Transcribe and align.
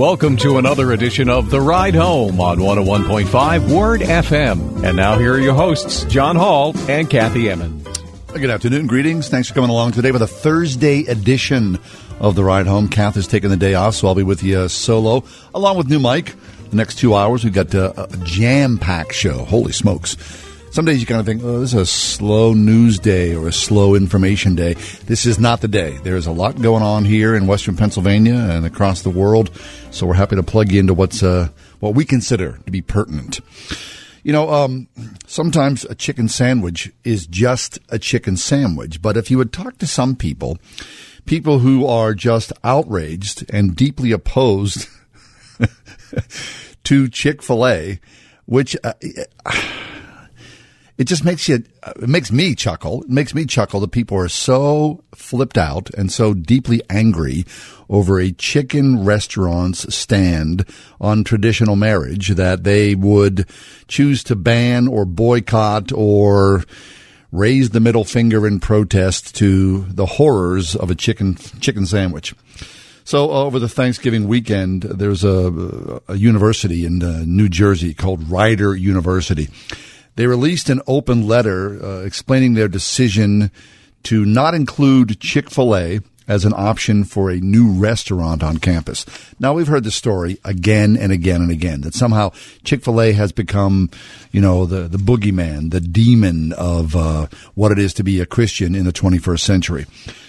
Welcome 0.00 0.38
to 0.38 0.56
another 0.56 0.92
edition 0.92 1.28
of 1.28 1.50
The 1.50 1.60
Ride 1.60 1.94
Home 1.94 2.40
on 2.40 2.56
101.5 2.56 3.70
Word 3.70 4.00
FM. 4.00 4.82
And 4.82 4.96
now 4.96 5.18
here 5.18 5.34
are 5.34 5.38
your 5.38 5.52
hosts, 5.52 6.04
John 6.04 6.36
Hall 6.36 6.74
and 6.88 7.10
Kathy 7.10 7.50
Emmons. 7.50 7.86
Good 8.32 8.48
afternoon. 8.48 8.86
Greetings. 8.86 9.28
Thanks 9.28 9.48
for 9.48 9.54
coming 9.54 9.68
along 9.68 9.92
today 9.92 10.10
with 10.10 10.22
a 10.22 10.26
Thursday 10.26 11.00
edition 11.00 11.78
of 12.18 12.34
The 12.34 12.42
Ride 12.42 12.66
Home. 12.66 12.88
Kath 12.88 13.18
is 13.18 13.26
taking 13.26 13.50
the 13.50 13.58
day 13.58 13.74
off, 13.74 13.94
so 13.94 14.08
I'll 14.08 14.14
be 14.14 14.22
with 14.22 14.42
you 14.42 14.60
uh, 14.60 14.68
solo, 14.68 15.22
along 15.54 15.76
with 15.76 15.90
new 15.90 15.98
Mike. 15.98 16.34
The 16.70 16.76
next 16.76 16.94
two 16.94 17.14
hours, 17.14 17.44
we've 17.44 17.52
got 17.52 17.74
uh, 17.74 17.92
a 17.98 18.16
jam 18.24 18.78
packed 18.78 19.12
show. 19.12 19.44
Holy 19.44 19.72
smokes. 19.72 20.16
Some 20.70 20.84
days 20.84 21.00
you 21.00 21.06
kind 21.06 21.18
of 21.18 21.26
think, 21.26 21.42
oh, 21.42 21.58
this 21.58 21.74
is 21.74 21.80
a 21.80 21.84
slow 21.84 22.52
news 22.52 23.00
day 23.00 23.34
or 23.34 23.48
a 23.48 23.52
slow 23.52 23.96
information 23.96 24.54
day. 24.54 24.74
This 25.06 25.26
is 25.26 25.36
not 25.36 25.62
the 25.62 25.66
day. 25.66 25.98
There's 26.04 26.28
a 26.28 26.32
lot 26.32 26.62
going 26.62 26.84
on 26.84 27.04
here 27.04 27.34
in 27.34 27.48
Western 27.48 27.76
Pennsylvania 27.76 28.36
and 28.36 28.64
across 28.64 29.02
the 29.02 29.10
world. 29.10 29.50
So 29.90 30.06
we're 30.06 30.14
happy 30.14 30.36
to 30.36 30.44
plug 30.44 30.70
you 30.70 30.78
into 30.78 30.94
what's 30.94 31.24
uh, 31.24 31.48
what 31.80 31.96
we 31.96 32.04
consider 32.04 32.60
to 32.64 32.70
be 32.70 32.82
pertinent. 32.82 33.40
You 34.22 34.32
know, 34.32 34.48
um, 34.48 34.86
sometimes 35.26 35.84
a 35.86 35.96
chicken 35.96 36.28
sandwich 36.28 36.92
is 37.02 37.26
just 37.26 37.80
a 37.88 37.98
chicken 37.98 38.36
sandwich. 38.36 39.02
But 39.02 39.16
if 39.16 39.28
you 39.28 39.38
would 39.38 39.52
talk 39.52 39.78
to 39.78 39.88
some 39.88 40.14
people, 40.14 40.56
people 41.24 41.58
who 41.58 41.84
are 41.84 42.14
just 42.14 42.52
outraged 42.62 43.44
and 43.52 43.74
deeply 43.74 44.12
opposed 44.12 44.86
to 46.84 47.08
Chick 47.08 47.42
fil 47.42 47.66
A, 47.66 47.98
which. 48.46 48.76
Uh, 48.84 48.92
it 51.00 51.08
just 51.08 51.24
makes 51.24 51.48
you 51.48 51.64
it 51.86 52.08
makes 52.10 52.30
me 52.30 52.54
chuckle. 52.54 53.02
It 53.04 53.08
makes 53.08 53.34
me 53.34 53.46
chuckle 53.46 53.80
that 53.80 53.90
people 53.90 54.18
are 54.18 54.28
so 54.28 55.02
flipped 55.14 55.56
out 55.56 55.88
and 55.94 56.12
so 56.12 56.34
deeply 56.34 56.82
angry 56.90 57.46
over 57.88 58.20
a 58.20 58.32
chicken 58.32 59.02
restaurant's 59.02 59.92
stand 59.94 60.66
on 61.00 61.24
traditional 61.24 61.74
marriage 61.74 62.28
that 62.28 62.64
they 62.64 62.94
would 62.94 63.48
choose 63.88 64.22
to 64.24 64.36
ban 64.36 64.88
or 64.88 65.06
boycott 65.06 65.90
or 65.90 66.64
raise 67.32 67.70
the 67.70 67.80
middle 67.80 68.04
finger 68.04 68.46
in 68.46 68.60
protest 68.60 69.34
to 69.36 69.84
the 69.84 70.04
horrors 70.04 70.76
of 70.76 70.90
a 70.90 70.94
chicken 70.94 71.34
chicken 71.60 71.86
sandwich. 71.86 72.34
So 73.04 73.30
uh, 73.30 73.44
over 73.44 73.58
the 73.58 73.70
Thanksgiving 73.70 74.28
weekend, 74.28 74.82
there's 74.82 75.24
a, 75.24 76.02
a 76.08 76.16
university 76.16 76.84
in 76.84 77.02
uh, 77.02 77.24
New 77.26 77.48
Jersey 77.48 77.94
called 77.94 78.28
Rider 78.28 78.76
University 78.76 79.48
they 80.16 80.26
released 80.26 80.68
an 80.68 80.80
open 80.86 81.26
letter 81.26 81.82
uh, 81.84 82.00
explaining 82.00 82.54
their 82.54 82.68
decision 82.68 83.50
to 84.02 84.24
not 84.24 84.54
include 84.54 85.20
Chick 85.20 85.50
fil 85.50 85.76
A 85.76 86.00
as 86.30 86.44
an 86.44 86.52
option 86.56 87.02
for 87.02 87.28
a 87.28 87.40
new 87.40 87.72
restaurant 87.72 88.40
on 88.40 88.58
campus. 88.58 89.04
Now 89.40 89.52
we've 89.52 89.66
heard 89.66 89.82
the 89.82 89.90
story 89.90 90.38
again 90.44 90.96
and 90.96 91.10
again 91.10 91.42
and 91.42 91.50
again 91.50 91.80
that 91.80 91.92
somehow 91.92 92.30
Chick-fil-A 92.62 93.12
has 93.14 93.32
become, 93.32 93.90
you 94.30 94.40
know, 94.40 94.64
the, 94.64 94.82
the 94.82 94.96
boogeyman, 94.96 95.72
the 95.72 95.80
demon 95.80 96.52
of 96.52 96.94
uh, 96.94 97.26
what 97.56 97.72
it 97.72 97.80
is 97.80 97.92
to 97.94 98.04
be 98.04 98.20
a 98.20 98.26
Christian 98.26 98.76
in 98.76 98.84
the 98.84 98.92
21st 98.92 99.40
century. 99.40 99.86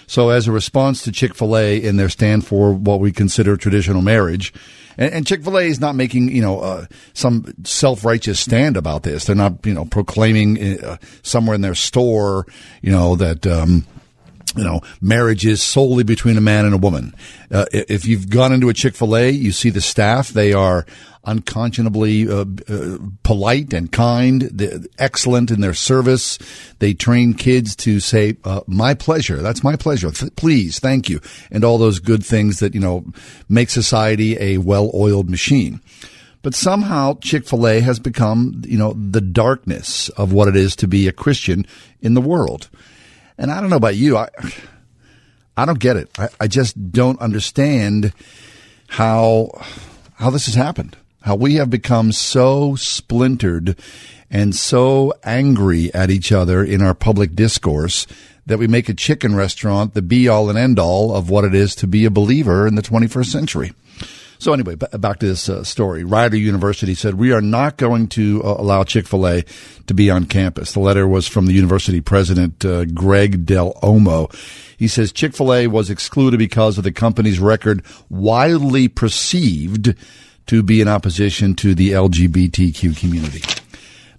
So 0.08 0.30
as 0.30 0.48
a 0.48 0.52
response 0.52 1.04
to 1.04 1.12
Chick-fil-A 1.12 1.78
in 1.78 1.98
their 1.98 2.10
stand 2.10 2.48
for 2.48 2.74
what 2.74 3.00
we 3.00 3.12
consider 3.12 3.56
traditional 3.56 4.02
marriage, 4.02 4.52
and, 5.02 5.14
and 5.14 5.28
Chick 5.28 5.44
Fil 5.44 5.58
A 5.58 5.64
is 5.64 5.80
not 5.80 5.96
making 5.96 6.30
you 6.30 6.42
know 6.42 6.60
uh, 6.60 6.86
some 7.14 7.54
self 7.64 8.06
righteous 8.06 8.40
stand 8.40 8.78
about 8.78 9.04
this. 9.04 9.26
They're 9.26 9.36
not 9.36 9.66
you 9.66 9.74
know 9.74 9.86
proclaiming 9.86 10.80
uh, 10.84 10.98
somewhere 11.24 11.56
in 11.56 11.62
their 11.62 11.76
store 11.76 12.46
you 12.82 12.92
know 12.92 13.16
that. 13.16 13.46
Um, 13.48 13.86
you 14.56 14.64
know, 14.64 14.82
marriage 15.00 15.46
is 15.46 15.64
solely 15.64 16.04
between 16.04 16.38
a 16.38 16.42
man 16.42 16.66
and 16.66 16.74
a 16.74 16.78
woman. 16.78 17.16
Uh, 17.50 17.66
if 17.72 18.06
you've 18.06 18.30
gone 18.30 18.52
into 18.52 18.70
a 18.70 18.74
Chick 18.74 18.96
fil 18.96 19.16
A, 19.16 19.30
you 19.30 19.52
see 19.52 19.70
the 19.70 19.82
staff. 19.82 20.30
They 20.30 20.54
are 20.54 20.86
unconscionably 21.24 22.28
uh, 22.28 22.46
uh, 22.68 22.98
polite 23.24 23.74
and 23.74 23.92
kind, 23.92 24.90
excellent 24.98 25.52
in 25.52 25.62
their 25.62 25.74
service. 25.74 26.40
They 26.80 26.94
train 26.94 27.34
kids 27.34 27.76
to 27.78 28.00
say, 28.00 28.38
uh, 28.44 28.62
"My 28.68 28.94
pleasure." 28.94 29.38
That's 29.38 29.64
my 29.64 29.76
pleasure. 29.76 30.12
Th- 30.12 30.36
please, 30.36 30.80
thank 30.80 31.10
you, 31.10 31.22
and 31.52 31.64
all 31.64 31.78
those 31.78 32.00
good 32.00 32.26
things 32.26 32.60
that 32.60 32.74
you 32.74 32.82
know 32.82 33.06
make 33.48 33.70
society 33.70 34.38
a 34.40 34.58
well-oiled 34.58 35.30
machine. 35.30 35.82
But 36.44 36.56
somehow 36.56 37.20
Chick 37.22 37.46
Fil 37.46 37.68
A 37.68 37.80
has 37.82 38.00
become, 38.00 38.64
you 38.66 38.78
know, 38.78 38.94
the 38.94 39.22
darkness 39.22 40.10
of 40.10 40.34
what 40.34 40.48
it 40.48 40.56
is 40.56 40.76
to 40.78 40.88
be 40.88 41.08
a 41.08 41.12
Christian 41.12 41.68
in 42.02 42.16
the 42.16 42.22
world. 42.22 42.68
And 43.42 43.52
I 43.52 43.60
don't 43.60 43.70
know 43.70 43.76
about 43.76 43.98
you, 43.98 44.16
I 44.16 44.30
I 45.58 45.66
don't 45.66 45.80
get 45.80 45.98
it. 45.98 46.10
I, 46.18 46.30
I 46.40 46.48
just 46.48 46.94
don't 46.94 47.20
understand 47.20 48.14
how 48.88 49.50
how 50.16 50.30
this 50.30 50.46
has 50.46 50.56
happened 50.56 50.96
how 51.22 51.36
we 51.36 51.56
have 51.56 51.70
become 51.70 52.12
so 52.12 52.76
splintered 52.76 53.76
and 54.30 54.56
so 54.56 55.14
angry 55.24 55.94
at 55.94 56.10
each 56.10 56.32
other 56.32 56.64
in 56.64 56.82
our 56.82 56.94
public 56.94 57.36
discourse 57.36 58.08
that 58.46 58.58
we 58.58 58.68
make 58.68 58.90
a 58.90 58.94
chicken 58.94 59.36
restaurant 59.36 59.94
the 59.94 60.02
be 60.02 60.28
all 60.28 60.50
and 60.50 60.58
end 60.58 60.80
all 60.80 61.16
of 61.16 61.30
what 61.30 61.44
it 61.44 61.54
is 61.54 61.76
to 61.76 61.88
be 61.88 62.06
a 62.06 62.12
believer 62.12 62.68
in 62.68 62.76
the 62.76 62.82
21st 62.82 63.28
century. 63.28 63.72
So 64.42 64.54
anyway, 64.54 64.74
back 64.74 65.20
to 65.20 65.28
this 65.28 65.48
uh, 65.50 65.64
story. 65.64 66.04
Rider 66.04 66.36
University 66.36 66.96
said, 66.96 67.14
we 67.14 67.32
are 67.32 67.42
not 67.42 67.78
going 67.78 68.08
to 68.08 68.42
uh, 68.44 68.56
allow 68.58 68.84
Chick-fil-A 68.84 69.44
to 69.86 69.94
be 69.94 70.10
on 70.10 70.26
campus. 70.26 70.72
The 70.72 70.80
letter 70.80 71.08
was 71.08 71.28
from 71.28 71.46
the 71.46 71.54
university 71.54 72.02
president, 72.02 72.66
uh, 72.66 72.86
Greg 72.86 73.46
Dell'Omo. 73.46 74.34
He 74.80 74.88
says 74.88 75.12
Chick-fil-A 75.12 75.68
was 75.68 75.92
excluded 75.92 76.40
because 76.40 76.80
of 76.80 76.84
the 76.84 76.92
company's 76.92 77.40
record 77.40 77.86
widely 78.10 78.88
perceived 78.88 79.94
to 80.48 80.64
be 80.64 80.82
in 80.82 80.88
opposition 80.88 81.54
to 81.58 81.76
the 81.76 81.92
LGBTQ 81.92 82.98
community. 82.98 83.44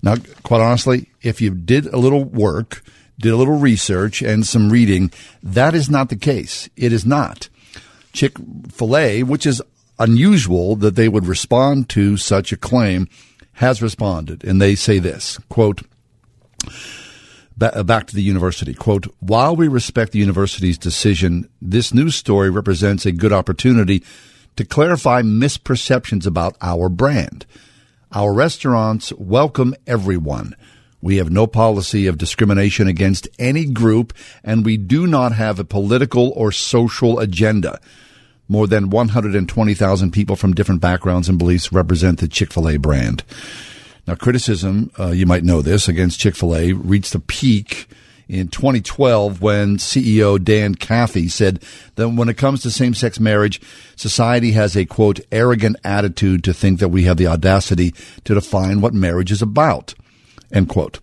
Now, 0.02 0.14
quite 0.44 0.60
honestly, 0.60 1.08
if 1.22 1.40
you 1.40 1.50
did 1.50 1.86
a 1.86 1.98
little 1.98 2.22
work, 2.22 2.84
did 3.18 3.32
a 3.32 3.36
little 3.36 3.58
research 3.58 4.22
and 4.22 4.46
some 4.46 4.70
reading, 4.70 5.10
that 5.42 5.74
is 5.74 5.90
not 5.90 6.10
the 6.10 6.16
case. 6.16 6.68
It 6.76 6.92
is 6.92 7.04
not. 7.04 7.48
Chick 8.12 8.34
fil 8.70 8.96
A, 8.96 9.22
which 9.24 9.46
is 9.46 9.60
unusual 9.98 10.76
that 10.76 10.96
they 10.96 11.08
would 11.08 11.26
respond 11.26 11.88
to 11.90 12.16
such 12.16 12.52
a 12.52 12.56
claim, 12.56 13.08
has 13.54 13.82
responded. 13.82 14.44
And 14.44 14.60
they 14.60 14.74
say 14.74 14.98
this 14.98 15.38
quote, 15.48 15.82
uh, 17.60 17.82
back 17.82 18.06
to 18.08 18.14
the 18.14 18.22
university. 18.22 18.74
Quote, 18.74 19.06
while 19.20 19.54
we 19.54 19.68
respect 19.68 20.12
the 20.12 20.18
university's 20.18 20.78
decision, 20.78 21.48
this 21.60 21.94
news 21.94 22.16
story 22.16 22.50
represents 22.50 23.06
a 23.06 23.12
good 23.12 23.32
opportunity 23.32 24.02
to 24.56 24.64
clarify 24.64 25.22
misperceptions 25.22 26.26
about 26.26 26.56
our 26.60 26.88
brand. 26.88 27.46
Our 28.12 28.32
restaurants 28.32 29.12
welcome 29.14 29.74
everyone. 29.86 30.54
We 31.00 31.16
have 31.16 31.30
no 31.30 31.46
policy 31.46 32.06
of 32.06 32.18
discrimination 32.18 32.86
against 32.86 33.28
any 33.38 33.64
group, 33.64 34.12
and 34.44 34.64
we 34.64 34.76
do 34.76 35.06
not 35.06 35.32
have 35.32 35.58
a 35.58 35.64
political 35.64 36.30
or 36.30 36.52
social 36.52 37.18
agenda. 37.18 37.80
More 38.52 38.66
than 38.66 38.90
120,000 38.90 40.10
people 40.10 40.36
from 40.36 40.52
different 40.52 40.82
backgrounds 40.82 41.26
and 41.26 41.38
beliefs 41.38 41.72
represent 41.72 42.18
the 42.18 42.28
Chick 42.28 42.52
fil 42.52 42.68
A 42.68 42.76
brand. 42.76 43.24
Now, 44.06 44.14
criticism, 44.14 44.90
uh, 45.00 45.12
you 45.12 45.24
might 45.24 45.42
know 45.42 45.62
this, 45.62 45.88
against 45.88 46.20
Chick 46.20 46.36
fil 46.36 46.54
A 46.54 46.74
reached 46.74 47.14
a 47.14 47.18
peak 47.18 47.88
in 48.28 48.48
2012 48.48 49.40
when 49.40 49.78
CEO 49.78 50.42
Dan 50.42 50.74
Cathy 50.74 51.28
said 51.28 51.62
that 51.94 52.10
when 52.10 52.28
it 52.28 52.36
comes 52.36 52.60
to 52.60 52.70
same 52.70 52.92
sex 52.92 53.18
marriage, 53.18 53.58
society 53.96 54.52
has 54.52 54.76
a 54.76 54.84
quote, 54.84 55.20
arrogant 55.32 55.76
attitude 55.82 56.44
to 56.44 56.52
think 56.52 56.78
that 56.80 56.90
we 56.90 57.04
have 57.04 57.16
the 57.16 57.28
audacity 57.28 57.94
to 58.24 58.34
define 58.34 58.82
what 58.82 58.92
marriage 58.92 59.32
is 59.32 59.40
about, 59.40 59.94
end 60.52 60.68
quote. 60.68 61.00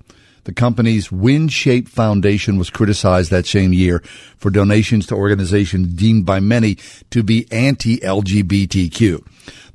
The 0.50 0.56
company's 0.56 1.10
WinShape 1.10 1.88
Foundation 1.88 2.58
was 2.58 2.72
criticized 2.72 3.30
that 3.30 3.46
same 3.46 3.72
year 3.72 4.00
for 4.40 4.50
donations 4.50 5.06
to 5.06 5.16
organizations 5.16 5.94
deemed 5.94 6.26
by 6.26 6.40
many 6.40 6.80
to 7.12 7.22
be 7.22 7.46
anti-LGBTQ. 7.52 9.24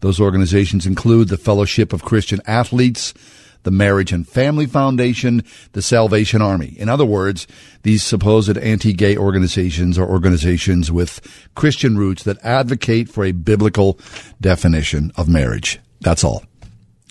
Those 0.00 0.18
organizations 0.18 0.84
include 0.84 1.28
the 1.28 1.36
Fellowship 1.36 1.92
of 1.92 2.02
Christian 2.02 2.40
Athletes, 2.48 3.14
the 3.62 3.70
Marriage 3.70 4.10
and 4.10 4.26
Family 4.26 4.66
Foundation, 4.66 5.44
the 5.74 5.80
Salvation 5.80 6.42
Army. 6.42 6.74
In 6.76 6.88
other 6.88 7.06
words, 7.06 7.46
these 7.84 8.02
supposed 8.02 8.58
anti-gay 8.58 9.16
organizations 9.16 9.96
are 9.96 10.08
organizations 10.08 10.90
with 10.90 11.20
Christian 11.54 11.96
roots 11.96 12.24
that 12.24 12.44
advocate 12.44 13.08
for 13.08 13.24
a 13.24 13.30
biblical 13.30 13.96
definition 14.40 15.12
of 15.16 15.28
marriage. 15.28 15.78
That's 16.00 16.24
all. 16.24 16.42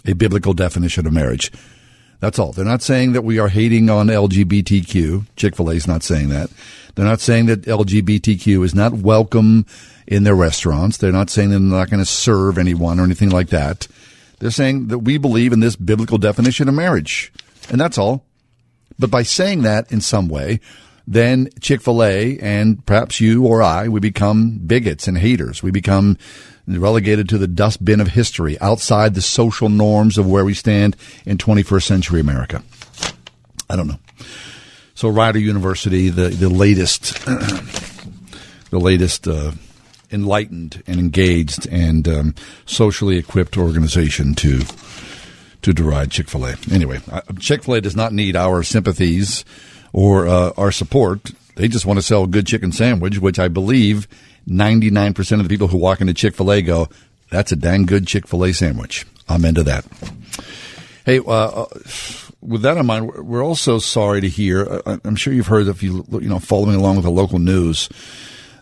A 0.06 0.12
biblical 0.12 0.54
definition 0.54 1.08
of 1.08 1.14
marriage. 1.14 1.50
That's 2.24 2.40
all. 2.40 2.54
They're 2.54 2.64
not 2.64 2.82
saying 2.82 3.12
that 3.12 3.26
we 3.26 3.38
are 3.38 3.50
hating 3.50 3.90
on 3.90 4.08
LGBTQ. 4.08 5.26
Chick 5.36 5.58
fil 5.58 5.70
A 5.70 5.74
is 5.74 5.90
not 5.90 6.04
saying 6.04 6.30
that. 6.30 6.50
They're 6.96 7.04
not 7.04 7.20
saying 7.20 7.48
that 7.48 7.64
LGBTQ 7.64 8.64
is 8.64 8.74
not 8.74 8.94
welcome 8.94 9.66
in 10.08 10.24
their 10.24 10.34
restaurants. 10.34 10.96
They're 10.96 11.12
not 11.12 11.30
saying 11.30 11.50
they're 11.50 11.60
not 11.60 11.90
going 11.90 12.00
to 12.00 12.10
serve 12.10 12.58
anyone 12.58 12.98
or 12.98 13.04
anything 13.04 13.30
like 13.30 13.50
that. 13.50 13.90
They're 14.40 14.52
saying 14.52 14.88
that 14.88 15.00
we 15.00 15.18
believe 15.18 15.52
in 15.52 15.60
this 15.60 15.76
biblical 15.76 16.18
definition 16.18 16.70
of 16.70 16.76
marriage. 16.76 17.34
And 17.70 17.78
that's 17.82 17.98
all. 17.98 18.24
But 18.98 19.12
by 19.12 19.24
saying 19.24 19.64
that 19.64 19.92
in 19.92 20.00
some 20.00 20.30
way, 20.30 20.62
then 21.06 21.50
Chick 21.60 21.82
fil 21.82 22.02
A 22.02 22.40
and 22.40 22.86
perhaps 22.86 23.20
you 23.20 23.46
or 23.46 23.62
I, 23.62 23.90
we 23.90 24.00
become 24.00 24.60
bigots 24.60 25.10
and 25.10 25.18
haters. 25.18 25.62
We 25.62 25.72
become 25.72 26.18
relegated 26.68 27.30
to 27.30 27.38
the 27.38 27.48
dustbin 27.48 28.00
of 28.00 28.08
history 28.08 28.60
outside 28.60 29.14
the 29.14 29.22
social 29.22 29.70
norms 29.70 30.18
of 30.18 30.30
where 30.30 30.46
we 30.46 30.54
stand 30.54 30.96
in 31.26 31.38
21st 31.38 31.84
century 31.84 32.20
America. 32.20 32.64
I 33.70 33.76
don't 33.76 33.88
know. 33.88 34.00
So 34.96 35.10
Rider 35.10 35.40
University, 35.40 36.10
the, 36.10 36.30
the 36.30 36.50
latest, 36.50 37.14
the 37.26 38.80
latest, 38.80 39.28
uh, 39.28 39.52
enlightened 40.14 40.84
and 40.86 41.00
engaged 41.00 41.68
and 41.68 42.08
um, 42.08 42.36
socially 42.66 43.18
equipped 43.18 43.58
organization 43.58 44.36
to 44.36 44.62
to 45.64 45.74
deride 45.74 46.12
Chick 46.12 46.30
Fil 46.30 46.46
A. 46.46 46.56
Anyway, 46.72 47.00
Chick 47.40 47.64
Fil 47.64 47.76
A 47.76 47.82
does 47.82 47.96
not 47.96 48.14
need 48.14 48.36
our 48.36 48.64
sympathies 48.64 49.46
or 49.94 50.28
uh, 50.28 50.52
our 50.58 50.72
support. 50.72 51.32
They 51.56 51.68
just 51.68 51.86
want 51.86 51.98
to 51.98 52.04
sell 52.04 52.24
a 52.24 52.28
good 52.28 52.46
chicken 52.46 52.72
sandwich, 52.72 53.20
which 53.20 53.40
I 53.40 53.48
believe 53.48 54.08
ninety 54.46 54.90
nine 54.90 55.14
percent 55.14 55.42
of 55.42 55.48
the 55.48 55.54
people 55.54 55.68
who 55.68 55.78
walk 55.78 56.02
into 56.02 56.14
Chick 56.14 56.36
Fil 56.36 56.52
A 56.52 56.62
go, 56.62 56.90
"That's 57.30 57.52
a 57.52 57.56
dang 57.56 57.86
good 57.86 58.08
Chick 58.08 58.28
Fil 58.28 58.46
A 58.46 58.54
sandwich." 58.54 59.06
I'm 59.30 59.46
into 59.46 59.64
that. 59.64 59.86
Hey, 61.06 61.20
uh, 61.20 61.24
uh 61.32 61.66
with 62.42 62.62
that 62.64 62.78
in 62.78 62.86
mind, 62.86 63.08
we're 63.14 63.44
also 63.44 63.80
sorry 63.80 64.22
to 64.22 64.30
hear. 64.30 64.82
Uh, 64.86 64.98
I'm 65.04 65.16
sure 65.16 65.34
you've 65.34 65.48
heard 65.48 65.68
if 65.68 65.82
you 65.82 66.06
you 66.12 66.30
know 66.30 66.40
following 66.40 66.76
along 66.76 66.98
with 66.98 67.06
the 67.06 67.12
local 67.12 67.40
news 67.40 67.90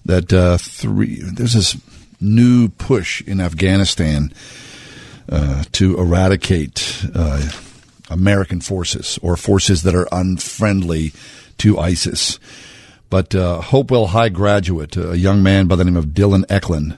that 0.05 0.31
uh, 0.31 0.57
three 0.57 1.21
there's 1.21 1.53
this 1.53 1.77
new 2.19 2.69
push 2.69 3.21
in 3.21 3.41
Afghanistan 3.41 4.31
uh, 5.29 5.63
to 5.71 5.97
eradicate 5.97 7.05
uh, 7.15 7.49
American 8.09 8.61
forces 8.61 9.17
or 9.21 9.35
forces 9.35 9.83
that 9.83 9.95
are 9.95 10.07
unfriendly 10.11 11.11
to 11.57 11.79
ISIS. 11.79 12.39
But 13.11 13.35
uh, 13.35 13.59
Hopewell 13.59 14.07
High 14.07 14.29
graduate, 14.29 14.95
a 14.95 15.17
young 15.17 15.43
man 15.43 15.67
by 15.67 15.75
the 15.75 15.83
name 15.83 15.97
of 15.97 16.07
Dylan 16.07 16.45
Elchin, 16.45 16.97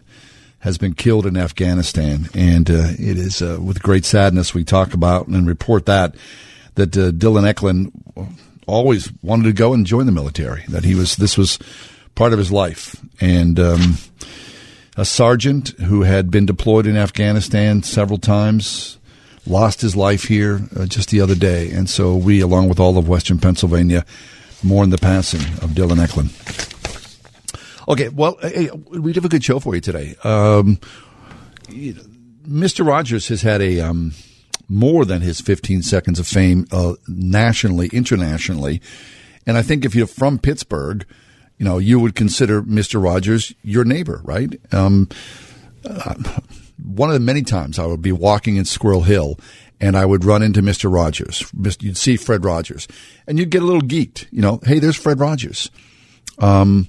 has 0.60 0.78
been 0.78 0.94
killed 0.94 1.26
in 1.26 1.36
Afghanistan, 1.36 2.30
and 2.36 2.70
uh, 2.70 2.90
it 2.92 3.18
is 3.18 3.42
uh, 3.42 3.58
with 3.60 3.84
great 3.84 4.06
sadness 4.06 4.54
we 4.54 4.64
talk 4.64 4.94
about 4.94 5.28
and 5.28 5.46
report 5.46 5.88
that 5.88 6.16
that 6.76 6.92
Dylan 6.92 7.52
Elchin 7.52 7.92
always 8.68 9.12
wanted 9.24 9.44
to 9.44 9.54
go 9.54 9.74
and 9.74 9.88
join 9.88 10.06
the 10.06 10.12
military. 10.12 10.64
That 10.70 10.86
he 10.86 10.94
was 10.94 11.16
this 11.16 11.36
was 11.36 11.58
part 12.14 12.32
of 12.32 12.38
his 12.38 12.52
life. 12.52 12.96
And 13.20 13.60
um, 13.60 13.98
a 14.96 15.06
sergeant 15.06 15.70
who 15.70 16.04
had 16.04 16.30
been 16.30 16.46
deployed 16.46 16.86
in 16.86 16.96
Afghanistan 16.96 17.82
several 17.82 18.20
times 18.20 19.00
lost 19.48 19.82
his 19.82 19.96
life 19.96 20.26
here 20.26 20.62
uh, 20.78 20.86
just 20.86 21.10
the 21.10 21.22
other 21.22 21.36
day. 21.36 21.72
And 21.72 21.90
so 21.90 22.16
we, 22.16 22.40
along 22.40 22.70
with 22.70 22.80
all 22.80 23.00
of 23.00 23.10
Western 23.10 23.40
Pennsylvania, 23.40 24.06
mourn 24.64 24.90
the 24.90 24.98
passing 24.98 25.42
of 25.64 25.72
Dylan 25.72 26.06
Elchin. 26.06 26.30
Okay, 27.88 28.10
well, 28.10 28.38
hey, 28.42 28.70
we 28.90 29.14
have 29.14 29.26
a 29.26 29.30
good 29.30 29.44
show 29.44 29.60
for 29.60 29.76
you 29.76 29.82
today. 29.82 30.16
Um, 30.24 30.80
Mr. 31.68 32.86
Rogers 32.86 33.28
has 33.28 33.42
had 33.42 33.62
a 33.62 33.82
um, 33.82 34.14
more 34.70 35.06
than 35.06 35.22
his 35.22 35.42
15 35.42 35.82
seconds 35.82 36.20
of 36.20 36.28
fame 36.28 36.66
uh, 36.72 36.94
nationally, 37.08 37.90
internationally, 37.92 38.82
and 39.46 39.58
I 39.58 39.62
think 39.62 39.84
if 39.84 39.96
you're 39.96 40.08
from 40.08 40.40
Pittsburgh, 40.40 41.06
you 41.58 41.66
know, 41.66 41.78
you 41.78 42.00
would 42.00 42.16
consider 42.16 42.62
Mr. 42.62 43.04
Rogers 43.04 43.54
your 43.64 43.84
neighbor, 43.84 44.22
right? 44.24 44.60
Um, 44.74 45.10
uh, 45.86 46.16
one 46.82 47.10
of 47.10 47.14
the 47.14 47.20
many 47.20 47.42
times 47.42 47.78
I 47.78 47.86
would 47.86 48.02
be 48.02 48.12
walking 48.12 48.56
in 48.56 48.66
Squirrel 48.66 49.04
Hill 49.04 49.38
and 49.80 49.98
I 49.98 50.06
would 50.06 50.26
run 50.26 50.42
into 50.42 50.62
Mr. 50.62 50.92
Rogers. 50.92 51.44
You'd 51.82 51.98
see 51.98 52.18
Fred 52.18 52.46
Rogers 52.46 52.88
and 53.28 53.38
you'd 53.40 53.50
get 53.50 53.62
a 53.62 53.66
little 53.66 53.82
geeked, 53.82 54.28
you 54.32 54.42
know, 54.42 54.60
hey, 54.64 54.80
there's 54.80 54.96
Fred 54.96 55.20
Rogers. 55.20 55.70
Um, 56.40 56.88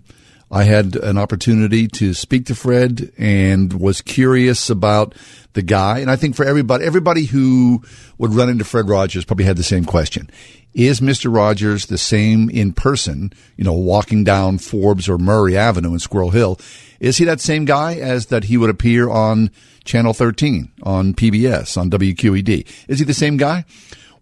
I 0.55 0.62
had 0.62 0.95
an 0.95 1.19
opportunity 1.19 1.89
to 1.89 2.15
speak 2.15 2.47
to 2.47 2.55
Fred 2.55 3.11
and 3.19 3.73
was 3.73 4.01
curious 4.01 4.71
about 4.71 5.17
the 5.55 5.62
guy. 5.62 5.99
And 5.99 6.09
I 6.09 6.15
think 6.15 6.37
for 6.37 6.45
everybody, 6.45 6.85
everybody 6.85 7.25
who 7.25 7.83
would 8.19 8.33
run 8.33 8.49
into 8.49 8.65
Fred 8.65 8.89
Rogers 8.89 9.25
probably 9.25 9.47
had 9.47 9.56
the 9.56 9.65
same 9.65 9.85
question. 9.85 10.31
Is 10.73 11.01
Mr. 11.01 11.35
Rogers 11.35 11.87
the 11.87 11.99
same 11.99 12.49
in 12.51 12.73
person, 12.73 13.33
you 13.56 13.65
know, 13.65 13.73
walking 13.73 14.23
down 14.23 14.59
Forbes 14.59 15.09
or 15.09 15.19
Murray 15.19 15.56
Avenue 15.56 15.93
in 15.93 15.99
Squirrel 15.99 16.31
Hill? 16.31 16.61
Is 17.00 17.17
he 17.17 17.25
that 17.25 17.41
same 17.41 17.65
guy 17.65 17.97
as 17.97 18.27
that 18.27 18.45
he 18.45 18.57
would 18.57 18.71
appear 18.71 19.11
on 19.11 19.50
Channel 19.85 20.15
13, 20.15 20.71
on 20.85 21.15
PBS, 21.15 21.77
on 21.77 21.91
WQED? 21.91 22.65
Is 22.87 23.00
he 23.00 23.05
the 23.05 23.12
same 23.12 23.39
guy? 23.39 23.65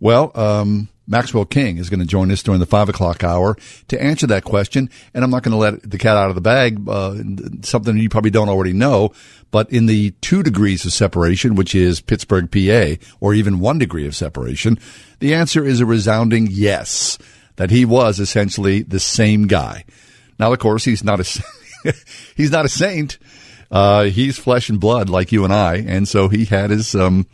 Well, 0.01 0.33
um, 0.35 0.89
Maxwell 1.07 1.45
King 1.45 1.79
is 1.79 1.91
going 1.91 2.01
to 2.01 2.07
join 2.07 2.31
us 2.31 2.43
during 2.43 2.61
the 2.61 2.67
five 2.67 2.89
o'clock 2.89 3.25
hour 3.25 3.57
to 3.89 4.03
answer 4.03 4.27
that 4.29 4.45
question. 4.45 4.89
And 5.15 5.25
I'm 5.25 5.31
not 5.31 5.43
going 5.43 5.53
to 5.53 5.59
let 5.59 5.89
the 5.89 5.99
cat 5.99 6.17
out 6.17 6.29
of 6.29 6.35
the 6.35 6.41
bag, 6.41 6.89
uh, 6.89 7.17
something 7.63 7.97
you 7.97 8.09
probably 8.09 8.31
don't 8.31 8.49
already 8.49 8.73
know. 8.73 9.13
But 9.51 9.71
in 9.71 9.87
the 9.87 10.13
two 10.23 10.43
degrees 10.43 10.85
of 10.85 10.93
separation, 10.93 11.55
which 11.55 11.75
is 11.75 12.01
Pittsburgh, 12.01 12.51
PA, 12.51 13.05
or 13.21 13.35
even 13.35 13.61
one 13.61 13.79
degree 13.79 14.07
of 14.07 14.17
separation, 14.17 14.79
the 15.19 15.35
answer 15.35 15.65
is 15.65 15.81
a 15.81 15.87
resounding 15.87 16.49
yes, 16.51 17.19
that 17.57 17.71
he 17.71 17.85
was 17.85 18.19
essentially 18.19 18.83
the 18.83 19.01
same 19.01 19.47
guy. 19.47 19.85
Now, 20.39 20.53
of 20.53 20.59
course, 20.59 20.85
he's 20.85 21.05
not 21.05 21.21
a, 21.21 21.93
he's 22.37 22.51
not 22.51 22.65
a 22.65 22.71
saint. 22.71 23.19
Uh, 23.73 24.05
he's 24.05 24.39
flesh 24.39 24.69
and 24.69 24.79
blood 24.79 25.09
like 25.09 25.33
you 25.33 25.45
and 25.45 25.53
I. 25.53 25.77
And 25.77 26.07
so 26.07 26.29
he 26.29 26.45
had 26.45 26.71
his, 26.71 26.95
um, 26.95 27.27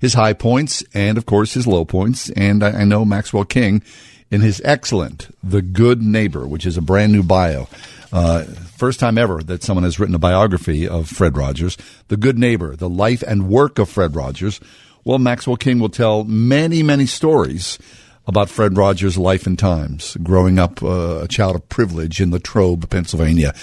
his 0.00 0.14
high 0.14 0.32
points 0.32 0.82
and 0.92 1.16
of 1.16 1.24
course 1.24 1.54
his 1.54 1.66
low 1.66 1.84
points. 1.84 2.28
And 2.30 2.64
I, 2.64 2.80
I 2.80 2.84
know 2.84 3.04
Maxwell 3.04 3.44
King 3.44 3.82
in 4.30 4.40
his 4.40 4.60
excellent 4.64 5.32
The 5.44 5.62
Good 5.62 6.02
Neighbor, 6.02 6.48
which 6.48 6.66
is 6.66 6.76
a 6.76 6.82
brand 6.82 7.12
new 7.12 7.22
bio. 7.22 7.68
Uh, 8.12 8.42
first 8.42 8.98
time 8.98 9.16
ever 9.16 9.42
that 9.44 9.62
someone 9.62 9.84
has 9.84 10.00
written 10.00 10.14
a 10.14 10.20
biography 10.20 10.88
of 10.88 11.08
Fred 11.08 11.36
Rogers. 11.36 11.76
The 12.08 12.16
Good 12.16 12.38
Neighbor, 12.38 12.74
the 12.74 12.88
life 12.88 13.22
and 13.22 13.48
work 13.48 13.78
of 13.78 13.88
Fred 13.88 14.16
Rogers. 14.16 14.60
Well, 15.04 15.18
Maxwell 15.18 15.56
King 15.56 15.78
will 15.78 15.88
tell 15.88 16.24
many, 16.24 16.82
many 16.82 17.06
stories 17.06 17.78
about 18.26 18.48
Fred 18.48 18.76
Rogers' 18.76 19.18
life 19.18 19.46
and 19.46 19.58
times, 19.58 20.16
growing 20.22 20.58
up 20.58 20.82
uh, 20.82 21.20
a 21.22 21.28
child 21.28 21.56
of 21.56 21.68
privilege 21.68 22.20
in 22.20 22.30
Latrobe, 22.30 22.88
Pennsylvania 22.88 23.54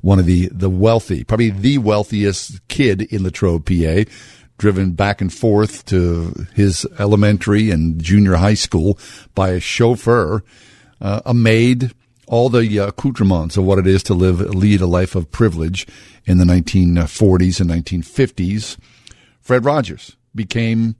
one 0.00 0.18
of 0.18 0.26
the, 0.26 0.48
the 0.48 0.70
wealthy, 0.70 1.24
probably 1.24 1.50
the 1.50 1.78
wealthiest 1.78 2.66
kid 2.68 3.02
in 3.02 3.22
Latrobe, 3.22 3.66
PA, 3.66 4.10
driven 4.58 4.92
back 4.92 5.20
and 5.20 5.32
forth 5.32 5.84
to 5.86 6.46
his 6.54 6.86
elementary 6.98 7.70
and 7.70 8.00
junior 8.00 8.34
high 8.34 8.54
school 8.54 8.98
by 9.34 9.50
a 9.50 9.60
chauffeur, 9.60 10.42
uh, 11.00 11.20
a 11.24 11.34
maid, 11.34 11.92
all 12.26 12.48
the 12.48 12.78
accoutrements 12.78 13.56
of 13.56 13.64
what 13.64 13.78
it 13.78 13.86
is 13.86 14.02
to 14.04 14.14
live, 14.14 14.40
lead 14.40 14.80
a 14.80 14.86
life 14.86 15.14
of 15.14 15.30
privilege 15.30 15.86
in 16.26 16.38
the 16.38 16.44
1940s 16.44 17.60
and 17.60 17.70
1950s. 17.70 18.78
Fred 19.40 19.64
Rogers 19.64 20.16
became 20.34 20.94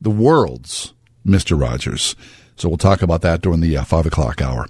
the 0.00 0.10
world's 0.10 0.94
Mr. 1.26 1.60
Rogers. 1.60 2.16
So 2.60 2.68
we'll 2.68 2.78
talk 2.78 3.00
about 3.00 3.22
that 3.22 3.40
during 3.40 3.60
the 3.60 3.78
uh, 3.78 3.84
five 3.84 4.04
o'clock 4.04 4.42
hour. 4.42 4.68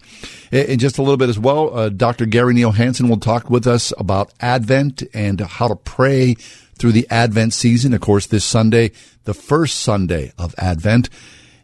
In 0.53 0.79
just 0.79 0.99
a 0.99 1.03
little 1.03 1.17
bit 1.17 1.29
as 1.29 1.39
well, 1.39 1.77
uh, 1.77 1.89
Dr. 1.89 2.25
Gary 2.27 2.55
Neal 2.55 2.73
Hansen 2.73 3.09
will 3.09 3.19
talk 3.19 3.51
with 3.51 3.67
us 3.67 3.93
about 3.99 4.33
Advent 4.41 5.03
and 5.13 5.41
how 5.41 5.69
to 5.69 5.77
pray 5.77 6.35
through 6.79 6.93
the 6.93 7.07
Advent 7.11 7.53
season. 7.53 7.93
Of 7.93 8.01
course, 8.01 8.27
this 8.27 8.45
Sunday, 8.45 8.93
the 9.25 9.35
first 9.35 9.79
Sunday 9.79 10.33
of 10.39 10.55
Advent. 10.57 11.11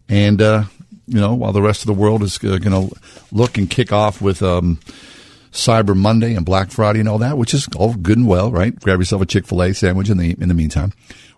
And, 0.08 0.42
uh, 0.42 0.64
you 1.06 1.20
know, 1.20 1.34
while 1.34 1.52
the 1.52 1.62
rest 1.62 1.82
of 1.82 1.86
the 1.86 1.94
world 1.94 2.22
is 2.22 2.42
uh, 2.42 2.58
going 2.58 2.88
to 2.88 2.96
look 3.30 3.56
and 3.56 3.70
kick 3.70 3.92
off 3.92 4.20
with 4.20 4.42
um, 4.42 4.78
Cyber 5.52 5.96
Monday 5.96 6.34
and 6.34 6.44
Black 6.44 6.70
Friday 6.70 7.00
and 7.00 7.08
all 7.08 7.18
that, 7.18 7.38
which 7.38 7.54
is 7.54 7.68
all 7.76 7.94
good 7.94 8.18
and 8.18 8.26
well, 8.26 8.50
right? 8.50 8.78
Grab 8.80 8.98
yourself 8.98 9.22
a 9.22 9.26
Chick 9.26 9.46
fil 9.46 9.62
A 9.62 9.72
sandwich 9.72 10.10
in 10.10 10.18
the, 10.18 10.36
in 10.40 10.48
the 10.48 10.54
meantime. 10.54 10.92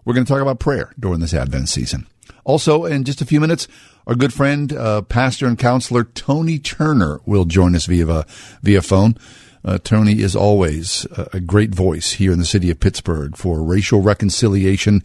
We're 0.05 0.15
going 0.15 0.25
to 0.25 0.33
talk 0.33 0.43
about 0.43 0.61
prayer 0.61 0.93
during 0.99 1.21
this 1.21 1.35
Advent 1.35 1.69
season. 1.69 2.07
Also, 2.45 2.87
in 2.87 3.05
just 3.05 3.21
a 3.21 3.27
few 3.27 3.41
minutes, 3.41 3.69
our 4.09 4.15
good 4.15 4.33
friend, 4.33 4.73
uh, 4.73 5.03
pastor 5.03 5.47
and 5.47 5.59
counselor 5.59 6.03
Toni 6.03 6.59
Turner 6.59 7.21
will 7.27 7.45
join 7.45 7.77
us 7.77 7.85
via 7.85 8.25
via 8.63 8.81
phone. 8.81 9.17
Uh, 9.63 9.77
Toni 9.77 10.23
is 10.23 10.35
always 10.35 11.07
a 11.35 11.41
great 11.41 11.75
voice 11.75 12.13
here 12.13 12.33
in 12.33 12.39
the 12.39 12.47
city 12.47 12.71
of 12.71 12.81
Pittsburgh 12.81 13.37
for 13.37 13.63
racial 13.63 14.01
reconciliation, 14.01 15.03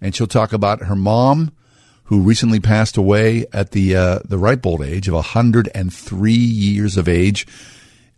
and 0.00 0.16
she'll 0.16 0.26
talk 0.26 0.54
about 0.54 0.84
her 0.84 0.96
mom, 0.96 1.52
who 2.04 2.22
recently 2.22 2.58
passed 2.58 2.96
away 2.96 3.44
at 3.52 3.72
the 3.72 3.94
uh, 3.94 4.20
the 4.24 4.38
ripe 4.38 4.64
old 4.64 4.80
age 4.80 5.06
of 5.06 5.12
103 5.12 6.32
years 6.32 6.96
of 6.96 7.08
age, 7.08 7.46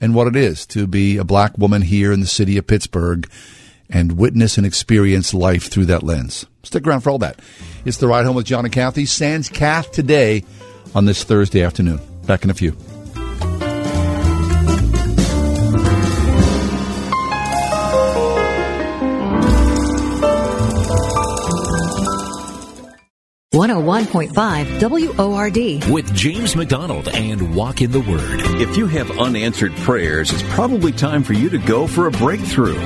and 0.00 0.14
what 0.14 0.28
it 0.28 0.37
is 0.37 0.66
to 0.66 0.87
be 0.87 1.16
a 1.16 1.25
black 1.25 1.59
woman 1.59 1.83
here 1.83 2.12
in 2.12 2.21
the 2.21 2.26
city 2.26 2.57
of 2.57 2.68
Pittsburgh 2.68 3.28
and 3.90 4.18
witness 4.18 4.57
and 4.57 4.66
experience 4.66 5.33
life 5.33 5.71
through 5.71 5.87
that 5.87 6.02
lens. 6.02 6.47
Stick 6.62 6.87
around 6.87 7.00
for 7.00 7.11
all 7.11 7.18
that. 7.18 7.40
It's 7.85 7.97
the 7.97 8.09
ride 8.09 8.26
home 8.26 8.37
with 8.37 8.47
John 8.47 8.64
and 8.64 8.73
Kathy. 8.73 9.07
Sans 9.07 9.49
Kath 9.49 9.92
today 9.92 10.45
on 10.95 11.04
this 11.04 11.25
Thursday 11.25 11.62
afternoon. 11.62 12.00
Back 12.26 12.45
in 12.45 12.50
a 12.50 12.54
few. 12.54 12.76
One 23.50 23.71
hundred 23.71 23.87
one 23.87 24.07
point 24.07 24.35
five 24.35 24.68
WORD. 24.80 25.57
With 25.90 26.14
James 26.14 26.54
MacDonald 26.54 27.09
and 27.09 27.57
Walk 27.57 27.83
in 27.83 27.90
the 27.90 28.00
Word. 28.00 28.40
If 28.61 28.76
you 28.76 28.87
have 28.87 29.11
unanswered 29.18 29.75
prayers, 29.78 30.30
it's 30.33 30.45
probably 30.54 30.92
time 30.92 31.25
for 31.25 31.33
you 31.33 31.50
to 31.50 31.59
go 31.59 31.87
for 31.88 32.07
a 32.07 32.11
breakthrough. 32.11 32.78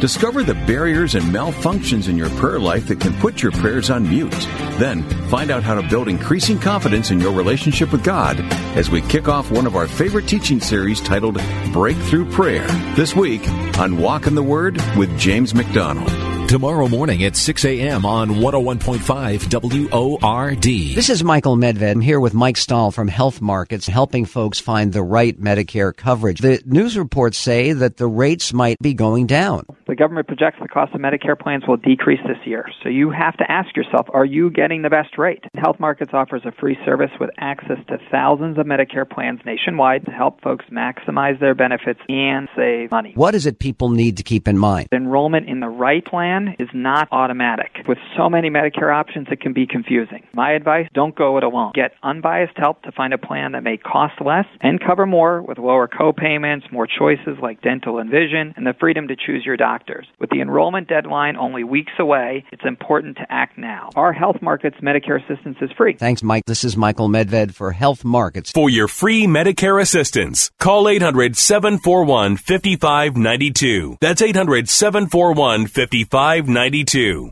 Discover 0.00 0.44
the 0.44 0.54
barriers 0.54 1.14
and 1.14 1.26
malfunctions 1.26 2.08
in 2.08 2.16
your 2.16 2.30
prayer 2.30 2.58
life 2.58 2.86
that 2.88 3.00
can 3.00 3.12
put 3.20 3.42
your 3.42 3.52
prayers 3.52 3.90
on 3.90 4.08
mute. 4.08 4.32
Then 4.78 5.02
find 5.28 5.50
out 5.50 5.62
how 5.62 5.74
to 5.78 5.86
build 5.86 6.08
increasing 6.08 6.58
confidence 6.58 7.10
in 7.10 7.20
your 7.20 7.32
relationship 7.32 7.92
with 7.92 8.02
God 8.02 8.40
as 8.78 8.88
we 8.88 9.02
kick 9.02 9.28
off 9.28 9.50
one 9.50 9.66
of 9.66 9.76
our 9.76 9.86
favorite 9.86 10.26
teaching 10.26 10.58
series 10.58 11.02
titled 11.02 11.38
Breakthrough 11.74 12.30
Prayer 12.30 12.66
this 12.96 13.14
week 13.14 13.46
on 13.78 13.98
Walk 13.98 14.26
in 14.26 14.34
the 14.34 14.42
Word 14.42 14.80
with 14.96 15.18
James 15.18 15.54
MacDonald. 15.54 16.19
Tomorrow 16.50 16.88
morning 16.88 17.22
at 17.22 17.36
6 17.36 17.64
a.m. 17.64 18.04
on 18.04 18.30
101.5 18.30 20.18
WORD. 20.20 20.64
This 20.96 21.08
is 21.08 21.22
Michael 21.22 21.56
Medved. 21.56 21.88
I'm 21.88 22.00
here 22.00 22.18
with 22.18 22.34
Mike 22.34 22.56
Stahl 22.56 22.90
from 22.90 23.06
Health 23.06 23.40
Markets, 23.40 23.86
helping 23.86 24.24
folks 24.24 24.58
find 24.58 24.92
the 24.92 25.04
right 25.04 25.40
Medicare 25.40 25.96
coverage. 25.96 26.40
The 26.40 26.60
news 26.66 26.98
reports 26.98 27.38
say 27.38 27.72
that 27.72 27.98
the 27.98 28.08
rates 28.08 28.52
might 28.52 28.78
be 28.82 28.94
going 28.94 29.28
down. 29.28 29.64
The 29.86 29.94
government 29.94 30.26
projects 30.26 30.58
the 30.60 30.66
cost 30.66 30.92
of 30.92 31.00
Medicare 31.00 31.38
plans 31.38 31.62
will 31.68 31.76
decrease 31.76 32.18
this 32.26 32.44
year. 32.44 32.66
So 32.82 32.88
you 32.88 33.12
have 33.12 33.36
to 33.36 33.44
ask 33.48 33.76
yourself, 33.76 34.08
are 34.12 34.24
you 34.24 34.50
getting 34.50 34.82
the 34.82 34.90
best 34.90 35.18
rate? 35.18 35.44
Health 35.54 35.78
Markets 35.78 36.10
offers 36.12 36.42
a 36.44 36.50
free 36.58 36.76
service 36.84 37.12
with 37.20 37.30
access 37.38 37.78
to 37.90 37.98
thousands 38.10 38.58
of 38.58 38.66
Medicare 38.66 39.08
plans 39.08 39.38
nationwide 39.46 40.04
to 40.06 40.10
help 40.10 40.40
folks 40.42 40.64
maximize 40.72 41.38
their 41.38 41.54
benefits 41.54 42.00
and 42.08 42.48
save 42.56 42.90
money. 42.90 43.12
What 43.14 43.36
is 43.36 43.46
it 43.46 43.60
people 43.60 43.90
need 43.90 44.16
to 44.16 44.24
keep 44.24 44.48
in 44.48 44.58
mind? 44.58 44.88
Enrollment 44.90 45.48
in 45.48 45.60
the 45.60 45.68
right 45.68 46.04
plan 46.04 46.39
is 46.58 46.68
not 46.74 47.08
automatic. 47.12 47.70
With 47.88 47.98
so 48.16 48.28
many 48.28 48.50
Medicare 48.50 48.94
options, 48.94 49.28
it 49.30 49.40
can 49.40 49.52
be 49.52 49.66
confusing. 49.66 50.26
My 50.32 50.52
advice, 50.52 50.86
don't 50.94 51.14
go 51.14 51.36
it 51.38 51.44
alone. 51.44 51.72
Get 51.74 51.92
unbiased 52.02 52.56
help 52.56 52.82
to 52.82 52.92
find 52.92 53.12
a 53.12 53.18
plan 53.18 53.52
that 53.52 53.62
may 53.62 53.76
cost 53.76 54.20
less 54.20 54.46
and 54.60 54.80
cover 54.80 55.06
more 55.06 55.42
with 55.42 55.58
lower 55.58 55.88
co-payments, 55.88 56.66
more 56.72 56.86
choices 56.86 57.38
like 57.42 57.62
dental 57.62 57.98
and 57.98 58.10
vision, 58.10 58.54
and 58.56 58.66
the 58.66 58.74
freedom 58.78 59.08
to 59.08 59.16
choose 59.16 59.44
your 59.44 59.56
doctors. 59.56 60.06
With 60.18 60.30
the 60.30 60.40
enrollment 60.40 60.88
deadline 60.88 61.36
only 61.36 61.64
weeks 61.64 61.92
away, 61.98 62.44
it's 62.52 62.64
important 62.64 63.16
to 63.16 63.26
act 63.30 63.58
now. 63.58 63.90
Our 63.96 64.12
Health 64.12 64.36
Markets 64.42 64.76
Medicare 64.82 65.22
assistance 65.22 65.56
is 65.60 65.70
free. 65.76 65.94
Thanks, 65.94 66.22
Mike. 66.22 66.44
This 66.46 66.64
is 66.64 66.76
Michael 66.76 67.08
Medved 67.08 67.54
for 67.54 67.72
Health 67.72 68.04
Markets. 68.04 68.52
For 68.52 68.70
your 68.70 68.88
free 68.88 69.26
Medicare 69.26 69.80
assistance, 69.80 70.50
call 70.58 70.88
800 70.88 71.36
741 71.36 72.36
5592. 72.36 73.98
That's 74.00 74.22
800 74.22 74.68
741 74.68 75.66
5592. 75.66 76.29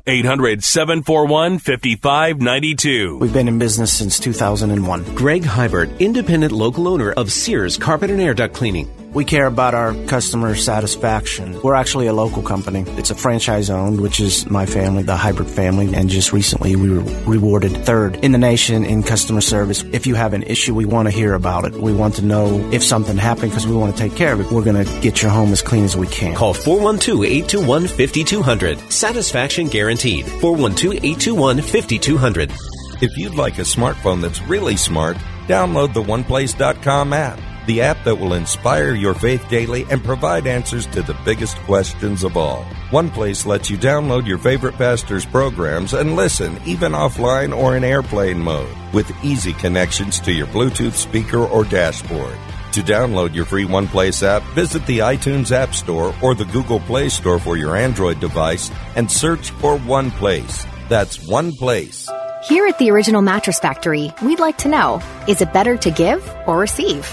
800 0.06 0.64
741 0.64 1.58
5592. 1.58 3.18
We've 3.18 3.32
been 3.32 3.48
in 3.48 3.58
business 3.58 3.96
since 3.96 4.18
2001. 4.18 5.14
Greg 5.14 5.42
Hybert, 5.42 5.98
independent 6.00 6.52
local 6.52 6.88
owner 6.88 7.12
of 7.12 7.30
Sears 7.30 7.76
Carpet 7.76 8.10
and 8.10 8.20
Air 8.20 8.34
Duct 8.34 8.54
Cleaning. 8.54 8.88
We 9.14 9.24
care 9.24 9.46
about 9.46 9.74
our 9.74 9.94
customer 10.04 10.54
satisfaction. 10.54 11.58
We're 11.62 11.74
actually 11.74 12.08
a 12.08 12.12
local 12.12 12.42
company. 12.42 12.84
It's 12.98 13.08
a 13.10 13.14
franchise 13.14 13.70
owned, 13.70 14.02
which 14.02 14.20
is 14.20 14.50
my 14.50 14.66
family, 14.66 15.02
the 15.02 15.16
Hybert 15.16 15.48
family. 15.48 15.94
And 15.94 16.10
just 16.10 16.30
recently 16.32 16.76
we 16.76 16.90
were 16.90 17.00
rewarded 17.24 17.72
third 17.86 18.16
in 18.16 18.32
the 18.32 18.38
nation 18.38 18.84
in 18.84 19.02
customer 19.02 19.40
service. 19.40 19.82
If 19.92 20.06
you 20.06 20.14
have 20.14 20.34
an 20.34 20.42
issue, 20.42 20.74
we 20.74 20.84
want 20.84 21.08
to 21.08 21.10
hear 21.10 21.32
about 21.32 21.64
it. 21.64 21.72
We 21.72 21.94
want 21.94 22.16
to 22.16 22.22
know 22.22 22.58
if 22.70 22.84
something 22.84 23.16
happened 23.16 23.52
because 23.52 23.66
we 23.66 23.74
want 23.74 23.96
to 23.96 24.02
take 24.02 24.14
care 24.14 24.34
of 24.34 24.40
it. 24.40 24.50
We're 24.50 24.64
going 24.64 24.84
to 24.84 25.00
get 25.00 25.22
your 25.22 25.30
home 25.30 25.52
as 25.52 25.62
clean 25.62 25.84
as 25.84 25.96
we 25.96 26.06
can. 26.06 26.34
Call 26.34 26.52
412-821-5200. 26.54 28.92
Satisfaction 28.92 29.68
guaranteed. 29.68 30.26
412-821-5200. 30.26 32.52
If 33.00 33.16
you'd 33.16 33.36
like 33.36 33.58
a 33.58 33.62
smartphone 33.62 34.20
that's 34.20 34.42
really 34.42 34.76
smart, 34.76 35.16
download 35.46 35.94
the 35.94 36.02
OnePlace.com 36.02 37.14
app 37.14 37.38
the 37.68 37.82
app 37.82 38.02
that 38.04 38.16
will 38.16 38.32
inspire 38.32 38.94
your 38.94 39.12
faith 39.12 39.46
daily 39.50 39.84
and 39.90 40.02
provide 40.02 40.46
answers 40.46 40.86
to 40.86 41.02
the 41.02 41.16
biggest 41.24 41.56
questions 41.58 42.24
of 42.24 42.36
all. 42.36 42.64
One 42.90 43.10
Place 43.10 43.44
lets 43.44 43.68
you 43.68 43.76
download 43.76 44.26
your 44.26 44.38
favorite 44.38 44.76
pastor's 44.76 45.26
programs 45.26 45.92
and 45.92 46.16
listen, 46.16 46.58
even 46.64 46.92
offline 46.92 47.54
or 47.56 47.76
in 47.76 47.84
airplane 47.84 48.40
mode, 48.40 48.74
with 48.94 49.12
easy 49.22 49.52
connections 49.52 50.18
to 50.20 50.32
your 50.32 50.46
Bluetooth 50.46 50.94
speaker 50.94 51.44
or 51.44 51.62
dashboard. 51.64 52.36
To 52.72 52.82
download 52.82 53.34
your 53.34 53.44
free 53.44 53.66
One 53.66 53.86
Place 53.86 54.22
app, 54.22 54.42
visit 54.54 54.86
the 54.86 55.00
iTunes 55.00 55.52
App 55.52 55.74
Store 55.74 56.14
or 56.22 56.34
the 56.34 56.46
Google 56.46 56.80
Play 56.80 57.10
Store 57.10 57.38
for 57.38 57.58
your 57.58 57.76
Android 57.76 58.18
device 58.18 58.70
and 58.96 59.10
search 59.10 59.50
for 59.50 59.78
One 59.78 60.10
Place. 60.12 60.66
That's 60.88 61.26
One 61.26 61.52
Place. 61.52 62.08
Here 62.48 62.66
at 62.66 62.78
the 62.78 62.90
Original 62.90 63.20
Mattress 63.20 63.58
Factory, 63.58 64.10
we'd 64.22 64.40
like 64.40 64.56
to 64.58 64.68
know 64.68 65.02
is 65.26 65.42
it 65.42 65.52
better 65.52 65.76
to 65.76 65.90
give 65.90 66.26
or 66.46 66.56
receive? 66.56 67.06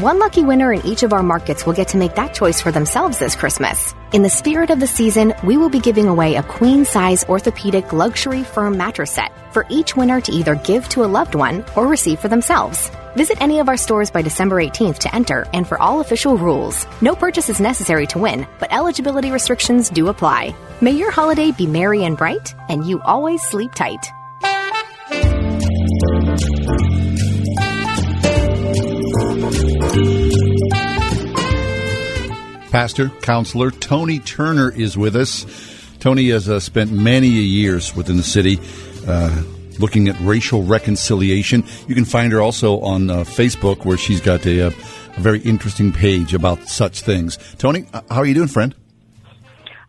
One 0.00 0.20
lucky 0.20 0.44
winner 0.44 0.72
in 0.72 0.86
each 0.86 1.02
of 1.02 1.12
our 1.12 1.24
markets 1.24 1.66
will 1.66 1.72
get 1.72 1.88
to 1.88 1.96
make 1.96 2.14
that 2.14 2.32
choice 2.32 2.60
for 2.60 2.70
themselves 2.70 3.18
this 3.18 3.34
Christmas. 3.34 3.96
In 4.12 4.22
the 4.22 4.30
spirit 4.30 4.70
of 4.70 4.78
the 4.78 4.86
season, 4.86 5.34
we 5.42 5.56
will 5.56 5.70
be 5.70 5.80
giving 5.80 6.06
away 6.06 6.36
a 6.36 6.42
queen 6.44 6.84
size 6.84 7.24
orthopedic 7.24 7.92
luxury 7.92 8.44
firm 8.44 8.76
mattress 8.76 9.10
set 9.10 9.32
for 9.52 9.66
each 9.68 9.96
winner 9.96 10.20
to 10.20 10.30
either 10.30 10.54
give 10.54 10.88
to 10.90 11.02
a 11.02 11.10
loved 11.10 11.34
one 11.34 11.64
or 11.74 11.88
receive 11.88 12.20
for 12.20 12.28
themselves. 12.28 12.92
Visit 13.16 13.42
any 13.42 13.58
of 13.58 13.68
our 13.68 13.76
stores 13.76 14.08
by 14.08 14.22
December 14.22 14.62
18th 14.62 14.98
to 14.98 15.12
enter 15.12 15.48
and 15.52 15.66
for 15.66 15.82
all 15.82 15.98
official 15.98 16.38
rules. 16.38 16.86
No 17.00 17.16
purchase 17.16 17.48
is 17.48 17.58
necessary 17.58 18.06
to 18.06 18.20
win, 18.20 18.46
but 18.60 18.72
eligibility 18.72 19.32
restrictions 19.32 19.90
do 19.90 20.06
apply. 20.06 20.54
May 20.80 20.92
your 20.92 21.10
holiday 21.10 21.50
be 21.50 21.66
merry 21.66 22.04
and 22.04 22.16
bright, 22.16 22.54
and 22.68 22.86
you 22.86 23.00
always 23.00 23.42
sleep 23.42 23.74
tight. 23.74 24.06
Pastor, 32.70 33.08
counselor 33.22 33.70
Toni 33.70 34.18
Turner 34.18 34.70
is 34.70 34.96
with 34.96 35.16
us. 35.16 35.46
Toni 36.00 36.28
has 36.28 36.48
uh, 36.48 36.60
spent 36.60 36.92
many 36.92 37.28
years 37.28 37.96
within 37.96 38.18
the 38.18 38.22
city 38.22 38.58
uh, 39.06 39.42
looking 39.78 40.08
at 40.08 40.20
racial 40.20 40.62
reconciliation. 40.62 41.64
You 41.86 41.94
can 41.94 42.04
find 42.04 42.30
her 42.32 42.42
also 42.42 42.80
on 42.80 43.08
uh, 43.08 43.24
Facebook, 43.24 43.84
where 43.86 43.96
she's 43.96 44.20
got 44.20 44.44
a, 44.44 44.66
uh, 44.66 44.70
a, 45.16 45.20
very 45.20 45.40
interesting 45.40 45.92
page 45.92 46.34
about 46.34 46.68
such 46.68 47.00
things. 47.00 47.38
Toni, 47.56 47.86
uh, 47.94 48.02
how 48.10 48.18
are 48.18 48.26
you 48.26 48.34
doing, 48.34 48.48
friend? 48.48 48.74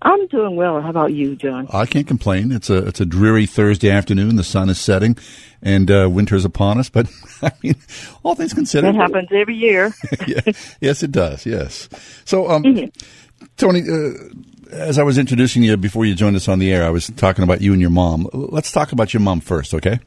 I'm 0.02 0.28
doing 0.28 0.56
well. 0.56 0.82
How 0.82 0.90
about 0.90 1.14
you, 1.14 1.36
John? 1.36 1.68
I 1.72 1.86
can't 1.86 2.08
complain. 2.08 2.52
It's 2.52 2.70
a 2.70 2.88
it's 2.88 3.02
a 3.02 3.06
dreary 3.06 3.46
Thursday 3.46 3.90
afternoon. 3.90 4.38
The 4.38 4.46
sun 4.46 4.70
is 4.70 4.80
setting, 4.80 5.18
and 5.62 5.92
uh, 5.92 6.10
winter's 6.10 6.46
upon 6.46 6.78
us. 6.78 6.90
But 6.90 7.12
I 7.42 7.52
mean, 7.62 7.76
all 8.24 8.36
things 8.36 8.54
considered, 8.54 8.96
that 8.96 9.00
happens 9.00 9.28
every 9.32 9.56
year. 9.56 9.94
yeah, 10.28 10.42
yes, 10.80 11.04
it 11.04 11.12
does. 11.12 11.46
Yes. 11.46 11.90
So, 12.24 12.50
um, 12.50 12.64
mm-hmm. 12.64 13.46
Toni, 13.58 13.82
uh, 13.82 14.74
as 14.74 14.98
I 14.98 15.04
was 15.04 15.18
introducing 15.18 15.64
you 15.64 15.76
before 15.76 16.06
you 16.06 16.16
joined 16.16 16.38
us 16.38 16.48
on 16.48 16.60
the 16.60 16.72
air, 16.72 16.86
I 16.86 16.92
was 16.92 17.08
talking 17.08 17.44
about 17.44 17.62
you 17.62 17.74
and 17.74 17.82
your 17.82 17.90
mom. 17.90 18.30
Let's 18.32 18.72
talk 18.72 18.94
about 18.94 19.14
your 19.14 19.22
mom 19.22 19.42
first, 19.42 19.74
okay? 19.74 20.00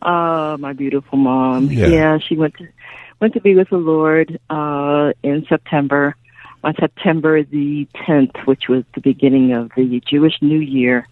Uh, 0.00 0.56
my 0.60 0.72
beautiful 0.72 1.18
mom. 1.18 1.70
Yeah, 1.70 1.86
yeah 1.86 2.18
she 2.18 2.36
went 2.36 2.54
to 2.58 2.68
went 3.20 3.34
to 3.34 3.40
be 3.40 3.54
with 3.54 3.70
the 3.70 3.78
Lord 3.78 4.38
uh, 4.50 5.12
in 5.22 5.44
September 5.48 6.16
on 6.64 6.74
September 6.78 7.42
the 7.42 7.86
10th, 8.06 8.46
which 8.46 8.68
was 8.68 8.84
the 8.94 9.00
beginning 9.00 9.52
of 9.52 9.70
the 9.76 10.02
Jewish 10.08 10.34
New 10.40 10.60
Year, 10.60 11.06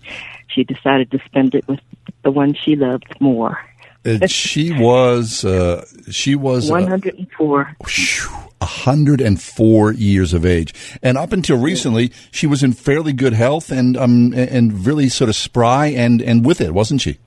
she 0.48 0.64
decided 0.64 1.10
to 1.10 1.18
spend 1.24 1.54
it 1.54 1.66
with 1.68 1.80
the 2.22 2.30
one 2.30 2.54
she 2.54 2.76
loved 2.76 3.14
more. 3.20 3.58
And 4.04 4.30
she 4.30 4.72
was 4.72 5.44
uh, 5.44 5.84
she 6.10 6.34
was 6.34 6.70
104. 6.70 7.76
Uh, 7.80 8.36
104 8.60 9.92
years 9.94 10.34
of 10.34 10.44
age, 10.44 10.74
and 11.02 11.16
up 11.16 11.32
until 11.32 11.56
recently, 11.56 12.12
she 12.30 12.46
was 12.46 12.62
in 12.62 12.72
fairly 12.72 13.12
good 13.12 13.32
health 13.32 13.70
and 13.70 13.96
um 13.96 14.34
and 14.34 14.86
really 14.86 15.08
sort 15.08 15.30
of 15.30 15.36
spry 15.36 15.86
and 15.86 16.20
and 16.20 16.44
with 16.44 16.60
it, 16.60 16.74
wasn't 16.74 17.00
she? 17.00 17.18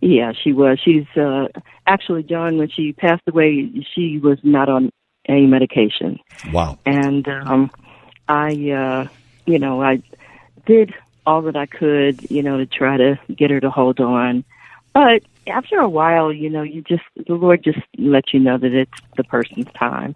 Yeah, 0.00 0.32
she 0.32 0.52
was. 0.52 0.78
She's 0.84 1.06
uh, 1.16 1.46
actually 1.86 2.24
John. 2.24 2.58
When 2.58 2.68
she 2.68 2.92
passed 2.92 3.22
away, 3.26 3.70
she 3.94 4.18
was 4.18 4.38
not 4.42 4.68
on 4.68 4.90
any 5.26 5.46
medication. 5.46 6.18
Wow. 6.52 6.78
And 6.84 7.26
um, 7.28 7.70
I, 8.28 8.70
uh, 8.70 9.08
you 9.46 9.58
know, 9.58 9.82
I 9.82 10.02
did 10.66 10.94
all 11.26 11.42
that 11.42 11.56
I 11.56 11.66
could, 11.66 12.30
you 12.30 12.42
know, 12.42 12.58
to 12.58 12.66
try 12.66 12.96
to 12.96 13.18
get 13.34 13.50
her 13.50 13.60
to 13.60 13.70
hold 13.70 14.00
on. 14.00 14.44
but 14.92 15.22
after 15.46 15.78
a 15.78 15.88
while, 15.88 16.32
you 16.32 16.48
know, 16.50 16.62
you 16.62 16.82
just 16.82 17.02
the 17.26 17.34
Lord 17.34 17.62
just 17.62 17.80
lets 17.98 18.32
you 18.32 18.40
know 18.40 18.58
that 18.58 18.72
it's 18.72 18.92
the 19.16 19.24
person's 19.24 19.70
time, 19.78 20.14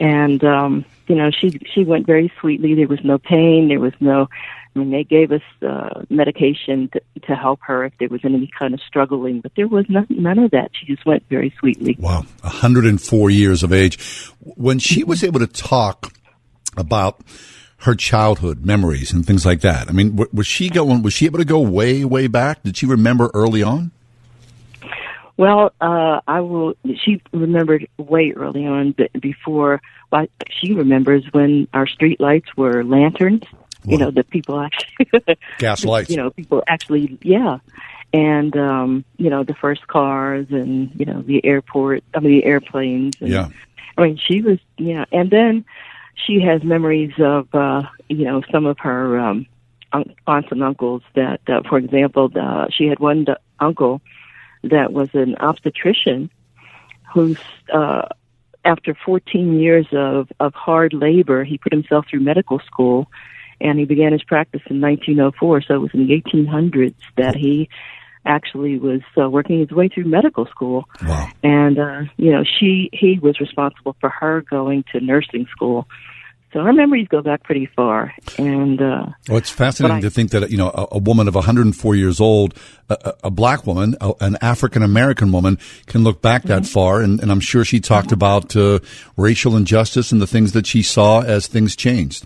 and 0.00 0.42
um, 0.44 0.84
you 1.06 1.14
know, 1.14 1.30
she 1.30 1.58
she 1.72 1.84
went 1.84 2.06
very 2.06 2.32
sweetly. 2.40 2.74
There 2.74 2.88
was 2.88 3.04
no 3.04 3.18
pain. 3.18 3.68
There 3.68 3.80
was 3.80 3.92
no. 4.00 4.28
I 4.74 4.78
mean, 4.78 4.90
they 4.90 5.04
gave 5.04 5.30
us 5.30 5.42
uh, 5.62 6.02
medication 6.10 6.88
to, 6.92 7.00
to 7.26 7.34
help 7.34 7.60
her 7.62 7.84
if 7.84 7.92
there 7.98 8.08
was 8.08 8.24
any 8.24 8.50
kind 8.58 8.74
of 8.74 8.80
struggling, 8.80 9.40
but 9.40 9.52
there 9.56 9.68
was 9.68 9.86
none, 9.88 10.06
none 10.08 10.38
of 10.38 10.50
that. 10.50 10.70
She 10.72 10.86
just 10.86 11.06
went 11.06 11.24
very 11.28 11.54
sweetly. 11.58 11.96
Wow, 11.98 12.26
104 12.40 13.30
years 13.30 13.62
of 13.62 13.72
age. 13.72 13.98
When 14.40 14.78
she 14.78 15.04
was 15.04 15.22
able 15.22 15.40
to 15.40 15.46
talk 15.46 16.12
about 16.76 17.20
her 17.78 17.94
childhood 17.94 18.64
memories 18.64 19.12
and 19.12 19.24
things 19.24 19.46
like 19.46 19.60
that, 19.60 19.88
I 19.88 19.92
mean, 19.92 20.18
was 20.32 20.46
she 20.46 20.70
going? 20.70 21.02
Was 21.02 21.12
she 21.12 21.26
able 21.26 21.38
to 21.38 21.44
go 21.44 21.60
way, 21.60 22.04
way 22.04 22.26
back? 22.26 22.62
Did 22.64 22.76
she 22.76 22.86
remember 22.86 23.30
early 23.32 23.62
on? 23.62 23.92
Well, 25.36 25.72
uh, 25.80 26.20
I 26.26 26.40
will. 26.40 26.74
She 27.04 27.20
remembered 27.32 27.88
way 27.96 28.32
early 28.36 28.66
on, 28.66 28.92
but 28.92 29.12
before 29.20 29.80
what 30.10 30.30
she 30.60 30.74
remembers 30.74 31.24
when 31.32 31.66
our 31.74 31.88
street 31.88 32.20
lights 32.20 32.56
were 32.56 32.84
lanterns. 32.84 33.42
You 33.86 33.98
know, 33.98 34.10
the 34.10 34.24
people 34.24 34.60
actually 34.60 35.36
gas 35.58 35.84
lights. 35.84 36.10
You 36.10 36.16
know, 36.16 36.30
people 36.30 36.62
actually, 36.66 37.18
yeah, 37.22 37.58
and 38.12 38.56
um, 38.56 39.04
you 39.18 39.30
know 39.30 39.44
the 39.44 39.54
first 39.54 39.86
cars 39.86 40.46
and 40.50 40.90
you 40.98 41.04
know 41.06 41.22
the 41.22 41.44
airport. 41.44 42.04
I 42.14 42.20
mean 42.20 42.32
the 42.32 42.44
airplanes. 42.44 43.16
And, 43.20 43.30
yeah. 43.30 43.48
I 43.98 44.02
mean 44.02 44.16
she 44.16 44.40
was, 44.40 44.58
yeah, 44.78 45.04
and 45.12 45.30
then 45.30 45.64
she 46.14 46.40
has 46.40 46.62
memories 46.62 47.12
of 47.18 47.54
uh, 47.54 47.82
you 48.08 48.24
know 48.24 48.42
some 48.50 48.66
of 48.66 48.78
her 48.78 49.18
um, 49.18 49.46
aunts 50.26 50.48
and 50.50 50.62
uncles 50.62 51.02
that, 51.14 51.40
uh, 51.48 51.62
for 51.68 51.78
example, 51.78 52.30
uh, 52.34 52.66
she 52.70 52.86
had 52.86 52.98
one 52.98 53.26
uncle 53.60 54.00
that 54.62 54.92
was 54.92 55.08
an 55.14 55.36
obstetrician 55.36 56.30
who's 57.12 57.38
uh, 57.72 58.08
after 58.64 58.94
14 58.94 59.60
years 59.60 59.86
of, 59.92 60.32
of 60.40 60.54
hard 60.54 60.92
labor, 60.92 61.44
he 61.44 61.58
put 61.58 61.72
himself 61.72 62.06
through 62.08 62.20
medical 62.20 62.58
school 62.60 63.08
and 63.64 63.78
he 63.78 63.86
began 63.86 64.12
his 64.12 64.22
practice 64.22 64.60
in 64.68 64.80
1904. 64.80 65.62
So 65.62 65.74
it 65.74 65.78
was 65.78 65.90
in 65.94 66.06
the 66.06 66.20
1800s 66.20 66.94
that 67.16 67.34
he 67.34 67.68
actually 68.26 68.78
was 68.78 69.00
uh, 69.18 69.28
working 69.28 69.60
his 69.60 69.70
way 69.70 69.88
through 69.88 70.04
medical 70.04 70.46
school. 70.46 70.84
Wow. 71.02 71.30
And, 71.42 71.78
uh, 71.78 72.02
you 72.16 72.30
know, 72.30 72.44
she, 72.44 72.90
he 72.92 73.18
was 73.20 73.40
responsible 73.40 73.96
for 74.00 74.10
her 74.10 74.42
going 74.42 74.84
to 74.92 75.00
nursing 75.00 75.46
school. 75.50 75.88
So 76.52 76.60
our 76.60 76.72
memories 76.72 77.08
go 77.08 77.20
back 77.20 77.42
pretty 77.42 77.66
far, 77.74 78.14
and 78.38 78.80
uh, 78.80 79.06
well, 79.28 79.38
it's 79.38 79.50
fascinating 79.50 79.96
I, 79.96 80.00
to 80.02 80.10
think 80.10 80.30
that 80.30 80.52
you 80.52 80.56
know 80.56 80.68
a, 80.68 80.86
a, 80.92 80.98
woman 80.98 81.26
of 81.26 81.34
104 81.34 81.96
years 81.96 82.20
old, 82.20 82.54
a, 82.88 83.14
a 83.24 83.30
black 83.32 83.66
woman, 83.66 83.96
a, 84.00 84.12
an 84.20 84.38
African 84.40 84.84
American 84.84 85.32
woman, 85.32 85.58
can 85.86 86.04
look 86.04 86.22
back 86.22 86.44
that 86.44 86.62
mm-hmm. 86.62 86.72
far, 86.72 87.00
and, 87.00 87.20
and, 87.20 87.32
I'm 87.32 87.40
sure 87.40 87.64
she 87.64 87.80
talked 87.80 88.10
mm-hmm. 88.10 88.14
about 88.14 88.54
uh, 88.54 88.78
racial 89.16 89.56
injustice 89.56 90.12
and 90.12 90.22
the 90.22 90.28
things 90.28 90.52
that 90.52 90.64
she 90.64 90.84
saw 90.84 91.22
as 91.22 91.48
things 91.48 91.74
changed. 91.74 92.24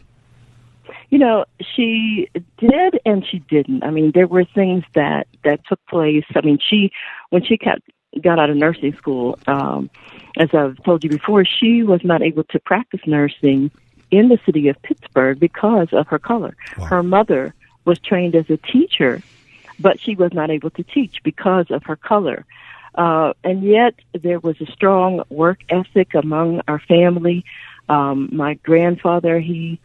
You 1.11 1.19
know, 1.19 1.45
she 1.75 2.29
did 2.59 3.00
and 3.07 3.25
she 3.27 3.38
didn't. 3.38 3.83
I 3.83 3.91
mean, 3.91 4.12
there 4.15 4.27
were 4.27 4.45
things 4.45 4.85
that 4.95 5.27
that 5.45 5.61
took 5.67 5.85
place. 5.87 6.25
I 6.35 6.43
mean, 6.43 6.59
she 6.59 6.91
when 7.31 7.43
she 7.45 7.57
got 7.57 7.79
got 8.23 8.38
out 8.38 8.50
of 8.50 8.57
nursing 8.57 8.95
school, 8.95 9.38
um, 9.47 9.91
as 10.37 10.50
I've 10.53 10.83
told 10.85 11.05
you 11.05 11.11
before, 11.11 11.45
she 11.45 11.83
was 11.83 12.00
not 12.05 12.23
able 12.23 12.45
to 12.45 12.61
practice 12.61 13.00
nursing 13.07 13.71
in 14.11 14.29
the 14.29 14.38
city 14.45 14.69
of 14.69 14.81
Pittsburgh 14.83 15.38
because 15.38 15.88
of 15.93 16.07
her 16.09 16.19
color. 16.19 16.57
Wow. 16.77 16.85
Her 16.87 17.03
mother 17.03 17.55
was 17.85 17.99
trained 17.99 18.35
as 18.35 18.49
a 18.50 18.57
teacher, 18.57 19.23
but 19.79 20.00
she 20.00 20.15
was 20.15 20.33
not 20.33 20.50
able 20.50 20.71
to 20.71 20.83
teach 20.83 21.23
because 21.23 21.71
of 21.71 21.83
her 21.85 21.97
color. 21.97 22.45
Uh, 22.95 23.33
and 23.45 23.62
yet 23.62 23.95
there 24.12 24.41
was 24.41 24.61
a 24.61 24.67
strong 24.67 25.23
work 25.29 25.61
ethic 25.69 26.15
among 26.15 26.62
our 26.69 26.81
family. 26.81 27.45
Um, 27.88 28.29
my 28.33 28.55
grandfather, 28.55 29.38
he 29.38 29.79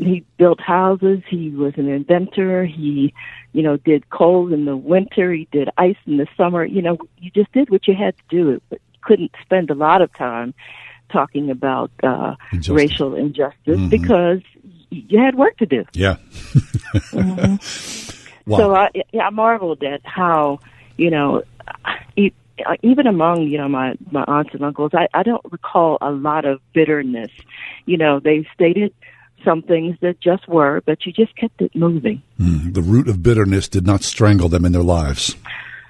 he 0.00 0.24
built 0.38 0.60
houses. 0.60 1.20
He 1.28 1.50
was 1.50 1.74
an 1.76 1.88
inventor. 1.88 2.64
He, 2.64 3.12
you 3.52 3.62
know, 3.62 3.76
did 3.76 4.08
coal 4.10 4.52
in 4.52 4.64
the 4.64 4.76
winter. 4.76 5.32
He 5.32 5.46
did 5.52 5.68
ice 5.76 5.96
in 6.06 6.16
the 6.16 6.26
summer. 6.36 6.64
You 6.64 6.82
know, 6.82 6.98
you 7.18 7.30
just 7.30 7.52
did 7.52 7.70
what 7.70 7.86
you 7.86 7.94
had 7.94 8.16
to 8.16 8.22
do, 8.30 8.60
but 8.70 8.80
you 8.92 9.00
couldn't 9.02 9.32
spend 9.42 9.70
a 9.70 9.74
lot 9.74 10.00
of 10.02 10.12
time 10.14 10.54
talking 11.12 11.50
about 11.50 11.90
uh, 12.02 12.36
injustice. 12.52 12.74
racial 12.74 13.14
injustice 13.14 13.56
mm-hmm. 13.66 13.88
because 13.88 14.40
you 14.90 15.20
had 15.20 15.34
work 15.34 15.56
to 15.58 15.66
do. 15.66 15.84
Yeah. 15.92 16.16
mm-hmm. 17.12 18.50
wow. 18.50 18.58
So 18.58 18.74
I, 18.74 18.88
I 19.20 19.30
marveled 19.30 19.82
at 19.82 20.00
how 20.04 20.60
you 20.96 21.10
know. 21.10 21.42
even 22.82 23.06
among 23.06 23.42
you 23.48 23.56
know 23.56 23.68
my 23.68 23.94
my 24.10 24.22
aunts 24.28 24.50
and 24.52 24.62
uncles, 24.62 24.92
I, 24.92 25.08
I 25.14 25.22
don't 25.22 25.44
recall 25.50 25.96
a 26.00 26.10
lot 26.10 26.44
of 26.44 26.60
bitterness. 26.74 27.30
You 27.86 27.96
know, 27.96 28.20
they 28.20 28.46
stated 28.54 28.92
some 29.44 29.62
things 29.62 29.96
that 30.00 30.20
just 30.20 30.48
were, 30.48 30.82
but 30.86 31.06
you 31.06 31.12
just 31.12 31.34
kept 31.36 31.60
it 31.60 31.74
moving. 31.74 32.22
Mm, 32.38 32.74
the 32.74 32.82
root 32.82 33.08
of 33.08 33.22
bitterness 33.22 33.68
did 33.68 33.86
not 33.86 34.02
strangle 34.02 34.48
them 34.48 34.64
in 34.64 34.72
their 34.72 34.82
lives. 34.82 35.36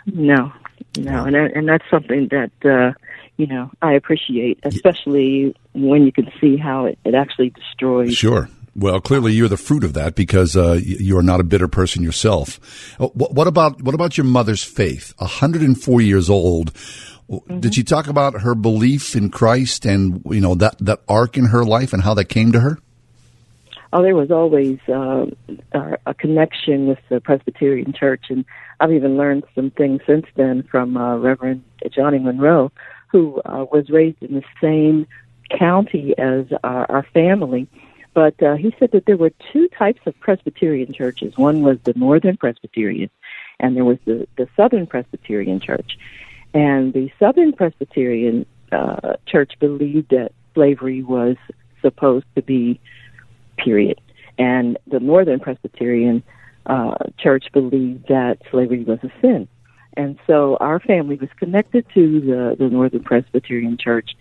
No, 0.07 0.53
no, 0.97 1.25
and 1.25 1.37
and 1.37 1.69
that's 1.69 1.85
something 1.91 2.29
that 2.31 2.53
uh, 2.65 2.93
you 3.41 3.47
know, 3.47 3.71
I 3.81 3.95
appreciate, 3.95 4.61
especially 4.65 5.57
when 5.73 6.05
you 6.05 6.13
can 6.13 6.31
see 6.39 6.59
how 6.59 6.85
it, 6.85 6.99
it 7.07 7.15
actually 7.15 7.49
destroys. 7.49 8.15
Sure. 8.15 8.51
Well, 8.77 9.01
clearly 9.01 9.33
you're 9.33 9.49
the 9.49 9.57
fruit 9.57 9.83
of 9.83 9.95
that 9.95 10.15
because 10.15 10.57
uh, 10.57 10.79
you 10.83 11.17
are 11.17 11.23
not 11.23 11.41
a 11.41 11.45
bitter 11.45 11.67
person 11.67 12.03
yourself. 12.03 12.61
Uh, 13.01 13.07
what 13.07 13.47
about 13.47 13.83
what 13.83 13.95
about 13.95 14.19
your 14.19 14.27
mother's 14.27 14.63
faith? 14.63 15.15
104 15.17 16.01
years 16.03 16.29
old. 16.29 16.75
Mm-hmm. 16.75 17.61
Did 17.61 17.75
she 17.75 17.83
talk 17.83 18.09
about 18.09 18.43
her 18.43 18.55
belief 18.55 19.17
in 19.17 19.31
Christ 19.31 19.87
and 19.87 20.23
you 20.27 20.41
know 20.41 20.55
that 20.57 20.77
that 20.79 21.01
arc 21.09 21.39
in 21.39 21.47
her 21.47 21.65
life 21.65 21.95
and 21.95 22.03
how 22.03 22.13
that 22.15 22.27
came 22.27 22.53
to 22.53 22.61
her? 22.61 22.79
Oh, 23.93 24.03
there 24.03 24.15
was 24.15 24.31
always 24.31 24.79
uh, 24.89 25.27
a 26.07 26.15
connection 26.15 26.87
with 26.87 26.99
the 27.09 27.21
Presbyterian 27.21 27.93
Church, 27.93 28.27
and 28.29 28.45
I've 28.79 28.93
even 28.93 29.17
learned 29.17 29.45
some 29.55 29.71
things 29.71 30.01
since 30.07 30.27
then 30.37 30.63
from 30.63 30.97
uh, 30.97 31.17
Reverend 31.17 31.65
Johnnie 31.91 32.21
Monroe, 32.21 32.71
who 33.09 33.41
uh, 33.45 33.67
was 33.73 33.91
raised 33.91 34.23
in 34.23 34.35
the 34.35 34.45
same 34.61 35.07
county 35.51 36.15
as 36.19 36.47
our, 36.63 36.89
our 36.91 37.03
family. 37.13 37.67
But 38.15 38.41
uh, 38.43 38.55
he 38.55 38.75
said 38.79 38.93
that 38.93 39.07
there 39.07 39.17
were 39.17 39.33
two 39.53 39.69
types 39.69 40.01
of 40.07 40.19
Presbyterian 40.21 40.93
churches. 40.93 41.37
One 41.37 41.63
was 41.63 41.79
the 41.85 41.93
Northern 41.95 42.37
Presbyterian, 42.37 43.11
and 43.59 43.77
there 43.77 43.85
was 43.85 43.99
the, 44.05 44.27
the 44.37 44.49
Southern 44.57 44.87
Presbyterian 44.87 45.61
Church. 45.61 45.99
And 46.55 46.93
the 46.93 47.11
Southern 47.19 47.53
Presbyterian 47.53 48.47
uh, 48.73 49.15
Church 49.27 49.53
believed 49.61 50.11
that 50.11 50.33
slavery 50.55 51.03
was 51.03 51.37
supposed 51.81 52.27
to 52.35 52.43
be, 52.43 52.81
period. 53.65 54.01
And 54.39 54.79
the 54.87 55.01
Northern 55.01 55.41
Presbyterian 55.41 56.23
uh, 56.67 56.95
Church 57.19 57.47
believed 57.53 58.09
that 58.09 58.39
slavery 58.51 58.85
was 58.85 58.99
a 59.03 59.11
sin. 59.21 59.49
And 59.97 60.19
so 60.27 60.57
our 60.61 60.81
family 60.81 61.17
was 61.17 61.29
connected 61.37 61.85
to 61.95 62.21
the, 62.21 62.57
the 62.59 62.69
Northern 62.69 63.03
Presbyterian 63.03 63.77
Church. 63.77 64.17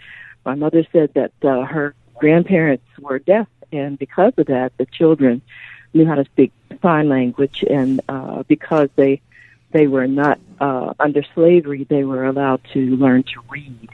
My 0.45 0.55
mother 0.55 0.85
said 0.91 1.13
that 1.13 1.31
uh, 1.43 1.65
her 1.65 1.93
grandparents 2.17 2.85
were 2.99 3.19
deaf, 3.19 3.47
and 3.71 3.99
because 3.99 4.33
of 4.37 4.47
that, 4.47 4.73
the 4.77 4.85
children 4.85 5.41
knew 5.93 6.05
how 6.05 6.15
to 6.15 6.25
speak 6.25 6.51
sign 6.81 7.09
language, 7.09 7.63
and 7.69 8.01
uh, 8.09 8.43
because 8.47 8.89
they 8.95 9.21
they 9.71 9.87
were 9.87 10.07
not 10.07 10.39
uh, 10.59 10.93
under 10.99 11.23
slavery, 11.35 11.85
they 11.87 12.03
were 12.03 12.25
allowed 12.25 12.61
to 12.73 12.95
learn 12.97 13.23
to 13.23 13.41
read. 13.49 13.89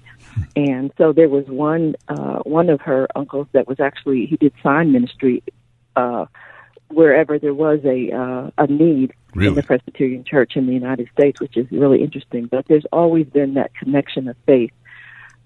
And 0.56 0.92
so 0.98 1.14
there 1.14 1.30
was 1.30 1.46
one 1.48 1.96
uh, 2.08 2.40
one 2.40 2.70
of 2.70 2.82
her 2.82 3.08
uncles 3.16 3.48
that 3.52 3.68
was 3.68 3.80
actually 3.80 4.26
he 4.26 4.38
did 4.38 4.54
sign 4.64 4.92
ministry 4.92 5.44
uh, 5.96 6.26
wherever 6.90 7.40
there 7.40 7.54
was 7.54 7.80
a 7.84 8.12
uh, 8.12 8.52
a 8.58 8.68
need 8.68 9.14
really? 9.34 9.50
in 9.50 9.56
the 9.56 9.64
Presbyterian 9.64 10.24
Church 10.24 10.56
in 10.56 10.68
the 10.68 10.74
United 10.74 11.10
States, 11.12 11.40
which 11.40 11.58
is 11.58 11.70
really 11.72 12.02
interesting. 12.02 12.48
But 12.48 12.68
there's 12.68 12.86
always 12.92 13.28
been 13.28 13.56
that 13.56 13.74
connection 13.76 14.28
of 14.28 14.36
faith 14.46 14.72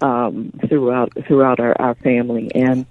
um, 0.01 0.53
throughout 0.67 1.11
throughout 1.27 1.59
our, 1.59 1.79
our 1.79 1.95
family, 1.95 2.51
and 2.55 2.85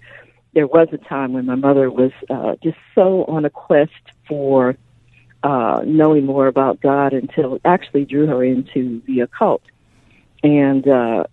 there 0.55 0.67
was 0.67 0.89
a 0.93 0.99
time 0.99 1.33
when 1.33 1.47
my 1.47 1.55
mother 1.55 1.91
was 1.91 2.13
uh, 2.31 2.57
just 2.63 2.79
so 2.95 3.25
on 3.25 3.45
a 3.45 3.51
quest 3.51 3.93
for 4.27 4.77
uh, 5.43 5.83
knowing 5.87 6.27
more 6.27 6.47
about 6.47 6.81
God 6.81 7.13
until 7.13 7.55
it 7.55 7.63
actually 7.65 8.05
drew 8.05 8.27
her 8.27 8.43
into 8.43 9.03
the 9.07 9.21
occult, 9.21 9.63
and 10.43 10.87
uh, 10.87 11.25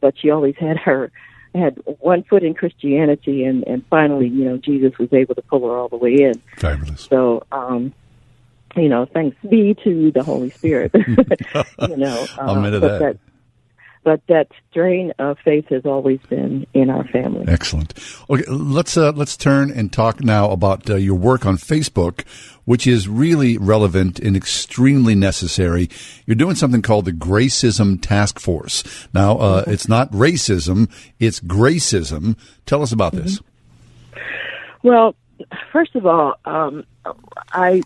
but 0.00 0.14
she 0.18 0.30
always 0.30 0.56
had 0.58 0.76
her 0.78 1.10
had 1.54 1.78
one 1.98 2.22
foot 2.22 2.42
in 2.42 2.54
Christianity, 2.54 3.44
and 3.44 3.64
and 3.66 3.84
finally, 3.90 4.28
you 4.28 4.44
know, 4.44 4.56
Jesus 4.56 4.96
was 4.98 5.12
able 5.12 5.34
to 5.34 5.42
pull 5.42 5.68
her 5.68 5.76
all 5.76 5.88
the 5.88 5.96
way 5.96 6.14
in. 6.14 6.40
Fabulous. 6.56 7.02
So, 7.02 7.44
um, 7.50 7.92
you 8.76 8.88
know, 8.88 9.06
thanks 9.06 9.36
be 9.48 9.74
to 9.84 10.12
the 10.12 10.22
Holy 10.22 10.50
Spirit. 10.50 10.92
you 10.94 11.96
know, 11.96 12.26
uh, 12.38 12.42
I'm 12.42 12.64
into 12.64 12.80
that. 12.80 12.98
that. 13.00 13.18
But 14.02 14.20
that 14.28 14.48
strain 14.70 15.12
of 15.18 15.38
faith 15.44 15.66
has 15.68 15.84
always 15.84 16.20
been 16.28 16.66
in 16.72 16.90
our 16.90 17.04
family. 17.08 17.44
Excellent. 17.48 17.94
Okay, 18.28 18.44
let's 18.48 18.96
uh, 18.96 19.12
let's 19.12 19.36
turn 19.36 19.70
and 19.70 19.92
talk 19.92 20.22
now 20.22 20.50
about 20.50 20.88
uh, 20.88 20.96
your 20.96 21.16
work 21.16 21.44
on 21.44 21.56
Facebook, 21.56 22.24
which 22.64 22.86
is 22.86 23.08
really 23.08 23.58
relevant 23.58 24.18
and 24.18 24.36
extremely 24.36 25.14
necessary. 25.14 25.88
You're 26.26 26.36
doing 26.36 26.54
something 26.54 26.82
called 26.82 27.04
the 27.04 27.12
Gracism 27.12 28.00
Task 28.00 28.38
Force. 28.38 28.82
Now, 29.12 29.38
uh, 29.38 29.62
mm-hmm. 29.62 29.70
it's 29.70 29.88
not 29.88 30.10
racism; 30.12 30.90
it's 31.18 31.40
gracism. 31.40 32.36
Tell 32.66 32.82
us 32.82 32.92
about 32.92 33.12
this. 33.12 33.38
Mm-hmm. 33.38 34.88
Well, 34.88 35.14
first 35.72 35.94
of 35.94 36.06
all, 36.06 36.34
um, 36.46 36.84
I 37.52 37.82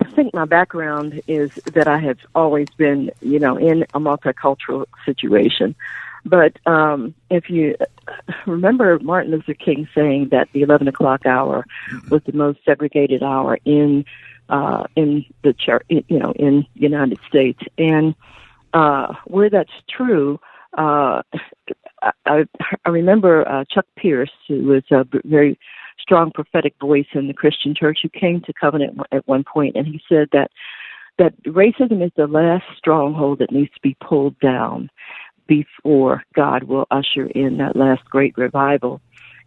I 0.00 0.10
think 0.10 0.32
my 0.34 0.44
background 0.44 1.20
is 1.28 1.54
that 1.74 1.86
I 1.86 1.98
have 1.98 2.18
always 2.34 2.68
been, 2.70 3.10
you 3.20 3.38
know, 3.38 3.56
in 3.56 3.82
a 3.94 4.00
multicultural 4.00 4.86
situation. 5.04 5.74
But 6.24 6.56
um, 6.66 7.14
if 7.30 7.50
you 7.50 7.76
remember 8.46 8.98
Martin 9.00 9.32
Luther 9.32 9.54
King 9.54 9.88
saying 9.94 10.28
that 10.30 10.48
the 10.52 10.62
11 10.62 10.88
o'clock 10.88 11.26
hour 11.26 11.64
was 12.10 12.22
the 12.24 12.32
most 12.32 12.60
segregated 12.64 13.22
hour 13.22 13.58
in 13.64 14.04
uh, 14.48 14.84
in 14.96 15.24
the 15.42 15.54
you 15.88 16.18
know, 16.18 16.32
in 16.32 16.66
the 16.74 16.80
United 16.80 17.18
States, 17.26 17.60
and 17.78 18.14
uh, 18.74 19.14
where 19.24 19.48
that's 19.48 19.72
true, 19.88 20.38
uh, 20.76 21.22
I, 22.26 22.44
I 22.84 22.88
remember 22.88 23.48
uh, 23.48 23.64
Chuck 23.70 23.86
Pierce, 23.96 24.32
who 24.48 24.64
was 24.64 24.82
a 24.90 25.06
very 25.24 25.58
strong 26.02 26.32
prophetic 26.32 26.74
voice 26.80 27.06
in 27.14 27.28
the 27.28 27.34
Christian 27.34 27.74
church 27.74 28.00
who 28.02 28.08
came 28.08 28.42
to 28.42 28.52
covenant 28.52 28.98
at 29.12 29.26
one 29.26 29.44
point, 29.44 29.76
and 29.76 29.86
he 29.86 30.02
said 30.08 30.28
that 30.32 30.50
that 31.18 31.40
racism 31.44 32.04
is 32.04 32.10
the 32.16 32.26
last 32.26 32.64
stronghold 32.76 33.38
that 33.38 33.52
needs 33.52 33.72
to 33.74 33.80
be 33.82 33.96
pulled 34.00 34.38
down 34.40 34.90
before 35.46 36.24
God 36.34 36.64
will 36.64 36.86
usher 36.90 37.26
in 37.26 37.58
that 37.58 37.76
last 37.76 38.04
great 38.06 38.36
revival. 38.36 39.00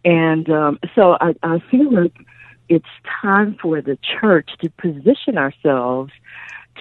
And 0.04 0.48
um, 0.48 0.78
so 0.94 1.16
I, 1.20 1.34
I 1.42 1.58
feel 1.70 1.92
like 1.92 2.14
it's 2.68 2.86
time 3.20 3.56
for 3.60 3.80
the 3.80 3.98
church 4.20 4.50
to 4.60 4.70
position 4.70 5.36
ourselves 5.36 6.12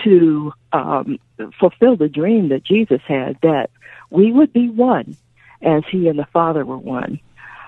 to 0.03 0.53
um, 0.73 1.17
fulfill 1.59 1.95
the 1.95 2.09
dream 2.09 2.49
that 2.49 2.63
Jesus 2.63 3.01
had 3.07 3.38
that 3.41 3.69
we 4.09 4.31
would 4.31 4.51
be 4.53 4.69
one 4.69 5.15
as 5.61 5.83
he 5.89 6.07
and 6.07 6.19
the 6.19 6.27
Father 6.31 6.65
were 6.65 6.77
one. 6.77 7.19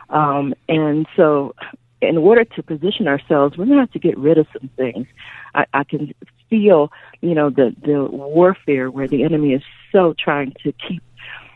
Um, 0.10 0.54
and 0.68 1.08
so 1.16 1.56
in 2.02 2.18
order 2.18 2.44
to 2.44 2.64
position 2.64 3.08
ourselves, 3.08 3.58
we're 3.58 3.66
going 3.66 3.78
to 3.78 3.82
have 3.82 3.92
to 3.92 4.00
get 4.00 4.18
rid 4.18 4.38
of 4.38 4.48
some 4.54 4.70
things. 4.76 5.08
I, 5.56 5.66
I 5.74 5.84
can 5.84 6.14
feel, 6.50 6.92
you 7.22 7.34
know, 7.34 7.50
the 7.50 7.76
the 7.82 8.04
warfare 8.04 8.90
where 8.92 9.08
the 9.08 9.24
enemy 9.24 9.54
is 9.54 9.64
so 9.92 10.14
trying 10.18 10.54
to 10.64 10.72
keep, 10.74 11.02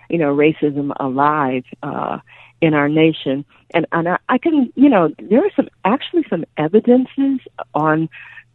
you 0.09 0.17
know, 0.17 0.35
racism 0.35 0.93
alive 0.99 1.63
uh, 1.83 2.19
in 2.59 2.73
our 2.73 2.89
nation, 2.89 3.45
and 3.73 3.85
and 3.91 4.09
I, 4.09 4.17
I 4.29 4.37
can, 4.37 4.71
you 4.75 4.89
know, 4.89 5.13
there 5.21 5.39
are 5.45 5.51
some 5.55 5.69
actually 5.85 6.25
some 6.29 6.45
evidences 6.57 7.39
on 7.73 8.09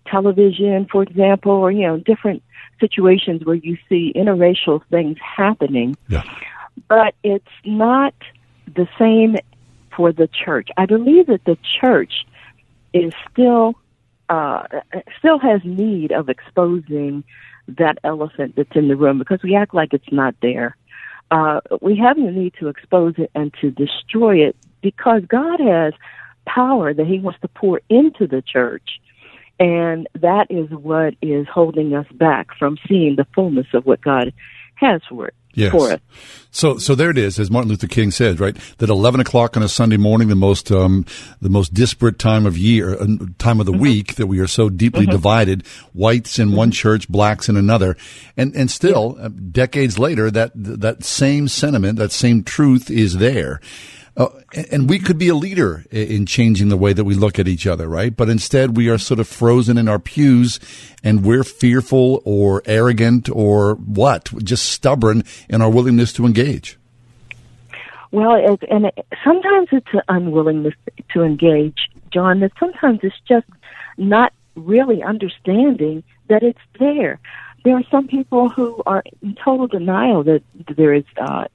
television, 0.07 0.87
for 0.91 1.03
example, 1.03 1.53
or 1.53 1.71
you 1.71 1.87
know, 1.87 1.99
different 1.99 2.43
situations 2.81 3.45
where 3.45 3.57
you 3.57 3.79
see 3.89 4.13
interracial 4.15 4.83
things 4.91 5.17
happening, 5.37 5.97
yeah. 6.09 6.23
but 6.89 7.15
it's 7.23 7.45
not 7.65 8.15
the 8.75 8.89
same 8.99 9.37
for 9.97 10.13
the 10.13 10.29
church. 10.29 10.69
I 10.77 10.87
believe 10.87 11.27
that 11.27 11.45
the 11.45 11.57
church 11.81 12.27
is 12.93 13.13
still 13.31 13.75
uh, 14.29 14.65
still 15.19 15.39
has 15.39 15.61
need 15.65 16.13
of 16.13 16.29
exposing 16.29 17.25
that 17.69 17.99
elephant 18.05 18.55
that's 18.57 18.75
in 18.75 18.89
the 18.89 18.97
room 18.97 19.19
because 19.19 19.41
we 19.43 19.55
act 19.55 19.73
like 19.73 19.93
it's 19.93 20.13
not 20.13 20.35
there. 20.43 20.77
Uh, 21.31 21.61
we 21.81 21.97
have 21.97 22.17
the 22.17 22.31
need 22.31 22.55
to 22.59 22.69
expose 22.69 23.15
it 23.19 23.31
and 23.35 23.55
to 23.61 23.71
destroy 23.71 24.37
it 24.37 24.57
because 24.83 25.23
God 25.27 25.61
has 25.61 25.93
power 26.45 26.93
that 26.93 27.07
He 27.07 27.19
wants 27.19 27.41
to 27.41 27.49
pour 27.49 27.81
into 27.89 28.27
the 28.27 28.43
church. 28.43 29.01
And 29.59 30.07
that 30.15 30.51
is 30.51 30.69
what 30.71 31.15
is 31.23 31.47
holding 31.49 31.95
us 31.95 32.07
back 32.13 32.49
from 32.59 32.77
seeing 32.89 33.17
the 33.17 33.27
fullness 33.35 33.67
of 33.73 33.87
what 33.87 34.01
God 34.01 34.33
has 34.75 35.01
for 35.09 35.29
it 35.29 35.35
yes. 35.57 35.73
for 35.73 35.91
us. 35.91 36.01
So, 36.53 36.79
so 36.79 36.95
there 36.95 37.11
it 37.11 37.19
is, 37.19 37.39
as 37.39 37.51
Martin 37.51 37.69
Luther 37.69 37.87
King 37.87 38.11
said, 38.11 38.41
right? 38.41 38.57
That 38.79 38.89
eleven 38.89 39.21
o'clock 39.21 39.57
on 39.57 39.63
a 39.63 39.69
Sunday 39.69 39.99
morning, 39.99 40.29
the 40.29 40.35
most, 40.35 40.71
um, 40.71 41.05
the 41.43 41.51
most 41.51 41.75
disparate 41.75 42.19
time 42.19 42.47
of 42.47 42.57
year, 42.57 42.95
uh, 42.95 43.07
time 43.39 43.61
of 43.61 43.67
the 43.67 43.73
mm-hmm. 43.73 43.83
week, 43.83 44.15
that 44.15 44.27
we 44.27 44.39
are 44.39 44.47
so 44.47 44.71
deeply 44.71 45.03
mm-hmm. 45.03 45.11
divided. 45.11 45.67
Whites 45.93 46.39
in 46.39 46.49
mm-hmm. 46.49 46.57
one 46.57 46.71
church, 46.71 47.09
blacks 47.09 47.49
in 47.49 47.57
another, 47.57 47.97
and 48.37 48.55
and 48.55 48.71
still, 48.71 49.17
yeah. 49.19 49.27
uh, 49.27 49.29
decades 49.29 49.99
later, 49.99 50.31
that 50.31 50.53
that 50.55 51.05
same 51.05 51.49
sentiment, 51.49 51.99
that 51.99 52.13
same 52.13 52.43
truth 52.43 52.91
is 52.91 53.19
there. 53.19 53.61
Uh, 54.17 54.29
and 54.71 54.89
we 54.89 54.99
could 54.99 55.19
be 55.19 55.29
a 55.29 55.35
leader 55.35 55.85
in 55.91 56.25
changing 56.25 56.71
the 56.71 56.77
way 56.77 56.95
that 56.95 57.05
we 57.05 57.15
look 57.15 57.39
at 57.39 57.47
each 57.47 57.67
other, 57.67 57.87
right? 57.87 58.17
But 58.17 58.31
instead, 58.31 58.77
we 58.77 58.89
are 58.89 58.97
sort 58.97 59.21
of 59.21 59.29
frozen 59.29 59.77
in 59.77 59.89
our 59.89 59.99
pews 59.99 60.59
and 61.05 61.23
we're 61.23 61.45
fearful 61.45 62.23
or 62.25 62.63
arrogant 62.65 63.29
or 63.29 63.75
what? 63.75 64.31
Just 64.43 64.71
stubborn 64.71 65.23
in 65.51 65.61
our 65.61 65.69
willingness 65.69 66.15
to 66.15 66.25
engage. 66.25 66.79
Well, 68.11 68.57
and 68.71 68.91
sometimes 69.23 69.69
it's 69.73 69.93
an 69.93 70.01
unwillingness 70.09 70.75
to 71.13 71.23
engage, 71.23 71.91
John, 72.11 72.41
that 72.41 72.53
sometimes 72.59 73.01
it's 73.03 73.21
just 73.29 73.47
not 73.99 74.33
really 74.55 75.03
understanding 75.03 76.03
that 76.29 76.43
it's 76.43 76.61
there. 76.79 77.19
There 77.65 77.77
are 77.77 77.85
some 77.91 78.07
people 78.09 78.49
who 78.49 78.83
are 78.87 79.03
in 79.21 79.35
total 79.35 79.67
denial 79.67 80.23
that 80.25 80.43
there 80.75 80.95
is 80.95 81.05
uh, 81.21 81.47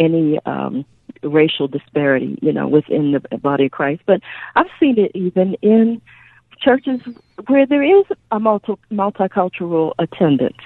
any 0.00 0.40
um, 0.44 0.84
racial 1.22 1.68
disparity, 1.68 2.38
you 2.42 2.52
know, 2.52 2.68
within 2.68 3.12
the 3.12 3.38
body 3.38 3.66
of 3.66 3.72
Christ. 3.72 4.02
But 4.06 4.20
I've 4.56 4.66
seen 4.80 4.98
it 4.98 5.12
even 5.14 5.54
in 5.62 6.00
churches 6.60 7.00
where 7.46 7.66
there 7.66 7.82
is 7.82 8.04
a 8.30 8.40
multi- 8.40 8.74
multicultural 8.90 9.94
attendance, 9.98 10.58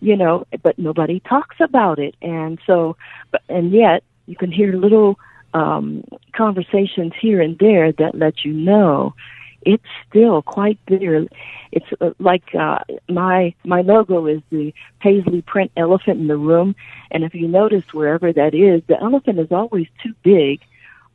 you 0.00 0.16
know, 0.16 0.44
but 0.62 0.78
nobody 0.78 1.20
talks 1.20 1.56
about 1.60 1.98
it. 1.98 2.14
And 2.22 2.58
so, 2.66 2.96
but, 3.30 3.42
and 3.48 3.72
yet 3.72 4.02
you 4.26 4.36
can 4.36 4.52
hear 4.52 4.74
little 4.74 5.18
um, 5.54 6.04
conversations 6.32 7.12
here 7.20 7.40
and 7.40 7.58
there 7.58 7.92
that 7.92 8.14
let 8.14 8.44
you 8.44 8.52
know 8.52 9.14
it's 9.62 9.84
still 10.08 10.42
quite 10.42 10.78
there. 10.86 11.26
It's 11.72 11.86
uh, 12.00 12.10
like 12.18 12.54
uh, 12.54 12.78
my 13.08 13.54
my 13.64 13.82
logo 13.82 14.26
is 14.26 14.40
the 14.50 14.72
paisley 15.00 15.42
print 15.42 15.72
elephant 15.76 16.20
in 16.20 16.28
the 16.28 16.36
room, 16.36 16.74
and 17.10 17.24
if 17.24 17.34
you 17.34 17.48
notice 17.48 17.84
wherever 17.92 18.32
that 18.32 18.54
is, 18.54 18.82
the 18.86 19.00
elephant 19.00 19.38
is 19.38 19.52
always 19.52 19.86
too 20.02 20.14
big 20.22 20.60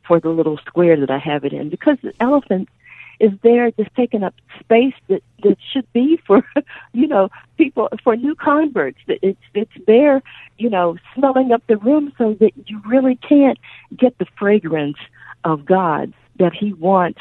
for 0.06 0.20
the 0.20 0.28
little 0.28 0.58
square 0.58 0.98
that 1.00 1.10
I 1.10 1.18
have 1.18 1.44
it 1.44 1.52
in 1.52 1.70
because 1.70 1.98
the 2.02 2.12
elephant 2.20 2.68
is 3.20 3.32
there 3.42 3.70
just 3.70 3.94
taking 3.94 4.22
up 4.22 4.34
space 4.60 4.94
that 5.08 5.22
that 5.42 5.56
should 5.72 5.90
be 5.92 6.16
for 6.26 6.44
you 6.92 7.06
know 7.06 7.30
people 7.56 7.88
for 8.02 8.16
new 8.16 8.34
converts 8.34 8.98
it's 9.06 9.40
it's 9.54 9.72
there 9.86 10.22
you 10.58 10.68
know 10.68 10.96
smelling 11.14 11.52
up 11.52 11.62
the 11.66 11.76
room 11.76 12.12
so 12.18 12.34
that 12.34 12.52
you 12.66 12.80
really 12.84 13.16
can't 13.16 13.58
get 13.96 14.16
the 14.18 14.26
fragrance 14.36 14.98
of 15.44 15.64
God 15.64 16.12
that 16.38 16.52
he 16.52 16.72
wants 16.72 17.20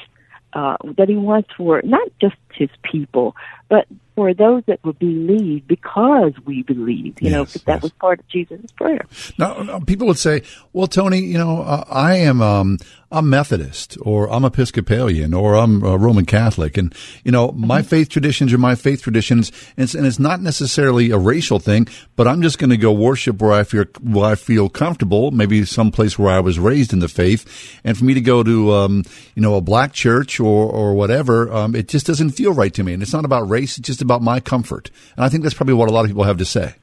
uh, 0.55 0.77
that 0.97 1.09
he 1.09 1.15
wants 1.15 1.49
for 1.57 1.81
not 1.83 2.07
just 2.21 2.35
his 2.53 2.69
people, 2.83 3.35
but 3.69 3.87
for 4.15 4.33
those 4.33 4.63
that 4.67 4.83
will 4.83 4.93
believe 4.93 5.67
because 5.67 6.33
we 6.45 6.61
believe. 6.61 7.19
You 7.21 7.31
yes, 7.31 7.33
know, 7.33 7.43
that 7.43 7.75
yes. 7.75 7.81
was 7.81 7.91
part 7.93 8.19
of 8.19 8.27
Jesus' 8.27 8.71
prayer. 8.75 9.05
Now, 9.39 9.79
people 9.79 10.05
would 10.07 10.19
say, 10.19 10.43
"Well, 10.71 10.87
Toni, 10.87 11.19
you 11.19 11.37
know, 11.37 11.61
uh, 11.61 11.83
I 11.89 12.17
am 12.17 12.41
um, 12.41 12.77
I'm 13.13 13.29
Methodist, 13.29 13.95
or 14.01 14.27
I'm 14.31 14.43
Episcopalian, 14.43 15.35
or 15.35 15.53
I'm 15.53 15.83
a 15.83 15.99
Roman 15.99 16.25
Catholic, 16.25 16.77
and 16.77 16.95
you 17.23 17.31
know, 17.31 17.49
mm-hmm. 17.49 17.67
my 17.67 17.83
faith 17.83 18.09
traditions 18.09 18.51
are 18.51 18.57
my 18.57 18.73
faith 18.73 19.03
traditions, 19.03 19.51
and 19.77 19.83
it's, 19.83 19.93
and 19.93 20.07
it's 20.07 20.17
not 20.17 20.41
necessarily 20.41 21.11
a 21.11 21.19
racial 21.19 21.59
thing, 21.59 21.87
but 22.15 22.27
I'm 22.27 22.41
just 22.41 22.57
going 22.57 22.71
to 22.71 22.77
go 22.77 22.91
worship 22.91 23.39
where 23.39 23.53
I 23.53 23.65
feel 23.65 23.85
where 24.01 24.25
I 24.25 24.33
feel 24.33 24.67
comfortable, 24.67 25.29
maybe 25.29 25.63
some 25.63 25.91
place 25.91 26.17
where 26.17 26.33
I 26.33 26.39
was 26.39 26.57
raised 26.57 26.91
in 26.91 26.99
the 26.99 27.07
faith, 27.07 27.45
and 27.83 27.95
for 27.95 28.03
me 28.03 28.15
to 28.15 28.21
go 28.21 28.41
to 28.41 28.73
um, 28.73 29.03
you 29.35 29.43
know 29.43 29.55
a 29.55 29.61
black 29.61 29.93
church 29.93 30.39
or 30.39 30.65
or 30.65 30.95
whatever, 30.95 31.53
um, 31.53 31.75
it 31.75 31.89
just 31.89 32.07
doesn't 32.07 32.31
feel 32.31 32.51
right 32.51 32.73
to 32.73 32.83
me, 32.83 32.93
and 32.93 33.03
it's 33.03 33.13
not 33.13 33.25
about 33.25 33.47
race; 33.47 33.77
it's 33.77 33.87
just 33.87 34.01
about 34.01 34.23
my 34.23 34.39
comfort. 34.39 34.89
And 35.15 35.23
I 35.23 35.29
think 35.29 35.43
that's 35.43 35.55
probably 35.55 35.75
what 35.75 35.87
a 35.87 35.91
lot 35.93 36.01
of 36.01 36.07
people 36.07 36.23
have 36.23 36.39
to 36.39 36.45
say. 36.45 36.73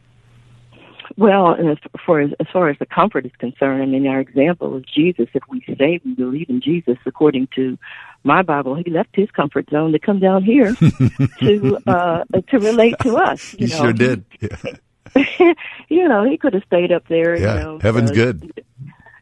Well, 1.20 1.54
as 1.54 1.76
far 2.06 2.20
as, 2.20 2.30
as 2.40 2.46
far 2.50 2.70
as 2.70 2.78
the 2.78 2.87
comfort 2.87 3.26
is 3.26 3.33
concerned, 3.38 3.83
I 3.83 3.85
mean, 3.85 4.06
our 4.06 4.20
example 4.20 4.78
is 4.78 4.85
Jesus. 4.85 5.28
If 5.35 5.42
we 5.50 5.62
say 5.68 6.00
we 6.02 6.14
believe 6.14 6.48
in 6.48 6.62
Jesus, 6.62 6.96
according 7.04 7.48
to 7.56 7.76
my 8.24 8.40
Bible, 8.40 8.74
he 8.74 8.90
left 8.90 9.11
his 9.12 9.30
comfort 9.30 9.68
zone 9.68 9.92
to 9.92 9.98
come 9.98 10.18
down 10.18 10.42
here 10.42 10.74
to 11.40 11.78
uh, 11.87 12.24
to 12.48 12.59
relate 12.59 12.94
to 13.02 13.18
us. 13.18 13.52
You 13.59 13.66
he 13.66 13.72
know? 13.74 13.78
sure 13.83 13.92
did. 13.92 14.24
Yeah. 14.40 15.54
you 15.90 16.09
know, 16.09 16.24
he 16.24 16.38
could 16.38 16.54
have 16.54 16.64
stayed 16.64 16.90
up 16.90 17.06
there. 17.09 17.37
Yeah, 17.37 17.54
you 17.54 17.61
know, 17.61 17.78
heaven's 17.83 18.12
uh, 18.12 18.14
good. 18.14 18.64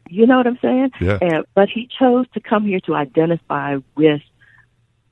You 0.09 0.25
know 0.25 0.37
what 0.37 0.47
I'm 0.47 0.59
saying? 0.61 0.91
Yeah. 1.01 1.17
And, 1.21 1.45
but 1.53 1.67
he 1.67 1.89
chose 1.99 2.27
to 2.33 2.39
come 2.39 2.65
here 2.65 2.79
to 2.85 2.95
identify 2.95 3.75
with 3.97 4.21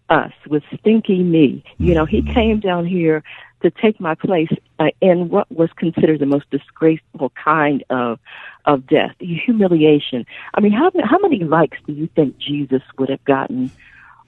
us 0.10 0.32
with 0.48 0.64
stinky 0.80 1.22
me. 1.22 1.66
You 1.80 1.96
know, 1.96 2.06
he 2.06 2.22
mm-hmm. 2.22 2.34
came 2.34 2.60
down 2.62 2.86
here 2.86 3.26
to 3.62 3.72
take 3.72 4.00
my 4.00 4.16
place 4.16 4.50
uh, 4.80 4.90
in 5.02 5.30
what 5.30 5.52
was 5.52 5.70
considered 5.76 6.20
the 6.20 6.26
most 6.26 6.50
disgraceful 6.52 7.32
kind 7.44 7.84
of 7.90 8.20
of 8.66 8.86
death, 8.86 9.16
humiliation. 9.20 10.26
I 10.54 10.60
mean, 10.60 10.74
how 10.74 10.92
how 11.04 11.18
many 11.20 11.44
likes 11.44 11.78
do 11.86 11.94
you 11.94 12.08
think 12.16 12.38
Jesus 12.38 12.82
would 12.98 13.10
have 13.10 13.24
gotten 13.24 13.72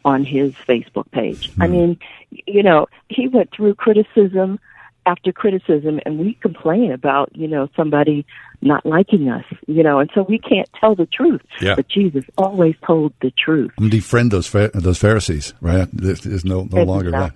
on 0.06 0.24
his 0.24 0.54
Facebook 0.54 1.12
page? 1.12 1.52
I 1.60 1.68
mean, 1.68 2.00
you 2.48 2.63
know, 2.63 2.88
he 3.10 3.28
went 3.28 3.52
through 3.52 3.76
criticism 3.76 4.60
after 5.06 5.32
criticism, 5.32 6.00
and 6.06 6.20
we 6.20 6.36
complain 6.36 6.92
about 6.92 7.36
you 7.36 7.48
know 7.48 7.70
somebody 7.76 8.26
not 8.62 8.86
liking 8.86 9.30
us, 9.30 9.46
you 9.68 9.84
know, 9.84 10.00
and 10.00 10.10
so 10.13 10.24
we 10.24 10.38
can't 10.38 10.70
tell 10.80 10.96
the 10.96 11.06
truth. 11.06 11.42
Yeah. 11.62 11.76
But 11.76 11.88
Jesus 11.88 12.26
always 12.38 12.76
told 12.86 13.13
the 13.22 13.32
truth. 13.32 13.72
And 13.78 13.92
defriend 13.92 14.32
those 14.32 14.50
those 14.74 14.98
Pharisees, 14.98 15.54
right? 15.62 15.88
There's 15.94 16.46
no 16.46 16.68
no 16.72 16.84
longer 16.84 17.12
that. 17.12 17.34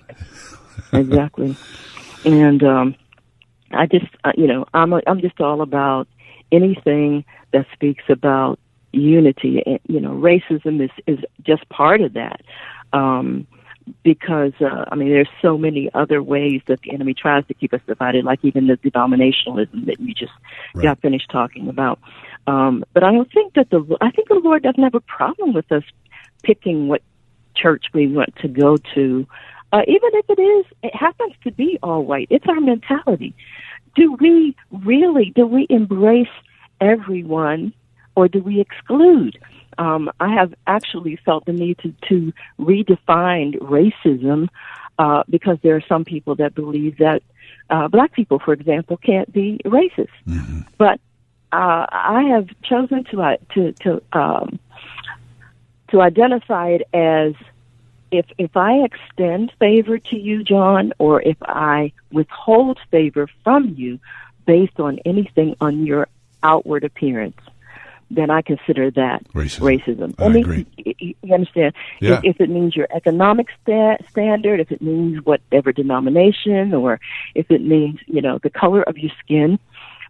exactly. 0.93 1.57
And 2.25 2.63
um, 2.63 2.95
I 3.71 3.85
just, 3.85 4.07
uh, 4.23 4.31
you 4.37 4.47
know, 4.47 4.65
I'm 4.73 4.93
a, 4.93 5.01
I'm 5.07 5.21
just 5.21 5.39
all 5.41 5.61
about 5.61 6.07
anything 6.51 7.25
that 7.51 7.65
speaks 7.73 8.03
about 8.09 8.59
unity. 8.91 9.61
And, 9.65 9.79
you 9.87 9.99
know, 9.99 10.11
racism 10.11 10.83
is 10.83 10.91
is 11.07 11.19
just 11.43 11.67
part 11.69 12.01
of 12.01 12.13
that. 12.13 12.41
Um, 12.93 13.47
because 14.03 14.53
uh, 14.61 14.85
I 14.89 14.95
mean, 14.95 15.09
there's 15.09 15.29
so 15.41 15.57
many 15.57 15.89
other 15.93 16.23
ways 16.23 16.61
that 16.67 16.81
the 16.81 16.93
enemy 16.93 17.13
tries 17.13 17.45
to 17.47 17.53
keep 17.53 17.73
us 17.73 17.81
divided, 17.85 18.23
like 18.23 18.39
even 18.43 18.67
the 18.67 18.77
denominationalism 18.77 19.85
that 19.87 19.99
you 19.99 20.13
just 20.13 20.31
Right. 20.75 20.85
got 20.85 21.01
finished 21.01 21.29
talking 21.29 21.67
about. 21.67 21.99
Um, 22.47 22.83
but 22.93 23.03
I 23.03 23.11
don't 23.11 23.31
think 23.31 23.53
that 23.53 23.69
the 23.69 23.97
I 24.01 24.11
think 24.11 24.27
the 24.27 24.41
Lord 24.43 24.63
doesn't 24.63 24.83
have 24.83 24.95
a 24.95 25.01
problem 25.01 25.53
with 25.53 25.71
us 25.71 25.83
picking 26.43 26.87
what 26.87 27.01
church 27.55 27.85
we 27.93 28.07
want 28.07 28.35
to 28.37 28.47
go 28.47 28.77
to, 28.95 29.27
uh, 29.73 29.81
even 29.87 30.09
if 30.13 30.29
it 30.29 30.39
is 30.39 30.65
it 30.83 30.95
happens 30.95 31.33
to 31.43 31.51
be 31.51 31.77
all 31.83 32.03
white. 32.05 32.27
It's 32.29 32.45
our 32.47 32.61
mentality. 32.61 33.33
Do 33.95 34.13
we 34.13 34.55
really 34.71 35.31
do 35.35 35.45
we 35.45 35.67
embrace 35.69 36.27
everyone, 36.79 37.73
or 38.15 38.27
do 38.27 38.41
we 38.41 38.61
exclude? 38.61 39.37
Um, 39.77 40.11
I 40.19 40.33
have 40.33 40.53
actually 40.67 41.15
felt 41.25 41.45
the 41.45 41.53
need 41.53 41.79
to, 41.79 41.93
to 42.09 42.31
redefine 42.59 43.57
racism 43.57 44.49
uh, 44.99 45.23
because 45.27 45.57
there 45.63 45.75
are 45.75 45.83
some 45.89 46.05
people 46.05 46.35
that 46.35 46.53
believe 46.53 46.99
that 46.99 47.23
uh, 47.71 47.87
black 47.87 48.13
people, 48.13 48.37
for 48.37 48.53
example, 48.53 48.97
can't 48.97 49.31
be 49.33 49.59
racist. 49.65 50.09
But 50.77 50.99
uh, 51.51 51.87
I 51.91 52.23
have 52.29 52.47
chosen 52.63 53.03
to 53.05 53.21
uh, 53.21 53.37
to 53.55 53.71
to 53.83 54.01
um, 54.13 54.59
to 55.89 56.01
identify 56.01 56.69
it 56.69 56.83
as 56.93 57.33
if 58.13 58.25
if 58.37 58.55
I 58.55 58.83
extend 58.83 59.51
favor 59.59 59.97
to 59.97 60.15
you, 60.15 60.43
John, 60.43 60.93
or 60.99 61.21
if 61.21 61.37
I 61.41 61.91
withhold 62.11 62.79
favor 62.91 63.27
from 63.43 63.73
you 63.75 63.99
based 64.45 64.79
on 64.79 64.99
anything 65.05 65.55
on 65.59 65.85
your 65.85 66.07
outward 66.43 66.83
appearance, 66.83 67.39
then 68.11 68.29
I 68.29 68.41
consider 68.43 68.91
that 68.91 69.25
racism. 69.33 70.13
I 70.19 70.29
mean, 70.29 70.67
You, 70.77 71.15
you 71.21 71.33
understand? 71.33 71.73
Yeah. 71.99 72.19
If, 72.23 72.35
if 72.35 72.41
it 72.41 72.49
means 72.49 72.75
your 72.75 72.87
economic 72.93 73.47
sta- 73.63 73.97
standard, 74.11 74.59
if 74.59 74.71
it 74.71 74.81
means 74.81 75.25
whatever 75.25 75.71
denomination, 75.71 76.73
or 76.73 76.99
if 77.33 77.49
it 77.49 77.61
means 77.61 77.99
you 78.05 78.21
know 78.21 78.37
the 78.43 78.51
color 78.51 78.83
of 78.83 78.97
your 78.97 79.11
skin, 79.23 79.57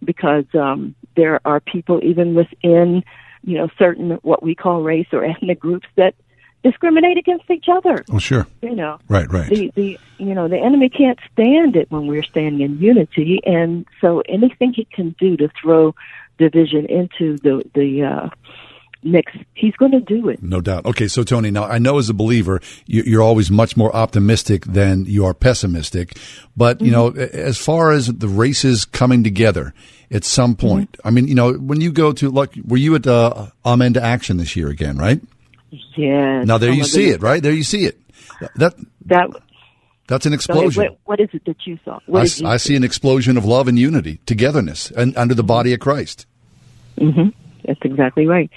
because 0.03 0.45
um, 0.53 0.95
there 1.15 1.39
are 1.45 1.61
people 1.61 2.01
even 2.03 2.35
within 2.35 3.03
you 3.45 3.57
know 3.57 3.69
certain 3.77 4.11
what 4.23 4.43
we 4.43 4.55
call 4.55 4.81
race 4.81 5.07
or 5.13 5.23
ethnic 5.23 5.59
groups 5.59 5.87
that 5.95 6.15
discriminate 6.63 7.17
against 7.17 7.49
each 7.51 7.65
other. 7.71 8.03
Oh, 8.11 8.19
sure. 8.19 8.47
You 8.61 8.75
know, 8.75 8.99
Right, 9.09 9.31
right. 9.31 9.49
the 9.49 9.71
the 9.75 9.99
you 10.17 10.33
know 10.33 10.47
the 10.47 10.57
enemy 10.57 10.89
can't 10.89 11.19
stand 11.31 11.75
it 11.75 11.91
when 11.91 12.07
we're 12.07 12.23
standing 12.23 12.61
in 12.61 12.79
unity, 12.79 13.39
and 13.45 13.85
so 14.01 14.21
anything 14.29 14.73
he 14.73 14.85
can 14.85 15.15
do 15.19 15.35
to 15.37 15.49
throw 15.61 15.93
division 16.37 16.85
into 16.87 17.37
the 17.39 17.63
the 17.75 18.03
uh, 18.03 18.29
mix, 19.03 19.33
he's 19.53 19.73
going 19.75 19.91
to 19.91 19.99
do 19.99 20.29
it. 20.29 20.41
No 20.41 20.61
doubt. 20.61 20.85
Okay, 20.85 21.09
so 21.09 21.23
Toni, 21.23 21.51
now 21.51 21.65
I 21.65 21.77
know 21.77 21.97
as 21.97 22.07
a 22.09 22.13
believer, 22.13 22.61
you- 22.85 23.03
you're 23.05 23.21
always 23.21 23.51
much 23.51 23.75
more 23.75 23.93
optimistic 23.93 24.63
than 24.65 25.03
you 25.05 25.25
are 25.25 25.33
pessimistic. 25.33 26.17
But, 26.55 26.79
you 26.81 26.89
know, 26.89 27.11
Mm-hmm. 27.11 27.37
as 27.37 27.57
far 27.57 27.91
as 27.91 28.07
the 28.07 28.29
races 28.29 28.85
coming 28.85 29.21
together 29.21 29.73
at 30.09 30.23
some 30.23 30.55
point, 30.55 30.93
Mm-hmm. 30.93 31.07
I 31.07 31.11
mean, 31.11 31.27
you 31.27 31.35
know, 31.35 31.51
when 31.51 31.81
you 31.81 31.91
go 31.91 32.13
to, 32.13 32.29
like, 32.29 32.51
were 32.65 32.77
you 32.77 32.95
at 32.95 33.05
uh, 33.05 33.47
Amen 33.65 33.93
to 33.95 34.01
Action 34.01 34.37
this 34.37 34.55
year 34.55 34.69
again, 34.69 34.97
right? 34.97 35.19
Yes. 35.95 36.45
Now, 36.45 36.57
there 36.57 36.69
Oh, 36.69 36.73
you 36.73 36.83
see 36.83 37.05
goodness. 37.05 37.15
it, 37.15 37.21
right? 37.21 37.41
There 37.43 37.51
you 37.51 37.63
see 37.63 37.85
it. 37.85 37.99
That 38.55 38.75
That 39.05 39.29
That's 40.07 40.25
an 40.25 40.33
explosion. 40.33 40.83
What, 40.83 40.97
what 41.05 41.19
is 41.19 41.29
it 41.33 41.45
that 41.45 41.65
you 41.65 41.79
saw? 41.83 41.99
I, 42.13 42.23
you 42.23 42.47
I 42.47 42.57
see 42.57 42.75
an 42.75 42.83
explosion 42.83 43.37
of 43.37 43.45
love 43.45 43.67
and 43.67 43.79
unity, 43.79 44.19
togetherness, 44.25 44.91
and 44.91 45.15
under 45.17 45.33
the 45.33 45.43
body 45.43 45.73
of 45.73 45.79
Christ. 45.79 46.25
hmm 46.97 47.29
That's 47.65 47.79
exactly 47.83 48.27
right. 48.27 48.49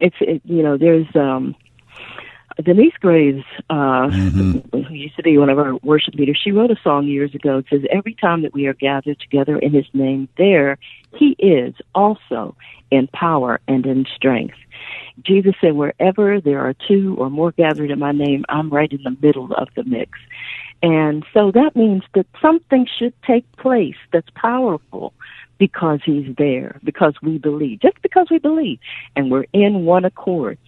It's 0.00 0.16
it, 0.20 0.42
you 0.44 0.62
know 0.62 0.76
there's 0.76 1.06
um, 1.14 1.54
Denise 2.62 2.94
Graves, 3.00 3.44
uh, 3.70 4.08
Mm-hmm. 4.08 4.82
who 4.82 4.94
used 4.94 5.16
to 5.16 5.22
be 5.22 5.38
one 5.38 5.50
of 5.50 5.58
our 5.58 5.76
worship 5.82 6.14
leaders. 6.14 6.40
She 6.42 6.50
wrote 6.52 6.70
a 6.70 6.76
song 6.82 7.06
years 7.06 7.34
ago. 7.34 7.58
It 7.58 7.66
says, 7.70 7.82
"Every 7.90 8.14
time 8.14 8.42
that 8.42 8.52
we 8.52 8.66
are 8.66 8.74
gathered 8.74 9.20
together 9.20 9.56
in 9.58 9.72
His 9.72 9.86
name, 9.92 10.28
there 10.38 10.78
He 11.16 11.36
is 11.38 11.74
also 11.94 12.56
in 12.90 13.06
power 13.08 13.60
and 13.68 13.86
in 13.86 14.06
strength." 14.16 14.56
Jesus 15.22 15.54
said, 15.60 15.74
"Wherever 15.74 16.40
there 16.40 16.60
are 16.60 16.74
two 16.88 17.14
or 17.18 17.30
more 17.30 17.52
gathered 17.52 17.90
in 17.90 17.98
My 17.98 18.12
name, 18.12 18.44
I'm 18.48 18.70
right 18.70 18.90
in 18.90 19.02
the 19.02 19.16
middle 19.22 19.52
of 19.54 19.68
the 19.76 19.84
mix." 19.84 20.18
And 20.82 21.24
so 21.32 21.50
that 21.52 21.76
means 21.76 22.02
that 22.14 22.26
something 22.42 22.86
should 22.98 23.14
take 23.22 23.50
place 23.56 23.96
that's 24.12 24.28
powerful 24.34 25.14
because 25.58 26.00
he's 26.04 26.34
there, 26.36 26.78
because 26.84 27.14
we 27.22 27.38
believe, 27.38 27.80
just 27.80 28.00
because 28.02 28.26
we 28.30 28.38
believe, 28.38 28.78
and 29.16 29.30
we're 29.30 29.46
in 29.52 29.84
one 29.84 30.04
accord. 30.04 30.58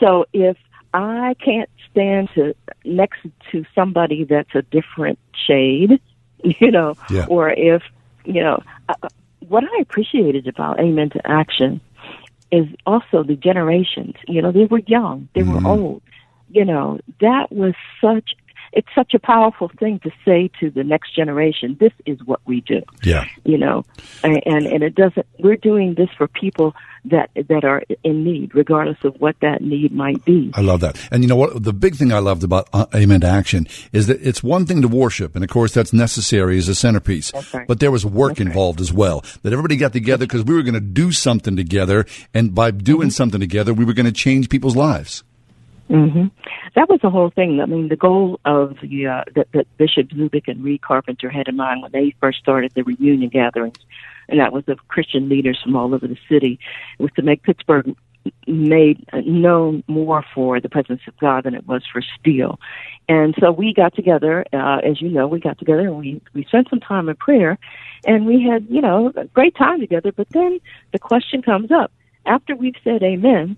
So 0.00 0.26
if 0.32 0.56
I 0.92 1.34
can't 1.44 1.70
stand 1.90 2.28
to 2.34 2.54
next 2.84 3.20
to 3.52 3.64
somebody 3.74 4.24
that's 4.24 4.54
a 4.54 4.62
different 4.62 5.18
shade, 5.46 6.00
you 6.44 6.70
know, 6.70 6.96
Yeah. 7.10 7.26
or 7.28 7.50
if 7.50 7.82
you 8.24 8.42
know, 8.42 8.62
uh, 8.88 8.94
what 9.48 9.64
I 9.64 9.82
appreciated 9.82 10.48
about 10.48 10.80
Amen 10.80 11.10
to 11.10 11.20
Action 11.26 11.80
is 12.50 12.66
also 12.86 13.22
the 13.22 13.36
generations. 13.36 14.14
You 14.28 14.42
know, 14.42 14.52
they 14.52 14.66
were 14.66 14.82
young, 14.86 15.28
they 15.34 15.42
were 15.42 15.54
mm-hmm. 15.54 15.66
old. 15.66 16.02
You 16.50 16.64
know, 16.64 17.00
that 17.20 17.50
was 17.50 17.74
such. 18.00 18.34
It's 18.76 18.88
such 18.94 19.14
a 19.14 19.18
powerful 19.18 19.70
thing 19.80 20.00
to 20.00 20.10
say 20.24 20.50
to 20.60 20.68
the 20.70 20.84
next 20.84 21.14
generation. 21.14 21.76
This 21.78 21.92
is 22.06 22.18
what 22.24 22.40
we 22.44 22.60
do 22.60 22.80
Yeah. 23.02 23.24
you 23.44 23.56
know 23.58 23.84
and 24.22 24.42
and 24.46 24.66
and 24.66 24.82
it 24.82 24.94
doesn't 24.94 25.26
we're 25.38 25.56
doing 25.56 25.94
this 25.94 26.08
for 26.18 26.26
people 26.28 26.74
that 27.06 27.30
that 27.50 27.64
are 27.64 27.82
in 28.02 28.24
need 28.24 28.54
regardless 28.54 28.96
of 29.04 29.14
what 29.20 29.36
that 29.40 29.60
need 29.62 29.92
might 29.92 30.24
be 30.24 30.50
I 30.54 30.60
love 30.62 30.80
that. 30.80 30.98
And 31.10 31.22
you 31.22 31.28
know 31.28 31.36
what? 31.36 31.62
The 31.62 31.72
big 31.72 31.94
thing 31.96 32.12
I 32.12 32.18
loved 32.18 32.42
about 32.44 32.68
uh, 32.72 32.86
Amen 32.94 33.20
to 33.20 33.26
Action 33.26 33.66
is 33.92 34.06
that 34.08 34.20
it's 34.22 34.42
one 34.42 34.66
thing 34.66 34.82
to 34.82 34.88
worship, 34.88 35.34
and 35.34 35.44
of 35.44 35.50
course 35.50 35.72
that's 35.72 35.92
necessary 35.92 36.58
as 36.58 36.68
a 36.68 36.74
centerpiece. 36.74 37.32
right. 37.52 37.66
But 37.68 37.80
there 37.80 37.90
was 37.90 38.04
work 38.06 38.40
involved 38.40 38.80
as 38.80 38.92
well. 38.92 39.24
That 39.42 39.52
everybody 39.52 39.76
got 39.76 39.92
together 39.92 40.26
because 40.26 40.44
we 40.44 40.54
were 40.54 40.62
going 40.62 40.74
to 40.74 40.80
do 40.80 41.12
something 41.12 41.56
together, 41.56 42.06
and 42.32 42.54
by 42.54 42.70
doing 42.70 43.10
something 43.10 43.40
together, 43.40 43.72
we 43.74 43.84
were 43.84 43.92
going 43.92 44.06
to 44.06 44.12
change 44.12 44.48
people's 44.48 44.76
lives. 44.76 45.22
Hmm 45.88 46.26
That 46.74 46.88
was 46.88 47.00
the 47.02 47.10
whole 47.10 47.30
thing. 47.30 47.60
I 47.60 47.66
mean, 47.66 47.88
the 47.88 47.96
goal 47.96 48.40
of 48.44 48.76
the 48.80 49.06
uh, 49.06 49.24
that, 49.34 49.48
that 49.52 49.66
Bishop 49.76 50.08
Zubik 50.08 50.48
and 50.48 50.64
Reid 50.64 50.82
Carpenter 50.82 51.28
had 51.28 51.48
in 51.48 51.56
mind 51.56 51.82
when 51.82 51.92
they 51.92 52.14
first 52.20 52.38
started 52.38 52.72
the 52.74 52.84
reunion 52.84 53.28
gatherings, 53.28 53.78
and 54.28 54.40
that 54.40 54.52
was 54.52 54.64
of 54.68 54.88
Christian 54.88 55.28
leaders 55.28 55.60
from 55.62 55.76
all 55.76 55.94
over 55.94 56.06
the 56.06 56.18
city, 56.28 56.58
was 56.98 57.10
to 57.16 57.22
make 57.22 57.42
Pittsburgh 57.42 57.94
made 58.46 59.04
uh, 59.12 59.20
known 59.24 59.84
more 59.86 60.24
for 60.34 60.60
the 60.60 60.68
presence 60.68 61.02
of 61.06 61.16
God 61.18 61.44
than 61.44 61.54
it 61.54 61.66
was 61.66 61.82
for 61.90 62.02
steel. 62.18 62.58
And 63.08 63.34
so 63.38 63.52
we 63.52 63.74
got 63.74 63.94
together, 63.94 64.44
uh, 64.52 64.78
as 64.82 65.00
you 65.00 65.10
know, 65.10 65.26
we 65.26 65.40
got 65.40 65.58
together 65.58 65.82
and 65.82 65.98
we, 65.98 66.22
we 66.32 66.44
spent 66.44 66.70
some 66.70 66.80
time 66.80 67.08
in 67.08 67.16
prayer 67.16 67.58
and 68.06 68.26
we 68.26 68.42
had, 68.42 68.66
you 68.70 68.80
know, 68.80 69.12
a 69.16 69.26
great 69.26 69.54
time 69.56 69.80
together. 69.80 70.12
But 70.12 70.28
then 70.30 70.60
the 70.92 70.98
question 70.98 71.42
comes 71.42 71.70
up 71.70 71.92
after 72.24 72.56
we've 72.56 72.76
said 72.82 73.02
amen, 73.02 73.56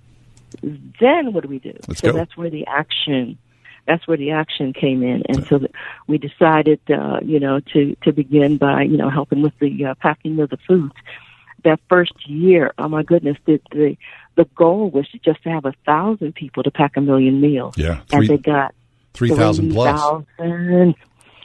then 0.62 1.32
what 1.32 1.42
do 1.42 1.48
we 1.48 1.58
do? 1.58 1.74
Let's 1.88 2.00
so 2.00 2.12
go. 2.12 2.18
that's 2.18 2.36
where 2.36 2.50
the 2.50 2.66
action 2.66 3.38
that's 3.86 4.06
where 4.06 4.16
the 4.16 4.32
action 4.32 4.72
came 4.72 5.02
in 5.02 5.22
and 5.28 5.46
so 5.46 5.60
we 6.06 6.18
decided 6.18 6.80
uh 6.90 7.20
you 7.22 7.40
know 7.40 7.60
to 7.60 7.96
to 8.02 8.12
begin 8.12 8.56
by 8.56 8.82
you 8.82 8.96
know 8.96 9.08
helping 9.08 9.42
with 9.42 9.56
the 9.60 9.84
uh, 9.86 9.94
packing 9.94 10.38
of 10.40 10.50
the 10.50 10.58
foods 10.68 10.94
that 11.64 11.80
first 11.88 12.28
year 12.28 12.72
oh 12.78 12.88
my 12.88 13.02
goodness 13.02 13.36
the 13.46 13.60
the 13.70 13.96
the 14.34 14.44
goal 14.56 14.90
was 14.90 15.06
just 15.24 15.42
to 15.42 15.48
have 15.48 15.64
a 15.64 15.72
thousand 15.86 16.34
people 16.34 16.62
to 16.62 16.70
pack 16.70 16.96
a 16.96 17.00
million 17.00 17.40
meals 17.40 17.74
Yeah, 17.78 18.02
and 18.12 18.28
they 18.28 18.36
got 18.36 18.74
3,000 19.14 19.72
plus. 19.72 19.98
3,000. 20.36 20.94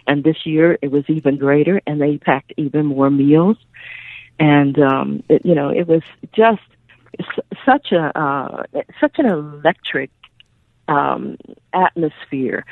and 0.07 0.23
this 0.23 0.45
year 0.45 0.77
it 0.81 0.91
was 0.91 1.05
even 1.07 1.37
greater 1.37 1.81
and 1.87 2.01
they 2.01 2.17
packed 2.17 2.53
even 2.57 2.85
more 2.85 3.09
meals 3.09 3.57
and 4.39 4.77
um 4.79 5.23
it, 5.29 5.45
you 5.45 5.55
know 5.55 5.69
it 5.69 5.87
was 5.87 6.01
just 6.33 6.61
such 7.65 7.91
a 7.91 8.17
uh 8.19 8.63
such 8.99 9.15
an 9.17 9.25
electric 9.27 10.09
um 10.87 11.37
atmosphere 11.73 12.65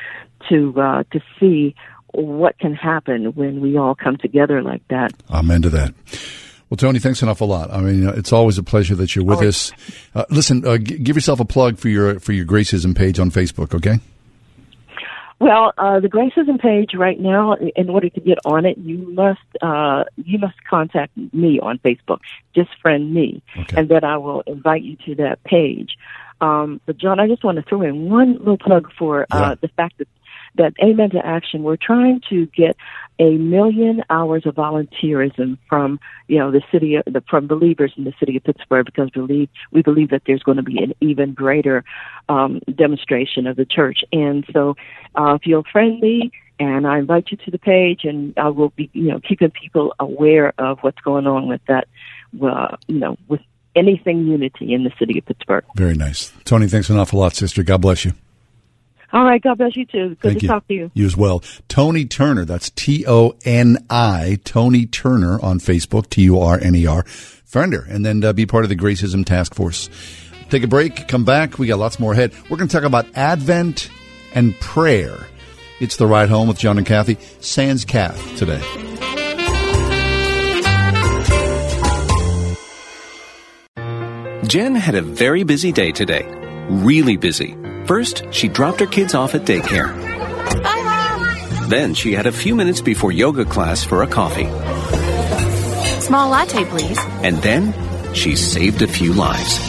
to 0.50 0.74
uh 0.80 1.04
to 1.12 1.20
see 1.40 1.76
what 2.14 2.58
can 2.58 2.74
happen 2.74 3.26
when 3.36 3.62
we 3.62 3.78
all 3.78 3.94
come 3.96 4.18
together 4.18 4.64
like 4.64 4.82
that. 4.90 5.12
Amen 5.30 5.62
to 5.62 5.70
that. 5.70 5.94
Well, 6.70 6.78
Toni, 6.78 7.00
thanks 7.00 7.22
an 7.24 7.30
awful 7.30 7.48
lot. 7.48 7.72
I 7.72 7.82
mean, 7.82 8.08
it's 8.10 8.32
always 8.32 8.58
a 8.60 8.64
pleasure 8.64 8.94
that 8.96 9.16
you're 9.16 9.26
with 9.26 9.42
us. 9.42 9.72
Uh, 10.14 10.26
listen, 10.30 10.66
uh, 10.68 10.78
g- 10.78 11.00
give 11.00 11.16
yourself 11.16 11.40
a 11.40 11.46
plug 11.46 11.78
for 11.78 11.90
your 11.90 12.20
for 12.20 12.32
your 12.32 12.46
Gracism 12.46 12.96
page 12.96 13.20
on 13.20 13.32
Facebook, 13.32 13.74
okay? 13.74 14.00
Well, 15.40 15.74
uh, 15.78 16.02
the 16.02 16.10
Gracism 16.10 16.60
page 16.60 16.94
right 16.94 17.18
now, 17.18 17.54
in 17.54 17.90
order 17.90 18.10
to 18.10 18.20
get 18.20 18.40
on 18.44 18.66
it, 18.66 18.78
you 18.78 18.98
must 18.98 19.40
uh, 19.62 20.04
you 20.18 20.38
must 20.38 20.62
contact 20.70 21.16
me 21.34 21.60
on 21.62 21.80
Facebook. 21.80 22.20
Just 22.54 22.70
friend 22.82 23.14
me, 23.14 23.42
okay. 23.58 23.78
and 23.78 23.88
then 23.88 24.04
I 24.04 24.18
will 24.18 24.42
invite 24.42 24.82
you 24.82 24.98
to 25.06 25.16
that 25.16 25.42
page. 25.46 25.98
Um, 26.42 26.82
but 26.86 26.98
John, 26.98 27.20
I 27.20 27.28
just 27.28 27.44
want 27.44 27.58
to 27.58 27.62
throw 27.62 27.82
in 27.82 28.10
one 28.10 28.38
little 28.38 28.58
plug 28.58 28.92
for 28.98 29.24
uh, 29.32 29.40
yeah. 29.40 29.56
the 29.62 29.68
fact 29.70 29.98
that 30.00 30.08
that 30.56 30.74
Amen 30.84 31.10
to 31.12 31.26
Action, 31.26 31.64
we're 31.64 31.78
trying 31.78 32.22
to 32.30 32.46
get 32.48 32.76
a 33.20 33.38
million 33.38 34.04
hours 34.10 34.46
of 34.46 34.56
volunteerism 34.56 35.58
from 35.68 36.00
you 36.28 36.40
know 36.40 36.52
the 36.52 36.62
city 36.72 36.96
of, 36.96 37.04
the, 37.06 37.22
from 37.30 37.48
believers 37.48 37.94
in 37.98 38.06
the 38.06 38.14
city 38.20 38.38
of 38.38 38.44
Pittsburgh 38.44 38.86
because 38.86 39.10
we 39.16 39.22
believe 39.22 39.50
we 39.72 39.82
believe 39.82 40.10
that 40.10 40.24
there's 40.26 40.44
going 40.44 40.58
to 40.58 40.64
be 40.64 40.82
an 40.82 40.94
even 41.02 41.34
greater 41.34 41.84
um, 42.30 42.62
demonstration 42.74 43.46
of 43.48 43.58
the 43.58 43.66
church. 43.66 44.00
And 44.12 44.46
so, 44.54 44.76
uh, 45.16 45.38
feel 45.44 45.64
friendly, 45.72 46.32
and 46.60 46.88
I 46.88 47.00
invite 47.00 47.32
you 47.32 47.38
to 47.38 47.52
the 47.52 47.60
page, 47.60 48.02
and 48.04 48.34
I 48.38 48.50
will 48.50 48.70
be 48.70 48.90
you 48.94 49.12
know 49.12 49.20
keeping 49.20 49.52
people 49.52 49.94
aware 50.00 50.54
of 50.58 50.80
what's 50.80 51.02
going 51.02 51.28
on 51.28 51.48
with 51.48 51.62
that. 51.68 51.88
Uh, 52.42 52.78
you 52.88 53.00
know, 53.00 53.18
with 53.28 53.42
anything 53.76 54.28
unity 54.28 54.74
in 54.74 54.84
the 54.84 54.92
city 55.00 55.18
of 55.18 55.26
Pittsburgh. 55.26 55.66
Very 55.76 55.96
nice, 55.96 56.32
Toni. 56.46 56.68
Thanks 56.68 56.90
an 56.90 56.98
awful 56.98 57.20
lot, 57.20 57.36
sister. 57.36 57.64
God 57.64 57.82
bless 57.82 58.06
you. 58.06 58.14
All 59.12 59.24
right. 59.24 59.42
God 59.42 59.58
bless 59.58 59.76
you 59.76 59.86
too. 59.86 60.10
Good 60.10 60.20
Thank 60.22 60.38
to 60.40 60.44
you. 60.44 60.48
talk 60.48 60.68
to 60.68 60.74
you. 60.74 60.92
You 60.94 61.06
as 61.06 61.18
well. 61.18 61.44
Toni 61.68 62.06
Turner. 62.06 62.46
That's 62.46 62.70
T 62.70 63.06
O 63.08 63.36
N 63.44 63.86
I. 63.90 64.40
Toni 64.44 64.86
Turner 64.86 65.40
on 65.42 65.60
Facebook. 65.60 66.10
T 66.10 66.24
U 66.24 66.40
R 66.40 66.60
N 66.60 66.76
E 66.76 66.86
R. 66.86 67.04
Friender. 67.04 67.88
And 67.90 68.06
then 68.06 68.24
uh, 68.24 68.34
be 68.34 68.46
part 68.46 68.64
of 68.66 68.70
the 68.70 68.76
Gracism 68.76 69.26
Task 69.26 69.56
Force. 69.56 69.90
Take 70.50 70.64
a 70.64 70.68
break. 70.68 71.08
Come 71.08 71.26
back. 71.26 71.58
We 71.58 71.68
got 71.68 71.80
lots 71.80 72.00
more 72.00 72.14
ahead. 72.14 72.34
We're 72.50 72.58
going 72.58 72.68
to 72.68 72.76
talk 72.76 72.84
about 72.84 73.08
Advent 73.16 73.90
and 74.34 74.60
prayer. 74.60 75.28
It's 75.80 75.96
the 75.98 76.08
ride 76.08 76.30
home 76.30 76.48
with 76.48 76.60
John 76.60 76.78
and 76.78 76.86
Kathy. 76.86 77.18
Sans 77.40 77.86
Kath 77.86 78.38
today. 78.38 78.62
Jen 84.48 84.74
had 84.76 84.96
a 84.96 85.02
very 85.02 85.44
busy 85.44 85.72
day 85.72 85.92
today. 85.92 86.39
Really 86.70 87.18
busy. 87.18 87.58
First, 87.86 88.24
she 88.32 88.48
dropped 88.48 88.80
her 88.80 88.86
kids 88.86 89.16
off 89.16 89.34
at 89.34 89.42
daycare. 89.42 89.92
Bye, 90.64 90.82
Mom. 90.84 91.70
Then 91.70 91.94
she 91.94 92.14
had 92.14 92.28
a 92.28 92.32
few 92.32 92.56
minutes 92.56 92.82
before 92.82 93.12
yoga 93.12 93.46
class 93.46 93.84
for 93.84 94.04
a 94.04 94.08
coffee. 94.08 94.46
Small 96.02 96.30
latte, 96.30 96.66
please. 96.66 97.00
And 97.24 97.38
then 97.38 97.74
she 98.14 98.36
saved 98.36 98.82
a 98.82 98.88
few 98.88 99.14
lives. 99.14 99.60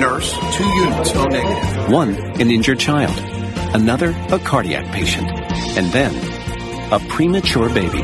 Nurse, 0.00 0.32
two 0.56 0.64
units, 0.64 1.14
O 1.14 1.24
negative. 1.24 1.90
One, 1.92 2.14
an 2.40 2.50
injured 2.50 2.78
child. 2.78 3.18
Another, 3.74 4.14
a 4.30 4.38
cardiac 4.38 4.86
patient. 4.92 5.30
And 5.76 5.92
then, 5.92 6.14
a 6.92 6.98
premature 7.10 7.68
baby. 7.68 8.02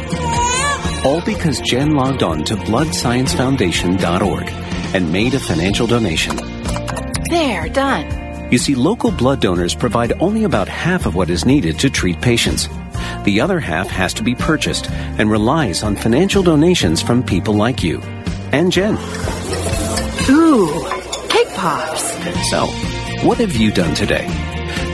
All 1.04 1.22
because 1.22 1.60
Jen 1.60 1.92
logged 1.92 2.22
on 2.22 2.44
to 2.44 2.56
bloodsciencefoundation.org 2.56 4.48
and 4.94 5.12
made 5.12 5.34
a 5.34 5.40
financial 5.40 5.86
donation. 5.86 6.36
There, 7.28 7.68
done. 7.68 8.52
You 8.52 8.58
see, 8.58 8.74
local 8.74 9.10
blood 9.10 9.40
donors 9.40 9.74
provide 9.74 10.12
only 10.20 10.44
about 10.44 10.68
half 10.68 11.06
of 11.06 11.14
what 11.14 11.30
is 11.30 11.44
needed 11.44 11.78
to 11.80 11.90
treat 11.90 12.20
patients. 12.20 12.68
The 13.24 13.40
other 13.40 13.58
half 13.58 13.88
has 13.88 14.14
to 14.14 14.22
be 14.22 14.34
purchased 14.34 14.90
and 14.90 15.30
relies 15.30 15.82
on 15.82 15.96
financial 15.96 16.42
donations 16.42 17.02
from 17.02 17.22
people 17.22 17.54
like 17.54 17.82
you 17.82 18.00
and 18.52 18.70
Jen. 18.70 18.94
Ooh, 20.30 20.88
cake 21.28 21.48
pops. 21.54 22.02
So, 22.50 22.66
what 23.26 23.38
have 23.38 23.56
you 23.56 23.72
done 23.72 23.94
today? 23.94 24.26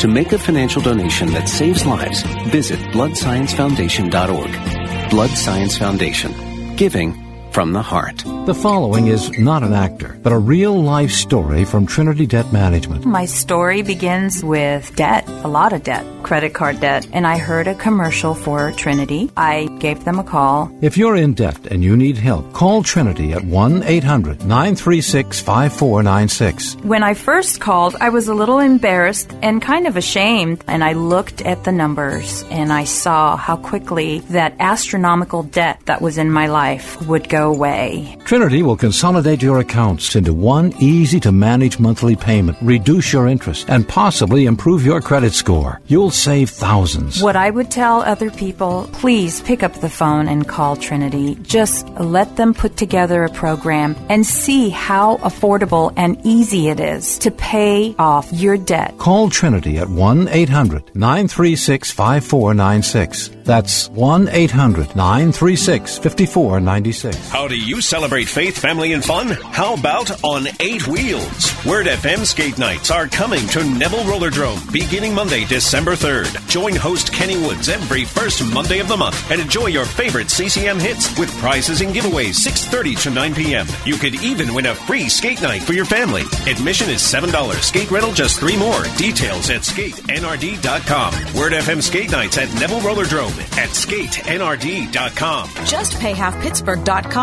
To 0.00 0.08
make 0.08 0.32
a 0.32 0.38
financial 0.38 0.82
donation 0.82 1.28
that 1.32 1.48
saves 1.48 1.84
lives, 1.84 2.22
visit 2.48 2.78
bloodsciencefoundation.org. 2.92 5.10
Blood 5.10 5.30
Science 5.30 5.76
Foundation. 5.76 6.76
Giving 6.76 7.31
from 7.52 7.72
the 7.72 7.82
heart. 7.82 8.24
The 8.46 8.54
following 8.54 9.06
is 9.06 9.30
not 9.38 9.62
an 9.62 9.72
actor, 9.72 10.18
but 10.22 10.32
a 10.32 10.38
real 10.38 10.82
life 10.82 11.12
story 11.12 11.64
from 11.64 11.86
Trinity 11.86 12.26
Debt 12.26 12.52
Management. 12.52 13.04
My 13.04 13.26
story 13.26 13.82
begins 13.82 14.42
with 14.42 14.94
debt, 14.96 15.28
a 15.28 15.48
lot 15.48 15.72
of 15.72 15.84
debt, 15.84 16.04
credit 16.22 16.54
card 16.54 16.80
debt, 16.80 17.06
and 17.12 17.26
I 17.26 17.38
heard 17.38 17.68
a 17.68 17.74
commercial 17.74 18.34
for 18.34 18.72
Trinity. 18.72 19.30
I 19.36 19.66
gave 19.78 20.04
them 20.04 20.18
a 20.18 20.24
call. 20.24 20.70
If 20.80 20.96
you're 20.96 21.16
in 21.16 21.34
debt 21.34 21.66
and 21.66 21.84
you 21.84 21.96
need 21.96 22.16
help, 22.16 22.52
call 22.52 22.82
Trinity 22.82 23.32
at 23.32 23.44
1 23.44 23.82
800 23.82 24.40
936 24.40 25.40
5496. 25.40 26.76
When 26.82 27.02
I 27.02 27.14
first 27.14 27.60
called, 27.60 27.96
I 28.00 28.08
was 28.08 28.28
a 28.28 28.34
little 28.34 28.58
embarrassed 28.58 29.32
and 29.42 29.60
kind 29.60 29.86
of 29.86 29.96
ashamed, 29.96 30.64
and 30.66 30.82
I 30.82 30.94
looked 30.94 31.42
at 31.42 31.64
the 31.64 31.72
numbers 31.72 32.44
and 32.50 32.72
I 32.72 32.84
saw 32.84 33.36
how 33.36 33.56
quickly 33.56 34.20
that 34.30 34.56
astronomical 34.58 35.42
debt 35.42 35.80
that 35.84 36.00
was 36.00 36.18
in 36.18 36.30
my 36.30 36.46
life 36.46 37.00
would 37.06 37.28
go 37.28 37.41
away. 37.42 38.16
Trinity 38.24 38.62
will 38.62 38.76
consolidate 38.76 39.42
your 39.42 39.58
accounts 39.58 40.16
into 40.16 40.32
one 40.32 40.72
easy 40.78 41.20
to 41.20 41.32
manage 41.32 41.78
monthly 41.78 42.16
payment, 42.16 42.56
reduce 42.62 43.12
your 43.12 43.28
interest, 43.28 43.68
and 43.68 43.88
possibly 43.88 44.46
improve 44.46 44.84
your 44.84 45.00
credit 45.00 45.32
score. 45.32 45.80
You'll 45.86 46.10
save 46.10 46.50
thousands. 46.50 47.22
What 47.22 47.36
I 47.36 47.50
would 47.50 47.70
tell 47.70 48.02
other 48.02 48.30
people, 48.30 48.88
please 48.92 49.40
pick 49.42 49.62
up 49.62 49.74
the 49.74 49.90
phone 49.90 50.28
and 50.28 50.48
call 50.48 50.76
Trinity. 50.76 51.36
Just 51.42 51.88
let 51.90 52.36
them 52.36 52.54
put 52.54 52.76
together 52.76 53.24
a 53.24 53.30
program 53.30 53.96
and 54.08 54.26
see 54.26 54.70
how 54.70 55.18
affordable 55.18 55.92
and 55.96 56.18
easy 56.24 56.68
it 56.68 56.80
is 56.80 57.18
to 57.18 57.30
pay 57.30 57.94
off 57.98 58.32
your 58.32 58.56
debt. 58.56 58.96
Call 58.98 59.28
Trinity 59.30 59.78
at 59.78 59.88
1 59.88 60.28
800 60.28 60.94
936 60.94 61.90
5496. 61.90 63.30
That's 63.44 63.88
1 63.90 64.28
800 64.28 64.94
936 64.96 65.98
5496. 65.98 67.31
How 67.32 67.48
do 67.48 67.56
you 67.56 67.80
celebrate 67.80 68.28
faith, 68.28 68.58
family, 68.58 68.92
and 68.92 69.02
fun? 69.02 69.28
How 69.30 69.72
about 69.72 70.22
on 70.22 70.48
eight 70.60 70.86
wheels? 70.86 71.64
Word 71.64 71.86
FM 71.86 72.26
skate 72.26 72.58
nights 72.58 72.90
are 72.90 73.08
coming 73.08 73.48
to 73.48 73.64
Neville 73.64 74.04
Rollerdrome 74.04 74.70
beginning 74.70 75.14
Monday, 75.14 75.46
December 75.46 75.92
3rd. 75.92 76.46
Join 76.50 76.76
host 76.76 77.10
Kenny 77.10 77.38
Woods 77.38 77.70
every 77.70 78.04
first 78.04 78.44
Monday 78.52 78.80
of 78.80 78.88
the 78.88 78.98
month 78.98 79.30
and 79.30 79.40
enjoy 79.40 79.68
your 79.68 79.86
favorite 79.86 80.28
CCM 80.28 80.78
hits 80.78 81.18
with 81.18 81.34
prizes 81.38 81.80
and 81.80 81.94
giveaways 81.94 82.36
6.30 82.46 83.02
to 83.04 83.10
9 83.10 83.34
p.m. 83.34 83.66
You 83.86 83.94
could 83.94 84.16
even 84.22 84.52
win 84.52 84.66
a 84.66 84.74
free 84.74 85.08
skate 85.08 85.40
night 85.40 85.62
for 85.62 85.72
your 85.72 85.86
family. 85.86 86.24
Admission 86.46 86.90
is 86.90 87.00
$7. 87.00 87.54
Skate 87.62 87.90
rental 87.90 88.12
just 88.12 88.40
three 88.40 88.58
more. 88.58 88.82
Details 88.98 89.48
at 89.48 89.62
skatenrd.com. 89.62 91.14
Word 91.34 91.54
FM 91.54 91.82
skate 91.82 92.10
nights 92.10 92.36
at 92.36 92.52
Neville 92.60 92.80
Rollerdrome 92.80 93.40
at 93.56 93.70
skatenrd.com. 93.70 95.48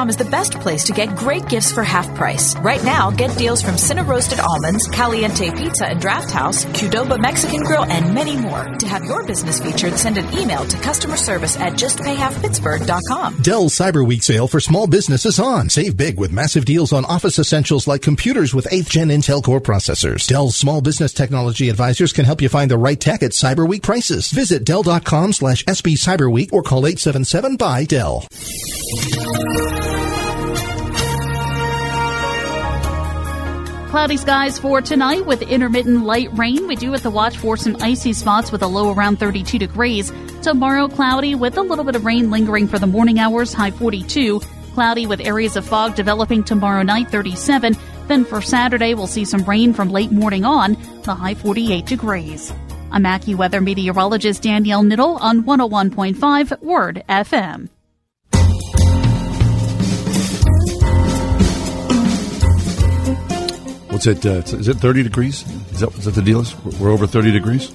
Is 0.07 0.15
the 0.15 0.23
best 0.23 0.53
place 0.53 0.85
to 0.85 0.93
get 0.93 1.13
great 1.17 1.49
gifts 1.49 1.73
for 1.73 1.83
half 1.83 2.15
price. 2.15 2.55
Right 2.59 2.81
now, 2.85 3.11
get 3.11 3.37
deals 3.37 3.61
from 3.61 3.77
Cinna 3.77 4.01
Roasted 4.01 4.39
Almonds, 4.39 4.87
Caliente 4.87 5.51
Pizza 5.51 5.87
and 5.87 5.99
Draft 5.99 6.31
House, 6.31 6.63
Qdoba 6.63 7.19
Mexican 7.19 7.63
Grill, 7.63 7.83
and 7.83 8.15
many 8.15 8.37
more. 8.37 8.63
To 8.63 8.87
have 8.87 9.03
your 9.03 9.27
business 9.27 9.59
featured, 9.59 9.99
send 9.99 10.17
an 10.17 10.39
email 10.39 10.63
to 10.63 10.77
customer 10.77 11.17
service 11.17 11.57
at 11.57 11.73
justpayhalfpittsburgh.com. 11.73 13.41
Dell 13.41 13.65
Cyber 13.65 14.07
Week 14.07 14.23
sale 14.23 14.47
for 14.47 14.61
small 14.61 14.87
businesses 14.87 15.37
on. 15.37 15.69
Save 15.69 15.97
big 15.97 16.17
with 16.17 16.31
massive 16.31 16.63
deals 16.63 16.93
on 16.93 17.03
office 17.03 17.37
essentials 17.37 17.85
like 17.85 18.01
computers 18.01 18.53
with 18.53 18.69
8th 18.69 18.89
gen 18.89 19.09
Intel 19.09 19.43
Core 19.43 19.59
processors. 19.59 20.25
Dell's 20.27 20.55
small 20.55 20.79
business 20.79 21.11
technology 21.11 21.67
advisors 21.67 22.13
can 22.13 22.23
help 22.23 22.41
you 22.41 22.47
find 22.47 22.71
the 22.71 22.77
right 22.77 22.99
tech 22.99 23.21
at 23.21 23.31
Cyber 23.31 23.67
Week 23.67 23.83
prices. 23.83 24.31
Visit 24.31 24.63
Dell.com 24.63 25.33
slash 25.33 25.65
SB 25.65 25.95
Cyber 25.95 26.31
Week 26.31 26.53
or 26.53 26.63
call 26.63 26.87
877 26.87 27.57
by 27.57 27.83
Dell. 27.83 28.25
Cloudy 33.89 34.17
skies 34.17 34.59
for 34.59 34.81
tonight 34.81 35.25
with 35.25 35.41
intermittent 35.41 36.05
light 36.05 36.29
rain. 36.37 36.67
We 36.67 36.75
do 36.75 36.91
have 36.91 37.01
to 37.01 37.09
watch 37.09 37.37
for 37.37 37.57
some 37.57 37.75
icy 37.81 38.13
spots 38.13 38.51
with 38.51 38.61
a 38.61 38.67
low 38.67 38.93
around 38.93 39.17
32 39.17 39.57
degrees. 39.57 40.13
Tomorrow, 40.43 40.89
cloudy 40.89 41.33
with 41.33 41.57
a 41.57 41.63
little 41.63 41.83
bit 41.83 41.95
of 41.95 42.05
rain 42.05 42.29
lingering 42.29 42.67
for 42.67 42.77
the 42.77 42.85
morning 42.85 43.17
hours, 43.17 43.51
high 43.51 43.71
42. 43.71 44.41
Cloudy 44.75 45.07
with 45.07 45.19
areas 45.21 45.55
of 45.55 45.65
fog 45.65 45.95
developing 45.95 46.43
tomorrow 46.43 46.83
night, 46.83 47.09
37. 47.09 47.75
Then 48.07 48.25
for 48.25 48.41
Saturday, 48.43 48.93
we'll 48.93 49.07
see 49.07 49.25
some 49.25 49.43
rain 49.43 49.73
from 49.73 49.89
late 49.89 50.11
morning 50.11 50.45
on, 50.45 50.77
the 51.01 51.15
high 51.15 51.33
48 51.33 51.87
degrees. 51.87 52.53
I'm 52.91 53.03
AccuWeather 53.03 53.63
meteorologist 53.63 54.43
Danielle 54.43 54.83
Niddle 54.83 55.19
on 55.19 55.43
101.5 55.43 56.61
Word 56.61 57.03
FM. 57.09 57.69
What's 63.99 64.07
it? 64.07 64.25
Uh, 64.25 64.57
is 64.57 64.69
it 64.69 64.77
30 64.77 65.03
degrees? 65.03 65.45
Is 65.73 65.81
that, 65.81 65.93
is 65.97 66.05
that 66.05 66.11
the 66.11 66.21
deal? 66.21 66.39
Is 66.39 66.55
we're 66.79 66.89
over 66.89 67.05
30 67.05 67.33
degrees? 67.33 67.69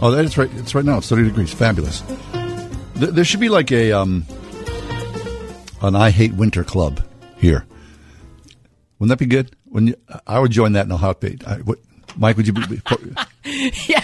Oh, 0.00 0.10
that's 0.10 0.38
right. 0.38 0.48
It's 0.54 0.74
right 0.74 0.82
now. 0.82 0.96
It's 0.96 1.10
30 1.10 1.24
degrees. 1.24 1.52
Fabulous. 1.52 2.00
Th- 2.94 3.10
there 3.10 3.22
should 3.22 3.40
be 3.40 3.50
like 3.50 3.70
a 3.70 3.92
um, 3.92 4.24
an 5.82 5.94
I 5.94 6.08
hate 6.08 6.32
winter 6.32 6.64
club 6.64 7.02
here. 7.36 7.66
Wouldn't 8.98 9.10
that 9.10 9.22
be 9.22 9.26
good? 9.26 9.54
When 9.66 9.88
you, 9.88 9.94
I 10.26 10.38
would 10.38 10.52
join 10.52 10.72
that 10.72 10.86
in 10.86 10.90
a 10.90 10.96
heartbeat. 10.96 11.46
I, 11.46 11.56
what, 11.56 11.76
Mike, 12.16 12.38
would 12.38 12.46
you 12.46 12.54
be? 12.54 12.62
yeah. 13.88 14.02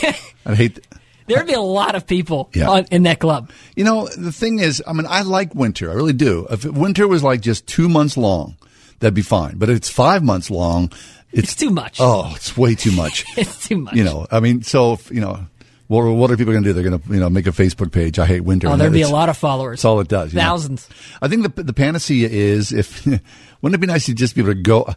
I 0.46 0.54
hate. 0.54 0.80
There 1.26 1.36
would 1.36 1.46
be 1.46 1.52
a 1.52 1.60
lot 1.60 1.94
of 1.94 2.06
people 2.06 2.48
Yeah. 2.54 2.70
on, 2.70 2.86
in 2.90 3.02
that 3.02 3.18
club. 3.18 3.50
You 3.76 3.84
know, 3.84 4.08
the 4.08 4.32
thing 4.32 4.60
is, 4.60 4.82
I 4.86 4.94
mean, 4.94 5.04
I 5.10 5.20
like 5.20 5.54
winter. 5.54 5.90
I 5.90 5.92
really 5.92 6.14
do. 6.14 6.46
If 6.48 6.64
winter 6.64 7.06
was 7.06 7.22
like 7.22 7.42
just 7.42 7.66
two 7.66 7.90
months 7.90 8.16
long, 8.16 8.56
that'd 9.00 9.14
be 9.14 9.22
fine. 9.22 9.56
But 9.58 9.70
if 9.70 9.76
it's 9.76 9.88
five 9.90 10.22
months 10.22 10.50
long, 10.50 10.92
it's, 11.30 11.52
It's 11.52 11.54
too 11.56 11.70
much. 11.70 11.98
Oh, 12.00 12.32
it's 12.34 12.56
way 12.56 12.74
too 12.74 12.92
much. 12.92 13.24
It's 13.36 13.66
too 13.68 13.76
much. 13.78 13.94
you 13.94 14.04
know, 14.04 14.26
I 14.30 14.40
mean, 14.40 14.62
so 14.62 14.94
if, 14.94 15.10
you 15.10 15.20
know, 15.20 15.46
what, 15.88 16.02
what 16.04 16.30
are 16.30 16.36
people 16.36 16.52
going 16.52 16.64
to 16.64 16.68
do? 16.70 16.72
They're 16.74 16.88
going 16.88 17.00
to 17.00 17.12
you 17.12 17.20
know 17.20 17.30
make 17.30 17.46
a 17.46 17.50
Facebook 17.50 17.92
page. 17.92 18.18
I 18.18 18.26
hate 18.26 18.40
winter. 18.40 18.68
Oh, 18.68 18.76
there'd 18.76 18.92
be 18.92 19.02
a 19.02 19.08
lot 19.08 19.28
of 19.28 19.36
followers. 19.36 19.78
That's 19.78 19.84
all 19.86 20.00
it 20.00 20.08
does. 20.08 20.32
you 20.32 20.38
know. 20.38 20.44
Thousands. 20.44 20.88
I 21.22 21.28
think 21.28 21.54
the 21.54 21.62
the 21.62 21.72
panacea 21.72 22.28
is 22.28 22.72
if 22.72 23.06
wouldn't 23.62 23.74
it 23.74 23.78
be 23.78 23.86
nice 23.86 24.06
to 24.06 24.14
just 24.14 24.34
be 24.34 24.42
able 24.42 24.52
to 24.54 24.60
go. 24.60 24.94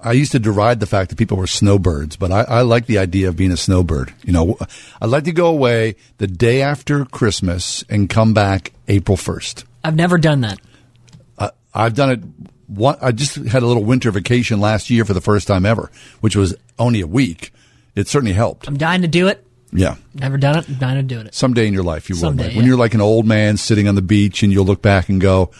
I 0.00 0.12
used 0.12 0.30
to 0.32 0.38
deride 0.38 0.78
the 0.78 0.86
fact 0.86 1.10
that 1.10 1.16
people 1.16 1.36
were 1.36 1.48
snowbirds, 1.48 2.16
but 2.16 2.30
I, 2.30 2.42
I 2.42 2.60
like 2.60 2.86
the 2.86 2.98
idea 2.98 3.28
of 3.28 3.36
being 3.36 3.50
a 3.50 3.56
snowbird. 3.56 4.14
You 4.24 4.32
know, 4.32 4.56
I'd 5.02 5.10
like 5.10 5.24
to 5.24 5.32
go 5.32 5.48
away 5.48 5.96
the 6.18 6.28
day 6.28 6.62
after 6.62 7.04
Christmas 7.04 7.84
and 7.88 8.08
come 8.08 8.32
back 8.32 8.72
April 8.86 9.16
first. 9.16 9.64
I've 9.82 9.96
never 9.96 10.16
done 10.16 10.42
that. 10.42 10.60
I, 11.36 11.50
I've 11.74 11.94
done 11.94 12.10
it. 12.10 12.20
One, 12.68 12.96
I 13.00 13.12
just 13.12 13.34
had 13.34 13.62
a 13.62 13.66
little 13.66 13.84
winter 13.84 14.10
vacation 14.10 14.60
last 14.60 14.90
year 14.90 15.04
for 15.04 15.14
the 15.14 15.20
first 15.20 15.48
time 15.48 15.66
ever, 15.66 15.90
which 16.20 16.36
was 16.36 16.54
only 16.78 17.00
a 17.00 17.06
week. 17.06 17.52
It 17.94 18.08
certainly 18.08 18.34
helped. 18.34 18.68
I'm 18.68 18.76
dying 18.76 19.02
to 19.02 19.08
do 19.08 19.26
it. 19.26 19.44
Yeah. 19.72 19.96
Never 20.14 20.38
done 20.38 20.58
it. 20.58 20.68
I'm 20.68 20.74
dying 20.74 20.96
to 20.96 21.02
do 21.02 21.20
it. 21.20 21.34
Someday 21.34 21.66
in 21.66 21.74
your 21.74 21.82
life 21.82 22.08
you 22.08 22.14
will. 22.14 22.20
Someday, 22.20 22.48
Mike. 22.48 22.56
When 22.56 22.64
yeah. 22.64 22.68
you're 22.68 22.78
like 22.78 22.94
an 22.94 23.00
old 23.00 23.26
man 23.26 23.56
sitting 23.56 23.88
on 23.88 23.94
the 23.94 24.02
beach 24.02 24.42
and 24.42 24.52
you'll 24.52 24.64
look 24.64 24.82
back 24.82 25.08
and 25.08 25.20
go, 25.20 25.50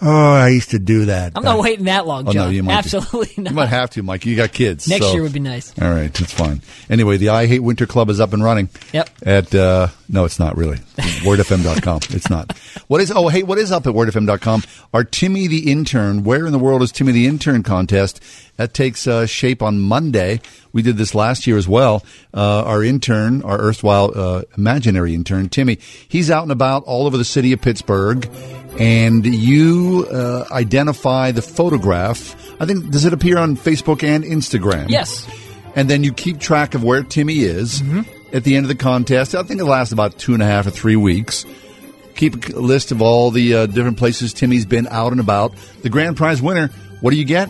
"Oh, 0.00 0.32
I 0.32 0.48
used 0.48 0.70
to 0.70 0.78
do 0.78 1.06
that." 1.06 1.32
I'm 1.36 1.42
not 1.42 1.58
waiting 1.58 1.86
that 1.86 2.06
long, 2.06 2.28
Oh, 2.28 2.32
John. 2.32 2.46
no, 2.46 2.50
you 2.50 2.62
might 2.62 2.72
be. 2.72 2.78
Absolutely 2.78 3.42
not. 3.42 3.50
You 3.50 3.56
might 3.56 3.66
have 3.68 3.90
to, 3.90 4.02
Mike. 4.02 4.24
You 4.26 4.36
got 4.36 4.52
kids. 4.52 4.88
Next 4.88 5.06
so- 5.06 5.12
year 5.12 5.22
would 5.22 5.32
be 5.32 5.40
nice. 5.40 5.72
All 5.80 5.90
right, 5.90 6.12
that's 6.12 6.32
fine. 6.32 6.62
Anyway, 6.90 7.16
the 7.16 7.30
I 7.30 7.46
Hate 7.46 7.60
Winter 7.60 7.86
Club 7.86 8.08
is 8.10 8.20
up 8.20 8.32
and 8.32 8.42
running. 8.42 8.68
Yep. 8.92 9.10
At 9.22 9.54
uh, 9.54 9.88
no, 10.08 10.24
it's 10.24 10.38
not 10.38 10.56
really. 10.56 10.78
WordFM.com. 11.22 12.00
It's 12.10 12.30
not. 12.30 12.56
What 12.88 13.00
is? 13.00 13.10
Oh, 13.10 13.28
hey, 13.28 13.42
what 13.42 13.58
is 13.58 13.72
up 13.72 13.86
at 13.86 13.94
WordFM.com? 13.94 14.62
Our 14.94 15.04
Timmy 15.04 15.46
the 15.46 15.70
intern. 15.70 16.24
Where 16.24 16.46
in 16.46 16.52
the 16.52 16.58
world 16.58 16.82
is 16.82 16.92
Timmy 16.92 17.12
the 17.12 17.26
intern 17.26 17.62
contest? 17.62 18.22
That 18.56 18.74
takes 18.74 19.06
uh, 19.06 19.26
shape 19.26 19.62
on 19.62 19.78
Monday. 19.80 20.40
We 20.72 20.82
did 20.82 20.96
this 20.96 21.14
last 21.14 21.46
year 21.46 21.56
as 21.56 21.68
well. 21.68 22.04
Uh, 22.34 22.62
our 22.64 22.82
intern, 22.82 23.42
our 23.42 23.58
erstwhile 23.60 24.12
uh, 24.14 24.42
imaginary 24.56 25.14
intern, 25.14 25.48
Timmy, 25.48 25.78
he's 26.08 26.30
out 26.30 26.42
and 26.42 26.52
about 26.52 26.84
all 26.84 27.06
over 27.06 27.16
the 27.16 27.24
city 27.24 27.52
of 27.52 27.60
Pittsburgh, 27.60 28.28
and 28.78 29.24
you 29.26 30.06
uh, 30.12 30.44
identify 30.50 31.30
the 31.32 31.42
photograph. 31.42 32.34
I 32.60 32.66
think 32.66 32.90
does 32.90 33.04
it 33.04 33.12
appear 33.12 33.38
on 33.38 33.56
Facebook 33.56 34.02
and 34.02 34.24
Instagram? 34.24 34.88
Yes. 34.88 35.28
and 35.76 35.88
then 35.88 36.02
you 36.04 36.12
keep 36.12 36.38
track 36.40 36.74
of 36.74 36.82
where 36.82 37.02
Timmy 37.02 37.38
is 37.40 37.82
at 38.32 38.44
the 38.44 38.56
end 38.56 38.64
of 38.64 38.68
the 38.68 38.74
contest. 38.74 39.34
I 39.34 39.42
think 39.44 39.60
it 39.60 39.64
lasts 39.64 39.92
about 39.92 40.18
two 40.18 40.34
and 40.34 40.42
a 40.42 40.46
half 40.46 40.66
or 40.66 40.70
three 40.70 40.96
weeks. 40.96 41.46
Keep 42.16 42.48
a 42.48 42.58
list 42.58 42.90
of 42.90 43.00
all 43.00 43.30
the 43.30 43.54
uh, 43.54 43.66
different 43.66 43.96
places 43.96 44.32
Timmy's 44.34 44.66
been 44.66 44.88
out 44.88 45.12
and 45.12 45.20
about. 45.20 45.54
The 45.82 45.88
grand 45.88 46.16
prize 46.16 46.42
winner, 46.42 46.68
what 47.00 47.12
do 47.12 47.16
you 47.16 47.24
get? 47.24 47.48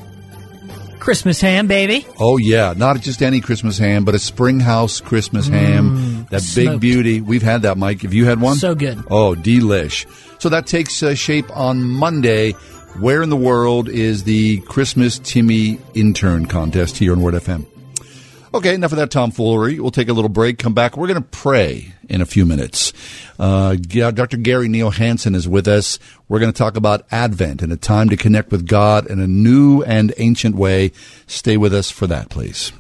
Christmas 0.99 1.41
ham, 1.41 1.69
baby. 1.69 2.07
Oh 2.19 2.37
yeah, 2.37 2.75
not 2.77 3.01
just 3.01 3.23
any 3.23 3.41
Christmas 3.41 3.79
ham, 3.79 4.05
but 4.05 4.15
a 4.15 4.19
Springhouse 4.19 5.01
Christmas 5.01 5.49
ham. 5.49 6.08
That 6.31 6.43
big 6.55 6.81
beauty. 6.81 7.21
We've 7.21 7.43
had 7.43 7.63
that, 7.63 7.79
Mike. 7.79 8.03
Have 8.03 8.15
you 8.15 8.27
had 8.27 8.41
one? 8.41 8.57
So 8.57 8.75
good. 8.75 8.99
Oh, 9.11 9.35
delish. 9.35 10.07
So 10.41 10.49
that 10.51 10.67
takes 10.67 11.03
uh, 11.03 11.15
shape 11.15 11.55
on 11.57 11.83
Monday. 11.83 12.53
Where 13.01 13.23
in 13.23 13.31
the 13.31 13.37
world 13.37 13.89
is 13.89 14.25
the 14.25 14.61
Christmas 14.63 15.21
Timmy 15.21 15.79
intern 15.95 16.47
contest 16.47 16.99
here 16.99 17.13
on 17.13 17.23
Word 17.23 17.35
FM? 17.35 17.67
Okay, 18.53 18.75
enough 18.75 18.93
of 18.93 18.99
that 18.99 19.11
tomfoolery. 19.11 19.79
We'll 19.79 19.91
take 19.91 20.09
a 20.09 20.13
little 20.13 20.31
break, 20.31 20.59
come 20.59 20.73
back. 20.73 20.97
We're 20.97 21.07
going 21.07 21.23
to 21.23 21.29
pray 21.29 21.93
in 22.09 22.23
a 22.23 22.27
few 22.27 22.47
minutes. 22.47 22.93
Uh, 23.39 23.75
Dr. 23.77 24.39
Gary 24.39 24.69
Neal 24.69 24.91
Hansen 24.91 25.35
is 25.35 25.47
with 25.47 25.69
us. 25.69 25.99
We're 26.29 26.41
going 26.41 26.53
to 26.53 26.57
talk 26.57 26.77
about 26.77 27.07
Advent 27.13 27.63
and 27.63 27.73
a 27.73 27.77
time 27.77 28.09
to 28.09 28.17
connect 28.17 28.51
with 28.51 28.67
God 28.67 29.07
in 29.07 29.21
a 29.21 29.29
new 29.29 29.83
and 29.83 30.15
ancient 30.17 30.57
way. 30.57 30.93
Stay 31.27 31.57
with 31.57 31.75
us 31.75 31.91
for 31.91 32.07
that, 32.07 32.31
please. 32.31 32.73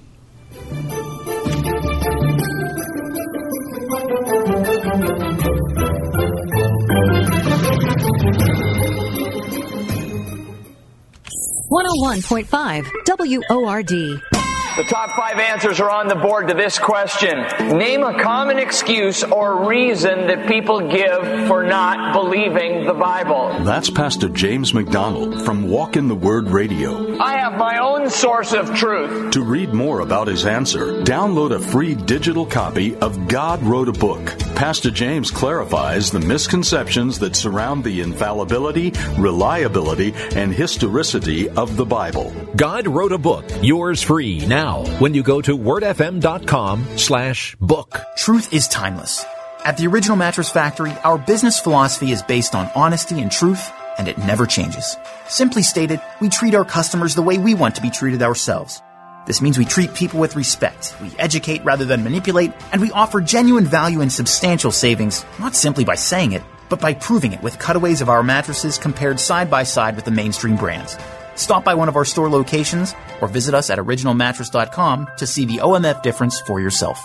One 11.68 11.84
hundred 11.84 12.00
one 12.00 12.22
point 12.22 12.48
five 12.48 12.90
WORD. 13.06 14.38
The 14.76 14.84
top 14.84 15.10
five 15.16 15.38
answers 15.38 15.80
are 15.80 15.90
on 15.90 16.06
the 16.06 16.14
board 16.14 16.48
to 16.48 16.54
this 16.54 16.78
question. 16.78 17.36
Name 17.76 18.04
a 18.04 18.22
common 18.22 18.58
excuse 18.58 19.24
or 19.24 19.66
reason 19.66 20.28
that 20.28 20.46
people 20.46 20.80
give 20.88 21.48
for 21.48 21.64
not 21.64 22.12
believing 22.12 22.84
the 22.84 22.94
Bible. 22.94 23.64
That's 23.64 23.90
Pastor 23.90 24.28
James 24.28 24.74
MacDonald 24.74 25.44
from 25.44 25.68
Walk 25.68 25.96
in 25.96 26.06
the 26.06 26.14
Word 26.14 26.50
Radio. 26.50 27.18
I 27.18 27.38
have 27.38 27.58
my 27.58 27.78
own 27.78 28.08
source 28.08 28.52
of 28.52 28.72
truth. 28.76 29.32
To 29.32 29.42
read 29.42 29.72
more 29.72 30.00
about 30.00 30.28
his 30.28 30.46
answer, 30.46 31.02
download 31.02 31.50
a 31.50 31.58
free 31.58 31.96
digital 31.96 32.46
copy 32.46 32.94
of 32.96 33.26
God 33.26 33.60
Wrote 33.62 33.88
a 33.88 33.92
Book. 33.92 34.38
Pastor 34.54 34.90
James 34.90 35.30
clarifies 35.30 36.10
the 36.10 36.20
misconceptions 36.20 37.18
that 37.18 37.34
surround 37.34 37.82
the 37.82 38.00
infallibility, 38.00 38.92
reliability, 39.16 40.12
and 40.36 40.52
historicity 40.52 41.48
of 41.50 41.76
the 41.76 41.86
Bible. 41.86 42.32
God 42.54 42.86
wrote 42.86 43.12
a 43.12 43.18
book, 43.18 43.44
yours 43.60 44.02
free 44.02 44.46
now 44.46 44.67
when 45.00 45.14
you 45.14 45.22
go 45.22 45.40
to 45.40 45.56
wordfm.com 45.56 46.98
slash 46.98 47.56
book. 47.60 48.00
Truth 48.16 48.52
is 48.52 48.68
timeless. 48.68 49.24
At 49.64 49.76
the 49.76 49.86
Original 49.86 50.16
Mattress 50.16 50.50
Factory, 50.50 50.92
our 51.04 51.18
business 51.18 51.58
philosophy 51.58 52.12
is 52.12 52.22
based 52.22 52.54
on 52.54 52.70
honesty 52.74 53.20
and 53.20 53.30
truth, 53.30 53.70
and 53.98 54.08
it 54.08 54.18
never 54.18 54.46
changes. 54.46 54.96
Simply 55.28 55.62
stated, 55.62 56.00
we 56.20 56.28
treat 56.28 56.54
our 56.54 56.64
customers 56.64 57.14
the 57.14 57.22
way 57.22 57.38
we 57.38 57.54
want 57.54 57.74
to 57.74 57.82
be 57.82 57.90
treated 57.90 58.22
ourselves. 58.22 58.80
This 59.26 59.42
means 59.42 59.58
we 59.58 59.64
treat 59.64 59.92
people 59.94 60.20
with 60.20 60.36
respect, 60.36 60.94
we 61.02 61.10
educate 61.18 61.64
rather 61.64 61.84
than 61.84 62.04
manipulate, 62.04 62.52
and 62.72 62.80
we 62.80 62.92
offer 62.92 63.20
genuine 63.20 63.66
value 63.66 64.00
and 64.00 64.10
substantial 64.10 64.70
savings, 64.70 65.24
not 65.38 65.54
simply 65.54 65.84
by 65.84 65.96
saying 65.96 66.32
it, 66.32 66.42
but 66.68 66.80
by 66.80 66.94
proving 66.94 67.32
it 67.32 67.42
with 67.42 67.58
cutaways 67.58 68.00
of 68.00 68.08
our 68.08 68.22
mattresses 68.22 68.78
compared 68.78 69.20
side 69.20 69.50
by 69.50 69.64
side 69.64 69.96
with 69.96 70.04
the 70.04 70.10
mainstream 70.10 70.56
brands. 70.56 70.96
Stop 71.39 71.64
by 71.64 71.74
one 71.74 71.89
of 71.89 71.97
our 71.97 72.05
store 72.05 72.28
locations 72.28 72.95
or 73.22 73.28
visit 73.28 73.55
us 73.55 73.70
at 73.70 73.78
originalmattress.com 73.78 75.09
to 75.16 75.26
see 75.26 75.47
the 75.47 75.59
OMF 75.59 76.03
difference 76.03 76.41
for 76.41 76.61
yourself. 76.61 77.01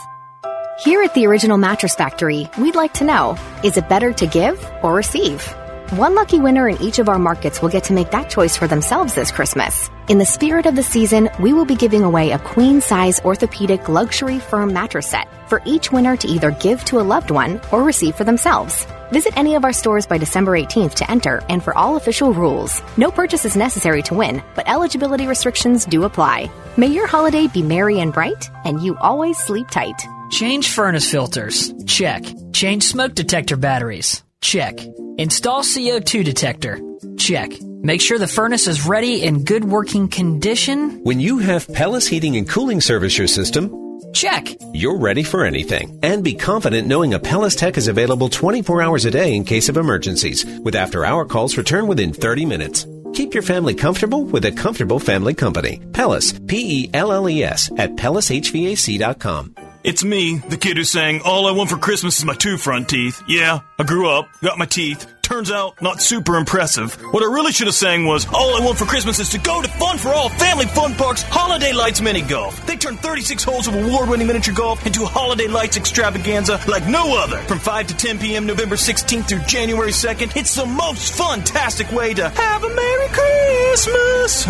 Here 0.80 1.04
at 1.04 1.14
the 1.14 1.28
Original 1.28 1.58
Mattress 1.58 1.96
Factory, 1.96 2.50
we'd 2.58 2.76
like 2.76 2.94
to 2.96 3.06
know 3.06 3.38
is 3.64 3.78
it 3.78 3.88
better 3.88 4.12
to 4.14 4.28
give 4.28 4.60
or 4.82 4.94
receive? 4.94 5.56
One 5.92 6.16
lucky 6.16 6.40
winner 6.40 6.68
in 6.68 6.82
each 6.82 6.98
of 6.98 7.10
our 7.10 7.20
markets 7.20 7.62
will 7.62 7.70
get 7.70 7.84
to 7.86 7.94
make 7.94 8.12
that 8.12 8.30
choice 8.30 8.56
for 8.56 8.68
themselves 8.68 9.14
this 9.14 9.32
Christmas. 9.32 9.90
In 10.08 10.18
the 10.18 10.26
spirit 10.26 10.66
of 10.66 10.76
the 10.76 10.82
season, 10.84 11.30
we 11.40 11.54
will 11.54 11.66
be 11.66 11.76
giving 11.76 12.04
away 12.04 12.32
a 12.32 12.40
queen 12.40 12.82
size 12.82 13.20
orthopedic 13.22 13.90
luxury 13.90 14.40
firm 14.40 14.74
mattress 14.74 15.08
set 15.08 15.28
for 15.50 15.62
each 15.66 15.92
winner 15.92 16.18
to 16.18 16.28
either 16.28 16.52
give 16.52 16.84
to 16.86 17.00
a 17.00 17.04
loved 17.04 17.32
one 17.32 17.62
or 17.72 17.84
receive 17.84 18.16
for 18.16 18.24
themselves. 18.24 18.88
Visit 19.12 19.38
any 19.38 19.56
of 19.56 19.66
our 19.66 19.74
stores 19.74 20.08
by 20.08 20.18
December 20.18 20.54
18th 20.54 20.96
to 20.96 21.12
enter 21.12 21.44
and 21.50 21.64
for 21.64 21.78
all 21.78 21.98
official 21.98 22.34
rules. 22.34 22.82
No 22.98 23.12
purchase 23.12 23.46
is 23.46 23.56
necessary 23.56 24.02
to 24.04 24.16
win, 24.16 24.42
but 24.56 24.68
eligibility 24.68 25.28
restrictions 25.28 25.86
do 25.86 26.06
apply. 26.06 26.50
May 26.76 26.88
your 26.88 27.08
holiday 27.08 27.48
be 27.48 27.62
merry 27.62 28.00
and 28.00 28.14
bright, 28.14 28.50
and 28.64 28.82
you 28.82 28.98
always 28.98 29.38
sleep 29.38 29.70
tight. 29.70 30.02
Change 30.32 30.70
furnace 30.70 31.12
filters. 31.12 31.72
Check. 31.86 32.24
Change 32.54 32.84
smoke 32.84 33.14
detector 33.14 33.58
batteries. 33.58 34.24
Check. 34.44 34.78
Install 35.18 35.64
CO2 35.64 36.26
detector. 36.26 36.78
Check. 37.18 37.50
Make 37.82 38.02
sure 38.02 38.20
the 38.20 38.28
furnace 38.28 38.68
is 38.68 38.86
ready 38.86 39.24
in 39.24 39.46
good 39.46 39.64
working 39.64 40.10
condition. 40.10 41.02
When 41.04 41.22
you 41.22 41.38
have 41.40 41.68
Pelles 41.74 42.06
Heating 42.06 42.36
and 42.36 42.48
Cooling 42.48 42.82
service 42.82 43.18
your 43.18 43.28
system, 43.28 43.72
Check. 44.14 44.50
you're 44.74 44.98
ready 45.00 45.24
for 45.24 45.46
anything. 45.46 45.98
And 46.04 46.26
be 46.26 46.34
confident 46.34 46.90
knowing 46.90 47.14
a 47.14 47.20
Pelles 47.20 47.56
Tech 47.56 47.78
is 47.78 47.88
available 47.88 48.28
24 48.28 48.82
hours 48.82 49.06
a 49.06 49.12
day 49.12 49.34
in 49.34 49.46
case 49.46 49.70
of 49.70 49.78
emergencies, 49.78 50.46
with 50.60 50.76
after 50.76 51.06
hour 51.06 51.24
calls 51.26 51.56
return 51.58 51.88
within 51.88 52.12
30 52.12 52.46
minutes. 52.46 52.86
Keep 53.14 53.34
your 53.34 53.44
family 53.44 53.74
comfortable 53.74 54.26
with 54.26 54.44
a 54.44 54.52
comfortable 54.52 55.00
family 55.00 55.34
company. 55.34 55.80
Pelles, 55.94 56.34
P 56.48 56.84
E 56.84 56.90
L 56.94 57.14
L 57.14 57.30
E 57.30 57.44
S, 57.46 57.72
at 57.78 57.96
PellesHVAC.com. 57.96 59.56
It's 59.84 60.02
me, 60.02 60.38
the 60.38 60.56
kid 60.56 60.78
who's 60.78 60.90
saying, 60.90 61.22
All 61.26 61.46
I 61.46 61.52
want 61.52 61.70
for 61.70 61.76
Christmas 61.78 62.18
is 62.18 62.24
my 62.24 62.36
two 62.36 62.58
front 62.58 62.88
teeth. 62.88 63.22
Yeah, 63.28 63.60
I 63.78 63.84
grew 63.84 64.10
up, 64.10 64.30
got 64.42 64.58
my 64.58 64.66
teeth. 64.66 65.13
Turns 65.24 65.50
out, 65.52 65.82
not 65.82 66.02
super 66.02 66.36
impressive. 66.36 66.94
What 67.14 67.24
I 67.24 67.28
really 67.34 67.54
should 67.54 67.68
have 67.68 67.76
sang 67.76 68.06
was, 68.06 68.28
All 68.28 68.62
I 68.62 68.64
want 68.64 68.78
for 68.78 68.84
Christmas 68.86 69.20
is 69.20 69.30
to 69.30 69.40
go 69.40 69.62
to 69.62 69.68
Fun 69.70 69.98
for 69.98 70.10
All 70.10 70.28
Family 70.30 70.66
Fun 70.66 70.94
Park's 70.96 71.24
Holiday 71.24 71.72
Lights 71.72 72.02
Mini 72.02 72.22
Golf. 72.22 72.64
They 72.68 72.76
turn 72.76 72.98
36 72.98 73.42
holes 73.44 73.68
of 73.68 73.74
award 73.74 74.10
winning 74.10 74.28
miniature 74.28 74.54
golf 74.54 74.86
into 74.86 75.04
a 75.04 75.08
Holiday 75.08 75.48
Lights 75.48 75.78
extravaganza 75.78 76.60
like 76.68 76.86
no 76.88 77.18
other. 77.18 77.38
From 77.44 77.58
5 77.60 77.88
to 77.88 77.96
10 77.96 78.20
p.m. 78.20 78.46
November 78.46 78.76
16th 78.76 79.28
through 79.30 79.40
January 79.48 79.92
2nd, 79.92 80.36
it's 80.36 80.54
the 80.56 80.66
most 80.66 81.16
fantastic 81.18 81.90
way 81.94 82.14
to 82.14 82.28
have 82.30 82.64
a 82.64 82.70
Merry 82.70 83.08
Christmas. 83.08 84.46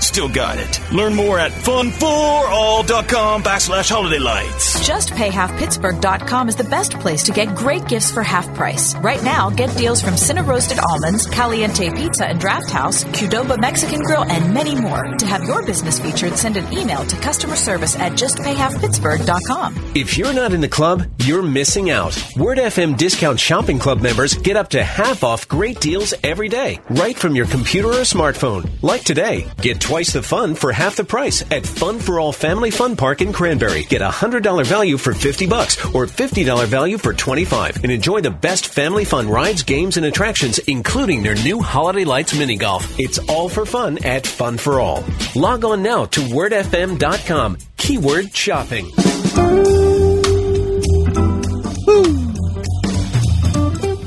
Still 0.04 0.28
got 0.28 0.58
it. 0.58 0.80
Learn 0.92 1.14
more 1.14 1.38
at 1.38 1.52
funforall.com 1.52 3.42
backslash 3.44 3.88
holiday 3.90 4.18
lights. 4.18 4.86
JustPayHalfPittsburgh.com 4.88 6.48
is 6.48 6.56
the 6.56 6.64
best 6.64 6.94
place 6.98 7.22
to 7.22 7.32
get 7.32 7.54
great 7.54 7.86
gifts 7.86 8.10
for 8.10 8.22
half 8.24 8.52
price. 8.54 8.94
Right 8.96 9.22
now, 9.22 9.48
get 9.48 9.74
deals 9.76 10.02
from 10.08 10.16
Cinna 10.16 10.42
Roasted 10.42 10.78
Almonds, 10.78 11.26
Caliente 11.26 11.90
Pizza 11.90 12.26
and 12.26 12.40
Draft 12.40 12.70
House, 12.70 13.04
Qdoba 13.04 13.60
Mexican 13.60 14.00
Grill, 14.00 14.24
and 14.24 14.54
many 14.54 14.74
more. 14.74 15.04
To 15.04 15.26
have 15.26 15.44
your 15.44 15.62
business 15.66 16.00
featured, 16.00 16.34
send 16.38 16.56
an 16.56 16.72
email 16.72 17.04
to 17.04 17.16
customer 17.16 17.56
service 17.56 17.94
at 17.94 18.12
JustPayHalfPittsburgh.com. 18.12 19.92
If 19.94 20.16
you're 20.16 20.32
not 20.32 20.54
in 20.54 20.62
the 20.62 20.68
club, 20.68 21.04
you're 21.18 21.42
missing 21.42 21.90
out. 21.90 22.16
Word 22.38 22.56
FM 22.56 22.96
Discount 22.96 23.38
Shopping 23.38 23.78
Club 23.78 24.00
members 24.00 24.32
get 24.32 24.56
up 24.56 24.70
to 24.70 24.82
half 24.82 25.22
off 25.22 25.46
great 25.46 25.78
deals 25.78 26.14
every 26.24 26.48
day, 26.48 26.80
right 26.88 27.18
from 27.18 27.36
your 27.36 27.46
computer 27.46 27.88
or 27.88 28.06
smartphone. 28.08 28.70
Like 28.80 29.04
today, 29.04 29.46
get 29.60 29.78
twice 29.78 30.14
the 30.14 30.22
fun 30.22 30.54
for 30.54 30.72
half 30.72 30.96
the 30.96 31.04
price 31.04 31.44
at 31.50 31.66
Fun 31.66 31.98
for 31.98 32.18
All 32.18 32.32
Family 32.32 32.70
Fun 32.70 32.96
Park 32.96 33.20
in 33.20 33.34
Cranberry. 33.34 33.82
Get 33.82 34.00
a 34.00 34.08
$100 34.08 34.64
value 34.64 34.96
for 34.96 35.12
50 35.12 35.46
bucks 35.48 35.84
or 35.94 36.06
$50 36.06 36.64
value 36.64 36.96
for 36.96 37.12
25 37.12 37.84
and 37.84 37.92
enjoy 37.92 38.22
the 38.22 38.30
best 38.30 38.68
family 38.68 39.04
fun 39.04 39.28
rides, 39.28 39.64
games, 39.64 39.97
and 39.98 40.06
attractions, 40.06 40.58
including 40.60 41.22
their 41.22 41.34
new 41.34 41.60
Holiday 41.60 42.04
Lights 42.04 42.36
Mini 42.38 42.56
Golf. 42.56 42.98
It's 42.98 43.18
all 43.28 43.50
for 43.50 43.66
fun 43.66 44.02
at 44.04 44.26
Fun 44.26 44.56
for 44.56 44.80
All. 44.80 45.04
Log 45.36 45.64
on 45.64 45.82
now 45.82 46.06
to 46.06 46.20
wordfm.com. 46.20 47.58
Keyword 47.76 48.34
shopping. 48.34 48.86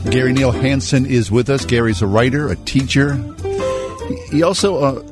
Gary 0.09 0.33
Neal 0.33 0.51
Hansen 0.51 1.05
is 1.05 1.31
with 1.31 1.49
us. 1.49 1.65
Gary's 1.65 2.01
a 2.01 2.07
writer, 2.07 2.49
a 2.49 2.55
teacher. 2.55 3.15
He 4.29 4.43
also 4.43 4.75
uh, 4.77 5.03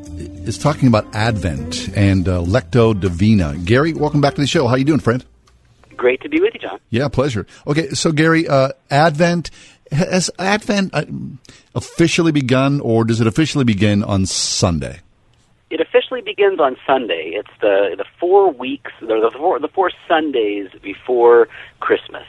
is 0.46 0.58
talking 0.58 0.88
about 0.88 1.14
Advent 1.16 1.90
and 1.96 2.28
uh, 2.28 2.42
Lectio 2.42 3.00
Divina. 3.00 3.56
Gary, 3.64 3.94
welcome 3.94 4.20
back 4.20 4.36
to 4.36 4.42
the 4.42 4.48
show. 4.48 4.68
How 4.68 4.76
you 4.76 4.84
doing, 4.84 5.00
friend? 5.00 5.24
Great 5.96 6.22
to 6.22 6.30
be 6.30 6.40
with 6.40 6.54
you, 6.54 6.60
John. 6.62 6.80
Yeah, 6.90 7.08
pleasure. 7.10 7.46
Okay, 7.68 7.90
so 7.90 8.12
Gary, 8.12 8.48
uh, 8.48 8.72
Advent 8.90 9.52
has 9.92 10.30
Advent 10.40 10.94
uh, 10.94 11.06
officially 11.76 12.32
begun, 12.32 12.80
or 12.82 13.04
does 13.04 13.22
it 13.22 13.28
officially 13.28 13.66
begin 13.66 14.04
on 14.04 14.26
Sunday? 14.26 15.00
It 15.70 15.82
officially 15.82 16.22
begins 16.22 16.60
on 16.60 16.78
Sunday. 16.86 17.34
It's 17.36 17.50
the 17.62 17.96
the 17.98 18.06
four 18.20 18.52
weeks, 18.52 18.92
the 19.02 19.32
four 19.38 19.60
the 19.60 19.68
four 19.68 19.92
Sundays 20.08 20.70
before 20.82 21.48
Christmas. 21.80 22.26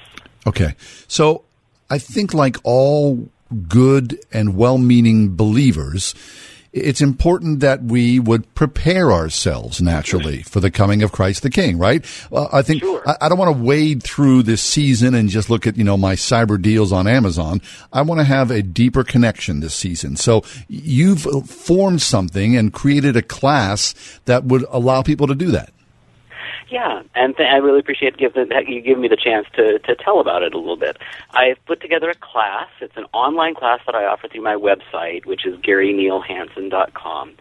Okay, 0.47 0.75
so 1.09 1.45
I 1.89 1.99
think, 1.99 2.35
like 2.35 2.57
all 2.65 3.29
good 3.69 4.21
and 4.33 4.57
well 4.57 4.79
meaning 4.79 5.37
believers, 5.37 6.15
it's 6.73 7.01
important 7.01 7.61
that 7.61 7.83
we 7.83 8.21
would 8.21 8.55
prepare 8.55 9.11
ourselves 9.11 9.83
naturally 9.83 10.43
for 10.43 10.61
the 10.61 10.71
coming 10.71 11.03
of 11.03 11.11
Christ 11.11 11.43
the 11.43 11.51
King, 11.51 11.79
right? 11.79 12.05
Uh, 12.31 12.49
I 12.53 12.63
think 12.63 12.81
sure. 12.81 13.03
I, 13.09 13.17
I, 13.23 13.29
don't 13.29 13.39
want 13.39 13.57
to 13.57 13.63
wade 13.63 14.03
through 14.03 14.45
this 14.45 14.63
season 14.63 15.15
and 15.15 15.29
just 15.29 15.51
look 15.51 15.67
at, 15.67 15.77
you 15.77 15.85
know, 15.85 15.97
my 15.97 16.15
cyber 16.15 16.61
deals 16.61 16.93
on 16.93 17.09
Amazon. 17.09 17.61
I 17.93 18.03
want 18.03 18.21
to 18.21 18.25
have 18.25 18.51
a 18.51 18.63
deeper 18.63 19.03
connection 19.03 19.61
this 19.61 19.75
season. 19.75 20.17
So 20.17 20.45
you've 20.69 21.23
formed 21.49 22.03
something 22.03 22.57
and 22.57 22.73
created 22.73 23.17
a 23.17 23.23
class 23.23 23.95
that 24.27 24.45
would 24.45 24.65
allow 24.71 25.03
people 25.03 25.27
to 25.27 25.35
do 25.35 25.51
that. 25.51 25.73
Yeah, 26.71 27.03
and 27.17 27.37
th- 27.37 27.49
I 27.49 27.57
really 27.57 27.81
appreciate 27.81 28.17
the, 28.17 28.65
you 28.69 28.81
giving 28.81 29.03
me 29.03 29.09
the 29.09 29.17
chance 29.17 29.49
to, 29.55 29.81
to 29.81 29.97
tell 29.97 30.21
about 30.21 30.45
it 30.45 30.55
a 30.55 30.59
little 30.59 30.77
bit. 30.77 30.99
I've 31.33 31.63
put 31.67 31.81
together 31.81 32.11
a 32.11 32.15
class. 32.15 32.69
It's 32.81 32.97
an 32.97 33.07
online 33.13 33.57
class 33.57 33.81
that 33.87 33.97
I 33.97 34.05
offer 34.05 34.29
through 34.29 34.43
my 34.43 34.55
website, 34.55 35.27
which 35.27 35.45
is 35.45 35.59
GaryNealHansen.com. 35.59 37.33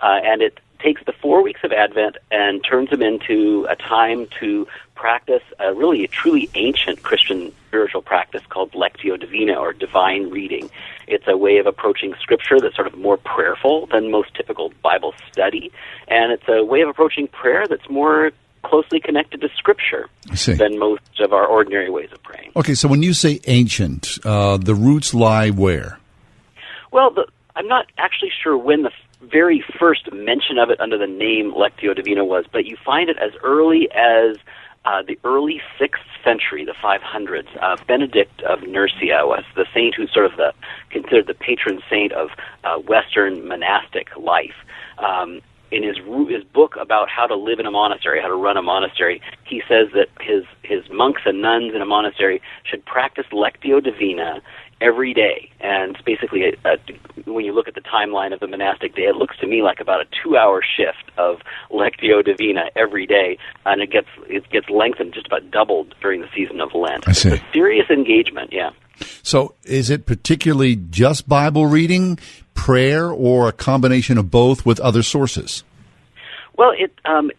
Uh, 0.00 0.20
and 0.22 0.40
it 0.40 0.60
takes 0.78 1.02
the 1.04 1.12
four 1.12 1.42
weeks 1.42 1.60
of 1.64 1.72
Advent 1.72 2.16
and 2.30 2.62
turns 2.64 2.90
them 2.90 3.02
into 3.02 3.66
a 3.68 3.74
time 3.74 4.28
to 4.38 4.68
practice 4.94 5.42
a 5.58 5.74
really 5.74 6.04
a 6.04 6.08
truly 6.08 6.48
ancient 6.54 7.02
Christian 7.02 7.52
spiritual 7.66 8.02
practice 8.02 8.42
called 8.48 8.70
Lectio 8.72 9.18
Divina 9.18 9.54
or 9.54 9.72
divine 9.72 10.30
reading. 10.30 10.70
It's 11.08 11.26
a 11.26 11.36
way 11.36 11.58
of 11.58 11.66
approaching 11.66 12.14
Scripture 12.20 12.60
that's 12.60 12.76
sort 12.76 12.86
of 12.86 12.96
more 12.96 13.16
prayerful 13.16 13.86
than 13.86 14.10
most 14.10 14.34
typical 14.34 14.72
Bible 14.82 15.14
study, 15.30 15.72
and 16.08 16.30
it's 16.30 16.48
a 16.48 16.64
way 16.64 16.82
of 16.82 16.88
approaching 16.88 17.26
prayer 17.26 17.66
that's 17.66 17.88
more 17.90 18.30
closely 18.66 19.00
connected 19.00 19.40
to 19.40 19.48
Scripture 19.56 20.08
than 20.46 20.78
most 20.78 21.20
of 21.20 21.32
our 21.32 21.46
ordinary 21.46 21.90
ways 21.90 22.10
of 22.12 22.22
praying. 22.22 22.52
Okay, 22.56 22.74
so 22.74 22.88
when 22.88 23.02
you 23.02 23.14
say 23.14 23.40
ancient, 23.46 24.18
uh, 24.24 24.56
the 24.56 24.74
roots 24.74 25.14
lie 25.14 25.50
where? 25.50 25.98
Well, 26.92 27.10
the, 27.10 27.26
I'm 27.54 27.68
not 27.68 27.86
actually 27.98 28.30
sure 28.42 28.56
when 28.56 28.82
the 28.82 28.90
very 29.22 29.64
first 29.78 30.12
mention 30.12 30.58
of 30.58 30.70
it 30.70 30.80
under 30.80 30.98
the 30.98 31.06
name 31.06 31.52
Lectio 31.52 31.94
Divina 31.94 32.24
was, 32.24 32.44
but 32.52 32.64
you 32.66 32.76
find 32.84 33.08
it 33.08 33.16
as 33.18 33.32
early 33.42 33.88
as 33.92 34.36
uh, 34.84 35.02
the 35.02 35.18
early 35.24 35.60
sixth 35.78 36.02
century, 36.22 36.64
the 36.64 36.74
500s. 36.82 37.46
Uh, 37.60 37.76
Benedict 37.86 38.42
of 38.42 38.60
Nursia 38.60 39.26
was 39.26 39.44
the 39.54 39.66
saint 39.74 39.94
who's 39.96 40.12
sort 40.12 40.26
of 40.26 40.36
the 40.36 40.52
considered 40.90 41.26
the 41.26 41.34
patron 41.34 41.80
saint 41.90 42.12
of 42.12 42.30
uh, 42.64 42.78
Western 42.78 43.46
monastic 43.46 44.08
life. 44.16 44.54
Um, 44.98 45.40
in 45.70 45.82
his 45.82 45.96
his 46.28 46.44
book 46.44 46.76
about 46.80 47.08
how 47.08 47.26
to 47.26 47.34
live 47.34 47.58
in 47.58 47.66
a 47.66 47.70
monastery, 47.70 48.20
how 48.20 48.28
to 48.28 48.34
run 48.34 48.56
a 48.56 48.62
monastery, 48.62 49.20
he 49.44 49.62
says 49.68 49.88
that 49.94 50.08
his 50.20 50.44
his 50.62 50.88
monks 50.90 51.22
and 51.24 51.42
nuns 51.42 51.74
in 51.74 51.82
a 51.82 51.86
monastery 51.86 52.40
should 52.64 52.84
practice 52.84 53.26
lectio 53.32 53.82
divina 53.82 54.40
every 54.80 55.14
day. 55.14 55.50
And 55.60 55.96
basically, 56.04 56.44
a, 56.44 56.68
a, 56.68 57.30
when 57.30 57.44
you 57.44 57.52
look 57.52 57.68
at 57.68 57.74
the 57.74 57.80
timeline 57.80 58.32
of 58.32 58.40
the 58.40 58.46
monastic 58.46 58.94
day, 58.94 59.02
it 59.02 59.16
looks 59.16 59.36
to 59.38 59.46
me 59.46 59.62
like 59.62 59.80
about 59.80 60.00
a 60.00 60.06
two-hour 60.22 60.62
shift 60.62 61.10
of 61.18 61.38
lectio 61.70 62.24
divina 62.24 62.66
every 62.76 63.06
day, 63.06 63.38
and 63.64 63.80
it 63.80 63.90
gets 63.90 64.08
it 64.28 64.48
gets 64.50 64.68
lengthened, 64.68 65.14
just 65.14 65.26
about 65.26 65.50
doubled 65.50 65.94
during 66.00 66.20
the 66.20 66.28
season 66.34 66.60
of 66.60 66.74
Lent. 66.74 67.08
I 67.08 67.12
see. 67.12 67.30
It's 67.30 67.42
a 67.42 67.52
serious 67.52 67.90
engagement, 67.90 68.52
yeah. 68.52 68.70
So, 69.22 69.54
is 69.64 69.90
it 69.90 70.06
particularly 70.06 70.76
just 70.76 71.28
Bible 71.28 71.66
reading, 71.66 72.18
prayer, 72.56 73.10
or 73.10 73.48
a 73.48 73.52
combination 73.52 74.18
of 74.18 74.30
both 74.30 74.66
with 74.66 74.80
other 74.80 75.02
sources? 75.02 75.62
Well, 76.56 76.72
it, 76.76 76.92
um, 77.04 77.30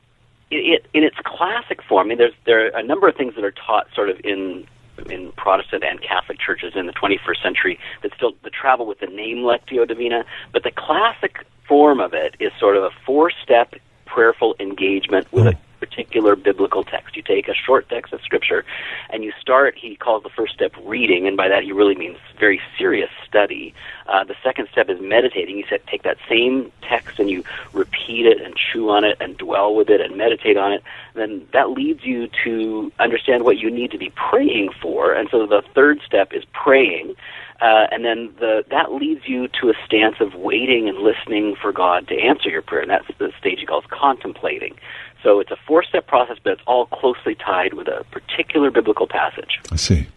it, 0.51 0.55
it 0.55 0.85
in 0.93 1.03
its 1.03 1.17
classic 1.25 1.81
form. 1.83 2.07
I 2.07 2.09
mean, 2.09 2.17
there's 2.17 2.33
there 2.45 2.67
are 2.67 2.79
a 2.79 2.83
number 2.83 3.07
of 3.07 3.15
things 3.15 3.35
that 3.35 3.43
are 3.43 3.51
taught 3.51 3.87
sort 3.93 4.09
of 4.09 4.19
in 4.23 4.65
in 5.09 5.31
Protestant 5.33 5.83
and 5.83 6.01
Catholic 6.01 6.39
churches 6.39 6.73
in 6.75 6.87
the 6.87 6.93
21st 6.93 7.41
century 7.43 7.79
that 8.01 8.13
still 8.15 8.33
that 8.43 8.53
travel 8.53 8.85
with 8.85 8.99
the 8.99 9.07
name 9.07 9.37
Lectio 9.37 9.87
Divina, 9.87 10.23
but 10.53 10.63
the 10.63 10.71
classic 10.71 11.45
form 11.67 11.99
of 11.99 12.13
it 12.13 12.35
is 12.39 12.51
sort 12.59 12.77
of 12.77 12.83
a 12.83 12.89
four-step 13.05 13.75
prayerful 14.05 14.55
engagement 14.59 15.31
with 15.31 15.47
a 15.47 15.57
particular 15.79 16.35
biblical 16.35 16.83
text. 16.83 17.15
You 17.15 17.21
take 17.21 17.47
a 17.47 17.53
short 17.53 17.89
text 17.89 18.13
of 18.13 18.21
Scripture 18.21 18.65
and 19.09 19.23
you 19.23 19.31
start, 19.39 19.75
he 19.77 19.95
calls 19.95 20.23
the 20.23 20.29
first 20.29 20.53
step 20.53 20.73
reading, 20.83 21.27
and 21.27 21.37
by 21.37 21.47
that 21.47 21.63
he 21.63 21.71
really 21.71 21.95
means 21.95 22.17
very 22.39 22.61
serious 22.77 23.09
study. 23.27 23.73
Uh, 24.07 24.23
the 24.23 24.35
second 24.43 24.67
step 24.71 24.89
is 24.89 24.99
meditating. 25.01 25.57
You 25.57 25.65
said, 25.69 25.81
take 25.87 26.03
that 26.03 26.17
same 26.29 26.71
text 26.81 27.19
and 27.19 27.29
you 27.29 27.43
repeat 27.73 28.25
it 28.25 28.41
and 28.41 28.55
chew 28.55 28.89
on 28.89 29.03
it 29.03 29.17
and 29.19 29.37
dwell 29.37 29.75
with 29.75 29.89
it 29.89 30.01
and 30.01 30.17
meditate 30.17 30.57
on 30.57 30.71
it. 30.71 30.83
Then 31.13 31.47
that 31.53 31.71
leads 31.71 32.03
you 32.03 32.29
to 32.43 32.91
understand 32.99 33.43
what 33.43 33.57
you 33.57 33.69
need 33.69 33.91
to 33.91 33.97
be 33.97 34.11
praying 34.11 34.69
for. 34.81 35.13
And 35.13 35.29
so 35.29 35.45
the 35.45 35.63
third 35.73 35.99
step 36.05 36.33
is 36.33 36.43
praying. 36.53 37.15
Uh, 37.59 37.87
and 37.91 38.05
then 38.05 38.31
the, 38.39 38.63
that 38.69 38.93
leads 38.93 39.27
you 39.27 39.47
to 39.47 39.69
a 39.69 39.73
stance 39.83 40.17
of 40.19 40.35
waiting 40.35 40.87
and 40.87 40.99
listening 40.99 41.55
for 41.59 41.71
God 41.71 42.07
to 42.07 42.15
answer 42.15 42.49
your 42.49 42.61
prayer. 42.61 42.81
And 42.81 42.91
that's 42.91 43.07
the 43.17 43.31
stage 43.39 43.59
he 43.59 43.65
calls 43.65 43.85
contemplating. 43.89 44.75
So 45.23 45.39
it's 45.39 45.51
a 45.51 45.57
four 45.67 45.83
step 45.83 46.07
process, 46.07 46.37
but 46.43 46.53
it's 46.53 46.61
all 46.67 46.85
closely 46.87 47.35
tied 47.35 47.73
with 47.73 47.87
a 47.87 48.05
particular 48.11 48.71
biblical 48.71 49.07
passage. 49.07 49.59
I 49.71 49.75
see. 49.75 50.07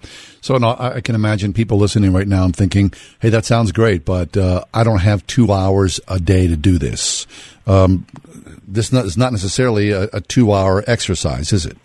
So 0.40 0.56
no, 0.56 0.76
I 0.78 1.00
can 1.00 1.14
imagine 1.14 1.52
people 1.52 1.78
listening 1.78 2.12
right 2.12 2.28
now 2.28 2.44
and 2.44 2.56
thinking, 2.56 2.92
hey, 3.20 3.28
that 3.28 3.44
sounds 3.44 3.72
great, 3.72 4.04
but 4.04 4.36
uh, 4.36 4.64
I 4.72 4.84
don't 4.84 5.00
have 5.00 5.26
two 5.26 5.52
hours 5.52 6.00
a 6.08 6.18
day 6.18 6.46
to 6.46 6.56
do 6.56 6.78
this. 6.78 7.26
Um, 7.66 8.06
this 8.66 8.92
is 8.92 9.18
not 9.18 9.32
necessarily 9.32 9.90
a, 9.90 10.04
a 10.12 10.20
two 10.20 10.52
hour 10.52 10.82
exercise, 10.86 11.52
is 11.52 11.66
it? 11.66 11.76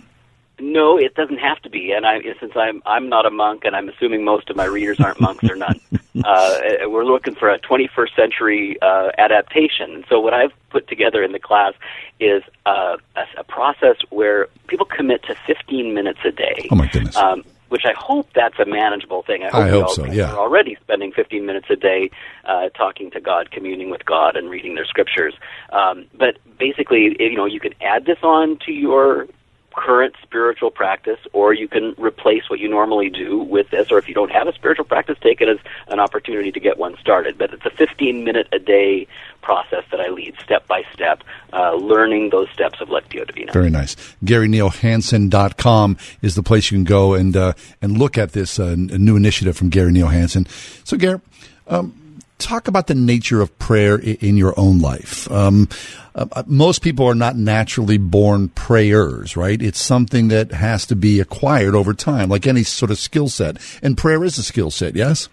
No, 0.59 0.97
it 0.97 1.15
doesn't 1.15 1.39
have 1.39 1.61
to 1.63 1.69
be. 1.69 1.91
And 1.91 2.05
I, 2.05 2.21
since 2.39 2.53
I'm 2.55 2.81
I'm 2.85 3.09
not 3.09 3.25
a 3.25 3.29
monk, 3.29 3.65
and 3.65 3.75
I'm 3.75 3.89
assuming 3.89 4.23
most 4.23 4.49
of 4.49 4.55
my 4.55 4.65
readers 4.65 4.99
aren't 4.99 5.19
monks 5.19 5.43
or 5.49 5.55
nuns, 5.55 5.81
uh, 6.23 6.59
we're 6.87 7.05
looking 7.05 7.35
for 7.35 7.49
a 7.49 7.59
21st 7.59 8.15
century 8.15 8.77
uh, 8.81 9.11
adaptation. 9.17 10.05
So 10.09 10.19
what 10.19 10.33
I've 10.33 10.53
put 10.69 10.87
together 10.87 11.23
in 11.23 11.33
the 11.33 11.39
class 11.39 11.73
is 12.19 12.43
uh, 12.65 12.97
a, 13.15 13.23
a 13.37 13.43
process 13.43 13.97
where 14.09 14.47
people 14.67 14.85
commit 14.85 15.23
to 15.23 15.35
15 15.45 15.93
minutes 15.93 16.19
a 16.23 16.31
day. 16.31 16.67
Oh 16.71 16.75
my 16.75 16.87
goodness. 16.87 17.15
Um, 17.15 17.43
which 17.69 17.83
I 17.85 17.93
hope 17.97 18.29
that's 18.33 18.59
a 18.59 18.65
manageable 18.65 19.23
thing. 19.23 19.43
I 19.43 19.47
hope, 19.47 19.55
I 19.55 19.69
hope 19.69 19.85
all, 19.85 19.95
so, 19.95 20.05
yeah. 20.05 20.31
We're 20.31 20.39
already 20.39 20.77
spending 20.81 21.11
15 21.11 21.45
minutes 21.45 21.67
a 21.69 21.75
day 21.75 22.11
uh, 22.45 22.69
talking 22.69 23.09
to 23.11 23.19
God, 23.19 23.51
communing 23.51 23.89
with 23.89 24.05
God, 24.05 24.37
and 24.37 24.49
reading 24.49 24.75
their 24.75 24.85
scriptures. 24.85 25.33
Um, 25.73 26.05
but 26.13 26.37
basically, 26.57 27.15
you 27.19 27.35
know, 27.35 27.45
you 27.45 27.59
can 27.59 27.73
add 27.81 28.05
this 28.05 28.19
on 28.21 28.59
to 28.65 28.71
your 28.71 29.27
current 29.75 30.15
spiritual 30.23 30.71
practice, 30.71 31.19
or 31.33 31.53
you 31.53 31.67
can 31.67 31.93
replace 31.97 32.49
what 32.49 32.59
you 32.59 32.67
normally 32.67 33.09
do 33.09 33.39
with 33.39 33.69
this. 33.69 33.91
Or 33.91 33.97
if 33.97 34.07
you 34.07 34.13
don't 34.13 34.31
have 34.31 34.47
a 34.47 34.53
spiritual 34.53 34.85
practice, 34.85 35.17
take 35.21 35.41
it 35.41 35.49
as 35.49 35.57
an 35.87 35.99
opportunity 35.99 36.51
to 36.51 36.59
get 36.59 36.77
one 36.77 36.97
started. 36.99 37.37
But 37.37 37.53
it's 37.53 37.65
a 37.65 37.69
15 37.69 38.23
minute 38.23 38.47
a 38.51 38.59
day 38.59 39.07
process 39.41 39.83
that 39.91 39.99
I 39.99 40.09
lead 40.09 40.35
step 40.43 40.67
by 40.67 40.83
step, 40.93 41.23
uh, 41.53 41.75
learning 41.75 42.29
those 42.31 42.49
steps 42.49 42.81
of 42.81 42.87
Lectio 42.89 43.27
Divina. 43.27 43.51
Very 43.51 43.69
nice. 43.69 43.95
GaryNealHansen.com 44.23 45.97
is 46.21 46.35
the 46.35 46.43
place 46.43 46.71
you 46.71 46.77
can 46.77 46.85
go 46.85 47.13
and 47.13 47.35
uh, 47.35 47.53
and 47.81 47.97
look 47.97 48.17
at 48.17 48.31
this 48.31 48.59
uh, 48.59 48.75
new 48.75 49.15
initiative 49.15 49.55
from 49.55 49.69
Gary 49.69 49.91
Neal 49.91 50.07
Hansen. 50.07 50.47
So, 50.83 50.97
Gary, 50.97 51.21
um, 51.67 52.04
talk 52.37 52.67
about 52.67 52.87
the 52.87 52.95
nature 52.95 53.41
of 53.41 53.57
prayer 53.59 53.97
in 53.97 54.37
your 54.37 54.53
own 54.57 54.79
life. 54.79 55.29
Um, 55.31 55.69
uh, 56.13 56.43
most 56.45 56.81
people 56.81 57.05
are 57.05 57.15
not 57.15 57.35
naturally 57.35 57.97
born 57.97 58.49
prayers, 58.49 59.35
right? 59.35 59.61
It's 59.61 59.81
something 59.81 60.29
that 60.29 60.51
has 60.51 60.85
to 60.87 60.95
be 60.95 61.19
acquired 61.19 61.75
over 61.75 61.93
time, 61.93 62.29
like 62.29 62.47
any 62.47 62.63
sort 62.63 62.91
of 62.91 62.97
skill 62.97 63.29
set. 63.29 63.57
And 63.81 63.97
prayer 63.97 64.23
is 64.23 64.37
a 64.37 64.43
skill 64.43 64.71
set, 64.71 64.95
yes? 64.95 65.29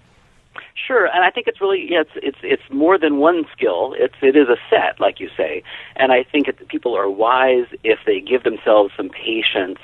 Sure, 0.87 1.07
and 1.07 1.25
I 1.25 1.31
think 1.31 1.47
it's 1.47 1.61
really 1.61 1.87
yeah, 1.91 2.01
it's 2.01 2.11
it's 2.17 2.39
it's 2.43 2.63
more 2.71 2.99
than 2.99 3.19
one 3.19 3.45
skill. 3.53 3.95
It's 3.97 4.15
it 4.21 4.37
is 4.37 4.49
a 4.49 4.57
set, 4.69 4.99
like 4.99 5.21
you 5.21 5.31
say, 5.37 5.63
and 5.95 6.11
I 6.11 6.25
think 6.25 6.49
people 6.69 6.97
are 6.97 7.09
wise 7.09 7.67
if 7.85 8.01
they 8.05 8.21
give 8.21 8.43
themselves 8.43 8.93
some 8.97 9.09
patience 9.09 9.79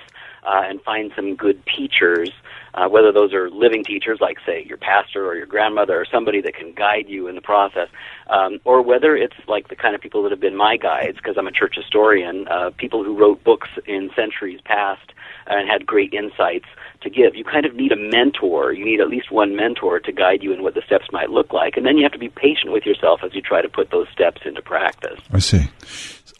uh, 0.45 0.63
and 0.65 0.83
find 0.83 1.13
some 1.15 1.37
good 1.37 1.63
teachers 1.67 2.31
uh, 2.75 2.89
whether 2.89 3.13
those 3.13 3.33
are 3.33 3.51
living 3.51 3.85
teachers, 3.85 4.19
like 4.21 4.39
say 4.47 4.65
your 4.69 4.79
pastor 4.79 5.27
or 5.27 5.37
your 5.37 5.47
grandmother, 5.47 6.01
or 6.01 6.07
somebody 6.11 6.41
that 6.41 6.55
can 6.55 6.73
guide 6.73 7.09
you 7.09 7.29
in 7.29 7.35
the 7.35 7.41
process, 7.41 7.89
um, 8.29 8.61
or 8.65 8.83
whether 8.83 9.17
it's 9.17 9.37
like 9.47 9.69
the 9.69 9.77
kind 9.77 9.95
of 9.95 10.01
people 10.01 10.23
that 10.23 10.31
have 10.31 10.41
been 10.41 10.57
my 10.57 10.77
guides, 10.77 11.17
because 11.17 11.37
I'm 11.39 11.47
a 11.47 11.53
church 11.53 11.75
historian, 11.77 12.47
uh, 12.49 12.71
people 12.77 13.05
who 13.05 13.17
wrote 13.17 13.43
books 13.45 13.69
in 13.87 14.11
centuries 14.15 14.61
past 14.65 15.13
and 15.47 15.69
had 15.69 15.87
great 15.87 16.13
insights 16.13 16.67
to 17.01 17.11
give. 17.11 17.35
You 17.35 17.45
kind 17.45 17.65
of 17.65 17.75
need 17.75 17.93
a 17.93 17.97
mentor. 17.97 18.73
You 18.73 18.85
need 18.85 19.01
at 19.01 19.09
least 19.09 19.31
one 19.31 19.57
mentor 19.57 20.01
to 20.01 20.13
guide 20.13 20.43
you 20.43 20.53
in 20.53 20.63
what 20.63 20.75
the 20.75 20.83
steps 20.83 21.07
might 21.13 21.31
look 21.31 21.53
like, 21.53 21.77
and 21.77 21.87
then 21.87 21.97
you 21.97 22.03
have 22.03 22.13
to 22.13 22.19
be 22.19 22.29
patient 22.29 22.73
with 22.73 22.85
yourself 22.85 23.21
as 23.25 23.35
you 23.35 23.41
try 23.41 23.63
to 23.63 23.69
put 23.69 23.91
those 23.91 24.09
steps 24.13 24.43
into 24.45 24.63
practice. 24.63 25.21
I 25.33 25.39
see. 25.39 25.69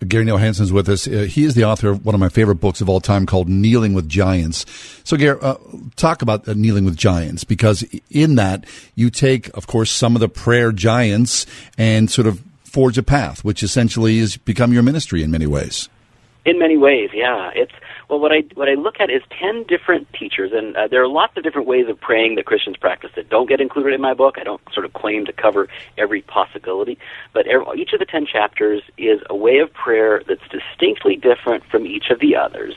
Gary 0.07 0.25
Neal 0.25 0.37
Hansen's 0.37 0.73
with 0.73 0.89
us. 0.89 1.09
Uh, 1.09 1.27
he 1.29 1.45
is 1.45 1.55
the 1.55 1.65
author 1.65 1.89
of 1.91 2.07
one 2.07 2.15
of 2.15 2.21
my 2.21 2.29
favorite 2.29 2.57
books 2.57 2.81
of 2.81 2.89
all 2.89 3.01
time 3.01 3.27
called 3.27 3.49
Kneeling 3.49 3.95
with 3.95 4.09
Giants. 4.09 4.65
So, 5.03 5.17
Gary, 5.17 5.39
uh, 5.41 5.57
talk 5.97 6.23
about 6.23 6.47
uh, 6.49 6.55
Kneeling 6.55 6.85
with 6.85 6.97
Giants 6.97 7.45
because 7.45 7.85
in 8.11 8.37
that 8.37 8.65
you 8.95 9.11
take, 9.11 9.49
of 9.57 9.67
course, 9.67 9.91
some 9.91 10.15
of 10.15 10.21
the 10.21 10.29
prayer 10.29 10.71
giants 10.71 11.47
and 11.77 12.11
sort 12.11 12.27
of 12.27 12.43
forge 12.63 12.97
a 12.97 13.03
path, 13.03 13.43
which 13.43 13.63
essentially 13.63 14.21
has 14.21 14.37
become 14.37 14.73
your 14.73 14.83
ministry 14.83 15.23
in 15.23 15.31
many 15.31 15.47
ways. 15.47 15.89
In 16.45 16.59
many 16.59 16.77
ways, 16.77 17.11
yeah. 17.13 17.51
It's 17.55 17.73
well, 18.09 18.19
what 18.19 18.33
I 18.33 18.43
what 18.55 18.69
I 18.69 18.75
look 18.75 19.01
at 19.01 19.11
is 19.11 19.23
ten 19.39 19.65
different 19.65 20.11
teachers, 20.15 20.51
and 20.55 20.77
uh, 20.77 20.89
there 20.89 21.03
are 21.03 21.09
lots 21.09 21.37
of 21.37 21.43
different 21.43 21.69
ways 21.69 21.89
of 21.89 22.01
praying 22.01 22.37
that 22.37 22.47
Christians 22.47 22.77
practice 22.77 23.11
that 23.17 23.29
don't 23.29 23.49
get 23.49 23.61
included 23.61 23.93
in 23.93 24.01
my 24.01 24.15
book. 24.15 24.37
I 24.39 24.45
don't 24.45 24.63
sort 24.73 24.87
of 24.87 24.95
claim 24.95 25.27
to 25.27 25.33
cover 25.33 25.69
every 25.99 26.23
possibility, 26.23 26.99
but 27.35 27.47
each 27.77 27.93
of 27.93 27.99
the 27.99 28.07
ten 28.07 28.25
chapters 28.25 28.83
is 28.97 29.21
a 29.29 29.37
way 29.37 29.59
of 29.59 29.73
prayer 29.73 30.23
that's 30.27 30.47
distinctly 30.49 31.17
different 31.17 31.65
from 31.65 31.87
each 31.87 32.11
of 32.11 32.21
the 32.21 32.35
others, 32.35 32.75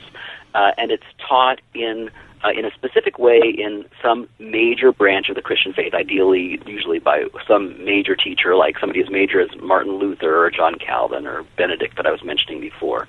uh, 0.54 0.72
and 0.76 0.90
it's 0.90 1.06
taught 1.26 1.60
in 1.72 2.10
uh, 2.44 2.50
in 2.50 2.64
a 2.64 2.70
specific 2.72 3.18
way 3.18 3.40
in 3.40 3.84
some 4.02 4.28
major 4.38 4.92
branch 4.92 5.28
of 5.28 5.36
the 5.36 5.42
Christian 5.42 5.72
faith, 5.72 5.94
ideally, 5.94 6.60
usually 6.66 6.98
by 6.98 7.24
some 7.46 7.82
major 7.84 8.16
teacher, 8.16 8.56
like 8.56 8.78
somebody 8.78 9.00
as 9.00 9.10
major 9.10 9.40
as 9.40 9.48
Martin 9.60 9.94
Luther 9.94 10.44
or 10.44 10.50
John 10.50 10.74
Calvin 10.74 11.26
or 11.26 11.44
Benedict 11.56 11.96
that 11.96 12.06
I 12.06 12.10
was 12.10 12.24
mentioning 12.24 12.60
before. 12.60 13.06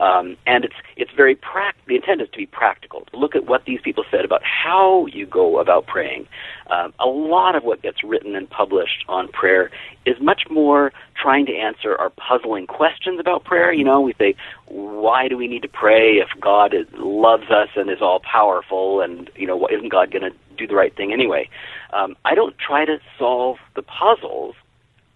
Um, 0.00 0.36
and 0.46 0.64
it's 0.64 0.74
it's 0.96 1.10
very 1.16 1.34
prac. 1.34 1.76
The 1.86 1.96
intent 1.96 2.20
is 2.20 2.28
to 2.30 2.38
be 2.38 2.46
practical. 2.46 3.02
To 3.12 3.16
look 3.16 3.34
at 3.36 3.46
what 3.46 3.64
these 3.64 3.80
people 3.82 4.04
said 4.10 4.24
about 4.24 4.42
how 4.44 5.06
you 5.06 5.26
go 5.26 5.58
about 5.58 5.86
praying. 5.86 6.26
Um, 6.70 6.92
a 6.98 7.06
lot 7.06 7.54
of 7.54 7.64
what 7.64 7.82
gets 7.82 8.02
written 8.02 8.34
and 8.34 8.48
published 8.48 9.04
on 9.08 9.28
prayer 9.28 9.70
is 10.06 10.16
much 10.20 10.44
more 10.50 10.92
trying 11.20 11.46
to 11.46 11.56
answer 11.56 11.96
our 11.96 12.10
puzzling 12.10 12.66
questions 12.66 13.20
about 13.20 13.44
prayer. 13.44 13.72
You 13.72 13.84
know, 13.84 14.00
we 14.00 14.14
say, 14.18 14.34
why 14.66 15.28
do 15.28 15.36
we 15.36 15.46
need 15.48 15.62
to 15.62 15.68
pray 15.68 16.14
if 16.14 16.28
God 16.40 16.74
is, 16.74 16.86
loves 16.94 17.50
us 17.50 17.68
and 17.76 17.90
is 17.90 18.00
all 18.00 18.20
powerful? 18.20 19.00
And 19.00 19.30
you 19.36 19.46
know, 19.46 19.68
isn't 19.68 19.90
God 19.90 20.10
going 20.10 20.30
to 20.30 20.36
do 20.56 20.66
the 20.66 20.74
right 20.74 20.94
thing 20.96 21.12
anyway? 21.12 21.48
Um, 21.92 22.16
I 22.24 22.34
don't 22.34 22.56
try 22.58 22.84
to 22.84 22.98
solve 23.18 23.58
the 23.74 23.82
puzzles. 23.82 24.54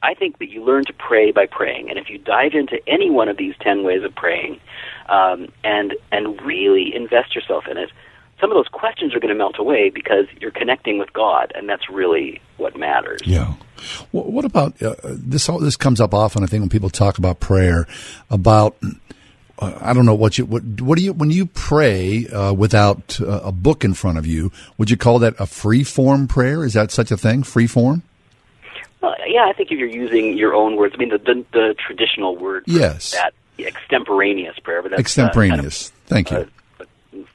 I 0.02 0.14
think 0.14 0.38
that 0.38 0.50
you 0.50 0.64
learn 0.64 0.84
to 0.84 0.92
pray 0.92 1.32
by 1.32 1.46
praying, 1.46 1.88
and 1.90 1.98
if 1.98 2.10
you 2.10 2.18
dive 2.18 2.52
into 2.54 2.78
any 2.86 3.10
one 3.10 3.28
of 3.28 3.36
these 3.36 3.54
ten 3.60 3.82
ways 3.82 4.04
of 4.04 4.14
praying, 4.14 4.60
um, 5.08 5.48
and 5.64 5.94
and 6.12 6.40
really 6.42 6.94
invest 6.94 7.34
yourself 7.34 7.64
in 7.68 7.76
it, 7.76 7.90
some 8.40 8.50
of 8.50 8.56
those 8.56 8.68
questions 8.68 9.14
are 9.14 9.20
going 9.20 9.32
to 9.32 9.38
melt 9.38 9.58
away 9.58 9.90
because 9.90 10.26
you're 10.40 10.50
connecting 10.50 10.98
with 10.98 11.12
God, 11.12 11.52
and 11.54 11.68
that's 11.68 11.88
really 11.88 12.40
what 12.58 12.76
matters. 12.76 13.22
Yeah. 13.24 13.54
what 14.12 14.44
about 14.44 14.80
uh, 14.82 14.94
this? 15.04 15.48
All 15.48 15.58
this 15.58 15.76
comes 15.76 16.00
up 16.00 16.12
often. 16.12 16.42
I 16.42 16.46
think 16.46 16.60
when 16.60 16.68
people 16.68 16.90
talk 16.90 17.16
about 17.18 17.40
prayer, 17.40 17.86
about 18.30 18.76
uh, 19.58 19.78
I 19.80 19.94
don't 19.94 20.04
know 20.04 20.14
what 20.14 20.36
you 20.36 20.44
what 20.44 20.62
what 20.80 20.98
do 20.98 21.04
you 21.04 21.14
when 21.14 21.30
you 21.30 21.46
pray 21.46 22.26
uh, 22.26 22.52
without 22.52 23.18
uh, 23.20 23.40
a 23.44 23.52
book 23.52 23.84
in 23.84 23.94
front 23.94 24.18
of 24.18 24.26
you? 24.26 24.52
Would 24.76 24.90
you 24.90 24.96
call 24.96 25.18
that 25.20 25.34
a 25.38 25.46
free 25.46 25.84
form 25.84 26.28
prayer? 26.28 26.64
Is 26.64 26.74
that 26.74 26.90
such 26.90 27.10
a 27.10 27.16
thing? 27.16 27.42
Free 27.42 27.66
form? 27.66 28.02
Well, 29.00 29.14
yeah, 29.26 29.46
I 29.46 29.52
think 29.52 29.70
if 29.70 29.78
you're 29.78 29.88
using 29.88 30.36
your 30.36 30.54
own 30.54 30.76
words, 30.76 30.94
I 30.94 30.98
mean 30.98 31.10
the 31.10 31.18
the, 31.18 31.44
the 31.52 31.74
traditional 31.78 32.36
word 32.36 32.64
yes. 32.66 33.12
that 33.12 33.34
extemporaneous 33.58 34.58
prayer, 34.58 34.82
but 34.82 34.90
that's 34.90 35.00
extemporaneous. 35.00 35.90
Uh, 36.10 36.14
kind 36.14 36.26
of, 36.26 36.28
Thank 36.28 36.30
you 36.30 36.50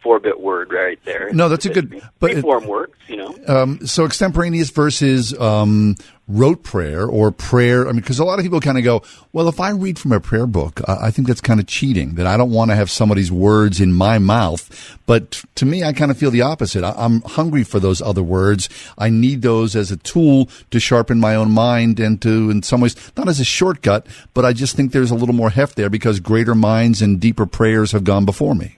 four 0.02 0.20
bit 0.20 0.40
word 0.40 0.72
right 0.72 1.00
there. 1.06 1.32
No, 1.34 1.50
that's 1.50 1.66
a 1.66 1.70
good 1.70 2.02
but 2.20 2.38
form 2.40 2.68
works, 2.68 2.98
you 3.08 3.18
know. 3.18 3.36
Um, 3.48 3.86
so 3.86 4.06
extemporaneous 4.06 4.70
versus 4.70 5.38
um, 5.40 5.96
rote 6.32 6.64
prayer 6.64 7.06
or 7.06 7.32
prayer. 7.32 7.88
I 7.88 7.92
mean, 7.92 8.02
because 8.02 8.20
a 8.20 8.24
lot 8.24 8.40
of 8.40 8.44
people 8.44 8.60
kind 8.60 8.78
of 8.78 8.84
go, 8.84 9.04
well, 9.34 9.48
if 9.48 9.60
I 9.60 9.72
read 9.72 10.00
from 10.00 10.12
a 10.12 10.20
prayer 10.20 10.48
book, 10.48 10.82
I, 10.88 11.12
think 11.12 11.28
that's 11.28 11.42
kind 11.42 11.60
of 11.60 11.68
cheating. 11.68 12.16
That 12.16 12.28
I 12.28 12.38
don't 12.38 12.52
want 12.52 12.72
to 12.72 12.76
have 12.76 12.90
somebody's 12.90 13.32
words 13.32 13.80
in 13.80 13.94
my 13.94 14.20
mouth. 14.20 14.98
But 15.06 15.44
to 15.56 15.66
me, 15.66 15.84
I 15.84 15.94
kind 15.94 16.12
of 16.12 16.18
feel 16.18 16.32
the 16.32 16.42
opposite. 16.42 16.84
I, 16.84 16.94
I'm 16.98 17.22
hungry 17.22 17.64
for 17.64 17.80
those 17.80 18.02
other 18.02 18.24
words. 18.24 18.70
I 18.98 19.10
need 19.10 19.42
those 19.42 19.76
as 19.76 19.92
a 19.92 19.98
tool 19.98 20.50
to 20.72 20.80
sharpen 20.80 21.20
my 21.20 21.36
own 21.36 21.52
mind 21.52 22.00
and 22.00 22.22
to, 22.22 22.50
in 22.50 22.64
some 22.64 22.82
ways, 22.82 22.96
not 23.18 23.28
as 23.28 23.40
a 23.40 23.46
shortcut, 23.46 24.08
but 24.34 24.46
I 24.46 24.54
just 24.54 24.76
think 24.76 24.92
there's 24.92 25.12
a 25.12 25.16
little 25.16 25.36
more 25.36 25.50
heft 25.50 25.76
there 25.76 25.90
because 25.90 26.20
greater 26.20 26.56
minds 26.56 27.02
and 27.02 27.20
deeper 27.20 27.46
prayers 27.46 27.92
have 27.92 28.04
gone 28.04 28.26
before 28.26 28.56
me. 28.56 28.78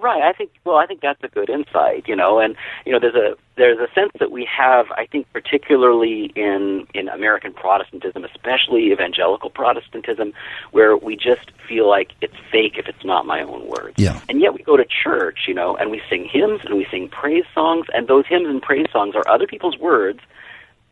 Right. 0.00 0.22
I 0.22 0.32
think. 0.32 0.50
Well, 0.64 0.76
I 0.76 0.86
think 0.86 1.00
that's 1.00 1.22
a 1.22 1.28
good 1.28 1.50
insight. 1.50 2.08
You 2.08 2.16
know, 2.16 2.38
and 2.38 2.56
you 2.86 2.92
know, 2.92 2.98
there's 2.98 3.14
a 3.14 3.36
there's 3.56 3.78
a 3.78 3.92
sense 3.92 4.12
that 4.18 4.30
we 4.30 4.44
have. 4.46 4.86
I 4.92 5.06
think 5.06 5.30
particularly 5.32 6.32
in 6.34 6.86
in 6.94 7.08
American 7.08 7.52
Protestantism, 7.52 8.24
especially 8.24 8.92
evangelical 8.92 9.50
Protestantism, 9.50 10.32
where 10.70 10.96
we 10.96 11.16
just 11.16 11.50
feel 11.68 11.88
like 11.88 12.12
it's 12.22 12.36
fake 12.50 12.78
if 12.78 12.88
it's 12.88 13.04
not 13.04 13.26
my 13.26 13.42
own 13.42 13.66
words. 13.68 13.94
Yeah. 13.98 14.20
And 14.28 14.40
yet 14.40 14.54
we 14.54 14.62
go 14.62 14.76
to 14.76 14.84
church, 14.84 15.40
you 15.46 15.54
know, 15.54 15.76
and 15.76 15.90
we 15.90 16.00
sing 16.08 16.26
hymns 16.30 16.62
and 16.64 16.76
we 16.76 16.86
sing 16.90 17.08
praise 17.08 17.44
songs, 17.54 17.86
and 17.92 18.08
those 18.08 18.26
hymns 18.26 18.46
and 18.46 18.62
praise 18.62 18.86
songs 18.90 19.14
are 19.14 19.28
other 19.28 19.46
people's 19.46 19.76
words 19.76 20.20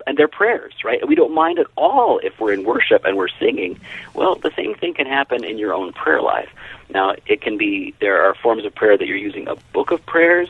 and 0.09 0.17
their 0.17 0.27
prayers, 0.27 0.73
right? 0.83 1.07
We 1.07 1.15
don't 1.15 1.35
mind 1.35 1.59
at 1.59 1.67
all 1.77 2.19
if 2.21 2.41
we're 2.41 2.55
in 2.55 2.65
worship 2.65 3.05
and 3.05 3.19
we're 3.19 3.29
singing. 3.29 3.79
Well, 4.15 4.37
the 4.37 4.51
same 4.57 4.75
thing 4.75 4.95
can 4.95 5.07
happen 5.07 5.45
in 5.45 5.59
your 5.59 5.75
own 5.75 5.93
prayer 5.93 6.23
life. 6.23 6.49
Now, 6.89 7.15
it 7.27 7.43
can 7.43 7.59
be 7.59 7.95
there 8.01 8.23
are 8.23 8.35
forms 8.35 8.65
of 8.65 8.75
prayer 8.75 8.97
that 8.97 9.07
you're 9.07 9.19
using 9.19 9.47
a 9.49 9.57
book 9.75 9.91
of 9.91 10.05
prayers, 10.07 10.49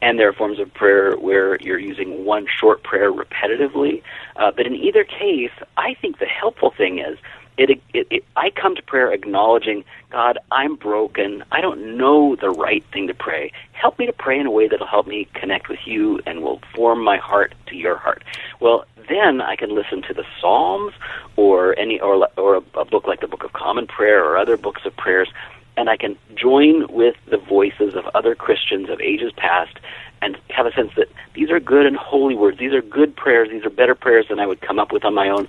and 0.00 0.20
there 0.20 0.28
are 0.28 0.32
forms 0.32 0.60
of 0.60 0.72
prayer 0.72 1.16
where 1.16 1.56
you're 1.56 1.80
using 1.80 2.24
one 2.24 2.46
short 2.60 2.84
prayer 2.84 3.12
repetitively. 3.12 4.02
Uh, 4.36 4.52
but 4.52 4.68
in 4.68 4.76
either 4.76 5.02
case, 5.02 5.50
I 5.76 5.94
think 5.94 6.20
the 6.20 6.26
helpful 6.26 6.70
thing 6.70 7.00
is 7.00 7.18
it, 7.58 7.80
it, 7.94 8.06
it, 8.10 8.24
I 8.36 8.50
come 8.50 8.76
to 8.76 8.82
prayer 8.82 9.12
acknowledging, 9.12 9.84
God, 10.10 10.38
I'm 10.52 10.76
broken. 10.76 11.42
I 11.52 11.60
don't 11.60 11.96
know 11.96 12.36
the 12.36 12.50
right 12.50 12.84
thing 12.92 13.06
to 13.06 13.14
pray. 13.14 13.52
Help 13.72 13.98
me 13.98 14.06
to 14.06 14.12
pray 14.12 14.38
in 14.38 14.46
a 14.46 14.50
way 14.50 14.68
that'll 14.68 14.86
help 14.86 15.06
me 15.06 15.26
connect 15.34 15.68
with 15.68 15.80
you 15.86 16.20
and 16.26 16.42
will 16.42 16.60
form 16.74 17.02
my 17.02 17.16
heart 17.16 17.54
to 17.66 17.76
your 17.76 17.96
heart. 17.96 18.22
Well, 18.60 18.84
then 19.08 19.40
I 19.40 19.56
can 19.56 19.74
listen 19.74 20.02
to 20.02 20.14
the 20.14 20.24
Psalms 20.40 20.92
or 21.36 21.78
any 21.78 22.00
or 22.00 22.28
or 22.36 22.56
a, 22.56 22.80
a 22.80 22.84
book 22.84 23.06
like 23.06 23.20
the 23.20 23.28
Book 23.28 23.44
of 23.44 23.52
Common 23.52 23.86
Prayer 23.86 24.24
or 24.24 24.36
other 24.36 24.56
books 24.56 24.82
of 24.84 24.96
prayers 24.96 25.28
and 25.76 25.90
I 25.90 25.96
can 25.96 26.16
join 26.34 26.86
with 26.88 27.16
the 27.26 27.36
voices 27.36 27.94
of 27.94 28.06
other 28.14 28.34
Christians 28.34 28.88
of 28.88 29.00
ages 29.00 29.32
past 29.36 29.78
and 30.22 30.38
have 30.48 30.66
a 30.66 30.72
sense 30.72 30.92
that 30.96 31.08
these 31.34 31.50
are 31.50 31.60
good 31.60 31.86
and 31.86 31.96
holy 31.96 32.34
words. 32.34 32.58
These 32.58 32.72
are 32.72 32.82
good 32.82 33.14
prayers. 33.14 33.50
These 33.50 33.64
are 33.64 33.70
better 33.70 33.94
prayers 33.94 34.26
than 34.28 34.40
I 34.40 34.46
would 34.46 34.60
come 34.60 34.78
up 34.78 34.90
with 34.90 35.04
on 35.04 35.14
my 35.14 35.28
own. 35.28 35.46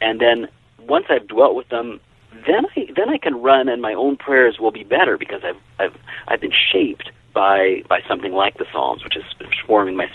And 0.00 0.20
then 0.20 0.48
once 0.88 1.06
I've 1.08 1.26
dwelt 1.26 1.54
with 1.54 1.68
them, 1.68 2.00
then 2.46 2.66
I 2.76 2.88
then 2.94 3.08
I 3.08 3.18
can 3.18 3.40
run, 3.42 3.68
and 3.68 3.80
my 3.80 3.94
own 3.94 4.16
prayers 4.16 4.58
will 4.58 4.70
be 4.72 4.84
better 4.84 5.16
because 5.18 5.42
I've 5.44 5.60
I've 5.78 5.96
I've 6.28 6.40
been 6.40 6.52
shaped 6.72 7.10
by 7.32 7.82
by 7.88 8.00
something 8.08 8.32
like 8.32 8.58
the 8.58 8.66
Psalms, 8.72 9.04
which 9.04 9.16
is 9.16 9.24
forming 9.66 9.96
my 9.96 10.06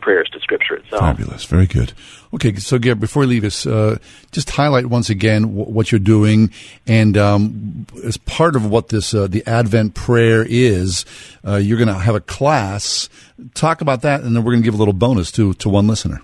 prayers 0.00 0.28
to 0.32 0.40
Scripture 0.40 0.76
itself. 0.76 1.00
Fabulous, 1.00 1.44
very 1.44 1.66
good. 1.66 1.92
Okay, 2.34 2.54
so 2.56 2.78
Gary, 2.78 2.94
before 2.94 3.20
we 3.20 3.26
leave 3.26 3.44
us, 3.44 3.66
uh, 3.66 3.98
just 4.32 4.50
highlight 4.50 4.86
once 4.86 5.08
again 5.08 5.42
w- 5.42 5.64
what 5.64 5.90
you're 5.90 5.98
doing, 5.98 6.50
and 6.86 7.16
um, 7.16 7.86
as 8.04 8.16
part 8.18 8.56
of 8.56 8.68
what 8.68 8.88
this 8.88 9.14
uh, 9.14 9.26
the 9.26 9.46
Advent 9.46 9.94
prayer 9.94 10.44
is, 10.46 11.06
uh, 11.46 11.56
you're 11.56 11.78
going 11.78 11.88
to 11.88 11.94
have 11.94 12.14
a 12.14 12.20
class. 12.20 13.08
Talk 13.54 13.80
about 13.80 14.02
that, 14.02 14.22
and 14.22 14.36
then 14.36 14.44
we're 14.44 14.52
going 14.52 14.62
to 14.62 14.66
give 14.66 14.74
a 14.74 14.78
little 14.78 14.92
bonus 14.94 15.30
to 15.32 15.54
to 15.54 15.68
one 15.68 15.86
listener. 15.86 16.20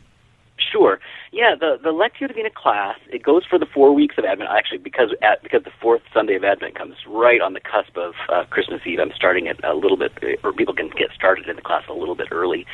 Sure. 0.73 1.01
Yeah, 1.41 1.55
the 1.59 1.79
the 1.83 1.89
Lectio 1.89 2.29
Divina 2.29 2.51
class 2.55 2.99
it 3.11 3.23
goes 3.23 3.47
for 3.49 3.59
the 3.59 3.65
four 3.65 3.95
weeks 3.95 4.17
of 4.19 4.27
Advent. 4.27 4.51
Actually, 4.53 4.77
because 4.77 5.15
at, 5.23 5.43
because 5.43 5.65
the 5.65 5.73
fourth 5.81 6.03
Sunday 6.13 6.35
of 6.35 6.45
Advent 6.45 6.75
comes 6.75 6.97
right 7.09 7.41
on 7.41 7.55
the 7.55 7.61
cusp 7.61 7.97
of 7.97 8.13
uh, 8.29 8.45
Christmas 8.51 8.83
Eve. 8.85 8.99
I'm 9.01 9.11
starting 9.17 9.47
it 9.47 9.59
a 9.65 9.73
little 9.73 9.97
bit, 9.97 10.13
or 10.45 10.53
people 10.53 10.75
can 10.75 10.91
get 10.91 11.09
started 11.15 11.49
in 11.49 11.57
the 11.57 11.63
class 11.63 11.85
a 11.89 11.95
little 11.95 12.15
bit 12.15 12.29
early. 12.31 12.67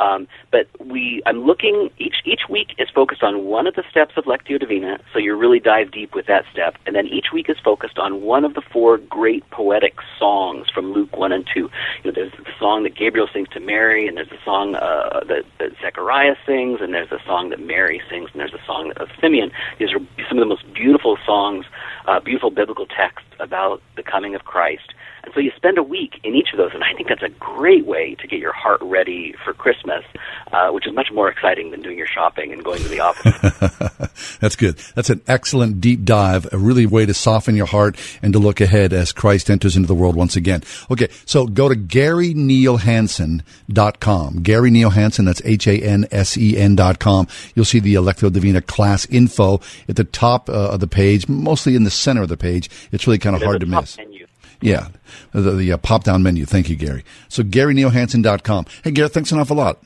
Um, 0.00 0.26
but 0.50 0.66
we, 0.84 1.22
I'm 1.26 1.44
looking 1.44 1.90
each 1.98 2.16
each 2.24 2.44
week 2.48 2.68
is 2.78 2.88
focused 2.88 3.22
on 3.22 3.44
one 3.44 3.66
of 3.66 3.74
the 3.74 3.84
steps 3.90 4.14
of 4.16 4.24
Lectio 4.24 4.58
Divina, 4.58 4.98
so 5.12 5.18
you 5.18 5.36
really 5.36 5.60
dive 5.60 5.90
deep 5.90 6.14
with 6.14 6.26
that 6.26 6.44
step, 6.52 6.76
and 6.86 6.96
then 6.96 7.06
each 7.06 7.26
week 7.32 7.50
is 7.50 7.58
focused 7.62 7.98
on 7.98 8.22
one 8.22 8.44
of 8.44 8.54
the 8.54 8.62
four 8.72 8.96
great 8.96 9.48
poetic 9.50 9.96
songs 10.18 10.68
from 10.74 10.92
Luke 10.92 11.16
one 11.16 11.32
and 11.32 11.46
two. 11.52 11.68
You 12.02 12.10
know, 12.10 12.12
there's 12.14 12.32
the 12.32 12.46
song 12.58 12.82
that 12.84 12.94
Gabriel 12.94 13.28
sings 13.32 13.48
to 13.50 13.60
Mary, 13.60 14.08
and 14.08 14.16
there's 14.16 14.32
a 14.32 14.42
song 14.44 14.74
uh, 14.74 15.20
that, 15.28 15.44
that 15.58 15.72
Zechariah 15.82 16.36
sings, 16.46 16.80
and 16.80 16.94
there's 16.94 17.12
a 17.12 17.20
song 17.26 17.50
that 17.50 17.60
Mary 17.60 18.00
sings, 18.08 18.30
and 18.32 18.40
there's 18.40 18.54
a 18.54 18.64
song 18.66 18.92
of 18.96 19.08
Simeon. 19.20 19.50
These 19.78 19.92
are 19.92 20.00
some 20.28 20.38
of 20.38 20.42
the 20.42 20.46
most 20.54 20.64
beautiful 20.72 21.18
songs, 21.26 21.66
uh, 22.06 22.20
beautiful 22.20 22.50
biblical 22.50 22.86
texts 22.86 23.28
about 23.38 23.82
the 23.96 24.02
coming 24.02 24.34
of 24.34 24.44
Christ. 24.44 24.94
And 25.24 25.34
so 25.34 25.40
you 25.40 25.50
spend 25.56 25.78
a 25.78 25.82
week 25.82 26.20
in 26.24 26.34
each 26.34 26.48
of 26.52 26.58
those, 26.58 26.70
and 26.74 26.82
I 26.82 26.94
think 26.94 27.08
that's 27.08 27.22
a 27.22 27.28
great 27.28 27.86
way 27.86 28.16
to 28.20 28.26
get 28.26 28.38
your 28.38 28.52
heart 28.52 28.80
ready 28.82 29.34
for 29.44 29.52
Christmas, 29.52 30.04
uh, 30.52 30.70
which 30.70 30.86
is 30.86 30.94
much 30.94 31.08
more 31.12 31.28
exciting 31.28 31.70
than 31.70 31.82
doing 31.82 31.98
your 31.98 32.06
shopping 32.06 32.52
and 32.52 32.64
going 32.64 32.80
to 32.82 32.88
the 32.88 33.00
office. 33.00 34.36
That's 34.40 34.56
good. 34.56 34.76
That's 34.94 35.10
an 35.10 35.20
excellent 35.28 35.80
deep 35.80 36.04
dive, 36.04 36.52
a 36.52 36.58
really 36.58 36.86
way 36.86 37.06
to 37.06 37.14
soften 37.14 37.56
your 37.56 37.66
heart 37.66 37.96
and 38.22 38.32
to 38.32 38.38
look 38.38 38.60
ahead 38.60 38.92
as 38.92 39.12
Christ 39.12 39.50
enters 39.50 39.76
into 39.76 39.86
the 39.86 39.94
world 39.94 40.16
once 40.16 40.36
again. 40.36 40.62
Okay, 40.90 41.08
so 41.26 41.46
go 41.46 41.68
to 41.68 41.74
GaryNealHansen.com. 41.74 44.42
Gary 44.42 44.70
Neal 44.70 44.90
Hansen, 44.90 45.24
that's 45.24 45.42
H-A-N-S-E-N 45.44 46.76
dot 46.76 46.98
com. 46.98 47.26
You'll 47.54 47.64
see 47.64 47.80
the 47.80 47.94
Lectio 47.94 48.32
Divina 48.32 48.62
class 48.62 49.06
info 49.06 49.60
at 49.88 49.96
the 49.96 50.04
top 50.04 50.48
uh, 50.48 50.70
of 50.70 50.80
the 50.80 50.86
page, 50.86 51.28
mostly 51.28 51.76
in 51.76 51.84
the 51.84 51.90
center 51.90 52.22
of 52.22 52.28
the 52.28 52.36
page. 52.36 52.70
It's 52.92 53.06
really 53.06 53.18
kind 53.18 53.36
of 53.36 53.42
hard 53.42 53.60
to 53.60 53.66
miss. 53.66 53.96
Menu. 53.96 54.19
Yeah, 54.60 54.88
the, 55.32 55.52
the 55.52 55.72
uh, 55.72 55.76
pop 55.78 56.04
down 56.04 56.22
menu. 56.22 56.44
Thank 56.44 56.68
you, 56.68 56.76
Gary. 56.76 57.04
So 57.28 57.42
GaryNealHansen.com. 57.42 58.66
Hey, 58.84 58.90
Gary, 58.90 59.08
thanks 59.08 59.32
an 59.32 59.38
awful 59.38 59.56
lot. 59.56 59.82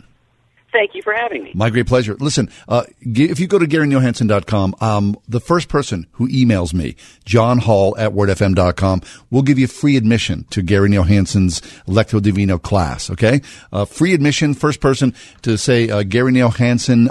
Thank 0.74 0.96
you 0.96 1.02
for 1.02 1.12
having 1.12 1.44
me. 1.44 1.52
My 1.54 1.70
great 1.70 1.86
pleasure. 1.86 2.16
Listen, 2.18 2.50
uh, 2.66 2.82
if 3.00 3.38
you 3.38 3.46
go 3.46 3.60
to 3.60 3.64
GaryNealHansen.com, 3.64 4.74
um, 4.80 5.16
the 5.28 5.38
first 5.38 5.68
person 5.68 6.08
who 6.14 6.26
emails 6.28 6.74
me, 6.74 6.96
John 7.24 7.58
Hall 7.58 7.96
at 7.96 8.10
WordFM.com, 8.10 9.02
will 9.30 9.42
give 9.42 9.56
you 9.56 9.68
free 9.68 9.96
admission 9.96 10.46
to 10.50 10.62
Gary 10.62 10.88
Neal 10.88 11.04
Lectio 11.04 12.20
Divino 12.20 12.58
class, 12.58 13.08
okay? 13.08 13.40
Uh, 13.72 13.84
free 13.84 14.14
admission, 14.14 14.52
first 14.52 14.80
person 14.80 15.14
to 15.42 15.56
say 15.56 15.88
uh, 15.90 16.02
Gary 16.02 16.32
Neal 16.32 16.52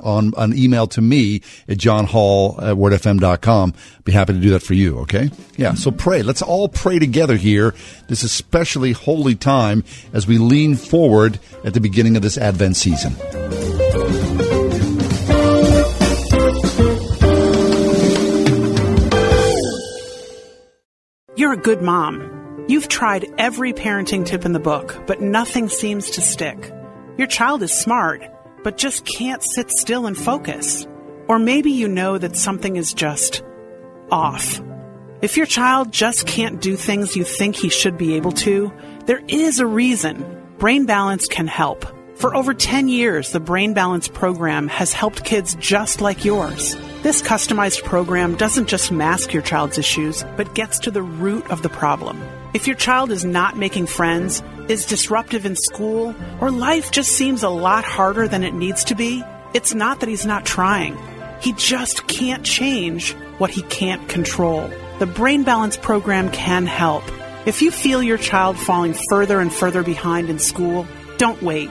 on 0.04 0.34
an 0.36 0.58
email 0.58 0.86
to 0.88 1.02
me 1.02 1.42
at 1.70 1.78
John 1.78 2.06
Hall 2.06 2.60
at 2.60 2.76
WordFM.com. 2.76 3.74
Be 4.04 4.12
happy 4.12 4.34
to 4.34 4.40
do 4.40 4.50
that 4.50 4.64
for 4.64 4.74
you, 4.74 5.00
okay? 5.00 5.30
Yeah, 5.56 5.76
so 5.76 5.90
pray. 5.90 6.22
Let's 6.22 6.42
all 6.42 6.68
pray 6.68 7.00
together 7.00 7.38
here, 7.38 7.74
this 8.10 8.24
especially 8.24 8.92
holy 8.92 9.36
time 9.36 9.86
as 10.12 10.28
we 10.28 10.38
lean 10.38 10.76
forward 10.76 11.40
at 11.64 11.74
the 11.74 11.80
beginning 11.80 12.18
of 12.18 12.22
this 12.22 12.38
Advent 12.38 12.76
season. 12.76 13.16
You're 21.36 21.54
a 21.54 21.58
good 21.58 21.82
mom. 21.82 22.66
You've 22.68 22.88
tried 22.88 23.26
every 23.38 23.74
parenting 23.74 24.26
tip 24.26 24.46
in 24.46 24.54
the 24.54 24.60
book, 24.60 25.04
but 25.08 25.20
nothing 25.20 25.68
seems 25.68 26.12
to 26.12 26.22
stick. 26.22 26.72
Your 27.18 27.28
child 27.28 27.64
is 27.64 27.74
smart, 27.74 28.24
but 28.64 28.78
just 28.78 29.06
can't 29.06 29.44
sit 29.44 29.70
still 29.72 30.06
and 30.06 30.18
focus. 30.18 30.88
Or 31.28 31.40
maybe 31.40 31.72
you 31.72 31.88
know 31.88 32.18
that 32.18 32.38
something 32.38 32.76
is 32.76 32.94
just 32.94 33.44
off. 34.12 34.62
If 35.22 35.38
your 35.38 35.46
child 35.46 35.92
just 35.92 36.28
can't 36.28 36.62
do 36.62 36.76
things 36.76 37.16
you 37.16 37.24
think 37.24 37.56
he 37.56 37.70
should 37.70 37.98
be 37.98 38.16
able 38.16 38.32
to, 38.34 38.72
there 39.06 39.22
is 39.28 39.60
a 39.60 39.66
reason. 39.66 40.24
Brain 40.58 40.86
Balance 40.86 41.28
can 41.28 41.48
help. 41.48 41.86
For 42.24 42.34
over 42.34 42.54
10 42.54 42.88
years, 42.88 43.34
the 43.34 43.42
Brain 43.42 43.74
Balance 43.74 44.08
program 44.08 44.70
has 44.70 44.94
helped 44.94 45.26
kids 45.26 45.56
just 45.56 46.00
like 46.00 46.24
yours. 46.24 46.74
This 47.02 47.22
customized 47.22 47.84
program 47.84 48.36
doesn't 48.36 48.70
just 48.70 48.94
mask 48.94 49.34
your 49.34 49.42
child's 49.42 49.78
issues, 49.78 50.24
but 50.38 50.56
gets 50.56 50.80
to 50.80 50.92
the 50.92 51.02
root 51.02 51.46
of 51.52 51.64
the 51.64 51.68
problem. 51.68 52.24
If 52.54 52.66
your 52.66 52.78
child 52.78 53.12
is 53.12 53.26
not 53.26 53.58
making 53.58 53.88
friends, 53.88 54.42
is 54.70 54.86
disruptive 54.86 55.46
in 55.46 55.58
school, 55.58 56.16
or 56.40 56.50
life 56.50 56.92
just 56.92 57.12
seems 57.12 57.44
a 57.44 57.50
lot 57.50 57.84
harder 57.84 58.26
than 58.26 58.46
it 58.46 58.54
needs 58.54 58.86
to 58.86 58.96
be, 58.96 59.22
it's 59.54 59.74
not 59.74 60.00
that 60.00 60.08
he's 60.08 60.26
not 60.26 60.46
trying. 60.46 60.98
He 61.42 61.52
just 61.52 62.08
can't 62.08 62.46
change 62.46 63.12
what 63.38 63.50
he 63.50 63.64
can't 63.64 64.08
control. 64.08 64.72
The 65.00 65.08
Brain 65.08 65.44
Balance 65.44 65.76
program 65.76 66.32
can 66.32 66.68
help. 66.68 67.04
If 67.46 67.62
you 67.62 67.70
feel 67.70 68.02
your 68.02 68.18
child 68.18 68.58
falling 68.58 68.94
further 69.10 69.42
and 69.42 69.52
further 69.52 69.84
behind 69.84 70.30
in 70.30 70.40
school, 70.40 70.88
don't 71.18 71.42
wait. 71.44 71.70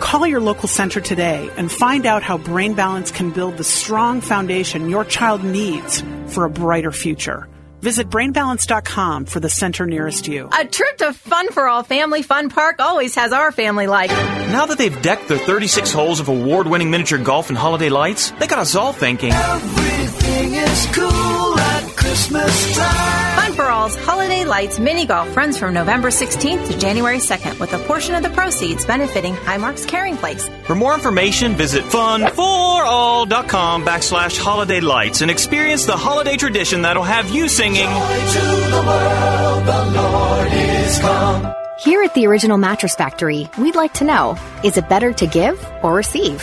Call 0.00 0.26
your 0.26 0.40
local 0.40 0.68
center 0.68 1.00
today 1.00 1.50
and 1.56 1.70
find 1.70 2.06
out 2.06 2.22
how 2.22 2.38
Brain 2.38 2.74
Balance 2.74 3.10
can 3.10 3.30
build 3.30 3.56
the 3.56 3.64
strong 3.64 4.20
foundation 4.20 4.88
your 4.88 5.04
child 5.04 5.44
needs 5.44 6.02
for 6.26 6.44
a 6.44 6.50
brighter 6.50 6.90
future. 6.90 7.46
Visit 7.80 8.10
brainbalance.com 8.10 9.24
for 9.26 9.40
the 9.40 9.48
center 9.48 9.86
nearest 9.86 10.28
you. 10.28 10.48
A 10.52 10.66
trip 10.66 10.98
to 10.98 11.12
Fun 11.14 11.50
for 11.52 11.66
All 11.66 11.82
Family 11.82 12.22
Fun 12.22 12.50
Park 12.50 12.76
always 12.78 13.14
has 13.14 13.32
our 13.32 13.52
family 13.52 13.86
like. 13.86 14.10
Now 14.10 14.66
that 14.66 14.76
they've 14.76 15.00
decked 15.02 15.28
their 15.28 15.38
36 15.38 15.92
holes 15.92 16.20
of 16.20 16.28
award 16.28 16.66
winning 16.66 16.90
miniature 16.90 17.18
golf 17.18 17.48
and 17.48 17.56
holiday 17.56 17.88
lights, 17.88 18.32
they 18.32 18.46
got 18.46 18.58
us 18.58 18.74
all 18.74 18.92
thinking. 18.92 19.32
Everything 19.32 20.54
is 20.54 20.86
cool 20.92 21.58
at 21.58 21.96
Christmas 21.96 22.76
time. 22.76 23.36
Fun 23.36 23.49
for 23.60 23.70
All's 23.70 23.94
Holiday 23.94 24.46
Lights 24.46 24.78
Mini 24.78 25.04
Golf 25.04 25.36
runs 25.36 25.58
from 25.58 25.74
November 25.74 26.08
16th 26.08 26.70
to 26.70 26.78
January 26.78 27.18
2nd 27.18 27.60
with 27.60 27.74
a 27.74 27.78
portion 27.80 28.14
of 28.14 28.22
the 28.22 28.30
proceeds 28.30 28.86
benefiting 28.86 29.34
Highmark's 29.34 29.84
Caring 29.84 30.16
Place. 30.16 30.48
For 30.64 30.74
more 30.74 30.94
information, 30.94 31.56
visit 31.56 31.84
funforall.com 31.84 33.84
backslash 33.84 34.38
holiday 34.38 34.80
lights 34.80 35.20
and 35.20 35.30
experience 35.30 35.84
the 35.84 35.94
holiday 35.94 36.38
tradition 36.38 36.80
that'll 36.80 37.02
have 37.02 37.28
you 37.28 37.50
singing. 37.50 37.84
Joy 37.84 38.32
to 38.32 38.40
the 38.76 38.82
world, 38.86 39.66
the 39.66 39.84
Lord 40.00 40.52
is 40.54 40.98
come. 41.00 41.52
Here 41.80 42.02
at 42.02 42.14
the 42.14 42.26
Original 42.28 42.56
Mattress 42.56 42.94
Factory, 42.94 43.50
we'd 43.58 43.76
like 43.76 43.92
to 43.94 44.04
know 44.04 44.38
is 44.64 44.78
it 44.78 44.88
better 44.88 45.12
to 45.12 45.26
give 45.26 45.62
or 45.82 45.92
receive? 45.92 46.40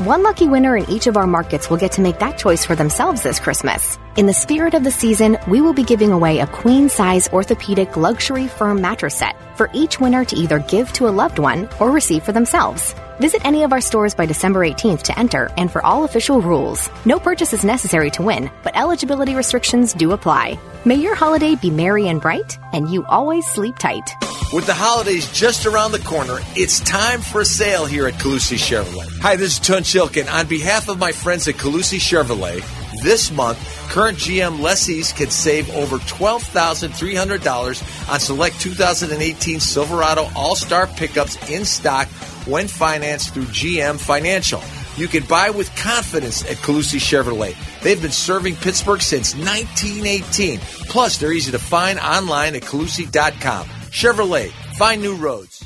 One 0.00 0.22
lucky 0.22 0.48
winner 0.48 0.76
in 0.76 0.90
each 0.90 1.06
of 1.06 1.16
our 1.16 1.26
markets 1.26 1.70
will 1.70 1.78
get 1.78 1.92
to 1.92 2.02
make 2.02 2.18
that 2.18 2.36
choice 2.36 2.66
for 2.66 2.76
themselves 2.76 3.22
this 3.22 3.40
Christmas. 3.40 3.96
In 4.18 4.26
the 4.26 4.34
spirit 4.34 4.74
of 4.74 4.82
the 4.82 4.90
season, 4.90 5.38
we 5.46 5.60
will 5.60 5.72
be 5.72 5.84
giving 5.84 6.10
away 6.10 6.40
a 6.40 6.46
queen 6.48 6.88
size 6.88 7.28
orthopedic 7.28 7.96
luxury 7.96 8.48
firm 8.48 8.80
mattress 8.80 9.14
set 9.14 9.36
for 9.56 9.70
each 9.72 10.00
winner 10.00 10.24
to 10.24 10.34
either 10.34 10.58
give 10.58 10.92
to 10.94 11.06
a 11.06 11.14
loved 11.22 11.38
one 11.38 11.68
or 11.78 11.92
receive 11.92 12.24
for 12.24 12.32
themselves. 12.32 12.96
Visit 13.20 13.44
any 13.44 13.62
of 13.62 13.72
our 13.72 13.80
stores 13.80 14.16
by 14.16 14.26
December 14.26 14.66
18th 14.66 15.02
to 15.02 15.16
enter 15.16 15.52
and 15.56 15.70
for 15.70 15.86
all 15.86 16.02
official 16.02 16.40
rules. 16.40 16.90
No 17.04 17.20
purchase 17.20 17.52
is 17.52 17.62
necessary 17.62 18.10
to 18.10 18.24
win, 18.24 18.50
but 18.64 18.76
eligibility 18.76 19.36
restrictions 19.36 19.92
do 19.92 20.10
apply. 20.10 20.58
May 20.84 20.96
your 20.96 21.14
holiday 21.14 21.54
be 21.54 21.70
merry 21.70 22.08
and 22.08 22.20
bright, 22.20 22.58
and 22.72 22.90
you 22.90 23.04
always 23.06 23.46
sleep 23.46 23.78
tight. 23.78 24.10
With 24.52 24.66
the 24.66 24.74
holidays 24.74 25.30
just 25.30 25.64
around 25.64 25.92
the 25.92 26.00
corner, 26.00 26.38
it's 26.56 26.80
time 26.80 27.20
for 27.20 27.42
a 27.42 27.44
sale 27.44 27.86
here 27.86 28.08
at 28.08 28.14
Calusi 28.14 28.58
Chevrolet. 28.58 29.20
Hi, 29.20 29.36
this 29.36 29.52
is 29.52 29.58
Tunch 29.60 29.94
Ilkin. 29.94 30.28
On 30.28 30.48
behalf 30.48 30.88
of 30.88 30.98
my 30.98 31.12
friends 31.12 31.46
at 31.46 31.54
Calusi 31.54 32.00
Chevrolet, 32.00 32.64
this 33.02 33.30
month, 33.30 33.58
current 33.88 34.18
GM 34.18 34.60
lessees 34.60 35.12
can 35.12 35.30
save 35.30 35.68
over 35.74 35.96
$12,300 35.98 38.12
on 38.12 38.20
select 38.20 38.60
2018 38.60 39.60
Silverado 39.60 40.28
All 40.36 40.54
Star 40.54 40.86
pickups 40.86 41.50
in 41.50 41.64
stock 41.64 42.06
when 42.46 42.68
financed 42.68 43.34
through 43.34 43.44
GM 43.44 43.98
Financial. 43.98 44.62
you 44.98 45.06
can 45.06 45.22
buy 45.24 45.50
with 45.50 45.74
confidence 45.76 46.44
at 46.44 46.56
Calusi 46.56 46.98
Chevrolet. 46.98 47.54
They've 47.82 48.00
been 48.00 48.10
serving 48.10 48.56
Pittsburgh 48.56 49.00
since 49.00 49.34
1918. 49.34 50.58
Plus, 50.88 51.18
they're 51.18 51.32
easy 51.32 51.52
to 51.52 51.58
find 51.58 51.98
online 52.00 52.56
at 52.56 52.62
Calusi.com. 52.62 53.66
Chevrolet, 53.90 54.50
find 54.76 55.00
new 55.00 55.14
roads. 55.14 55.58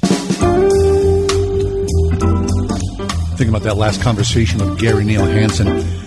Thinking 3.36 3.48
about 3.48 3.62
that 3.62 3.76
last 3.76 4.02
conversation 4.02 4.60
with 4.60 4.78
Gary 4.78 5.04
Neal 5.04 5.24
Hansen. 5.24 6.01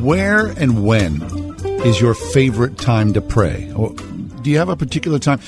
Where 0.00 0.46
and 0.46 0.86
when 0.86 1.20
is 1.84 2.00
your 2.00 2.14
favorite 2.14 2.78
time 2.78 3.12
to 3.12 3.20
pray? 3.20 3.70
Or 3.76 3.92
do 3.92 4.50
you 4.50 4.56
have 4.56 4.70
a 4.70 4.76
particular 4.76 5.18
time? 5.18 5.40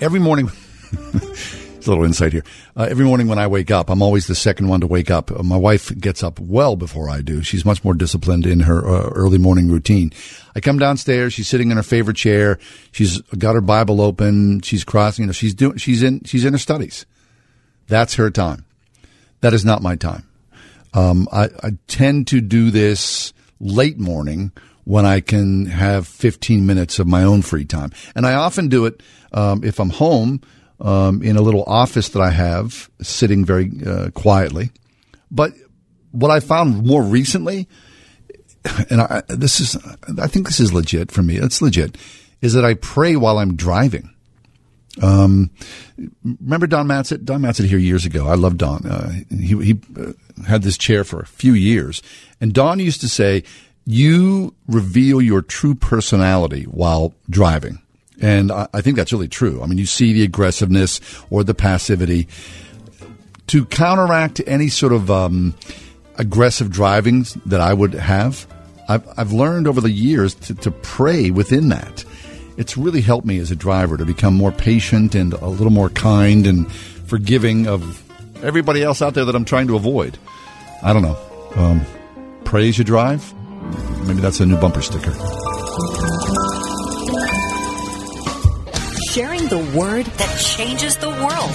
Every 0.00 0.20
morning. 0.20 0.52
it's 0.92 1.86
a 1.86 1.90
little 1.90 2.04
insight 2.04 2.32
here. 2.32 2.44
Uh, 2.76 2.86
every 2.88 3.04
morning 3.04 3.26
when 3.26 3.40
I 3.40 3.48
wake 3.48 3.72
up, 3.72 3.90
I'm 3.90 4.02
always 4.02 4.28
the 4.28 4.36
second 4.36 4.68
one 4.68 4.82
to 4.82 4.86
wake 4.86 5.10
up. 5.10 5.32
Uh, 5.32 5.42
my 5.42 5.56
wife 5.56 5.92
gets 5.98 6.22
up 6.22 6.38
well 6.38 6.76
before 6.76 7.10
I 7.10 7.22
do. 7.22 7.42
She's 7.42 7.64
much 7.64 7.82
more 7.82 7.94
disciplined 7.94 8.46
in 8.46 8.60
her 8.60 8.86
uh, 8.86 9.10
early 9.10 9.38
morning 9.38 9.68
routine. 9.68 10.12
I 10.54 10.60
come 10.60 10.78
downstairs. 10.78 11.32
She's 11.32 11.48
sitting 11.48 11.72
in 11.72 11.76
her 11.76 11.82
favorite 11.82 12.16
chair. 12.16 12.60
She's 12.92 13.20
got 13.36 13.56
her 13.56 13.60
Bible 13.60 14.00
open. 14.00 14.60
She's 14.60 14.84
crossing. 14.84 15.24
You 15.24 15.26
know, 15.26 15.32
she's 15.32 15.54
doing. 15.54 15.76
She's 15.78 16.04
in. 16.04 16.22
She's 16.22 16.44
in 16.44 16.52
her 16.52 16.58
studies. 16.58 17.04
That's 17.88 18.14
her 18.14 18.30
time. 18.30 18.64
That 19.40 19.54
is 19.54 19.64
not 19.64 19.82
my 19.82 19.96
time. 19.96 20.28
Um, 20.94 21.28
I, 21.32 21.46
I 21.62 21.78
tend 21.88 22.28
to 22.28 22.40
do 22.40 22.70
this 22.70 23.32
late 23.60 23.98
morning 23.98 24.52
when 24.84 25.04
I 25.04 25.20
can 25.20 25.66
have 25.66 26.06
15 26.06 26.64
minutes 26.64 26.98
of 26.98 27.06
my 27.06 27.24
own 27.24 27.42
free 27.42 27.64
time, 27.64 27.90
and 28.14 28.26
I 28.26 28.34
often 28.34 28.68
do 28.68 28.86
it 28.86 29.02
um, 29.32 29.64
if 29.64 29.80
I'm 29.80 29.90
home 29.90 30.40
um, 30.80 31.22
in 31.22 31.36
a 31.36 31.42
little 31.42 31.64
office 31.64 32.10
that 32.10 32.22
I 32.22 32.30
have, 32.30 32.90
sitting 33.00 33.44
very 33.44 33.70
uh, 33.84 34.10
quietly. 34.10 34.70
But 35.30 35.52
what 36.12 36.30
I 36.30 36.40
found 36.40 36.86
more 36.86 37.02
recently, 37.02 37.68
and 38.90 39.00
I, 39.00 39.22
this 39.28 39.60
is, 39.60 39.76
I 40.20 40.26
think 40.26 40.46
this 40.46 40.60
is 40.60 40.72
legit 40.72 41.10
for 41.10 41.22
me. 41.22 41.36
It's 41.36 41.60
legit, 41.60 41.96
is 42.40 42.54
that 42.54 42.64
I 42.64 42.74
pray 42.74 43.16
while 43.16 43.38
I'm 43.38 43.56
driving. 43.56 44.10
Um, 45.02 45.50
remember 46.40 46.66
Don 46.66 46.86
Matzett? 46.86 47.24
Don 47.24 47.42
Matzett 47.42 47.66
here 47.66 47.78
years 47.78 48.06
ago. 48.06 48.26
I 48.26 48.34
love 48.34 48.56
Don. 48.56 48.86
Uh, 48.86 49.12
he 49.30 49.62
he 49.62 49.80
uh, 49.98 50.12
had 50.46 50.62
this 50.62 50.78
chair 50.78 51.04
for 51.04 51.20
a 51.20 51.26
few 51.26 51.52
years, 51.52 52.02
and 52.40 52.52
Don 52.52 52.78
used 52.78 53.00
to 53.00 53.08
say, 53.08 53.42
"You 53.84 54.54
reveal 54.66 55.20
your 55.22 55.42
true 55.42 55.74
personality 55.74 56.64
while 56.64 57.14
driving." 57.30 57.80
And 58.20 58.50
I, 58.50 58.68
I 58.72 58.80
think 58.80 58.96
that's 58.96 59.12
really 59.12 59.28
true. 59.28 59.62
I 59.62 59.66
mean, 59.66 59.78
you 59.78 59.86
see 59.86 60.12
the 60.12 60.22
aggressiveness 60.22 61.00
or 61.30 61.44
the 61.44 61.54
passivity. 61.54 62.28
To 63.48 63.64
counteract 63.64 64.40
any 64.46 64.68
sort 64.68 64.92
of 64.92 65.10
um, 65.10 65.54
aggressive 66.16 66.70
driving 66.70 67.26
that 67.44 67.60
I 67.60 67.72
would 67.72 67.94
have, 67.94 68.46
I've, 68.88 69.06
I've 69.16 69.32
learned 69.32 69.66
over 69.66 69.80
the 69.80 69.90
years 69.90 70.34
to, 70.34 70.54
to 70.54 70.70
pray 70.70 71.30
within 71.30 71.68
that. 71.68 72.04
It's 72.56 72.76
really 72.76 73.02
helped 73.02 73.26
me 73.26 73.38
as 73.38 73.50
a 73.50 73.56
driver 73.56 73.96
to 73.96 74.04
become 74.04 74.34
more 74.34 74.52
patient 74.52 75.14
and 75.14 75.34
a 75.34 75.46
little 75.46 75.72
more 75.72 75.90
kind 75.90 76.46
and 76.46 76.70
forgiving 76.72 77.66
of 77.66 78.02
everybody 78.42 78.82
else 78.82 79.02
out 79.02 79.14
there 79.14 79.24
that 79.24 79.34
I'm 79.34 79.44
trying 79.44 79.66
to 79.68 79.76
avoid. 79.76 80.18
I 80.82 80.92
don't 80.92 81.02
know. 81.02 81.16
Um, 81.56 81.80
pray 82.44 82.68
as 82.68 82.78
you 82.78 82.84
drive? 82.84 83.32
Maybe 84.06 84.20
that's 84.20 84.40
a 84.40 84.46
new 84.46 84.56
bumper 84.56 84.82
sticker. 84.82 85.12
Sharing 89.10 89.46
the 89.48 89.58
word 89.76 90.06
that 90.06 90.38
changes 90.38 90.96
the 90.96 91.08
world. 91.08 91.54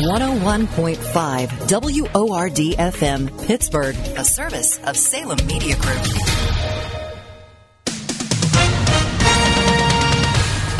101.5 0.00 2.14
WORD 2.14 2.56
FM, 2.56 3.46
Pittsburgh, 3.46 3.94
a 4.16 4.24
service 4.24 4.78
of 4.84 4.96
Salem 4.96 5.46
Media 5.46 5.76
Group. 5.76 6.39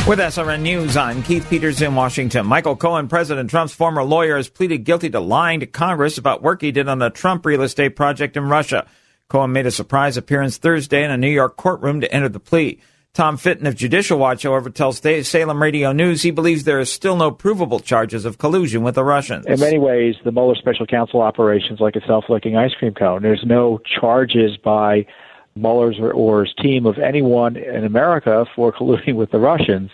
With 0.07 0.17
SRN 0.17 0.61
News, 0.61 0.97
I'm 0.97 1.21
Keith 1.21 1.47
Peters 1.47 1.81
in 1.81 1.93
Washington. 1.93 2.47
Michael 2.47 2.75
Cohen, 2.75 3.07
President 3.07 3.51
Trump's 3.51 3.73
former 3.73 4.03
lawyer, 4.03 4.35
has 4.35 4.49
pleaded 4.49 4.79
guilty 4.79 5.11
to 5.11 5.19
lying 5.19 5.59
to 5.59 5.67
Congress 5.67 6.17
about 6.17 6.41
work 6.41 6.61
he 6.61 6.71
did 6.71 6.89
on 6.89 6.97
the 6.97 7.11
Trump 7.11 7.45
real 7.45 7.61
estate 7.61 7.95
project 7.95 8.35
in 8.35 8.49
Russia. 8.49 8.87
Cohen 9.29 9.53
made 9.53 9.67
a 9.67 9.71
surprise 9.71 10.17
appearance 10.17 10.57
Thursday 10.57 11.03
in 11.03 11.11
a 11.11 11.17
New 11.17 11.29
York 11.29 11.55
courtroom 11.55 12.01
to 12.01 12.11
enter 12.11 12.27
the 12.27 12.39
plea. 12.39 12.81
Tom 13.13 13.37
Fitton 13.37 13.67
of 13.67 13.75
Judicial 13.75 14.17
Watch, 14.17 14.43
however, 14.43 14.71
tells 14.71 14.97
Salem 14.97 15.61
Radio 15.61 15.91
News 15.91 16.23
he 16.23 16.31
believes 16.31 16.63
there 16.63 16.79
is 16.79 16.91
still 16.91 17.15
no 17.15 17.29
provable 17.29 17.79
charges 17.79 18.25
of 18.25 18.39
collusion 18.39 18.81
with 18.81 18.95
the 18.95 19.03
Russians. 19.03 19.45
In 19.45 19.59
many 19.59 19.77
ways, 19.77 20.15
the 20.25 20.31
Mueller 20.31 20.55
special 20.55 20.87
counsel 20.87 21.21
operations 21.21 21.79
like 21.79 21.95
a 21.95 22.05
self-licking 22.07 22.57
ice 22.57 22.73
cream 22.73 22.95
cone. 22.95 23.21
There's 23.21 23.43
no 23.45 23.79
charges 23.99 24.57
by 24.57 25.05
Mueller's 25.55 25.99
or, 25.99 26.11
or 26.11 26.45
his 26.45 26.53
team 26.55 26.85
of 26.85 26.97
anyone 26.97 27.55
in 27.57 27.83
America 27.83 28.45
for 28.55 28.71
colluding 28.77 29.15
with 29.15 29.31
the 29.31 29.39
Russians, 29.39 29.91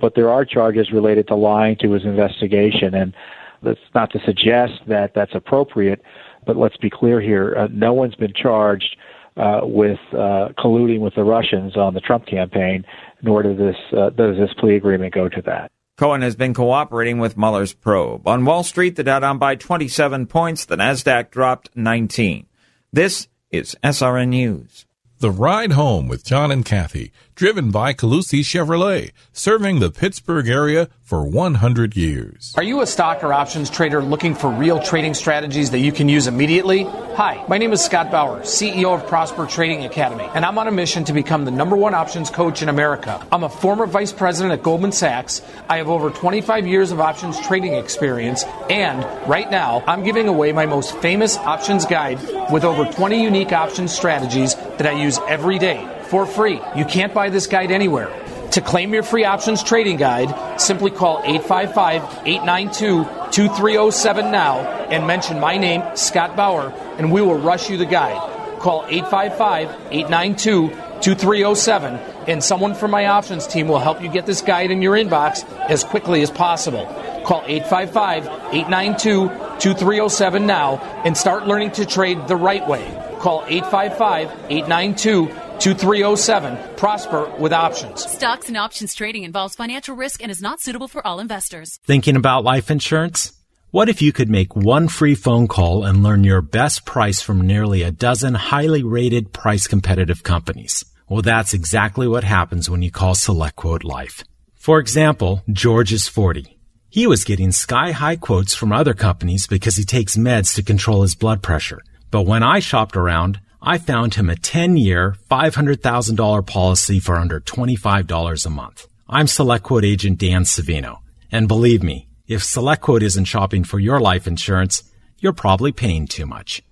but 0.00 0.14
there 0.14 0.30
are 0.30 0.44
charges 0.44 0.92
related 0.92 1.26
to 1.28 1.34
lying 1.34 1.76
to 1.80 1.92
his 1.92 2.04
investigation. 2.04 2.94
And 2.94 3.14
that's 3.62 3.80
not 3.94 4.10
to 4.12 4.20
suggest 4.24 4.74
that 4.86 5.12
that's 5.14 5.34
appropriate, 5.34 6.02
but 6.46 6.56
let's 6.56 6.76
be 6.76 6.90
clear 6.90 7.20
here: 7.20 7.54
uh, 7.56 7.68
no 7.70 7.92
one's 7.92 8.14
been 8.14 8.34
charged 8.34 8.96
uh, 9.36 9.60
with 9.62 10.00
uh, 10.12 10.48
colluding 10.58 11.00
with 11.00 11.14
the 11.14 11.24
Russians 11.24 11.76
on 11.76 11.94
the 11.94 12.00
Trump 12.00 12.26
campaign, 12.26 12.84
nor 13.22 13.42
does 13.42 13.56
this 13.56 13.76
uh, 13.96 14.10
does 14.10 14.36
this 14.36 14.50
plea 14.58 14.76
agreement 14.76 15.14
go 15.14 15.28
to 15.28 15.42
that. 15.42 15.70
Cohen 15.96 16.22
has 16.22 16.36
been 16.36 16.54
cooperating 16.54 17.18
with 17.18 17.36
Mueller's 17.36 17.72
probe. 17.72 18.28
On 18.28 18.44
Wall 18.44 18.62
Street, 18.62 18.94
the 18.94 19.02
Dow 19.02 19.18
down 19.18 19.38
by 19.38 19.56
27 19.56 20.26
points, 20.26 20.64
the 20.64 20.76
Nasdaq 20.76 21.32
dropped 21.32 21.70
19. 21.74 22.46
This 22.92 23.26
is 23.50 23.76
SRN 23.82 24.28
News. 24.28 24.86
The 25.20 25.32
Ride 25.32 25.72
Home 25.72 26.06
with 26.06 26.24
John 26.24 26.52
and 26.52 26.64
Kathy, 26.64 27.10
driven 27.38 27.70
by 27.70 27.94
Calusi 27.94 28.40
Chevrolet, 28.40 29.12
serving 29.32 29.78
the 29.78 29.92
Pittsburgh 29.92 30.48
area 30.48 30.88
for 31.00 31.24
100 31.24 31.96
years. 31.96 32.52
Are 32.56 32.64
you 32.64 32.80
a 32.80 32.86
stock 32.86 33.22
or 33.22 33.32
options 33.32 33.70
trader 33.70 34.02
looking 34.02 34.34
for 34.34 34.50
real 34.50 34.82
trading 34.82 35.14
strategies 35.14 35.70
that 35.70 35.78
you 35.78 35.92
can 35.92 36.08
use 36.08 36.26
immediately? 36.26 36.82
Hi, 37.14 37.44
my 37.48 37.56
name 37.56 37.72
is 37.72 37.80
Scott 37.80 38.10
Bauer, 38.10 38.40
CEO 38.40 38.92
of 38.92 39.06
Prosper 39.06 39.46
Trading 39.46 39.84
Academy, 39.84 40.28
and 40.34 40.44
I'm 40.44 40.58
on 40.58 40.66
a 40.66 40.72
mission 40.72 41.04
to 41.04 41.12
become 41.12 41.44
the 41.44 41.52
number 41.52 41.76
one 41.76 41.94
options 41.94 42.28
coach 42.28 42.60
in 42.60 42.68
America. 42.68 43.24
I'm 43.30 43.44
a 43.44 43.48
former 43.48 43.86
vice 43.86 44.12
president 44.12 44.52
at 44.52 44.64
Goldman 44.64 44.90
Sachs. 44.90 45.40
I 45.68 45.76
have 45.76 45.88
over 45.88 46.10
25 46.10 46.66
years 46.66 46.90
of 46.90 46.98
options 46.98 47.40
trading 47.46 47.74
experience, 47.74 48.42
and 48.68 49.04
right 49.28 49.48
now, 49.48 49.84
I'm 49.86 50.02
giving 50.02 50.26
away 50.26 50.50
my 50.50 50.66
most 50.66 50.96
famous 50.98 51.36
options 51.36 51.86
guide 51.86 52.18
with 52.50 52.64
over 52.64 52.84
20 52.84 53.22
unique 53.22 53.52
options 53.52 53.94
strategies 53.94 54.56
that 54.56 54.88
I 54.88 55.00
use 55.00 55.20
every 55.28 55.60
day 55.60 55.88
for 56.08 56.26
free. 56.26 56.60
You 56.76 56.84
can't 56.84 57.14
buy 57.14 57.30
this 57.30 57.46
guide 57.46 57.70
anywhere. 57.70 58.10
To 58.52 58.60
claim 58.62 58.94
your 58.94 59.02
free 59.02 59.24
options 59.24 59.62
trading 59.62 59.98
guide, 59.98 60.60
simply 60.60 60.90
call 60.90 61.20
855 61.24 62.26
892 62.26 63.04
2307 63.30 64.32
now 64.32 64.60
and 64.90 65.06
mention 65.06 65.38
my 65.38 65.58
name, 65.58 65.82
Scott 65.94 66.34
Bauer, 66.34 66.72
and 66.98 67.12
we 67.12 67.20
will 67.20 67.38
rush 67.38 67.68
you 67.68 67.76
the 67.76 67.86
guide. 67.86 68.18
Call 68.58 68.84
855 68.88 69.68
892 69.92 70.70
2307 71.00 71.94
and 72.26 72.42
someone 72.42 72.74
from 72.74 72.90
my 72.90 73.06
options 73.06 73.46
team 73.46 73.68
will 73.68 73.78
help 73.78 74.02
you 74.02 74.08
get 74.08 74.26
this 74.26 74.42
guide 74.42 74.70
in 74.70 74.82
your 74.82 74.94
inbox 74.94 75.48
as 75.68 75.84
quickly 75.84 76.22
as 76.22 76.30
possible. 76.30 76.86
Call 77.24 77.42
855 77.46 78.26
892 78.54 79.28
2307 79.60 80.46
now 80.46 80.78
and 81.04 81.16
start 81.16 81.46
learning 81.46 81.70
to 81.72 81.86
trade 81.86 82.26
the 82.28 82.36
right 82.36 82.66
way. 82.66 82.84
Call 83.20 83.44
855 83.46 84.30
892 84.50 85.28
2307. 85.60 86.76
Prosper 86.76 87.28
with 87.38 87.52
options. 87.52 88.08
Stocks 88.10 88.48
and 88.48 88.56
options 88.56 88.94
trading 88.94 89.24
involves 89.24 89.54
financial 89.54 89.96
risk 89.96 90.22
and 90.22 90.30
is 90.30 90.40
not 90.40 90.60
suitable 90.60 90.88
for 90.88 91.06
all 91.06 91.20
investors. 91.20 91.78
Thinking 91.84 92.16
about 92.16 92.44
life 92.44 92.70
insurance? 92.70 93.32
What 93.70 93.88
if 93.88 94.00
you 94.00 94.12
could 94.12 94.30
make 94.30 94.56
one 94.56 94.88
free 94.88 95.14
phone 95.14 95.46
call 95.46 95.84
and 95.84 96.02
learn 96.02 96.24
your 96.24 96.40
best 96.40 96.86
price 96.86 97.20
from 97.20 97.46
nearly 97.46 97.82
a 97.82 97.90
dozen 97.90 98.34
highly 98.34 98.82
rated 98.82 99.32
price 99.32 99.66
competitive 99.66 100.22
companies? 100.22 100.84
Well, 101.08 101.22
that's 101.22 101.52
exactly 101.52 102.08
what 102.08 102.24
happens 102.24 102.70
when 102.70 102.80
you 102.80 102.90
call 102.90 103.14
SelectQuote 103.14 103.84
Life. 103.84 104.24
For 104.54 104.78
example, 104.78 105.42
George 105.50 105.92
is 105.92 106.08
40. 106.08 106.58
He 106.88 107.06
was 107.06 107.24
getting 107.24 107.52
sky 107.52 107.92
high 107.92 108.16
quotes 108.16 108.54
from 108.54 108.72
other 108.72 108.94
companies 108.94 109.46
because 109.46 109.76
he 109.76 109.84
takes 109.84 110.16
meds 110.16 110.54
to 110.54 110.62
control 110.62 111.02
his 111.02 111.14
blood 111.14 111.42
pressure. 111.42 111.80
But 112.10 112.22
when 112.22 112.42
I 112.42 112.60
shopped 112.60 112.96
around, 112.96 113.40
I 113.60 113.78
found 113.78 114.14
him 114.14 114.30
a 114.30 114.36
10 114.36 114.76
year, 114.76 115.16
$500,000 115.30 116.46
policy 116.46 117.00
for 117.00 117.16
under 117.16 117.40
$25 117.40 118.46
a 118.46 118.50
month. 118.50 118.86
I'm 119.08 119.26
SelectQuote 119.26 119.84
agent 119.84 120.18
Dan 120.18 120.44
Savino. 120.44 120.98
And 121.32 121.48
believe 121.48 121.82
me, 121.82 122.08
if 122.26 122.42
SelectQuote 122.42 123.02
isn't 123.02 123.24
shopping 123.24 123.64
for 123.64 123.78
your 123.78 124.00
life 124.00 124.26
insurance, 124.26 124.84
you're 125.18 125.32
probably 125.32 125.72
paying 125.72 126.06
too 126.06 126.26
much. 126.26 126.62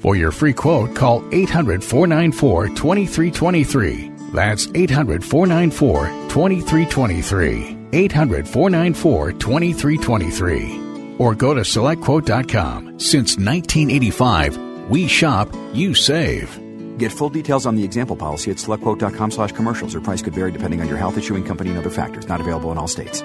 For 0.00 0.16
your 0.16 0.32
free 0.32 0.52
quote, 0.52 0.94
call 0.94 1.22
800 1.32 1.82
494 1.82 2.68
2323. 2.68 4.12
That's 4.32 4.68
800 4.74 5.24
494 5.24 6.06
2323. 6.28 7.76
800 7.92 8.48
494 8.48 9.32
2323. 9.32 11.16
Or 11.18 11.34
go 11.34 11.54
to 11.54 11.60
selectquote.com. 11.62 12.98
Since 13.00 13.36
1985, 13.38 14.56
We 14.88 15.08
shop, 15.08 15.48
you 15.72 15.94
save. 15.94 16.60
Get 16.98 17.12
full 17.12 17.28
details 17.28 17.66
on 17.66 17.74
the 17.74 17.84
example 17.84 18.16
policy 18.16 18.50
at 18.50 18.58
selectquote.com 18.58 19.30
slash 19.30 19.52
commercials. 19.52 19.94
Or 19.94 20.00
price 20.00 20.22
could 20.22 20.34
vary 20.34 20.52
depending 20.52 20.80
on 20.80 20.88
your 20.88 20.98
health 20.98 21.18
issuing 21.18 21.44
company 21.44 21.70
and 21.70 21.78
other 21.78 21.90
factors. 21.90 22.28
Not 22.28 22.40
available 22.40 22.72
in 22.72 22.78
all 22.78 22.88
states. 22.88 23.22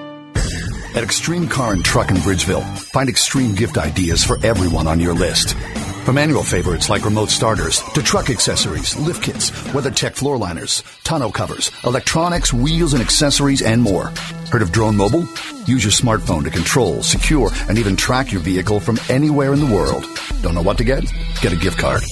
At 0.94 1.02
Extreme 1.02 1.48
Car 1.48 1.72
and 1.72 1.84
Truck 1.84 2.10
in 2.10 2.16
Bridgeville, 2.16 2.62
find 2.78 3.08
extreme 3.08 3.54
gift 3.54 3.78
ideas 3.78 4.22
for 4.24 4.38
everyone 4.44 4.86
on 4.86 5.00
your 5.00 5.14
list. 5.14 5.56
From 6.04 6.18
annual 6.18 6.42
favorites 6.42 6.90
like 6.90 7.04
remote 7.04 7.30
starters 7.30 7.80
to 7.94 8.02
truck 8.02 8.28
accessories, 8.28 8.96
lift 8.96 9.22
kits, 9.22 9.52
WeatherTech 9.70 10.14
floor 10.14 10.36
liners, 10.36 10.82
tonneau 11.04 11.32
covers, 11.32 11.70
electronics, 11.84 12.52
wheels 12.52 12.92
and 12.92 13.00
accessories, 13.00 13.62
and 13.62 13.80
more. 13.80 14.12
Heard 14.50 14.62
of 14.62 14.72
Drone 14.72 14.96
Mobile? 14.96 15.28
Use 15.64 15.84
your 15.84 15.92
smartphone 15.92 16.42
to 16.42 16.50
control, 16.50 17.04
secure, 17.04 17.50
and 17.68 17.78
even 17.78 17.94
track 17.94 18.32
your 18.32 18.40
vehicle 18.40 18.80
from 18.80 18.98
anywhere 19.08 19.52
in 19.52 19.60
the 19.60 19.72
world. 19.72 20.04
Don't 20.42 20.56
know 20.56 20.62
what 20.62 20.78
to 20.78 20.84
get? 20.84 21.04
Get 21.40 21.52
a 21.52 21.56
gift 21.56 21.78
card. 21.78 22.02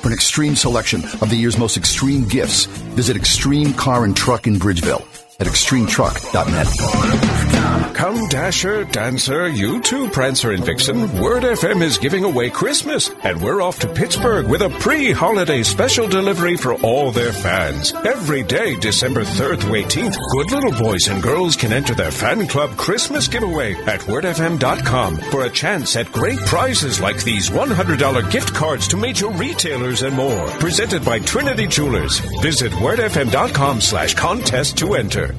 For 0.00 0.06
an 0.06 0.14
extreme 0.14 0.54
selection 0.54 1.02
of 1.20 1.28
the 1.28 1.36
year's 1.36 1.58
most 1.58 1.76
extreme 1.76 2.28
gifts, 2.28 2.66
visit 2.94 3.16
Extreme 3.16 3.74
Car 3.74 4.04
and 4.04 4.16
Truck 4.16 4.46
in 4.46 4.60
Bridgeville 4.60 5.09
at 5.40 5.46
extremetruck.net. 5.46 7.94
Come, 7.94 8.28
Dasher, 8.28 8.84
Dancer, 8.84 9.48
you 9.48 9.80
too, 9.82 10.08
Prancer 10.08 10.52
and 10.52 10.64
Vixen. 10.64 11.20
Word 11.20 11.42
FM 11.42 11.82
is 11.82 11.98
giving 11.98 12.24
away 12.24 12.48
Christmas, 12.48 13.10
and 13.22 13.42
we're 13.42 13.60
off 13.60 13.78
to 13.80 13.88
Pittsburgh 13.88 14.48
with 14.48 14.62
a 14.62 14.70
pre-holiday 14.70 15.62
special 15.62 16.08
delivery 16.08 16.56
for 16.56 16.74
all 16.76 17.10
their 17.10 17.32
fans. 17.32 17.92
Every 17.92 18.42
day, 18.42 18.76
December 18.76 19.24
3rd 19.24 19.60
through 19.60 19.82
18th, 19.82 20.16
good 20.32 20.50
little 20.50 20.72
boys 20.72 21.08
and 21.08 21.22
girls 21.22 21.56
can 21.56 21.72
enter 21.72 21.94
their 21.94 22.10
fan 22.10 22.46
club 22.46 22.76
Christmas 22.78 23.28
giveaway 23.28 23.74
at 23.84 24.00
wordfm.com 24.00 25.16
for 25.16 25.44
a 25.44 25.50
chance 25.50 25.94
at 25.96 26.10
great 26.10 26.38
prizes 26.40 27.00
like 27.00 27.22
these 27.22 27.50
$100 27.50 28.30
gift 28.30 28.54
cards 28.54 28.88
to 28.88 28.96
major 28.96 29.28
retailers 29.28 30.02
and 30.02 30.16
more. 30.16 30.46
Presented 30.58 31.04
by 31.04 31.18
Trinity 31.18 31.66
Jewelers. 31.66 32.20
Visit 32.40 32.72
wordfm.com 32.72 33.80
slash 33.82 34.14
contest 34.14 34.78
to 34.78 34.94
enter. 34.94 35.29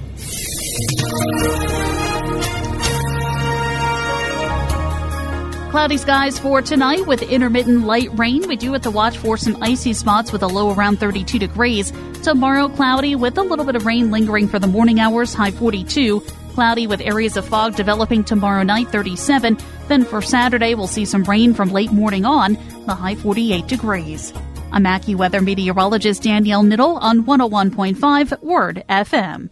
Cloudy 5.72 5.96
skies 5.96 6.38
for 6.38 6.62
tonight 6.62 7.08
with 7.08 7.22
intermittent 7.22 7.86
light 7.86 8.10
rain. 8.20 8.46
We 8.46 8.58
do 8.58 8.74
have 8.74 8.82
to 8.82 8.92
watch 8.92 9.18
for 9.18 9.38
some 9.38 9.64
icy 9.64 9.94
spots 9.94 10.34
with 10.34 10.44
a 10.44 10.48
low 10.48 10.74
around 10.74 11.00
32 11.00 11.40
degrees. 11.40 11.94
Tomorrow, 12.24 12.68
cloudy 12.68 13.16
with 13.16 13.38
a 13.38 13.42
little 13.42 13.64
bit 13.64 13.78
of 13.78 13.86
rain 13.86 14.12
lingering 14.12 14.50
for 14.50 14.60
the 14.60 14.68
morning 14.68 15.00
hours, 15.00 15.34
high 15.34 15.52
42. 15.52 16.20
Cloudy 16.54 16.88
with 16.88 17.00
areas 17.00 17.38
of 17.38 17.48
fog 17.48 17.78
developing 17.78 18.24
tomorrow 18.26 18.64
night, 18.64 18.90
37. 18.90 19.58
Then 19.88 20.04
for 20.04 20.22
Saturday, 20.22 20.76
we'll 20.76 20.88
see 20.88 21.06
some 21.06 21.24
rain 21.24 21.54
from 21.54 21.70
late 21.70 21.92
morning 21.92 22.26
on, 22.26 22.58
the 22.86 22.94
high 22.94 23.16
48 23.16 23.66
degrees. 23.68 24.34
I'm 24.74 24.84
weather 25.18 25.42
meteorologist 25.42 26.24
Danielle 26.24 26.64
Niddle 26.64 27.02
on 27.02 27.24
101.5 27.24 28.42
Word 28.42 28.84
FM. 28.90 29.50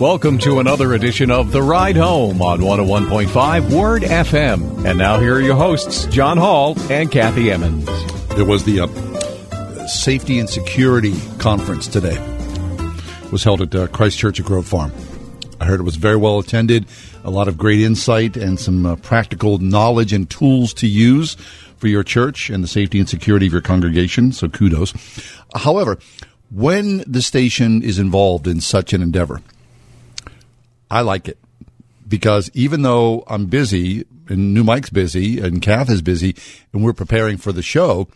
Welcome 0.00 0.38
to 0.38 0.60
another 0.60 0.94
edition 0.94 1.28
of 1.32 1.50
The 1.50 1.60
Ride 1.60 1.96
Home 1.96 2.40
on 2.40 2.60
101.5 2.60 3.76
Word 3.76 4.02
FM. 4.02 4.84
And 4.86 4.96
now 4.96 5.18
here 5.18 5.34
are 5.34 5.40
your 5.40 5.56
hosts, 5.56 6.06
John 6.06 6.38
Hall 6.38 6.76
and 6.88 7.10
Kathy 7.10 7.50
Emmons. 7.50 7.84
There 8.36 8.44
was 8.44 8.62
the 8.62 8.82
uh, 8.82 9.86
Safety 9.88 10.38
and 10.38 10.48
Security 10.48 11.16
Conference 11.38 11.88
today. 11.88 12.14
It 13.24 13.32
was 13.32 13.42
held 13.42 13.60
at 13.60 13.74
uh, 13.74 13.88
Christchurch 13.88 14.38
at 14.38 14.46
Grove 14.46 14.68
Farm. 14.68 14.92
I 15.60 15.64
heard 15.64 15.80
it 15.80 15.82
was 15.82 15.96
very 15.96 16.16
well 16.16 16.38
attended, 16.38 16.86
a 17.24 17.30
lot 17.30 17.48
of 17.48 17.58
great 17.58 17.80
insight 17.80 18.36
and 18.36 18.60
some 18.60 18.86
uh, 18.86 18.94
practical 18.94 19.58
knowledge 19.58 20.12
and 20.12 20.30
tools 20.30 20.72
to 20.74 20.86
use 20.86 21.34
for 21.78 21.88
your 21.88 22.04
church 22.04 22.50
and 22.50 22.62
the 22.62 22.68
safety 22.68 23.00
and 23.00 23.08
security 23.08 23.48
of 23.48 23.52
your 23.52 23.62
congregation. 23.62 24.30
So 24.30 24.48
kudos. 24.48 24.94
However, 25.56 25.98
when 26.52 26.98
the 26.98 27.20
station 27.20 27.82
is 27.82 27.98
involved 27.98 28.46
in 28.46 28.60
such 28.60 28.92
an 28.92 29.02
endeavor, 29.02 29.42
I 30.90 31.02
like 31.02 31.28
it 31.28 31.38
because 32.06 32.50
even 32.54 32.82
though 32.82 33.24
I'm 33.26 33.46
busy 33.46 34.06
and 34.28 34.54
New 34.54 34.64
Mike's 34.64 34.90
busy 34.90 35.40
and 35.40 35.60
Kath 35.60 35.90
is 35.90 36.02
busy 36.02 36.34
and 36.72 36.82
we're 36.82 36.92
preparing 36.92 37.36
for 37.36 37.52
the 37.52 37.62
show, 37.62 38.08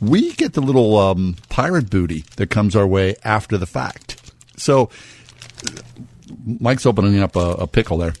we 0.00 0.32
get 0.32 0.54
the 0.54 0.60
little 0.60 0.98
um, 0.98 1.36
pirate 1.48 1.88
booty 1.88 2.24
that 2.36 2.50
comes 2.50 2.74
our 2.76 2.86
way 2.86 3.16
after 3.24 3.56
the 3.56 3.66
fact. 3.66 4.32
So 4.56 4.90
Mike's 6.44 6.86
opening 6.86 7.20
up 7.20 7.36
a, 7.36 7.52
a 7.52 7.66
pickle 7.66 7.98
there. 7.98 8.14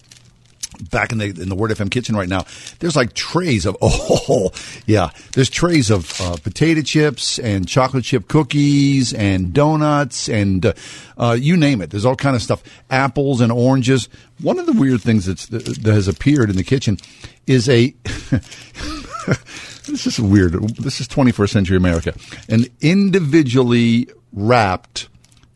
Back 0.90 1.12
in 1.12 1.18
the 1.18 1.26
in 1.26 1.48
the 1.48 1.54
Word 1.54 1.70
FM 1.70 1.90
kitchen 1.90 2.16
right 2.16 2.28
now, 2.28 2.44
there's 2.80 2.96
like 2.96 3.14
trays 3.14 3.66
of 3.66 3.76
oh 3.82 4.50
yeah, 4.86 5.10
there's 5.34 5.50
trays 5.50 5.90
of 5.90 6.20
uh, 6.20 6.36
potato 6.42 6.82
chips 6.82 7.38
and 7.38 7.68
chocolate 7.68 8.04
chip 8.04 8.28
cookies 8.28 9.12
and 9.12 9.52
donuts 9.52 10.28
and 10.28 10.66
uh, 10.66 10.72
uh, 11.16 11.36
you 11.38 11.56
name 11.56 11.80
it. 11.80 11.90
There's 11.90 12.04
all 12.04 12.16
kind 12.16 12.36
of 12.36 12.42
stuff, 12.42 12.62
apples 12.90 13.40
and 13.40 13.52
oranges. 13.52 14.08
One 14.40 14.58
of 14.58 14.66
the 14.66 14.72
weird 14.72 15.00
things 15.02 15.26
that's, 15.26 15.46
that 15.46 15.84
has 15.84 16.08
appeared 16.08 16.50
in 16.50 16.56
the 16.56 16.64
kitchen 16.64 16.98
is 17.46 17.68
a 17.68 17.94
this 19.86 20.06
is 20.06 20.20
weird. 20.20 20.52
This 20.76 21.00
is 21.00 21.08
21st 21.08 21.50
century 21.50 21.76
America. 21.76 22.14
An 22.48 22.64
individually 22.80 24.08
wrapped 24.32 25.08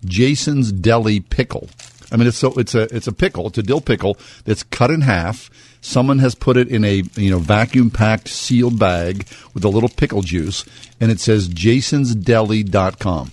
Jason's 0.04 0.72
Deli 0.72 1.20
pickle. 1.20 1.68
I 2.10 2.16
mean, 2.16 2.28
it's 2.28 2.36
so 2.36 2.52
it's 2.54 2.74
a 2.74 2.82
it's 2.94 3.06
a 3.06 3.12
pickle. 3.12 3.48
It's 3.48 3.58
a 3.58 3.62
dill 3.62 3.80
pickle 3.80 4.16
that's 4.44 4.62
cut 4.62 4.90
in 4.90 5.00
half. 5.02 5.50
Someone 5.80 6.18
has 6.18 6.34
put 6.34 6.56
it 6.56 6.68
in 6.68 6.84
a 6.84 7.02
you 7.16 7.30
know 7.30 7.38
vacuum 7.38 7.90
packed 7.90 8.28
sealed 8.28 8.78
bag 8.78 9.26
with 9.54 9.64
a 9.64 9.68
little 9.68 9.88
pickle 9.88 10.22
juice, 10.22 10.64
and 11.00 11.10
it 11.10 11.20
says 11.20 11.48
jasonsdeli.com. 11.48 13.30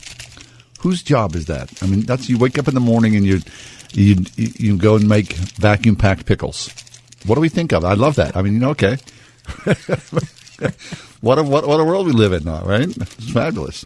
Whose 0.82 1.02
job 1.04 1.36
is 1.36 1.46
that? 1.46 1.72
I 1.82 1.88
mean, 1.88 2.02
that's 2.02 2.30
you 2.30 2.38
wake 2.38 2.58
up 2.58 2.68
in 2.68 2.74
the 2.74 2.80
morning 2.80 3.16
and 3.16 3.26
you 3.26 3.42
you 3.94 4.18
you 4.36 4.78
go 4.78 4.96
and 4.96 5.08
make 5.08 5.34
vacuum 5.34 5.96
packed 5.96 6.26
pickles. 6.26 6.70
What 7.26 7.36
do 7.36 7.42
we 7.42 7.50
think 7.50 7.72
of? 7.72 7.86
I 7.86 7.94
love 7.94 8.16
that. 8.16 8.36
I 8.36 8.42
mean, 8.42 8.64
okay. 8.64 8.98
what 11.22 11.38
a 11.38 11.44
what, 11.44 11.68
what 11.68 11.80
a 11.80 11.84
world 11.84 12.06
we 12.08 12.12
live 12.12 12.34
in 12.34 12.44
now, 12.44 12.64
right? 12.64 12.88
It's 12.88 13.32
fabulous. 13.32 13.86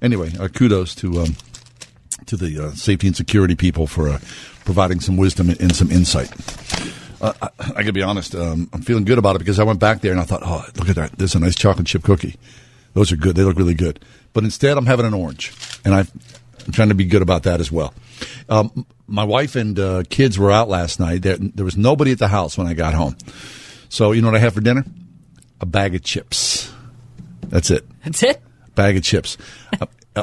Anyway, 0.00 0.32
uh, 0.38 0.48
kudos 0.48 0.94
to 0.96 1.22
um, 1.22 1.36
to 2.26 2.36
the 2.36 2.66
uh, 2.66 2.70
safety 2.72 3.06
and 3.06 3.16
security 3.16 3.54
people 3.54 3.86
for 3.86 4.08
uh, 4.08 4.18
providing 4.64 5.00
some 5.00 5.16
wisdom 5.16 5.50
and, 5.50 5.74
some 5.74 5.90
insight. 5.90 6.30
Uh, 7.20 7.32
I, 7.40 7.48
I 7.58 7.72
got 7.82 7.86
to 7.86 7.92
be 7.92 8.02
honest, 8.02 8.34
um, 8.34 8.68
I'm 8.72 8.82
feeling 8.82 9.04
good 9.04 9.18
about 9.18 9.36
it 9.36 9.40
because 9.40 9.58
I 9.58 9.64
went 9.64 9.80
back 9.80 10.00
there 10.00 10.12
and 10.12 10.20
I 10.20 10.24
thought, 10.24 10.42
oh, 10.44 10.64
look 10.76 10.88
at 10.88 10.96
that. 10.96 11.12
There's 11.12 11.34
a 11.34 11.40
nice 11.40 11.56
chocolate 11.56 11.86
chip 11.86 12.02
cookie. 12.02 12.36
Those 12.94 13.12
are 13.12 13.16
good. 13.16 13.36
They 13.36 13.42
look 13.42 13.56
really 13.56 13.74
good. 13.74 14.04
But 14.32 14.44
instead, 14.44 14.76
I'm 14.76 14.86
having 14.86 15.06
an 15.06 15.14
orange, 15.14 15.52
and 15.84 15.94
i 15.94 16.00
am 16.00 16.72
trying 16.72 16.88
to 16.88 16.94
be 16.94 17.04
good 17.04 17.22
about 17.22 17.44
that 17.44 17.60
as 17.60 17.72
well. 17.72 17.94
Um, 18.48 18.86
my 19.06 19.24
wife 19.24 19.56
and 19.56 19.78
uh, 19.78 20.02
kids 20.08 20.38
were 20.38 20.50
out 20.50 20.68
last 20.68 21.00
night. 21.00 21.22
There, 21.22 21.36
there 21.38 21.64
was 21.64 21.76
nobody 21.76 22.12
at 22.12 22.18
the 22.18 22.28
house 22.28 22.58
when 22.58 22.66
I 22.66 22.74
got 22.74 22.94
home. 22.94 23.16
So, 23.88 24.12
you 24.12 24.20
know 24.20 24.28
what 24.28 24.36
I 24.36 24.40
had 24.40 24.52
for 24.52 24.60
dinner? 24.60 24.84
A 25.60 25.66
bag 25.66 25.94
of 25.94 26.02
chips. 26.02 26.72
That's 27.42 27.70
it. 27.70 27.86
That's 28.04 28.22
it? 28.22 28.42
Bag 28.78 28.96
of 28.96 29.02
chips. 29.02 29.36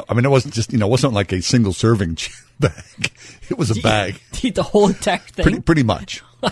I 0.08 0.14
mean, 0.14 0.24
it 0.24 0.30
wasn't 0.30 0.54
just 0.54 0.72
you 0.72 0.78
know, 0.78 0.86
it 0.86 0.90
wasn't 0.90 1.12
like 1.12 1.30
a 1.30 1.42
single 1.42 1.74
serving 1.74 2.16
bag. 2.58 3.12
It 3.50 3.58
was 3.58 3.70
a 3.70 3.78
bag. 3.82 4.18
Eat 4.42 4.54
the 4.54 4.62
whole 4.62 4.88
entire 4.88 5.18
thing. 5.18 5.42
Pretty, 5.42 5.60
pretty 5.60 5.82
much. 5.82 6.22
Oh 6.42 6.50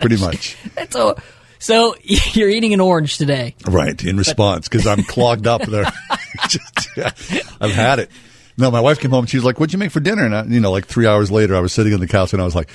pretty 0.00 0.16
much. 0.20 0.56
That's 0.74 0.94
a, 0.96 1.14
so 1.58 1.94
you're 2.02 2.50
eating 2.50 2.74
an 2.74 2.80
orange 2.80 3.16
today, 3.16 3.54
right? 3.66 4.02
In 4.04 4.16
response, 4.18 4.68
because 4.68 4.86
I'm 4.86 5.02
clogged 5.02 5.46
up 5.46 5.62
there. 5.62 5.90
Just, 6.48 6.88
yeah, 6.96 7.10
I've 7.60 7.72
had 7.72 8.00
it. 8.00 8.10
No, 8.58 8.70
my 8.70 8.80
wife 8.80 8.98
came 9.00 9.12
home. 9.12 9.20
and 9.20 9.30
She 9.30 9.36
was 9.38 9.44
like, 9.44 9.58
"What'd 9.58 9.72
you 9.72 9.78
make 9.78 9.92
for 9.92 10.00
dinner?" 10.00 10.26
And 10.26 10.36
I, 10.36 10.44
you 10.44 10.60
know, 10.60 10.70
like 10.72 10.86
three 10.86 11.06
hours 11.06 11.30
later, 11.30 11.56
I 11.56 11.60
was 11.60 11.72
sitting 11.72 11.94
on 11.94 12.00
the 12.00 12.08
couch 12.08 12.32
and 12.32 12.42
I 12.42 12.44
was 12.44 12.54
like. 12.54 12.70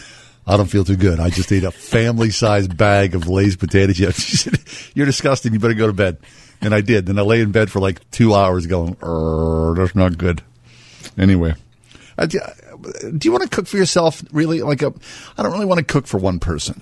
I 0.48 0.58
don't 0.58 0.66
feel 0.68 0.84
too 0.84 0.96
good. 0.96 1.20
I 1.20 1.30
just 1.30 1.52
ate 1.52 1.64
a 1.64 1.70
family 1.70 2.32
sized 2.32 2.76
bag 2.76 3.14
of 3.14 3.28
Lay's 3.28 3.56
potato 3.56 3.94
chips. 3.94 4.24
She 4.24 4.36
said, 4.38 4.58
You're 4.96 5.06
disgusting. 5.06 5.54
You 5.54 5.60
better 5.60 5.76
go 5.76 5.86
to 5.86 5.94
bed. 5.94 6.18
And 6.62 6.74
I 6.74 6.82
did. 6.82 7.06
Then 7.06 7.18
I 7.18 7.22
lay 7.22 7.42
in 7.42 7.52
bed 7.52 7.72
for 7.72 7.80
like 7.80 8.10
two 8.12 8.34
hours 8.34 8.68
going, 8.68 8.98
that's 9.76 9.96
not 9.96 10.18
good. 10.18 10.42
Anyway, 11.18 11.56
uh, 12.18 12.28
I, 12.34 12.38
uh, 12.38 13.12
do 13.18 13.28
you 13.28 13.32
want 13.32 13.44
to 13.44 13.50
cook 13.50 13.68
for 13.68 13.78
yourself? 13.78 14.24
Really? 14.32 14.62
Like, 14.62 14.82
a, 14.82 14.94
I 15.38 15.44
don't 15.44 15.52
really 15.52 15.66
want 15.66 15.80
to 15.80 15.86
cook 15.86 16.08
for 16.08 16.18
one 16.18 16.40
person. 16.40 16.82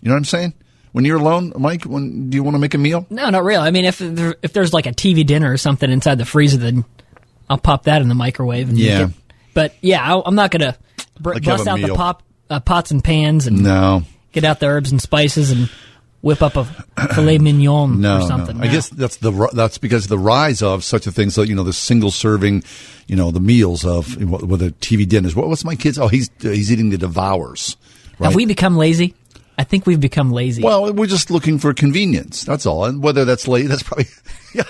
You 0.00 0.08
know 0.08 0.14
what 0.14 0.18
I'm 0.18 0.24
saying? 0.24 0.54
When 0.92 1.04
you're 1.04 1.18
alone, 1.18 1.52
Mike, 1.56 1.84
when 1.84 2.30
do 2.30 2.36
you 2.36 2.42
want 2.42 2.54
to 2.54 2.58
make 2.58 2.74
a 2.74 2.78
meal? 2.78 3.06
No, 3.10 3.28
not 3.30 3.44
really. 3.44 3.66
I 3.66 3.70
mean, 3.70 3.84
if 3.84 3.98
there, 3.98 4.36
if 4.42 4.52
there's 4.52 4.72
like 4.72 4.86
a 4.86 4.92
TV 4.92 5.26
dinner 5.26 5.52
or 5.52 5.56
something 5.56 5.90
inside 5.90 6.16
the 6.18 6.24
freezer, 6.24 6.56
then 6.56 6.84
I'll 7.48 7.58
pop 7.58 7.84
that 7.84 8.02
in 8.02 8.08
the 8.08 8.14
microwave. 8.14 8.68
And 8.68 8.78
yeah. 8.78 9.06
It. 9.06 9.10
But 9.54 9.74
yeah, 9.80 10.02
I, 10.02 10.26
am 10.26 10.34
not 10.34 10.50
gonna 10.50 10.76
br- 11.20 11.34
Like 11.34 11.44
bust 11.44 11.66
out 11.66 11.80
the 11.80 11.94
pop 11.94 12.22
uh, 12.48 12.60
pots 12.60 12.90
and 12.90 13.02
pans 13.02 13.46
and 13.46 13.62
No. 13.62 14.02
get 14.32 14.44
out 14.44 14.60
the 14.60 14.66
herbs 14.66 14.90
and 14.90 15.00
spices 15.00 15.50
and 15.50 15.70
whip 16.22 16.42
up 16.42 16.56
a 16.56 16.64
filet 17.14 17.38
mignon 17.38 18.00
no, 18.00 18.18
or 18.18 18.26
something. 18.26 18.58
No. 18.58 18.64
I 18.64 18.68
guess 18.68 18.88
that's 18.88 19.16
the 19.16 19.50
that's 19.52 19.78
because 19.78 20.04
of 20.04 20.10
the 20.10 20.18
rise 20.18 20.62
of 20.62 20.84
such 20.84 21.06
a 21.06 21.12
thing. 21.12 21.30
So 21.30 21.42
you 21.42 21.54
know, 21.54 21.64
the 21.64 21.72
single 21.72 22.10
serving, 22.10 22.64
you 23.06 23.16
know, 23.16 23.30
the 23.30 23.40
meals 23.40 23.84
of 23.84 24.16
with 24.16 24.60
the 24.60 24.72
TV 24.72 25.08
dinners. 25.08 25.34
What, 25.34 25.48
what's 25.48 25.64
my 25.64 25.76
kids? 25.76 25.98
Oh, 25.98 26.08
he's 26.08 26.30
he's 26.40 26.72
eating 26.72 26.90
the 26.90 26.98
devours. 26.98 27.76
Right? 28.18 28.28
Have 28.28 28.34
we 28.34 28.46
become 28.46 28.76
lazy? 28.76 29.14
I 29.58 29.64
think 29.64 29.86
we've 29.86 30.00
become 30.00 30.30
lazy. 30.30 30.62
Well, 30.62 30.92
we're 30.92 31.06
just 31.08 31.30
looking 31.30 31.58
for 31.58 31.74
convenience. 31.74 32.44
That's 32.44 32.64
all. 32.64 32.84
And 32.84 33.02
whether 33.02 33.24
that's 33.24 33.48
lazy, 33.48 33.66
that's 33.66 33.82
probably 33.82 34.06
yeah. 34.54 34.62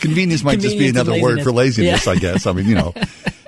Convenience 0.00 0.44
might 0.44 0.52
Convenience 0.52 0.62
just 0.62 0.78
be 0.78 0.88
another 0.88 1.20
word 1.20 1.42
for 1.42 1.50
laziness, 1.50 2.06
Yeah. 2.06 2.12
I 2.12 2.16
guess. 2.16 2.46
I 2.46 2.52
mean, 2.52 2.66
you 2.66 2.76
know. 2.76 2.94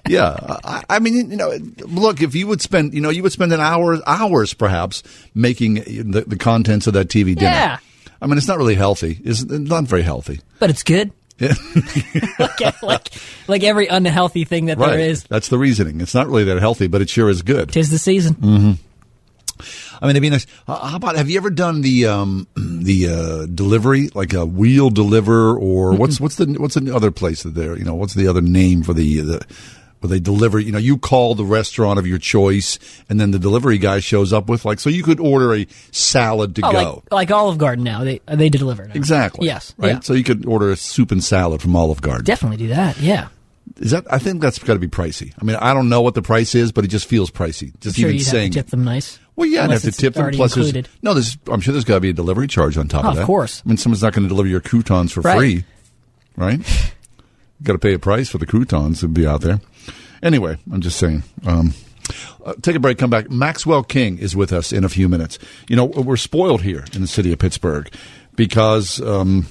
Yeah, 0.08 0.34
I, 0.64 0.82
I 0.88 0.98
mean, 0.98 1.30
you 1.30 1.36
know, 1.36 1.56
look, 1.86 2.20
if 2.20 2.34
you 2.34 2.48
would 2.48 2.60
spend, 2.60 2.94
you 2.94 3.00
know, 3.00 3.10
you 3.10 3.22
would 3.22 3.30
spend 3.30 3.52
an 3.52 3.60
hour, 3.60 3.96
hours 4.08 4.54
perhaps 4.54 5.04
making 5.36 5.74
the, 5.74 6.24
the 6.26 6.36
contents 6.36 6.88
of 6.88 6.94
that 6.94 7.06
TV 7.06 7.36
dinner. 7.36 7.52
Yeah. 7.52 7.78
I 8.20 8.26
mean, 8.26 8.36
it's 8.36 8.48
not 8.48 8.58
really 8.58 8.74
healthy. 8.74 9.20
It's 9.22 9.44
not 9.44 9.84
very 9.84 10.02
healthy. 10.02 10.40
but 10.58 10.68
it's 10.68 10.82
good. 10.82 11.12
Yeah. 11.38 11.54
like, 12.40 12.82
like, 12.82 13.08
like 13.46 13.62
every 13.62 13.86
unhealthy 13.86 14.42
thing 14.42 14.66
that 14.66 14.78
right. 14.78 14.90
there 14.90 14.98
is. 14.98 15.22
That's 15.24 15.48
the 15.48 15.58
reasoning. 15.58 16.00
It's 16.00 16.14
not 16.14 16.26
really 16.26 16.44
that 16.44 16.58
healthy, 16.58 16.88
but 16.88 17.02
it 17.02 17.08
sure 17.08 17.30
is 17.30 17.42
good. 17.42 17.70
Tis 17.70 17.90
the 17.90 17.98
season. 17.98 18.34
hmm 18.34 18.72
I 20.00 20.06
mean, 20.06 20.10
it'd 20.12 20.22
be 20.22 20.30
nice. 20.30 20.46
How 20.66 20.96
about 20.96 21.16
have 21.16 21.28
you 21.28 21.36
ever 21.36 21.50
done 21.50 21.82
the 21.82 22.06
um, 22.06 22.46
the 22.56 23.08
uh, 23.08 23.46
delivery, 23.46 24.08
like 24.14 24.32
a 24.32 24.46
wheel 24.46 24.90
deliver, 24.90 25.56
or 25.56 25.94
what's 25.94 26.20
what's 26.20 26.36
the 26.36 26.46
what's 26.58 26.74
the 26.74 26.94
other 26.94 27.10
place 27.10 27.42
that 27.42 27.54
there? 27.54 27.76
You 27.76 27.84
know, 27.84 27.94
what's 27.94 28.14
the 28.14 28.28
other 28.28 28.40
name 28.40 28.82
for 28.82 28.94
the 28.94 29.20
the 29.20 29.46
where 30.00 30.08
they 30.08 30.20
deliver? 30.20 30.58
You 30.58 30.72
know, 30.72 30.78
you 30.78 30.96
call 30.96 31.34
the 31.34 31.44
restaurant 31.44 31.98
of 31.98 32.06
your 32.06 32.18
choice, 32.18 32.78
and 33.10 33.20
then 33.20 33.30
the 33.32 33.38
delivery 33.38 33.76
guy 33.76 34.00
shows 34.00 34.32
up 34.32 34.48
with 34.48 34.64
like, 34.64 34.80
so 34.80 34.88
you 34.88 35.02
could 35.02 35.20
order 35.20 35.54
a 35.54 35.66
salad 35.92 36.56
to 36.56 36.62
Oh, 36.64 36.72
go. 36.72 37.02
like, 37.10 37.12
like 37.12 37.30
Olive 37.30 37.58
Garden 37.58 37.84
now. 37.84 38.02
They 38.04 38.20
they 38.26 38.48
deliver 38.48 38.86
now. 38.86 38.94
Exactly. 38.94 39.46
Yes. 39.46 39.74
Right. 39.76 39.92
Yeah. 39.92 40.00
So 40.00 40.14
you 40.14 40.24
could 40.24 40.46
order 40.46 40.70
a 40.70 40.76
soup 40.76 41.12
and 41.12 41.22
salad 41.22 41.60
from 41.60 41.76
Olive 41.76 42.00
Garden. 42.00 42.24
Definitely 42.24 42.56
do 42.56 42.68
that. 42.68 42.98
Yeah. 42.98 43.28
Is 43.76 43.92
that? 43.92 44.04
I 44.12 44.18
think 44.18 44.40
that's 44.40 44.58
got 44.58 44.74
to 44.74 44.80
be 44.80 44.88
pricey. 44.88 45.32
I 45.40 45.44
mean, 45.44 45.56
I 45.56 45.74
don't 45.74 45.88
know 45.88 46.00
what 46.02 46.14
the 46.14 46.22
price 46.22 46.54
is, 46.54 46.72
but 46.72 46.84
it 46.84 46.88
just 46.88 47.06
feels 47.06 47.30
pricey. 47.30 47.78
Just 47.80 47.96
sure 47.96 48.08
even 48.08 48.20
saying. 48.20 48.52
have 48.52 48.52
to 48.52 48.58
tip 48.62 48.70
them 48.70 48.84
nice. 48.84 49.18
Well, 49.40 49.48
yeah, 49.48 49.64
I'd 49.64 49.70
have 49.70 49.82
to 49.82 49.92
tip 49.92 50.14
them. 50.14 50.30
Plus, 50.32 50.54
there's, 50.54 50.74
no, 51.02 51.14
there's, 51.14 51.38
I'm 51.50 51.60
sure 51.60 51.72
there's 51.72 51.84
got 51.84 51.94
to 51.94 52.00
be 52.00 52.10
a 52.10 52.12
delivery 52.12 52.46
charge 52.46 52.76
on 52.76 52.88
top 52.88 53.04
Oh, 53.04 53.08
of 53.08 53.14
that. 53.16 53.22
of 53.22 53.26
course. 53.26 53.62
I 53.64 53.68
mean, 53.68 53.78
someone's 53.78 54.02
not 54.02 54.12
going 54.12 54.24
to 54.24 54.28
deliver 54.28 54.48
your 54.48 54.60
croutons 54.60 55.12
for 55.12 55.22
Right. 55.22 55.36
free, 55.38 55.64
right? 56.36 56.60
got 57.62 57.72
to 57.72 57.78
pay 57.78 57.94
a 57.94 57.98
price 57.98 58.28
for 58.28 58.38
the 58.38 58.44
croutons 58.46 59.00
to 59.00 59.08
be 59.08 59.26
out 59.26 59.40
there. 59.40 59.60
Anyway, 60.22 60.58
I'm 60.70 60.82
just 60.82 60.98
saying. 60.98 61.22
Um, 61.46 61.72
uh, 62.44 62.52
take 62.60 62.76
a 62.76 62.80
break. 62.80 62.98
Come 62.98 63.08
back. 63.10 63.30
Maxwell 63.30 63.82
King 63.82 64.18
is 64.18 64.36
with 64.36 64.52
us 64.52 64.72
in 64.74 64.84
a 64.84 64.88
few 64.90 65.08
minutes. 65.08 65.38
You 65.68 65.76
know, 65.76 65.86
we're 65.86 66.16
spoiled 66.18 66.60
here 66.62 66.84
in 66.92 67.00
the 67.00 67.06
city 67.08 67.32
of 67.32 67.38
Pittsburgh 67.38 67.90
because 68.36 69.00
um, 69.00 69.46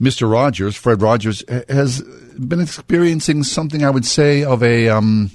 Mr. 0.00 0.30
Rogers, 0.30 0.76
Fred 0.76 1.02
Rogers, 1.02 1.42
has 1.68 2.02
been 2.38 2.60
experiencing 2.60 3.42
something 3.42 3.84
I 3.84 3.90
would 3.90 4.04
say 4.06 4.44
of 4.44 4.62
a 4.62 4.88
um, 4.88 5.30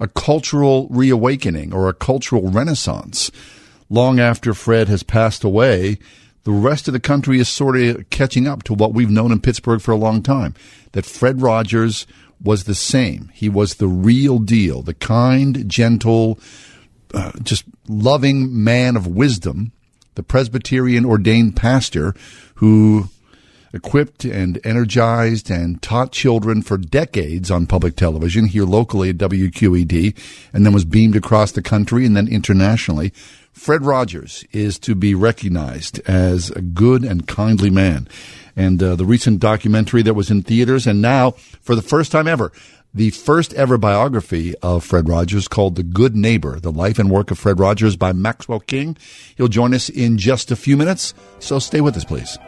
a 0.00 0.08
cultural 0.08 0.88
reawakening 0.90 1.72
or 1.72 1.88
a 1.88 1.94
cultural 1.94 2.50
renaissance. 2.50 3.30
Long 3.90 4.18
after 4.18 4.54
Fred 4.54 4.88
has 4.88 5.02
passed 5.02 5.44
away, 5.44 5.98
the 6.44 6.52
rest 6.52 6.88
of 6.88 6.92
the 6.92 7.00
country 7.00 7.38
is 7.38 7.48
sort 7.48 7.76
of 7.76 8.08
catching 8.10 8.46
up 8.46 8.62
to 8.64 8.74
what 8.74 8.92
we've 8.92 9.10
known 9.10 9.32
in 9.32 9.40
Pittsburgh 9.40 9.80
for 9.80 9.92
a 9.92 9.96
long 9.96 10.22
time. 10.22 10.54
That 10.92 11.06
Fred 11.06 11.40
Rogers 11.40 12.06
was 12.42 12.64
the 12.64 12.74
same. 12.74 13.30
He 13.32 13.48
was 13.48 13.74
the 13.74 13.88
real 13.88 14.38
deal, 14.38 14.82
the 14.82 14.94
kind, 14.94 15.68
gentle, 15.68 16.38
uh, 17.12 17.32
just 17.42 17.64
loving 17.88 18.62
man 18.62 18.96
of 18.96 19.06
wisdom, 19.06 19.72
the 20.14 20.22
Presbyterian 20.22 21.04
ordained 21.04 21.56
pastor 21.56 22.14
who 22.56 23.08
equipped 23.74 24.24
and 24.24 24.64
energized 24.64 25.50
and 25.50 25.82
taught 25.82 26.12
children 26.12 26.62
for 26.62 26.78
decades 26.78 27.50
on 27.50 27.66
public 27.66 27.96
television 27.96 28.46
here 28.46 28.64
locally 28.64 29.10
at 29.10 29.18
WQED 29.18 30.16
and 30.52 30.64
then 30.64 30.72
was 30.72 30.84
beamed 30.84 31.16
across 31.16 31.52
the 31.52 31.62
country 31.62 32.06
and 32.06 32.16
then 32.16 32.28
internationally. 32.28 33.12
Fred 33.52 33.84
Rogers 33.84 34.44
is 34.52 34.78
to 34.80 34.94
be 34.94 35.14
recognized 35.14 36.00
as 36.08 36.50
a 36.50 36.62
good 36.62 37.04
and 37.04 37.26
kindly 37.26 37.70
man. 37.70 38.08
And 38.56 38.82
uh, 38.82 38.94
the 38.94 39.04
recent 39.04 39.40
documentary 39.40 40.02
that 40.02 40.14
was 40.14 40.30
in 40.30 40.42
theaters 40.42 40.86
and 40.86 41.02
now 41.02 41.32
for 41.60 41.74
the 41.74 41.82
first 41.82 42.12
time 42.12 42.28
ever 42.28 42.52
the 42.94 43.10
first 43.10 43.52
ever 43.54 43.76
biography 43.76 44.54
of 44.62 44.84
Fred 44.84 45.08
Rogers 45.08 45.48
called 45.48 45.74
The 45.74 45.82
Good 45.82 46.14
Neighbor, 46.14 46.60
the 46.60 46.70
life 46.70 46.98
and 47.00 47.10
work 47.10 47.32
of 47.32 47.38
Fred 47.40 47.58
Rogers 47.58 47.96
by 47.96 48.12
Maxwell 48.12 48.60
King. 48.60 48.96
He'll 49.36 49.48
join 49.48 49.74
us 49.74 49.88
in 49.88 50.16
just 50.16 50.52
a 50.52 50.56
few 50.56 50.76
minutes, 50.76 51.12
so 51.40 51.58
stay 51.58 51.80
with 51.80 51.96
us, 51.96 52.04
please. 52.04 52.38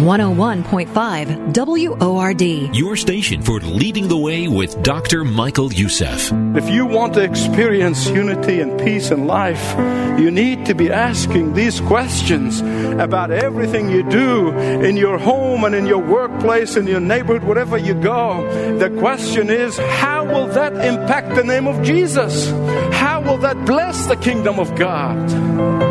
One 0.00 0.18
hundred 0.18 0.38
one 0.38 0.64
point 0.64 0.88
five 0.88 1.28
WORD. 1.52 2.40
Your 2.40 2.96
station 2.96 3.42
for 3.42 3.60
leading 3.60 4.08
the 4.08 4.16
way 4.16 4.48
with 4.48 4.82
Dr. 4.82 5.24
Michael 5.24 5.70
Youssef. 5.70 6.32
If 6.56 6.70
you 6.70 6.86
want 6.86 7.12
to 7.14 7.22
experience 7.22 8.08
unity 8.08 8.62
and 8.62 8.80
peace 8.80 9.10
in 9.10 9.26
life, 9.26 9.62
you 10.18 10.30
need 10.30 10.64
to 10.64 10.74
be 10.74 10.90
asking 10.90 11.52
these 11.52 11.82
questions 11.82 12.62
about 12.98 13.30
everything 13.30 13.90
you 13.90 14.02
do 14.08 14.48
in 14.58 14.96
your 14.96 15.18
home 15.18 15.64
and 15.64 15.74
in 15.74 15.84
your 15.84 16.02
workplace, 16.02 16.76
in 16.76 16.86
your 16.86 17.00
neighborhood, 17.00 17.44
wherever 17.44 17.76
you 17.76 17.92
go. 17.92 18.42
The 18.78 18.88
question 19.00 19.50
is, 19.50 19.76
how 19.76 20.24
will 20.24 20.46
that 20.46 20.72
impact 20.82 21.34
the 21.34 21.44
name 21.44 21.66
of 21.66 21.82
Jesus? 21.82 22.48
How 22.94 23.20
will 23.20 23.38
that 23.38 23.66
bless 23.66 24.06
the 24.06 24.16
kingdom 24.16 24.58
of 24.58 24.74
God? 24.76 25.89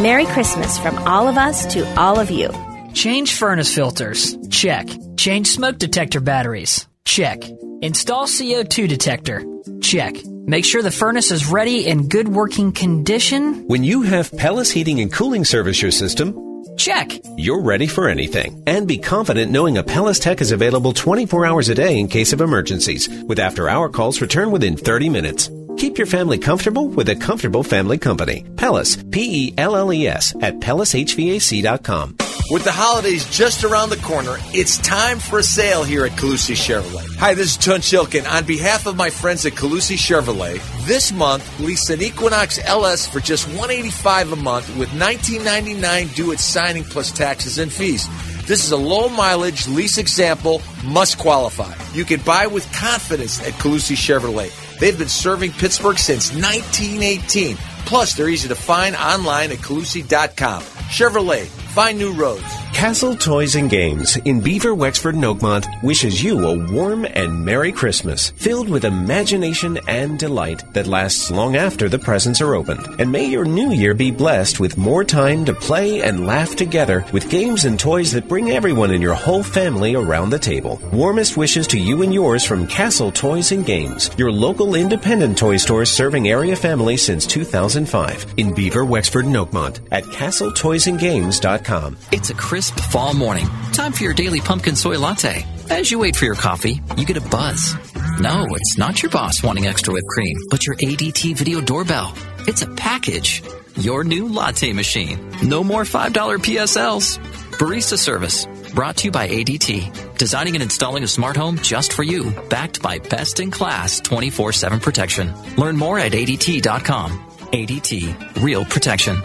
Merry 0.00 0.24
Christmas 0.26 0.78
from 0.78 0.96
all 1.06 1.28
of 1.28 1.36
us 1.36 1.66
to 1.74 1.84
all 2.00 2.18
of 2.18 2.30
you. 2.30 2.50
Change 2.94 3.34
furnace 3.34 3.74
filters. 3.74 4.36
Check. 4.48 4.88
Change 5.16 5.48
smoke 5.48 5.78
detector 5.78 6.20
batteries. 6.20 6.86
Check. 7.04 7.42
Install 7.82 8.26
CO2 8.26 8.88
detector. 8.88 9.44
Check. 9.80 10.14
Make 10.24 10.64
sure 10.64 10.82
the 10.82 10.90
furnace 10.90 11.30
is 11.30 11.46
ready 11.46 11.86
in 11.86 12.08
good 12.08 12.28
working 12.28 12.72
condition. 12.72 13.66
When 13.66 13.84
you 13.84 14.02
have 14.02 14.36
Pelles 14.36 14.70
Heating 14.70 15.00
and 15.00 15.12
Cooling 15.12 15.44
Service 15.44 15.82
your 15.82 15.90
system, 15.90 16.36
check. 16.76 17.12
You're 17.36 17.62
ready 17.62 17.86
for 17.86 18.08
anything. 18.08 18.62
And 18.66 18.88
be 18.88 18.98
confident 18.98 19.52
knowing 19.52 19.78
a 19.78 19.82
Pelles 19.82 20.18
Tech 20.18 20.40
is 20.40 20.52
available 20.52 20.92
24 20.92 21.46
hours 21.46 21.68
a 21.68 21.74
day 21.74 21.98
in 21.98 22.08
case 22.08 22.32
of 22.32 22.40
emergencies, 22.40 23.08
with 23.24 23.38
after 23.38 23.68
hour 23.68 23.88
calls 23.88 24.20
return 24.20 24.50
within 24.50 24.76
30 24.76 25.08
minutes. 25.08 25.48
Keep 25.82 25.98
your 25.98 26.06
family 26.06 26.38
comfortable 26.38 26.86
with 26.86 27.08
a 27.08 27.16
comfortable 27.16 27.64
family 27.64 27.98
company. 27.98 28.44
Pelles, 28.56 28.94
P 29.10 29.48
E 29.48 29.54
L 29.58 29.74
L 29.74 29.92
E 29.92 30.06
S, 30.06 30.32
at 30.40 30.60
PellesHVAC.com. 30.60 32.16
With 32.52 32.62
the 32.62 32.70
holidays 32.70 33.28
just 33.28 33.64
around 33.64 33.90
the 33.90 33.96
corner, 33.96 34.36
it's 34.54 34.78
time 34.78 35.18
for 35.18 35.40
a 35.40 35.42
sale 35.42 35.82
here 35.82 36.04
at 36.04 36.12
Calusi 36.12 36.54
Chevrolet. 36.54 37.16
Hi, 37.16 37.34
this 37.34 37.50
is 37.50 37.56
Tunch 37.56 37.90
Ilkin. 37.90 38.30
On 38.30 38.44
behalf 38.44 38.86
of 38.86 38.94
my 38.94 39.10
friends 39.10 39.44
at 39.44 39.54
Calusi 39.54 39.96
Chevrolet, 39.96 40.60
this 40.86 41.10
month 41.10 41.58
lease 41.58 41.90
an 41.90 42.00
Equinox 42.00 42.60
LS 42.64 43.08
for 43.08 43.18
just 43.18 43.48
185 43.48 44.34
a 44.34 44.36
month 44.36 44.76
with 44.76 44.88
$19.99 44.90 46.14
due 46.14 46.30
at 46.30 46.38
signing 46.38 46.84
plus 46.84 47.10
taxes 47.10 47.58
and 47.58 47.72
fees. 47.72 48.06
This 48.46 48.64
is 48.64 48.70
a 48.70 48.76
low 48.76 49.08
mileage 49.08 49.66
lease 49.66 49.98
example, 49.98 50.62
must 50.84 51.18
qualify. 51.18 51.74
You 51.92 52.04
can 52.04 52.20
buy 52.20 52.46
with 52.46 52.72
confidence 52.72 53.40
at 53.40 53.54
Calusi 53.54 53.96
Chevrolet. 53.96 54.52
They've 54.82 54.98
been 54.98 55.08
serving 55.08 55.52
Pittsburgh 55.52 55.96
since 55.96 56.32
1918. 56.32 57.56
Plus, 57.86 58.14
they're 58.14 58.28
easy 58.28 58.48
to 58.48 58.56
find 58.56 58.96
online 58.96 59.52
at 59.52 59.58
Calusi.com. 59.58 60.60
Chevrolet, 60.90 61.44
find 61.46 61.96
new 61.96 62.12
roads. 62.12 62.61
Castle 62.72 63.14
Toys 63.14 63.54
and 63.54 63.70
Games 63.70 64.16
in 64.24 64.40
Beaver, 64.40 64.74
Wexford, 64.74 65.14
and 65.14 65.22
Oakmont 65.22 65.82
wishes 65.84 66.22
you 66.22 66.44
a 66.44 66.72
warm 66.72 67.04
and 67.04 67.44
Merry 67.44 67.70
Christmas 67.70 68.30
filled 68.30 68.68
with 68.68 68.84
imagination 68.84 69.78
and 69.86 70.18
delight 70.18 70.64
that 70.72 70.88
lasts 70.88 71.30
long 71.30 71.54
after 71.54 71.88
the 71.88 71.98
presents 71.98 72.40
are 72.40 72.56
opened. 72.56 72.84
And 72.98 73.12
may 73.12 73.26
your 73.26 73.44
new 73.44 73.70
year 73.70 73.94
be 73.94 74.10
blessed 74.10 74.58
with 74.58 74.76
more 74.76 75.04
time 75.04 75.44
to 75.44 75.54
play 75.54 76.02
and 76.02 76.26
laugh 76.26 76.56
together 76.56 77.04
with 77.12 77.30
games 77.30 77.66
and 77.66 77.78
toys 77.78 78.10
that 78.12 78.26
bring 78.28 78.50
everyone 78.50 78.90
in 78.90 79.00
your 79.00 79.14
whole 79.14 79.44
family 79.44 79.94
around 79.94 80.30
the 80.30 80.38
table. 80.38 80.80
Warmest 80.92 81.36
wishes 81.36 81.68
to 81.68 81.78
you 81.78 82.02
and 82.02 82.12
yours 82.12 82.44
from 82.44 82.66
Castle 82.66 83.12
Toys 83.12 83.52
and 83.52 83.64
Games, 83.64 84.10
your 84.16 84.32
local 84.32 84.74
independent 84.74 85.38
toy 85.38 85.56
store 85.56 85.84
serving 85.84 86.28
area 86.28 86.56
families 86.56 87.02
since 87.02 87.26
2005 87.26 88.34
in 88.38 88.52
Beaver, 88.52 88.84
Wexford, 88.84 89.26
and 89.26 89.36
Oakmont 89.36 89.78
at 89.92 90.02
castletoysandgames.com. 90.04 91.96
It's 92.10 92.30
a 92.30 92.34
crisp 92.62 92.92
fall 92.92 93.14
morning. 93.14 93.46
Time 93.72 93.92
for 93.92 94.04
your 94.04 94.14
daily 94.14 94.40
pumpkin 94.40 94.76
soy 94.76 94.98
latte. 94.98 95.44
As 95.70 95.90
you 95.90 95.98
wait 95.98 96.16
for 96.16 96.24
your 96.24 96.34
coffee, 96.34 96.80
you 96.96 97.04
get 97.04 97.16
a 97.16 97.20
buzz. 97.20 97.74
No, 98.20 98.46
it's 98.50 98.78
not 98.78 99.02
your 99.02 99.10
boss 99.10 99.42
wanting 99.42 99.66
extra 99.66 99.92
whipped 99.92 100.06
cream, 100.08 100.36
but 100.50 100.64
your 100.66 100.76
ADT 100.76 101.36
video 101.36 101.60
doorbell. 101.60 102.14
It's 102.46 102.62
a 102.62 102.68
package. 102.68 103.42
Your 103.76 104.04
new 104.04 104.28
latte 104.28 104.72
machine. 104.72 105.18
No 105.42 105.64
more 105.64 105.82
$5 105.82 106.12
PSLs. 106.12 107.18
Barista 107.58 107.98
service. 107.98 108.46
Brought 108.74 108.98
to 108.98 109.06
you 109.06 109.10
by 109.10 109.28
ADT. 109.28 110.18
Designing 110.18 110.54
and 110.54 110.62
installing 110.62 111.04
a 111.04 111.08
smart 111.08 111.36
home 111.36 111.58
just 111.58 111.92
for 111.92 112.02
you. 112.02 112.30
Backed 112.48 112.82
by 112.82 112.98
best 112.98 113.40
in 113.40 113.50
class 113.50 114.00
24 114.00 114.52
7 114.52 114.78
protection. 114.80 115.32
Learn 115.56 115.76
more 115.76 115.98
at 115.98 116.12
ADT.com. 116.12 117.10
ADT. 117.52 118.42
Real 118.42 118.64
protection. 118.64 119.16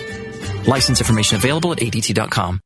License 0.65 1.01
information 1.01 1.38
available 1.38 1.72
at 1.72 1.80
ADT.com. 1.80 2.61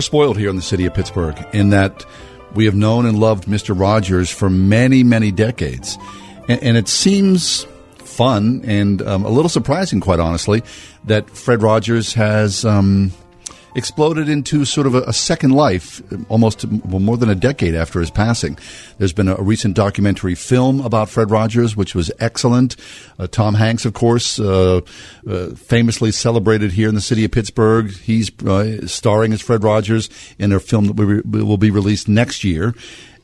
We're 0.00 0.04
spoiled 0.04 0.38
here 0.38 0.48
in 0.48 0.56
the 0.56 0.62
city 0.62 0.86
of 0.86 0.94
Pittsburgh 0.94 1.36
in 1.52 1.68
that 1.70 2.06
we 2.54 2.64
have 2.64 2.74
known 2.74 3.04
and 3.04 3.18
loved 3.18 3.44
Mr. 3.44 3.78
Rogers 3.78 4.30
for 4.30 4.48
many, 4.48 5.04
many 5.04 5.30
decades. 5.30 5.98
And, 6.48 6.62
and 6.62 6.76
it 6.78 6.88
seems 6.88 7.66
fun 7.96 8.62
and 8.64 9.02
um, 9.02 9.26
a 9.26 9.28
little 9.28 9.50
surprising, 9.50 10.00
quite 10.00 10.18
honestly, 10.18 10.62
that 11.04 11.28
Fred 11.28 11.60
Rogers 11.60 12.14
has 12.14 12.64
um, 12.64 13.12
exploded 13.74 14.28
into 14.28 14.64
sort 14.64 14.86
of 14.86 14.94
a, 14.94 15.02
a, 15.02 15.12
second 15.12 15.50
life 15.50 16.02
almost 16.28 16.64
well, 16.64 17.00
more 17.00 17.16
than 17.16 17.28
a 17.28 17.34
decade 17.34 17.74
after 17.74 18.00
his 18.00 18.10
passing. 18.10 18.58
There's 18.98 19.12
been 19.12 19.28
a, 19.28 19.36
a 19.36 19.42
recent 19.42 19.74
documentary 19.74 20.34
film 20.34 20.80
about 20.80 21.08
Fred 21.08 21.30
Rogers, 21.30 21.76
which 21.76 21.94
was 21.94 22.10
excellent. 22.18 22.76
Uh, 23.18 23.26
Tom 23.26 23.54
Hanks, 23.54 23.84
of 23.84 23.94
course, 23.94 24.40
uh, 24.40 24.80
uh, 25.28 25.50
famously 25.54 26.12
celebrated 26.12 26.72
here 26.72 26.88
in 26.88 26.94
the 26.94 27.00
city 27.00 27.24
of 27.24 27.30
Pittsburgh. 27.30 27.90
He's 27.90 28.30
uh, 28.42 28.86
starring 28.86 29.32
as 29.32 29.40
Fred 29.40 29.62
Rogers 29.62 30.08
in 30.38 30.52
a 30.52 30.60
film 30.60 30.86
that 30.86 30.94
re- 30.94 31.42
will 31.42 31.58
be 31.58 31.70
released 31.70 32.08
next 32.08 32.44
year. 32.44 32.74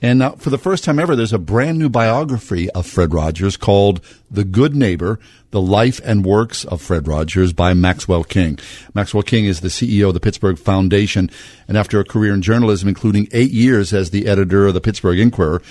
And 0.02 0.18
now, 0.18 0.32
for 0.32 0.51
the 0.51 0.59
first 0.59 0.85
time 0.85 0.98
ever, 0.98 1.16
there's 1.16 1.32
a 1.32 1.39
brand 1.39 1.78
new 1.78 1.89
biography 1.89 2.68
of 2.70 2.86
Fred 2.86 3.14
Rogers 3.14 3.56
called 3.56 4.02
The 4.31 4.44
Good 4.44 4.77
Neighbor, 4.77 5.18
The 5.52 5.60
Life 5.60 6.02
and 6.05 6.24
Works 6.24 6.66
of 6.66 6.82
Fred 6.82 7.09
Rogers 7.09 7.55
by 7.55 7.73
Maxwell 7.73 8.23
King. 8.23 8.59
Maxwell 8.94 9.23
King 9.23 9.47
is 9.47 9.60
the 9.60 9.68
CEO 9.68 10.09
of 10.09 10.14
the 10.14 10.20
Pittsburgh 10.20 10.59
Foundation, 10.59 11.31
and 11.66 11.78
after 11.78 11.98
a 11.98 12.05
career 12.05 12.35
in 12.35 12.43
journalism, 12.43 12.90
including 12.90 13.28
eight 13.32 13.52
years 13.52 13.94
as 13.94 14.10
the 14.10 14.27
editor 14.27 14.66
of 14.66 14.74
the 14.74 14.82
Pittsburgh 14.82 15.18
Inquirer, 15.18 15.62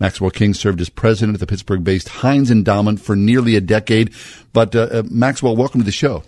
Maxwell 0.00 0.30
King 0.30 0.54
served 0.54 0.80
as 0.80 0.88
president 0.88 1.36
of 1.36 1.40
the 1.40 1.46
Pittsburgh-based 1.46 2.08
Heinz 2.08 2.50
Endowment 2.50 3.00
for 3.00 3.14
nearly 3.14 3.54
a 3.54 3.60
decade. 3.60 4.12
But, 4.54 4.74
uh, 4.74 4.88
uh, 4.90 5.02
Maxwell, 5.10 5.56
welcome 5.56 5.80
to 5.80 5.84
the 5.84 5.92
show. 5.92 6.24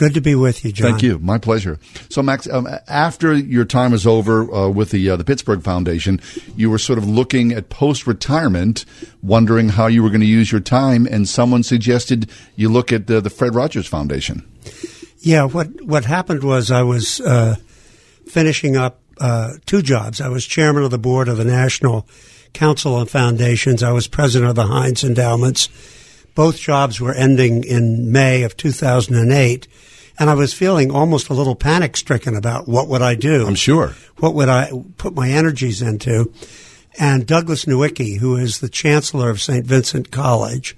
Good 0.00 0.14
to 0.14 0.22
be 0.22 0.34
with 0.34 0.64
you, 0.64 0.72
John. 0.72 0.92
Thank 0.92 1.02
you. 1.02 1.18
My 1.18 1.36
pleasure. 1.36 1.78
So, 2.08 2.22
Max, 2.22 2.48
um, 2.48 2.66
after 2.88 3.34
your 3.34 3.66
time 3.66 3.92
was 3.92 4.06
over 4.06 4.50
uh, 4.50 4.70
with 4.70 4.92
the 4.92 5.10
uh, 5.10 5.16
the 5.16 5.24
Pittsburgh 5.24 5.62
Foundation, 5.62 6.22
you 6.56 6.70
were 6.70 6.78
sort 6.78 6.98
of 6.98 7.06
looking 7.06 7.52
at 7.52 7.68
post 7.68 8.06
retirement, 8.06 8.86
wondering 9.22 9.68
how 9.68 9.88
you 9.88 10.02
were 10.02 10.08
going 10.08 10.22
to 10.22 10.26
use 10.26 10.50
your 10.50 10.62
time, 10.62 11.04
and 11.04 11.28
someone 11.28 11.62
suggested 11.62 12.30
you 12.56 12.70
look 12.70 12.94
at 12.94 13.08
the, 13.08 13.20
the 13.20 13.28
Fred 13.28 13.54
Rogers 13.54 13.86
Foundation. 13.86 14.50
Yeah. 15.18 15.44
What 15.44 15.82
what 15.82 16.06
happened 16.06 16.44
was 16.44 16.70
I 16.70 16.82
was 16.82 17.20
uh, 17.20 17.56
finishing 18.26 18.78
up 18.78 19.00
uh, 19.18 19.56
two 19.66 19.82
jobs. 19.82 20.22
I 20.22 20.28
was 20.28 20.46
chairman 20.46 20.82
of 20.82 20.92
the 20.92 20.98
board 20.98 21.28
of 21.28 21.36
the 21.36 21.44
National 21.44 22.08
Council 22.54 22.94
on 22.94 23.04
Foundations. 23.04 23.82
I 23.82 23.92
was 23.92 24.08
president 24.08 24.48
of 24.48 24.56
the 24.56 24.66
Heinz 24.66 25.04
Endowments. 25.04 25.68
Both 26.34 26.58
jobs 26.58 27.00
were 27.00 27.14
ending 27.14 27.64
in 27.64 28.10
May 28.12 28.42
of 28.42 28.56
2008 28.56 29.68
and 30.20 30.28
I 30.28 30.34
was 30.34 30.52
feeling 30.52 30.90
almost 30.90 31.30
a 31.30 31.34
little 31.34 31.54
panic 31.54 31.96
stricken 31.96 32.36
about 32.36 32.68
what 32.68 32.88
would 32.88 33.00
I 33.00 33.14
do. 33.14 33.46
I'm 33.46 33.54
sure. 33.54 33.94
What 34.18 34.34
would 34.34 34.50
I 34.50 34.70
put 34.98 35.14
my 35.14 35.30
energies 35.30 35.80
into? 35.80 36.30
And 36.98 37.26
Douglas 37.26 37.64
Nowicki, 37.64 38.18
who 38.18 38.36
is 38.36 38.60
the 38.60 38.68
chancellor 38.68 39.30
of 39.30 39.40
St. 39.40 39.64
Vincent 39.64 40.10
College, 40.10 40.76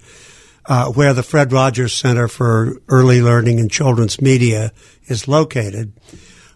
uh, 0.66 0.92
where 0.92 1.12
the 1.12 1.24
Fred 1.24 1.52
Rogers 1.52 1.92
Center 1.92 2.28
for 2.28 2.76
Early 2.88 3.20
Learning 3.20 3.58
and 3.58 3.68
Children's 3.68 4.20
Media 4.20 4.70
is 5.06 5.26
located, 5.26 5.92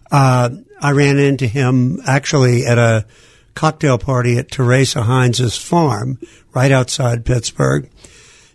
uh, 0.09 0.49
I 0.79 0.91
ran 0.91 1.17
into 1.17 1.45
him 1.45 1.99
actually 2.07 2.65
at 2.65 2.77
a 2.77 3.05
cocktail 3.53 3.97
party 3.97 4.37
at 4.37 4.49
Teresa 4.49 5.01
Heinz's 5.01 5.57
farm 5.57 6.19
right 6.53 6.71
outside 6.71 7.25
Pittsburgh. 7.25 7.89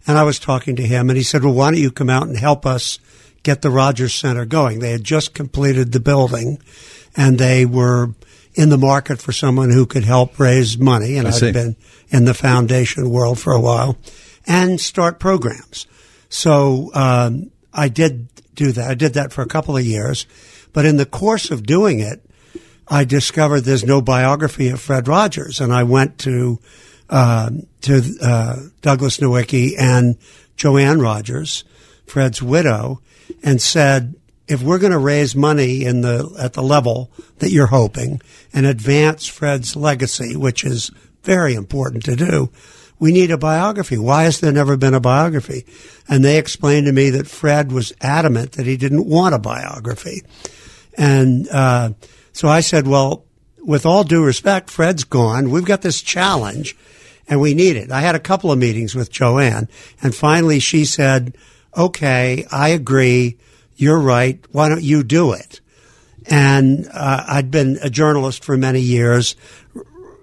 And 0.07 0.19
I 0.19 0.25
was 0.25 0.39
talking 0.39 0.77
to 0.77 0.83
him 0.83 1.11
and 1.11 1.17
he 1.17 1.23
said, 1.23 1.45
well, 1.45 1.55
why 1.55 1.71
don't 1.71 1.81
you 1.81 1.91
come 1.91 2.11
out 2.11 2.27
and 2.27 2.37
help 2.37 2.67
us 2.67 2.99
get 3.43 3.63
the 3.63 3.71
Rogers 3.71 4.15
Center 4.15 4.45
going. 4.45 4.79
They 4.79 4.93
had 4.93 5.05
just 5.05 5.35
completed 5.35 5.93
the 5.93 6.01
building 6.01 6.59
and 7.17 7.39
they 7.39 7.67
were 7.67 8.15
in 8.55 8.69
the 8.69 8.79
market 8.79 9.21
for 9.21 9.33
someone 9.33 9.71
who 9.71 9.87
could 9.87 10.05
help 10.05 10.39
raise 10.39 10.79
money. 10.79 11.17
And 11.17 11.27
I 11.27 11.31
I've 11.31 11.53
been 11.53 11.77
in 12.11 12.25
the 12.25 12.35
foundation 12.35 13.11
world 13.11 13.39
for 13.39 13.53
a 13.53 13.61
while 13.61 13.97
and 14.47 14.81
start 14.81 15.19
programs. 15.19 15.87
So, 16.29 16.91
um, 16.95 17.51
I 17.73 17.89
did 17.89 18.29
do 18.55 18.73
that. 18.73 18.91
I 18.91 18.95
did 18.95 19.15
that 19.15 19.33
for 19.33 19.43
a 19.43 19.47
couple 19.47 19.77
of 19.77 19.85
years, 19.85 20.27
but 20.73 20.85
in 20.85 20.97
the 20.97 21.07
course 21.07 21.51
of 21.51 21.65
doing 21.65 22.01
it, 22.01 22.25
I 22.89 23.05
discovered 23.05 23.61
there's 23.61 23.85
no 23.85 24.03
biography 24.03 24.69
of 24.69 24.81
Fred 24.81 25.09
Rogers, 25.09 25.61
and 25.61 25.73
I 25.73 25.85
went 25.85 26.19
to 26.19 26.59
uh, 27.11 27.51
to 27.83 28.03
uh, 28.23 28.57
Douglas 28.81 29.19
Nowicki 29.19 29.73
and 29.79 30.17
Joanne 30.57 31.01
Rogers, 31.01 31.65
Fred's 32.07 32.43
widow, 32.43 33.01
and 33.43 33.61
said, 33.61 34.15
if 34.49 34.63
we're 34.63 34.79
going 34.79 34.93
to 34.93 34.99
raise 34.99 35.35
money 35.35 35.85
in 35.85 36.01
the 36.03 36.35
at 36.39 36.53
the 36.53 36.63
level 36.63 37.11
that 37.39 37.51
you're 37.51 37.67
hoping 37.67 38.21
and 38.53 38.67
advance 38.67 39.27
Fred's 39.27 39.77
legacy, 39.77 40.37
which 40.37 40.65
is 40.65 40.91
very 41.23 41.55
important 41.55 42.05
to 42.05 42.17
do, 42.17 42.51
we 42.99 43.13
need 43.13 43.31
a 43.31 43.39
biography. 43.39 43.97
Why 43.97 44.25
has 44.25 44.41
there 44.41 44.53
never 44.53 44.77
been 44.77 44.95
a 44.95 45.01
biography? 45.01 45.65
And 46.09 46.25
they 46.25 46.39
explained 46.39 46.87
to 46.87 46.93
me 46.93 47.11
that 47.11 47.29
Fred 47.29 47.73
was 47.73 47.93
adamant 48.01 48.53
that 48.53 48.67
he 48.67 48.77
didn't 48.77 49.07
want 49.07 49.35
a 49.35 49.39
biography, 49.39 50.23
and 50.99 51.49
uh, 51.49 51.93
so 52.33 52.49
I 52.49 52.61
said, 52.61 52.87
well, 52.87 53.25
with 53.65 53.87
all 53.87 54.05
due 54.05 54.25
respect, 54.25 54.71
Fred's 54.71 55.05
gone. 55.05 55.51
We've 55.51 55.65
got 55.65 55.83
this 55.83 56.03
challenge, 56.03 56.77
and 57.29 57.41
we 57.41 57.55
need 57.55 57.77
it. 57.77 57.91
I 57.91 58.01
had 58.01 58.15
a 58.15 58.21
couple 58.21 58.53
of 58.53 58.59
meetings 58.59 58.95
with 58.95 59.11
Joanne, 59.11 59.69
and 60.03 60.15
finally 60.15 60.59
she 60.59 60.85
said 60.85 61.37
okay, 61.77 62.47
I 62.51 62.69
agree. 62.71 63.39
You're 63.77 64.01
right. 64.01 64.45
Why 64.53 64.69
don't 64.69 64.83
you 64.83 65.03
do 65.03 65.33
it? 65.33 65.61
And 66.27 66.89
uh, 66.93 67.25
I'd 67.29 67.51
been 67.51 67.79
a 67.83 67.91
journalist 67.91 68.45
for 68.45 68.57
many 68.57 68.81
years, 68.81 69.35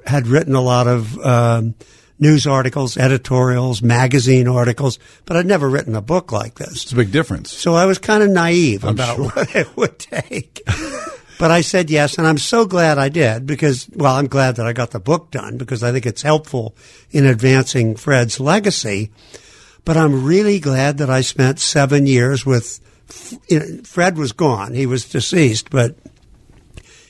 had 0.06 0.28
written 0.28 0.56
a 0.56 0.62
lot 0.62 0.88
of 0.88 1.18
um, 1.20 1.76
news 2.20 2.48
articles, 2.48 2.96
editorials, 2.98 3.82
magazine 3.82 4.48
articles, 4.48 4.98
but 5.26 5.36
I'd 5.36 5.46
never 5.46 5.70
written 5.70 5.96
a 5.96 6.02
book 6.02 6.32
like 6.32 6.56
this. 6.56 6.84
It's 6.84 6.92
a 6.94 6.96
big 6.96 7.12
difference. 7.12 7.52
So 7.52 7.74
I 7.74 7.86
was 7.86 7.98
kind 7.98 8.24
of 8.24 8.30
naive 8.30 8.86
I'm 8.86 8.94
about 8.94 9.18
sure. 9.18 9.26
what 9.34 9.56
it 9.56 9.76
would 9.76 10.00
take. 10.00 10.62
But 11.40 11.52
I 11.52 11.62
said 11.62 11.90
yes, 11.90 12.18
and 12.18 12.28
I'm 12.28 12.38
so 12.38 12.66
glad 12.66 12.98
I 12.98 13.08
did 13.08 13.46
because, 13.46 13.90
well, 13.96 14.16
I'm 14.16 14.28
glad 14.28 14.58
that 14.58 14.68
I 14.68 14.74
got 14.74 14.92
the 14.92 15.00
book 15.00 15.32
done 15.32 15.58
because 15.58 15.84
I 15.84 15.94
think 15.94 16.06
it's 16.06 16.22
helpful 16.22 16.76
in 17.12 17.26
advancing 17.26 17.96
Fred's 17.96 18.42
legacy. 18.42 19.10
But 19.86 19.96
I'm 19.96 20.26
really 20.26 20.60
glad 20.60 20.98
that 20.98 21.10
I 21.10 21.22
spent 21.22 21.60
seven 21.62 22.06
years 22.06 22.46
with, 22.46 22.82
you 23.48 23.60
know, 23.60 23.66
Fred 23.86 24.18
was 24.18 24.34
gone. 24.34 24.74
He 24.74 24.86
was 24.86 25.06
deceased, 25.06 25.70
but 25.70 25.96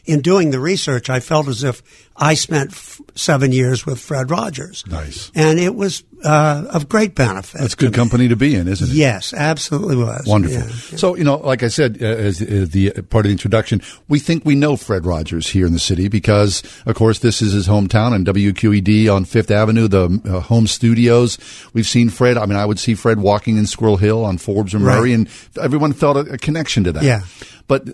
in 0.05 0.21
doing 0.21 0.51
the 0.51 0.59
research, 0.59 1.09
I 1.09 1.21
felt 1.21 1.47
as 1.47 1.63
if 1.63 1.81
I 2.15 2.35
spent 2.35 2.71
f- 2.71 3.01
seven 3.15 3.51
years 3.51 3.85
with 3.85 3.99
Fred 3.99 4.29
Rogers. 4.29 4.85
Nice. 4.85 5.31
And 5.33 5.59
it 5.59 5.73
was 5.73 6.03
uh, 6.23 6.65
of 6.71 6.89
great 6.89 7.15
benefit. 7.15 7.61
That's 7.61 7.75
good 7.75 7.93
company 7.93 8.27
to 8.27 8.35
be 8.35 8.55
in, 8.55 8.67
isn't 8.67 8.89
it? 8.89 8.93
Yes, 8.93 9.33
absolutely 9.33 9.95
was. 9.95 10.25
Wonderful. 10.27 10.57
Yeah. 10.59 10.97
So, 10.97 11.15
you 11.15 11.23
know, 11.23 11.37
like 11.37 11.63
I 11.63 11.67
said, 11.69 11.97
uh, 12.01 12.05
as 12.05 12.41
uh, 12.41 12.65
the 12.69 12.93
uh, 12.95 13.01
part 13.03 13.25
of 13.25 13.29
the 13.29 13.33
introduction, 13.33 13.81
we 14.07 14.19
think 14.19 14.45
we 14.45 14.55
know 14.55 14.75
Fred 14.75 15.05
Rogers 15.05 15.47
here 15.47 15.65
in 15.65 15.73
the 15.73 15.79
city 15.79 16.07
because, 16.07 16.63
of 16.85 16.95
course, 16.95 17.19
this 17.19 17.41
is 17.41 17.53
his 17.53 17.67
hometown 17.67 18.13
and 18.13 18.25
WQED 18.25 19.13
on 19.13 19.25
Fifth 19.25 19.51
Avenue, 19.51 19.87
the 19.87 20.21
uh, 20.25 20.39
home 20.41 20.67
studios. 20.67 21.37
We've 21.73 21.87
seen 21.87 22.09
Fred. 22.09 22.37
I 22.37 22.45
mean, 22.45 22.57
I 22.57 22.65
would 22.65 22.79
see 22.79 22.95
Fred 22.95 23.19
walking 23.19 23.57
in 23.57 23.65
Squirrel 23.65 23.97
Hill 23.97 24.25
on 24.25 24.37
Forbes 24.37 24.73
and 24.73 24.83
Right. 24.83 24.97
Murray, 24.99 25.13
and 25.13 25.29
everyone 25.61 25.93
felt 25.93 26.17
a, 26.17 26.33
a 26.33 26.37
connection 26.37 26.83
to 26.85 26.91
that. 26.93 27.03
Yeah. 27.03 27.21
But 27.69 27.87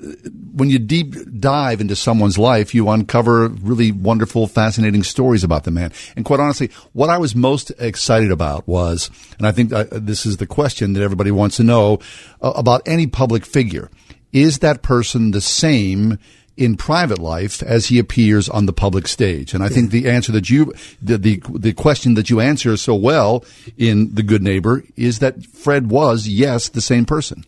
when 0.53 0.69
you 0.69 0.79
deep 0.79 1.13
dive 1.37 1.81
into 1.81 1.97
someone's 1.97 2.37
life, 2.37 2.73
you 2.73 2.89
uncover 2.89 3.49
really 3.49 3.91
wonderful, 3.91 4.47
fascinating 4.47 5.03
stories 5.03 5.43
about 5.43 5.65
the 5.65 5.71
man. 5.71 5.91
And 6.15 6.23
quite 6.23 6.39
honestly, 6.39 6.71
what 6.93 7.09
I 7.09 7.17
was 7.17 7.35
most 7.35 7.73
excited 7.77 8.31
about 8.31 8.65
was, 8.69 9.11
and 9.37 9.45
I 9.45 9.51
think 9.51 9.71
this 9.91 10.25
is 10.25 10.37
the 10.37 10.47
question 10.47 10.93
that 10.93 11.03
everybody 11.03 11.29
wants 11.29 11.57
to 11.57 11.63
know 11.63 11.99
uh, 12.41 12.53
about 12.55 12.87
any 12.87 13.05
public 13.05 13.45
figure. 13.45 13.91
Is 14.31 14.59
that 14.59 14.81
person 14.81 15.31
the 15.31 15.41
same 15.41 16.19
in 16.55 16.77
private 16.77 17.19
life 17.19 17.61
as 17.61 17.87
he 17.87 17.99
appears 17.99 18.47
on 18.47 18.67
the 18.67 18.73
public 18.73 19.09
stage? 19.09 19.53
And 19.53 19.61
I 19.61 19.67
think 19.67 19.91
the 19.91 20.09
answer 20.09 20.31
that 20.31 20.49
you, 20.49 20.71
the, 21.01 21.17
the, 21.17 21.41
the 21.49 21.73
question 21.73 22.13
that 22.13 22.29
you 22.29 22.39
answer 22.39 22.77
so 22.77 22.95
well 22.95 23.43
in 23.77 24.15
The 24.15 24.23
Good 24.23 24.41
Neighbor 24.41 24.85
is 24.95 25.19
that 25.19 25.45
Fred 25.45 25.91
was, 25.91 26.29
yes, 26.29 26.69
the 26.69 26.79
same 26.79 27.03
person. 27.03 27.43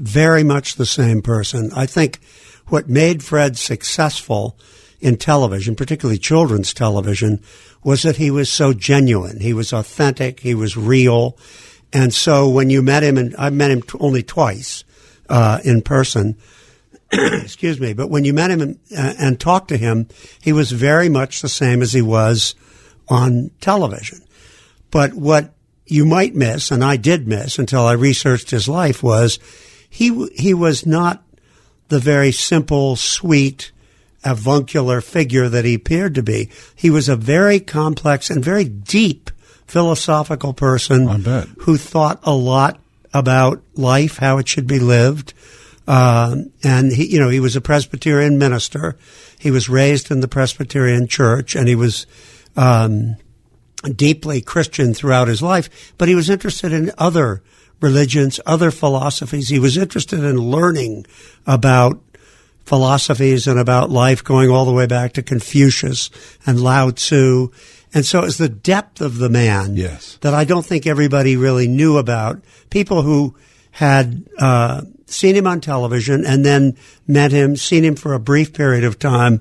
Very 0.00 0.42
much 0.42 0.74
the 0.74 0.86
same 0.86 1.20
person. 1.22 1.70
I 1.76 1.86
think 1.86 2.20
what 2.68 2.88
made 2.88 3.22
Fred 3.22 3.58
successful 3.58 4.58
in 5.00 5.16
television, 5.16 5.76
particularly 5.76 6.18
children's 6.18 6.72
television, 6.72 7.42
was 7.82 8.02
that 8.02 8.16
he 8.16 8.30
was 8.30 8.50
so 8.50 8.72
genuine. 8.72 9.40
He 9.40 9.52
was 9.52 9.72
authentic. 9.72 10.40
He 10.40 10.54
was 10.54 10.76
real. 10.76 11.36
And 11.92 12.14
so 12.14 12.48
when 12.48 12.70
you 12.70 12.82
met 12.82 13.02
him, 13.02 13.18
and 13.18 13.34
I 13.38 13.50
met 13.50 13.70
him 13.70 13.82
only 13.98 14.22
twice 14.22 14.84
uh, 15.28 15.60
in 15.64 15.82
person, 15.82 16.36
excuse 17.12 17.80
me, 17.80 17.92
but 17.92 18.08
when 18.08 18.24
you 18.24 18.32
met 18.32 18.50
him 18.50 18.60
and, 18.60 18.78
uh, 18.96 19.14
and 19.18 19.40
talked 19.40 19.68
to 19.68 19.76
him, 19.76 20.08
he 20.40 20.52
was 20.52 20.70
very 20.70 21.08
much 21.08 21.42
the 21.42 21.48
same 21.48 21.82
as 21.82 21.92
he 21.92 22.02
was 22.02 22.54
on 23.08 23.50
television. 23.60 24.20
But 24.90 25.14
what 25.14 25.52
you 25.86 26.06
might 26.06 26.34
miss, 26.34 26.70
and 26.70 26.84
I 26.84 26.96
did 26.96 27.26
miss 27.26 27.58
until 27.58 27.86
I 27.86 27.92
researched 27.92 28.50
his 28.50 28.68
life, 28.68 29.02
was 29.02 29.38
he 29.90 30.28
he 30.28 30.54
was 30.54 30.86
not 30.86 31.22
the 31.88 31.98
very 31.98 32.32
simple, 32.32 32.96
sweet, 32.96 33.72
avuncular 34.24 35.00
figure 35.00 35.48
that 35.48 35.64
he 35.64 35.74
appeared 35.74 36.14
to 36.14 36.22
be. 36.22 36.48
He 36.74 36.88
was 36.88 37.08
a 37.08 37.16
very 37.16 37.58
complex 37.60 38.30
and 38.30 38.44
very 38.44 38.64
deep 38.64 39.30
philosophical 39.66 40.52
person 40.52 41.06
who 41.60 41.76
thought 41.76 42.20
a 42.22 42.32
lot 42.32 42.80
about 43.12 43.62
life, 43.74 44.18
how 44.18 44.38
it 44.38 44.48
should 44.48 44.66
be 44.66 44.78
lived. 44.78 45.34
Um, 45.86 46.52
and 46.62 46.92
he, 46.92 47.06
you 47.06 47.20
know, 47.20 47.28
he 47.28 47.40
was 47.40 47.56
a 47.56 47.60
Presbyterian 47.60 48.38
minister. 48.38 48.96
He 49.38 49.50
was 49.50 49.68
raised 49.68 50.10
in 50.10 50.20
the 50.20 50.28
Presbyterian 50.28 51.08
church, 51.08 51.56
and 51.56 51.66
he 51.66 51.74
was 51.74 52.06
um, 52.56 53.16
deeply 53.96 54.40
Christian 54.40 54.94
throughout 54.94 55.26
his 55.26 55.42
life. 55.42 55.92
But 55.98 56.08
he 56.08 56.14
was 56.14 56.30
interested 56.30 56.72
in 56.72 56.92
other 56.98 57.42
religions, 57.80 58.40
other 58.46 58.70
philosophies. 58.70 59.48
He 59.48 59.58
was 59.58 59.76
interested 59.76 60.20
in 60.20 60.36
learning 60.38 61.06
about 61.46 62.00
philosophies 62.64 63.46
and 63.46 63.58
about 63.58 63.90
life, 63.90 64.22
going 64.22 64.50
all 64.50 64.64
the 64.64 64.72
way 64.72 64.86
back 64.86 65.14
to 65.14 65.22
Confucius 65.22 66.10
and 66.46 66.60
Lao 66.60 66.90
Tzu. 66.90 67.50
And 67.92 68.06
so 68.06 68.22
it's 68.22 68.38
the 68.38 68.48
depth 68.48 69.00
of 69.00 69.18
the 69.18 69.28
man 69.28 69.76
Yes. 69.76 70.18
that 70.20 70.34
I 70.34 70.44
don't 70.44 70.64
think 70.64 70.86
everybody 70.86 71.36
really 71.36 71.66
knew 71.66 71.98
about. 71.98 72.40
People 72.70 73.02
who 73.02 73.34
had 73.72 74.28
uh, 74.38 74.82
seen 75.06 75.34
him 75.34 75.46
on 75.46 75.60
television 75.60 76.24
and 76.24 76.44
then 76.44 76.76
met 77.06 77.32
him, 77.32 77.56
seen 77.56 77.84
him 77.84 77.96
for 77.96 78.14
a 78.14 78.20
brief 78.20 78.52
period 78.52 78.84
of 78.84 78.98
time, 78.98 79.40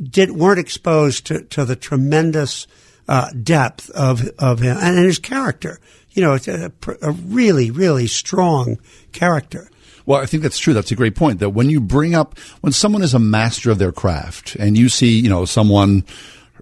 did 0.00 0.30
weren't 0.30 0.60
exposed 0.60 1.26
to, 1.26 1.42
to 1.42 1.64
the 1.64 1.76
tremendous 1.76 2.66
uh, 3.08 3.30
depth 3.42 3.90
of 3.90 4.28
of 4.38 4.60
him 4.60 4.76
and, 4.80 4.96
his 4.98 5.18
character. 5.18 5.80
You 6.12 6.22
know, 6.22 6.34
it's 6.34 6.48
a, 6.48 6.72
a 7.00 7.12
really, 7.12 7.70
really 7.70 8.06
strong 8.06 8.78
character. 9.12 9.70
Well, 10.04 10.20
I 10.20 10.26
think 10.26 10.42
that's 10.42 10.58
true. 10.58 10.74
That's 10.74 10.90
a 10.90 10.96
great 10.96 11.14
point. 11.14 11.40
That 11.40 11.50
when 11.50 11.70
you 11.70 11.80
bring 11.80 12.14
up 12.14 12.38
when 12.60 12.72
someone 12.72 13.02
is 13.02 13.14
a 13.14 13.18
master 13.18 13.70
of 13.70 13.78
their 13.78 13.92
craft, 13.92 14.56
and 14.56 14.76
you 14.76 14.88
see, 14.88 15.18
you 15.18 15.28
know, 15.28 15.44
someone. 15.44 16.04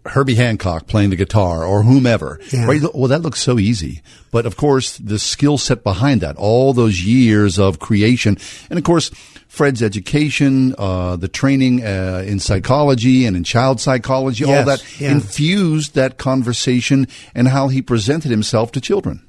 Herbie 0.07 0.37
Hancock 0.37 0.87
playing 0.87 1.11
the 1.11 1.17
guitar 1.17 1.63
or 1.63 1.83
whomever. 1.83 2.41
Yeah. 2.51 2.65
Right? 2.65 2.81
Well, 2.95 3.09
that 3.09 3.21
looks 3.21 3.39
so 3.39 3.59
easy. 3.59 4.01
But 4.31 4.47
of 4.47 4.57
course, 4.57 4.97
the 4.97 5.19
skill 5.19 5.59
set 5.59 5.85
behind 5.85 6.23
that, 6.23 6.37
all 6.37 6.73
those 6.73 7.05
years 7.05 7.59
of 7.59 7.81
creation. 7.81 8.39
And 8.71 8.79
of 8.79 8.85
course, 8.85 9.11
Fred's 9.47 9.83
education, 9.83 10.75
uh, 10.79 11.17
the 11.17 11.29
training 11.29 11.85
uh, 11.85 12.25
in 12.27 12.39
psychology 12.39 13.27
and 13.27 13.37
in 13.37 13.45
child 13.45 13.79
psychology, 13.79 14.45
all 14.45 14.65
that 14.65 14.83
yeah. 14.99 15.11
infused 15.11 15.95
that 15.97 16.17
conversation 16.17 17.07
and 17.35 17.49
how 17.49 17.69
he 17.69 17.83
presented 17.83 18.31
himself 18.31 18.73
to 18.73 18.81
children. 18.81 19.21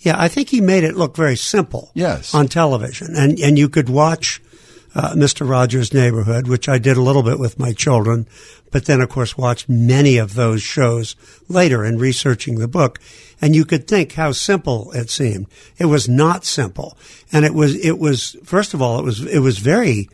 Yeah, 0.00 0.16
I 0.18 0.28
think 0.28 0.48
he 0.48 0.60
made 0.60 0.84
it 0.84 0.96
look 0.96 1.16
very 1.16 1.36
simple. 1.36 1.90
Yes. 1.94 2.34
on 2.34 2.48
television, 2.48 3.14
and 3.16 3.38
and 3.38 3.58
you 3.58 3.68
could 3.68 3.88
watch 3.88 4.40
uh, 4.94 5.12
Mr. 5.14 5.48
Rogers' 5.48 5.94
Neighborhood, 5.94 6.48
which 6.48 6.68
I 6.68 6.78
did 6.78 6.96
a 6.96 7.02
little 7.02 7.22
bit 7.22 7.38
with 7.38 7.58
my 7.58 7.72
children, 7.72 8.26
but 8.70 8.86
then 8.86 9.00
of 9.00 9.08
course 9.08 9.38
watched 9.38 9.68
many 9.68 10.16
of 10.16 10.34
those 10.34 10.62
shows 10.62 11.16
later 11.48 11.84
in 11.84 11.98
researching 11.98 12.58
the 12.58 12.68
book, 12.68 12.98
and 13.40 13.54
you 13.54 13.64
could 13.64 13.86
think 13.86 14.12
how 14.12 14.32
simple 14.32 14.90
it 14.92 15.10
seemed. 15.10 15.46
It 15.78 15.86
was 15.86 16.08
not 16.08 16.44
simple, 16.44 16.96
and 17.32 17.44
it 17.44 17.54
was 17.54 17.76
it 17.76 17.98
was 17.98 18.36
first 18.44 18.74
of 18.74 18.82
all 18.82 18.98
it 18.98 19.04
was 19.04 19.24
it 19.26 19.40
was 19.40 19.58
very 19.58 20.08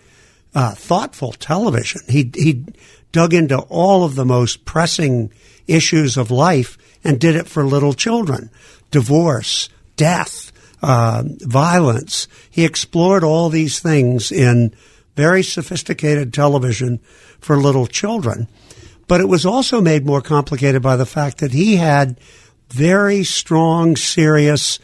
uh, 0.55 0.75
thoughtful 0.75 1.33
television. 1.33 2.03
He 2.09 2.31
he 2.35 2.65
dug 3.13 3.33
into 3.33 3.59
all 3.59 4.05
of 4.05 4.15
the 4.15 4.25
most 4.25 4.65
pressing 4.65 5.31
issues 5.67 6.17
of 6.17 6.31
life 6.31 6.77
and 7.03 7.19
did 7.19 7.37
it 7.37 7.47
for 7.47 7.65
little 7.65 7.95
children: 7.95 8.51
divorce, 8.91 9.69
death, 9.97 10.53
uh, 10.83 11.23
violence. 11.41 12.29
He 12.51 12.65
explored 12.65 13.25
all 13.25 13.49
these 13.49 13.81
things 13.81 14.31
in 14.31 14.75
very 15.17 15.43
sophisticated 15.43 16.33
television 16.33 17.01
for 17.41 17.57
little 17.57 17.87
children. 17.87 18.49
But 19.09 19.21
it 19.21 19.29
was 19.29 19.47
also 19.47 19.81
made 19.81 20.05
more 20.05 20.21
complicated 20.21 20.83
by 20.83 20.97
the 20.97 21.07
fact 21.07 21.39
that 21.39 21.53
he 21.53 21.77
had 21.77 22.21
very 22.69 23.25
strong, 23.25 23.97
serious 23.97 24.79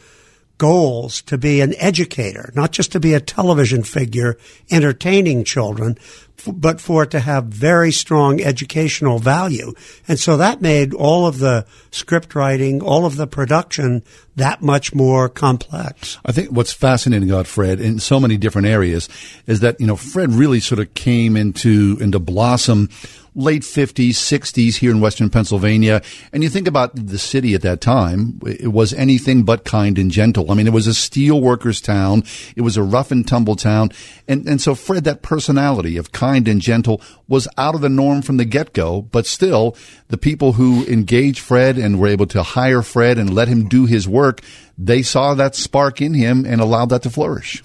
goals 0.63 1.23
to 1.23 1.37
be 1.37 1.61
an 1.61 1.75
educator, 1.79 2.53
not 2.55 2.71
just 2.71 2.93
to 2.93 3.01
be 3.01 3.15
a 3.15 3.21
television 3.21 3.83
figure 3.83 4.39
entertaining 4.71 5.43
children, 5.43 5.99
but 6.47 6.81
for 6.81 7.03
it 7.03 7.11
to 7.11 7.19
have 7.19 7.47
very 7.47 7.91
strong 7.91 8.41
educational 8.41 9.19
value. 9.19 9.75
And 10.07 10.21
so 10.21 10.37
that 10.37 10.63
made 10.63 10.95
all 10.95 11.27
of 11.27 11.41
the 11.41 11.67
script 11.91 12.37
writing, 12.37 12.81
all 12.81 13.07
of 13.07 13.17
the 13.17 13.27
production 13.27 14.05
that 14.37 14.63
much 14.63 14.95
more 14.95 15.29
complex. 15.29 16.19
I 16.25 16.31
think 16.31 16.51
what's 16.51 16.73
fascinating 16.73 17.29
about 17.29 17.49
Fred 17.49 17.81
in 17.81 17.99
so 17.99 18.21
many 18.21 18.37
different 18.37 18.69
areas 18.69 19.09
is 19.49 19.59
that, 19.61 19.81
you 19.81 19.87
know, 19.89 19.97
Fred 19.97 20.31
really 20.31 20.61
sort 20.61 20.79
of 20.79 20.95
came 20.95 21.37
into, 21.37 21.99
into 22.01 22.21
blossom 22.21 22.89
late 23.35 23.63
50s, 23.63 24.11
60s 24.11 24.77
here 24.77 24.91
in 24.91 25.01
Western 25.01 25.31
Pennsylvania. 25.31 26.03
And 26.33 26.43
you 26.43 26.51
think 26.51 26.69
about 26.69 26.95
the 26.95 27.19
city 27.19 27.55
at 27.55 27.63
that 27.63 27.81
time, 27.81 28.41
it 28.47 28.73
was 28.73 28.93
anything 28.93 29.45
but 29.45 29.65
kind 29.65 29.99
and 29.99 30.11
gentle. 30.11 30.51
I 30.51 30.55
mean, 30.55 30.67
it 30.67 30.73
was 30.73 30.87
a 30.87 30.95
steel 30.95 31.41
workers 31.41 31.81
town. 31.81 32.25
It 32.57 32.63
was 32.63 32.77
a 32.77 32.83
rough 32.83 33.11
and 33.11 33.27
tumble 33.27 33.57
town. 33.57 33.91
And, 34.29 34.47
and 34.47 34.61
so 34.61 34.75
Fred, 34.75 35.05
that 35.05 35.23
personality 35.23 35.97
of 35.97 36.13
kind 36.13 36.47
and 36.47 36.61
gentle 36.61 37.01
was 37.27 37.49
out 37.57 37.75
of 37.75 37.81
the 37.81 37.89
norm 37.89 38.23
from 38.23 38.37
the 38.37 38.45
get-go, 38.45 39.03
but 39.03 39.27
still 39.27 39.77
the 40.09 40.19
people 40.19 40.53
who 40.53 40.85
engaged 40.87 41.41
Fred 41.41 41.79
and 41.79 41.99
were 41.99 42.09
able 42.09 42.27
to 42.27 42.43
hire 42.43 42.83
Fred 42.83 43.19
and 43.19 43.33
let 43.33 43.49
him 43.49 43.69
do 43.69 43.87
his 43.87 44.07
work, 44.07 44.41
they 44.77 45.03
saw 45.03 45.35
that 45.35 45.55
spark 45.55 46.03
in 46.03 46.15
him 46.15 46.45
and 46.45 46.61
allowed 46.61 46.91
that 46.91 47.03
to 47.03 47.11
flourish. 47.11 47.63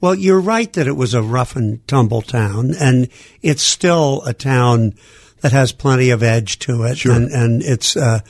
Well, 0.00 0.14
you're 0.14 0.40
right 0.40 0.72
that 0.74 0.86
it 0.86 0.96
was 0.96 1.14
a 1.14 1.22
rough 1.22 1.56
and 1.56 1.86
tumble 1.88 2.22
town, 2.22 2.72
and 2.78 3.08
it's 3.42 3.62
still 3.62 4.22
a 4.26 4.32
town 4.34 4.94
that 5.40 5.52
has 5.52 5.72
plenty 5.72 6.10
of 6.10 6.22
edge 6.22 6.58
to 6.60 6.82
it, 6.84 6.98
Sure. 6.98 7.12
and 7.14 7.30
and 7.30 7.62
it's 7.62 7.96
uh, 7.96 8.20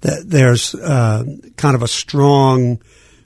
that 0.00 0.28
there's 0.30 0.74
uh, 0.74 1.24
kind 1.56 1.74
of 1.74 1.82
a 1.82 1.88
strong 1.88 2.80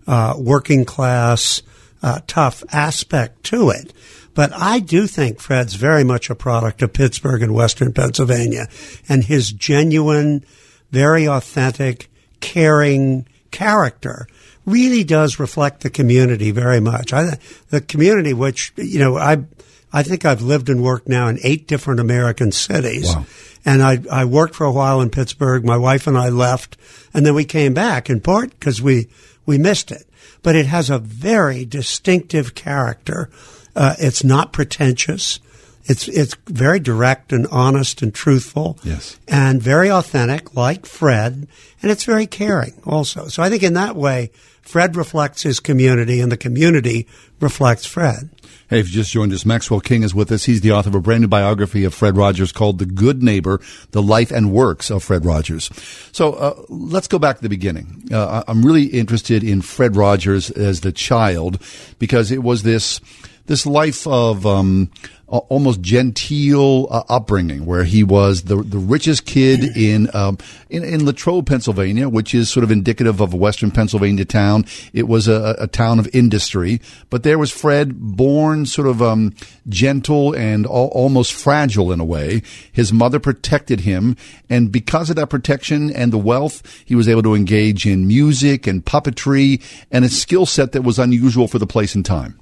uh, 0.06 0.34
working 0.36 0.84
class, 0.84 1.62
uh, 2.02 2.20
tough 2.26 2.64
aspect 2.72 3.44
to 3.44 3.70
it. 3.70 3.92
But 4.34 4.52
I 4.52 4.80
do 4.80 5.06
think 5.06 5.40
Fred's 5.40 5.74
very 5.74 6.02
much 6.02 6.28
a 6.28 6.34
product 6.34 6.82
of 6.82 6.92
Pittsburgh 6.92 7.42
and 7.42 7.54
Western 7.54 7.92
Pennsylvania, 7.92 8.66
and 9.08 9.22
his 9.22 9.52
genuine, 9.52 10.44
very 10.90 11.28
authentic, 11.28 12.10
caring 12.40 13.26
character 13.52 14.26
really 14.66 15.04
does 15.04 15.38
reflect 15.38 15.80
the 15.80 15.90
community 15.90 16.50
very 16.50 16.80
much. 16.80 17.12
I, 17.12 17.38
the 17.70 17.80
community, 17.80 18.32
which 18.32 18.72
you 18.76 18.98
know, 18.98 19.16
I 19.16 19.44
I 19.92 20.02
think 20.02 20.24
I've 20.24 20.42
lived 20.42 20.68
and 20.68 20.82
worked 20.82 21.08
now 21.08 21.28
in 21.28 21.38
eight 21.44 21.68
different 21.68 22.00
American 22.00 22.50
cities. 22.50 23.14
Wow. 23.14 23.26
And 23.64 23.82
I, 23.82 23.98
I 24.10 24.24
worked 24.24 24.56
for 24.56 24.64
a 24.64 24.72
while 24.72 25.00
in 25.00 25.08
Pittsburgh. 25.08 25.64
My 25.64 25.76
wife 25.78 26.06
and 26.06 26.18
I 26.18 26.28
left, 26.28 26.76
and 27.14 27.24
then 27.24 27.34
we 27.34 27.44
came 27.44 27.72
back 27.72 28.10
in 28.10 28.20
part 28.20 28.50
because 28.50 28.82
we, 28.82 29.08
we 29.46 29.56
missed 29.56 29.90
it. 29.90 30.06
But 30.42 30.56
it 30.56 30.66
has 30.66 30.90
a 30.90 30.98
very 30.98 31.64
distinctive 31.64 32.54
character. 32.54 33.30
Uh, 33.74 33.94
it's 33.98 34.22
not 34.22 34.52
pretentious. 34.52 35.40
It's 35.84 36.08
it's 36.08 36.34
very 36.46 36.80
direct 36.80 37.32
and 37.32 37.46
honest 37.46 38.02
and 38.02 38.12
truthful. 38.12 38.78
Yes. 38.82 39.18
And 39.28 39.62
very 39.62 39.90
authentic, 39.90 40.54
like 40.54 40.86
Fred, 40.86 41.46
and 41.82 41.90
it's 41.90 42.04
very 42.04 42.26
caring 42.26 42.74
also. 42.84 43.28
So 43.28 43.42
I 43.42 43.48
think 43.48 43.62
in 43.62 43.74
that 43.74 43.94
way, 43.94 44.30
Fred 44.64 44.96
reflects 44.96 45.42
his 45.42 45.60
community, 45.60 46.20
and 46.20 46.32
the 46.32 46.36
community 46.36 47.06
reflects 47.40 47.86
Fred. 47.86 48.30
Hey, 48.68 48.80
if 48.80 48.88
you 48.88 48.94
just 48.94 49.12
joined 49.12 49.32
us, 49.32 49.44
Maxwell 49.44 49.80
King 49.80 50.02
is 50.02 50.14
with 50.14 50.32
us. 50.32 50.44
He's 50.44 50.62
the 50.62 50.72
author 50.72 50.88
of 50.88 50.94
a 50.94 51.00
brand 51.00 51.20
new 51.20 51.28
biography 51.28 51.84
of 51.84 51.92
Fred 51.92 52.16
Rogers 52.16 52.50
called 52.50 52.78
The 52.78 52.86
Good 52.86 53.22
Neighbor, 53.22 53.60
The 53.90 54.02
Life 54.02 54.30
and 54.30 54.52
Works 54.52 54.90
of 54.90 55.04
Fred 55.04 55.24
Rogers. 55.24 55.70
So 56.12 56.32
uh, 56.32 56.62
let's 56.68 57.06
go 57.06 57.18
back 57.18 57.36
to 57.36 57.42
the 57.42 57.48
beginning. 57.50 58.08
Uh, 58.10 58.42
I'm 58.48 58.64
really 58.64 58.84
interested 58.84 59.44
in 59.44 59.60
Fred 59.60 59.96
Rogers 59.96 60.50
as 60.50 60.80
the 60.80 60.92
child 60.92 61.60
because 61.98 62.30
it 62.30 62.42
was 62.42 62.62
this 62.62 63.00
this 63.46 63.66
life 63.66 64.06
of 64.06 64.46
um, 64.46 64.90
almost 65.38 65.80
genteel 65.80 66.88
uh, 66.90 67.02
upbringing, 67.08 67.66
where 67.66 67.84
he 67.84 68.04
was 68.04 68.42
the 68.42 68.56
the 68.56 68.78
richest 68.78 69.26
kid 69.26 69.76
in, 69.76 70.08
um, 70.14 70.38
in 70.70 70.84
in 70.84 71.04
Latrobe, 71.04 71.46
Pennsylvania, 71.46 72.08
which 72.08 72.34
is 72.34 72.50
sort 72.50 72.64
of 72.64 72.70
indicative 72.70 73.20
of 73.20 73.32
a 73.32 73.36
Western 73.36 73.70
Pennsylvania 73.70 74.24
town. 74.24 74.64
It 74.92 75.08
was 75.08 75.28
a, 75.28 75.56
a 75.58 75.66
town 75.66 75.98
of 75.98 76.08
industry, 76.14 76.80
but 77.10 77.22
there 77.22 77.38
was 77.38 77.50
Fred, 77.50 77.98
born 77.98 78.66
sort 78.66 78.88
of 78.88 79.02
um, 79.02 79.34
gentle 79.68 80.34
and 80.34 80.66
al- 80.66 80.90
almost 80.92 81.32
fragile 81.32 81.92
in 81.92 82.00
a 82.00 82.04
way. 82.04 82.42
His 82.72 82.92
mother 82.92 83.20
protected 83.20 83.80
him, 83.80 84.16
and 84.48 84.70
because 84.70 85.10
of 85.10 85.16
that 85.16 85.30
protection 85.30 85.90
and 85.90 86.12
the 86.12 86.18
wealth, 86.18 86.62
he 86.84 86.94
was 86.94 87.08
able 87.08 87.22
to 87.22 87.34
engage 87.34 87.86
in 87.86 88.06
music 88.06 88.66
and 88.66 88.84
puppetry 88.84 89.62
and 89.90 90.04
a 90.04 90.08
skill 90.08 90.46
set 90.46 90.72
that 90.72 90.82
was 90.82 90.98
unusual 90.98 91.48
for 91.48 91.58
the 91.58 91.66
place 91.66 91.94
and 91.94 92.04
time. 92.04 92.38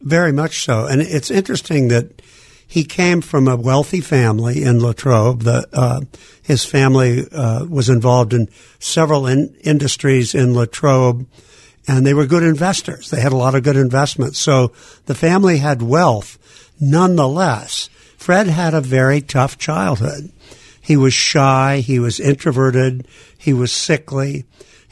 Very 0.00 0.32
much 0.32 0.64
so. 0.64 0.86
And 0.86 1.00
it's 1.02 1.30
interesting 1.30 1.88
that 1.88 2.22
he 2.66 2.84
came 2.84 3.20
from 3.20 3.46
a 3.46 3.56
wealthy 3.56 4.00
family 4.00 4.62
in 4.62 4.80
Latrobe. 4.80 5.42
The, 5.42 5.66
uh, 5.72 6.00
his 6.42 6.64
family 6.64 7.24
uh, 7.30 7.64
was 7.66 7.88
involved 7.88 8.32
in 8.32 8.48
several 8.78 9.26
in- 9.26 9.54
industries 9.62 10.34
in 10.34 10.54
Latrobe, 10.54 11.26
and 11.86 12.06
they 12.06 12.14
were 12.14 12.26
good 12.26 12.42
investors. 12.42 13.10
They 13.10 13.20
had 13.20 13.32
a 13.32 13.36
lot 13.36 13.54
of 13.54 13.62
good 13.62 13.76
investments. 13.76 14.38
So 14.38 14.72
the 15.06 15.14
family 15.14 15.58
had 15.58 15.82
wealth. 15.82 16.38
Nonetheless, 16.80 17.88
Fred 18.16 18.46
had 18.48 18.74
a 18.74 18.80
very 18.80 19.20
tough 19.20 19.58
childhood. 19.58 20.32
He 20.80 20.96
was 20.96 21.14
shy. 21.14 21.78
He 21.78 21.98
was 21.98 22.18
introverted. 22.18 23.06
He 23.38 23.52
was 23.52 23.72
sickly. 23.72 24.44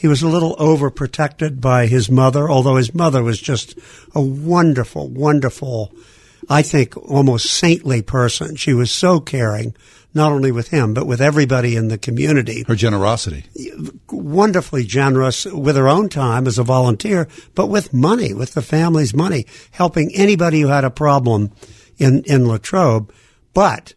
He 0.03 0.09
was 0.09 0.21
a 0.21 0.29
little 0.29 0.57
overprotected 0.57 1.61
by 1.61 1.87
his 1.87 2.11
mother, 2.11 2.51
although 2.51 2.75
his 2.75 2.93
mother 2.93 3.23
was 3.23 3.41
just 3.41 3.79
a 4.17 4.21
wonderful, 4.21 5.07
wonderful, 5.09 5.93
I 6.51 6.63
think 6.63 6.97
almost 6.97 7.47
saintly 7.47 8.03
person. 8.03 8.57
She 8.57 8.75
was 8.75 8.91
so 8.91 9.21
caring, 9.21 9.77
not 10.13 10.33
only 10.33 10.51
with 10.51 10.71
him, 10.71 10.93
but 10.93 11.07
with 11.07 11.21
everybody 11.21 11.77
in 11.77 11.87
the 11.87 11.99
community. 11.99 12.65
Her 12.67 12.75
generosity. 12.75 13.45
Wonderfully 14.11 14.83
generous 14.83 15.45
with 15.45 15.77
her 15.77 15.89
own 15.89 16.09
time 16.09 16.49
as 16.49 16.59
a 16.59 16.65
volunteer, 16.65 17.29
but 17.55 17.69
with 17.69 17.95
money, 17.95 18.35
with 18.35 18.55
the 18.55 18.63
family's 18.63 19.15
money, 19.15 19.47
helping 19.71 20.13
anybody 20.17 20.63
who 20.63 20.67
had 20.67 20.85
a 20.85 20.91
problem 20.91 21.53
in, 21.99 22.25
in 22.25 22.49
Latrobe. 22.49 23.15
But 23.55 23.95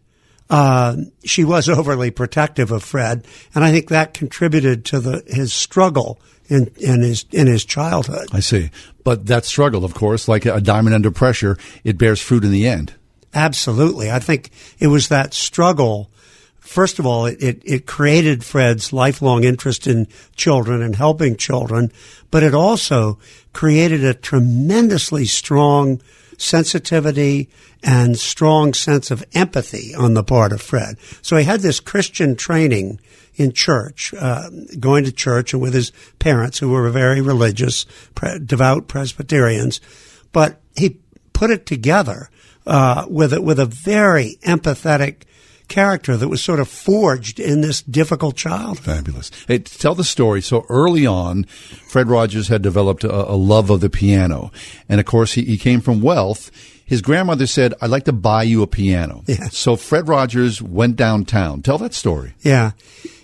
uh, 0.48 0.96
she 1.24 1.44
was 1.44 1.68
overly 1.68 2.10
protective 2.10 2.70
of 2.70 2.82
Fred, 2.82 3.26
and 3.54 3.64
I 3.64 3.72
think 3.72 3.88
that 3.88 4.14
contributed 4.14 4.84
to 4.86 5.00
the 5.00 5.22
his 5.26 5.52
struggle 5.52 6.20
in 6.48 6.70
in 6.78 7.00
his 7.00 7.24
in 7.32 7.46
his 7.46 7.64
childhood. 7.64 8.28
I 8.32 8.40
see, 8.40 8.70
but 9.04 9.26
that 9.26 9.44
struggle, 9.44 9.84
of 9.84 9.94
course, 9.94 10.28
like 10.28 10.46
a 10.46 10.60
diamond 10.60 10.94
under 10.94 11.10
pressure, 11.10 11.58
it 11.84 11.98
bears 11.98 12.20
fruit 12.20 12.44
in 12.44 12.52
the 12.52 12.66
end. 12.66 12.94
Absolutely, 13.34 14.10
I 14.10 14.18
think 14.18 14.50
it 14.78 14.86
was 14.86 15.08
that 15.08 15.34
struggle. 15.34 16.10
First 16.58 16.98
of 16.98 17.06
all, 17.06 17.26
it, 17.26 17.40
it, 17.40 17.62
it 17.64 17.86
created 17.86 18.42
Fred's 18.42 18.92
lifelong 18.92 19.44
interest 19.44 19.86
in 19.86 20.08
children 20.34 20.82
and 20.82 20.96
helping 20.96 21.36
children, 21.36 21.92
but 22.32 22.42
it 22.42 22.54
also 22.54 23.18
created 23.52 24.02
a 24.04 24.14
tremendously 24.14 25.26
strong 25.26 26.00
sensitivity 26.36 27.48
and 27.82 28.18
strong 28.18 28.74
sense 28.74 29.10
of 29.10 29.24
empathy 29.34 29.94
on 29.94 30.14
the 30.14 30.24
part 30.24 30.52
of 30.52 30.60
Fred. 30.60 30.96
So 31.22 31.36
he 31.36 31.44
had 31.44 31.60
this 31.60 31.80
Christian 31.80 32.36
training 32.36 33.00
in 33.36 33.52
church, 33.52 34.14
uh, 34.18 34.48
going 34.80 35.04
to 35.04 35.12
church 35.12 35.52
and 35.52 35.62
with 35.62 35.74
his 35.74 35.92
parents 36.18 36.58
who 36.58 36.70
were 36.70 36.88
very 36.90 37.20
religious, 37.20 37.84
pre- 38.14 38.38
devout 38.38 38.88
Presbyterians, 38.88 39.80
but 40.32 40.60
he 40.74 40.98
put 41.32 41.50
it 41.50 41.66
together 41.66 42.30
uh, 42.66 43.06
with 43.08 43.32
a, 43.32 43.40
with 43.40 43.60
a 43.60 43.66
very 43.66 44.38
empathetic 44.42 45.22
character 45.68 46.16
that 46.16 46.28
was 46.28 46.42
sort 46.42 46.60
of 46.60 46.68
forged 46.68 47.40
in 47.40 47.60
this 47.60 47.82
difficult 47.82 48.36
childhood. 48.36 48.84
Fabulous. 48.84 49.30
Hey, 49.46 49.58
tell 49.58 49.94
the 49.94 50.04
story. 50.04 50.40
So 50.40 50.64
early 50.68 51.06
on, 51.06 51.44
Fred 51.88 52.08
Rogers 52.08 52.48
had 52.48 52.62
developed 52.62 53.04
a, 53.04 53.30
a 53.30 53.34
love 53.36 53.70
of 53.70 53.80
the 53.80 53.90
piano. 53.90 54.52
And 54.88 55.00
of 55.00 55.06
course, 55.06 55.32
he, 55.32 55.42
he 55.42 55.58
came 55.58 55.80
from 55.80 56.00
wealth. 56.00 56.50
His 56.84 57.02
grandmother 57.02 57.46
said, 57.48 57.74
I'd 57.80 57.90
like 57.90 58.04
to 58.04 58.12
buy 58.12 58.44
you 58.44 58.62
a 58.62 58.66
piano. 58.66 59.24
Yeah. 59.26 59.48
So 59.48 59.74
Fred 59.74 60.08
Rogers 60.08 60.62
went 60.62 60.94
downtown. 60.94 61.62
Tell 61.62 61.78
that 61.78 61.94
story. 61.94 62.34
Yeah. 62.42 62.72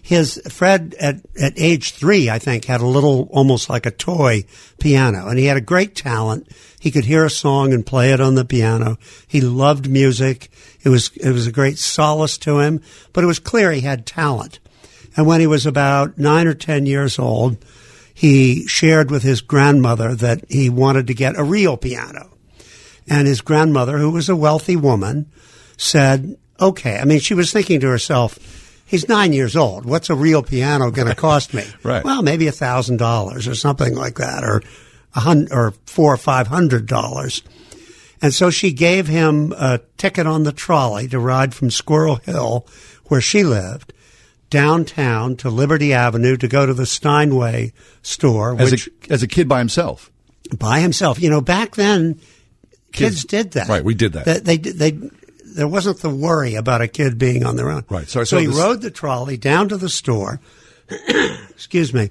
His 0.05 0.43
Fred 0.49 0.97
at, 0.99 1.21
at 1.41 1.53
age 1.57 1.93
three, 1.93 2.29
I 2.29 2.41
think, 2.41 2.65
had 2.65 2.81
a 2.81 2.87
little, 2.87 3.29
almost 3.31 3.71
like 3.71 3.87
a 3.87 3.93
toy 3.93 4.45
piano 4.81 5.29
and 5.29 5.39
he 5.39 5.47
had 5.47 5.57
a 5.57 5.61
great 5.61 5.95
talent. 5.95 6.49
He 6.81 6.91
could 6.91 7.05
hear 7.05 7.25
a 7.25 7.31
song 7.31 7.73
and 7.73 7.87
play 7.87 8.13
it 8.13 8.21
on 8.21 8.35
the 8.35 8.45
piano. 8.45 8.99
He 9.29 9.41
loved 9.41 9.89
music. 9.89 10.51
It 10.83 10.89
was, 10.89 11.11
it 11.17 11.31
was 11.31 11.47
a 11.47 11.53
great 11.53 11.79
solace 11.79 12.37
to 12.39 12.59
him, 12.59 12.81
but 13.13 13.23
it 13.23 13.29
was 13.29 13.39
clear 13.39 13.71
he 13.71 13.83
had 13.83 14.05
talent. 14.05 14.59
And 15.17 15.27
when 15.27 15.41
he 15.41 15.47
was 15.47 15.67
about 15.67 16.19
nine 16.19 16.49
or 16.49 16.55
ten 16.55 16.85
years 16.85 17.19
old, 17.19 17.65
he 18.13 18.67
shared 18.67 19.11
with 19.11 19.23
his 19.23 19.41
grandmother 19.41 20.17
that 20.17 20.51
he 20.51 20.69
wanted 20.69 21.07
to 21.07 21.15
get 21.15 21.39
a 21.39 21.45
real 21.45 21.77
piano. 21.77 22.31
And 23.09 23.29
his 23.29 23.41
grandmother, 23.41 23.99
who 23.99 24.11
was 24.11 24.29
a 24.29 24.37
wealthy 24.37 24.77
woman, 24.77 25.31
said, 25.77 26.37
okay. 26.61 26.99
I 26.99 27.05
mean, 27.05 27.21
she 27.21 27.35
was 27.35 27.53
thinking 27.53 27.81
to 27.81 27.89
herself, 27.89 28.39
he's 28.93 29.09
nine 29.09 29.33
years 29.33 29.57
old. 29.57 29.85
What's 29.85 30.11
a 30.11 30.15
real 30.15 30.43
piano 30.45 30.93
going 30.93 31.09
to 31.09 31.15
cost 31.17 31.53
me? 31.53 31.65
Right. 31.83 32.05
Well, 32.05 32.23
maybe 32.23 32.47
a 32.47 32.53
thousand 32.53 32.99
dollars 32.99 33.49
or 33.49 33.57
something 33.57 33.97
like 33.97 34.19
that, 34.19 34.45
or 34.45 34.63
a 35.17 35.21
hundred, 35.21 35.53
or 35.53 35.73
four 35.87 36.15
or 36.15 36.17
five 36.17 36.47
hundred 36.47 36.87
dollars. 36.87 37.43
And 38.21 38.33
so 38.33 38.51
she 38.51 38.73
gave 38.73 39.09
him 39.09 39.53
a 39.59 39.81
ticket 39.97 40.29
on 40.29 40.45
the 40.45 40.53
trolley 40.53 41.09
to 41.09 41.19
ride 41.19 41.55
from 41.55 41.71
Squirrel 41.73 42.17
Hill, 42.17 42.67
where 43.07 43.21
she 43.21 43.43
lived, 43.43 43.93
downtown 44.49 45.35
to 45.39 45.51
Liberty 45.51 45.93
Avenue 45.93 46.37
to 46.37 46.47
go 46.47 46.67
to 46.67 46.75
the 46.75 46.87
Steinway 46.87 47.73
store, 48.03 48.55
As 48.61 48.71
which 48.71 48.89
a, 49.09 49.13
as 49.13 49.23
a 49.25 49.27
kid 49.27 49.49
by 49.49 49.59
himself. 49.59 50.11
by 50.57 50.79
himself. 50.81 51.21
You 51.21 51.31
know, 51.31 51.41
back 51.41 51.75
then, 51.75 52.15
kids, 52.93 53.23
Kids- 53.23 53.25
did 53.25 53.51
that. 53.53 53.69
Right, 53.69 53.83
we 53.85 53.95
did 53.95 54.13
that. 54.13 54.45
They, 54.45 54.57
they, 54.57 54.71
they, 54.71 55.11
there 55.55 55.69
wasn't 55.69 55.99
the 56.01 56.11
worry 56.11 56.55
about 56.55 56.81
a 56.81 56.89
kid 56.89 57.19
being 57.19 57.45
on 57.45 57.57
their 57.57 57.71
own. 57.71 57.85
Right. 57.91 58.09
So- 58.09 58.21
So, 58.25 58.37
so 58.37 58.39
he 58.39 58.47
this- 58.47 58.57
rode 58.57 58.81
the 58.83 58.91
trolley 58.91 59.37
down 59.37 59.69
to 59.71 59.77
the 59.77 59.89
store. 59.89 60.41
excuse 61.51 61.93
me. 61.95 62.11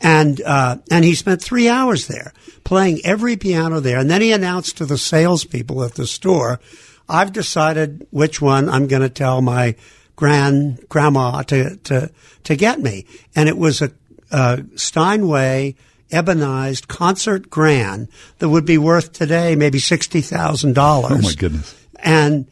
And, 0.00 0.40
uh, 0.42 0.78
and 0.90 1.04
he 1.04 1.14
spent 1.14 1.40
three 1.42 1.68
hours 1.68 2.08
there 2.08 2.32
playing 2.64 3.00
every 3.04 3.36
piano 3.36 3.80
there. 3.80 3.98
And 3.98 4.10
then 4.10 4.20
he 4.20 4.32
announced 4.32 4.78
to 4.78 4.84
the 4.86 4.98
salespeople 4.98 5.82
at 5.84 5.94
the 5.94 6.06
store, 6.06 6.60
I've 7.08 7.32
decided 7.32 8.06
which 8.10 8.40
one 8.40 8.68
I'm 8.68 8.86
going 8.88 9.02
to 9.02 9.08
tell 9.08 9.40
my 9.42 9.76
grand 10.16 10.84
grandma 10.88 11.42
to, 11.42 11.76
to, 11.76 12.10
to 12.44 12.56
get 12.56 12.80
me. 12.80 13.06
And 13.36 13.48
it 13.48 13.56
was 13.56 13.80
a, 13.80 13.92
a 14.30 14.64
Steinway 14.74 15.76
ebonized 16.10 16.88
concert 16.88 17.48
grand 17.48 18.08
that 18.38 18.48
would 18.48 18.66
be 18.66 18.78
worth 18.78 19.12
today 19.12 19.54
maybe 19.56 19.78
$60,000. 19.78 20.76
Oh 20.76 21.18
my 21.18 21.32
goodness. 21.34 21.74
And 22.00 22.46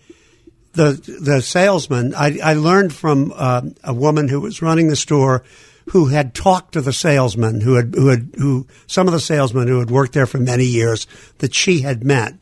the 0.72 0.92
the 1.20 1.42
salesman, 1.42 2.14
I, 2.14 2.38
I 2.42 2.54
learned 2.54 2.94
from 2.94 3.32
uh, 3.34 3.62
a 3.82 3.94
woman 3.94 4.28
who 4.28 4.40
was 4.40 4.62
running 4.62 4.88
the 4.88 4.96
store 4.96 5.42
who 5.90 6.06
had 6.06 6.34
talked 6.34 6.72
to 6.72 6.80
the 6.80 6.92
salesman 6.92 7.60
who 7.60 7.74
had 7.74 7.94
who 7.94 8.08
had 8.08 8.30
who 8.36 8.66
some 8.86 9.08
of 9.08 9.12
the 9.12 9.20
salesmen 9.20 9.66
who 9.66 9.80
had 9.80 9.90
worked 9.90 10.12
there 10.12 10.26
for 10.26 10.38
many 10.38 10.64
years 10.64 11.06
that 11.38 11.54
she 11.54 11.80
had 11.80 12.04
met. 12.04 12.34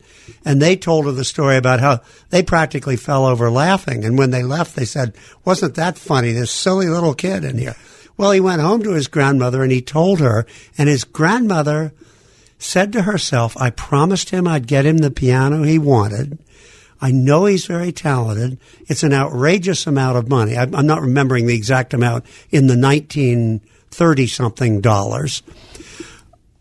And 0.45 0.61
they 0.61 0.75
told 0.75 1.05
her 1.05 1.11
the 1.11 1.25
story 1.25 1.57
about 1.57 1.79
how 1.79 2.01
they 2.29 2.43
practically 2.43 2.95
fell 2.95 3.25
over 3.25 3.49
laughing. 3.49 4.05
And 4.05 4.17
when 4.17 4.29
they 4.29 4.43
left, 4.43 4.75
they 4.75 4.85
said, 4.85 5.15
Wasn't 5.43 5.75
that 5.75 5.97
funny? 5.97 6.31
This 6.31 6.51
silly 6.51 6.87
little 6.87 7.15
kid 7.15 7.43
in 7.43 7.57
here. 7.57 7.75
Well, 8.15 8.31
he 8.31 8.39
went 8.39 8.61
home 8.61 8.83
to 8.83 8.91
his 8.91 9.07
grandmother 9.07 9.63
and 9.63 9.71
he 9.71 9.81
told 9.81 10.19
her, 10.19 10.45
and 10.77 10.87
his 10.89 11.03
grandmother 11.03 11.93
said 12.59 12.91
to 12.93 13.03
herself, 13.03 13.55
I 13.57 13.69
promised 13.69 14.29
him 14.29 14.47
I'd 14.47 14.67
get 14.67 14.85
him 14.85 14.97
the 14.97 15.09
piano 15.09 15.63
he 15.63 15.79
wanted. 15.79 16.37
I 17.01 17.11
know 17.11 17.45
he's 17.45 17.65
very 17.65 17.91
talented. 17.91 18.59
It's 18.87 19.03
an 19.03 19.13
outrageous 19.13 19.87
amount 19.87 20.17
of 20.17 20.27
money. 20.29 20.57
I'm 20.57 20.85
not 20.85 21.01
remembering 21.01 21.47
the 21.47 21.55
exact 21.55 21.93
amount 21.93 22.25
in 22.49 22.67
the 22.67 22.77
1930 22.77 24.27
something 24.27 24.81
dollars, 24.81 25.41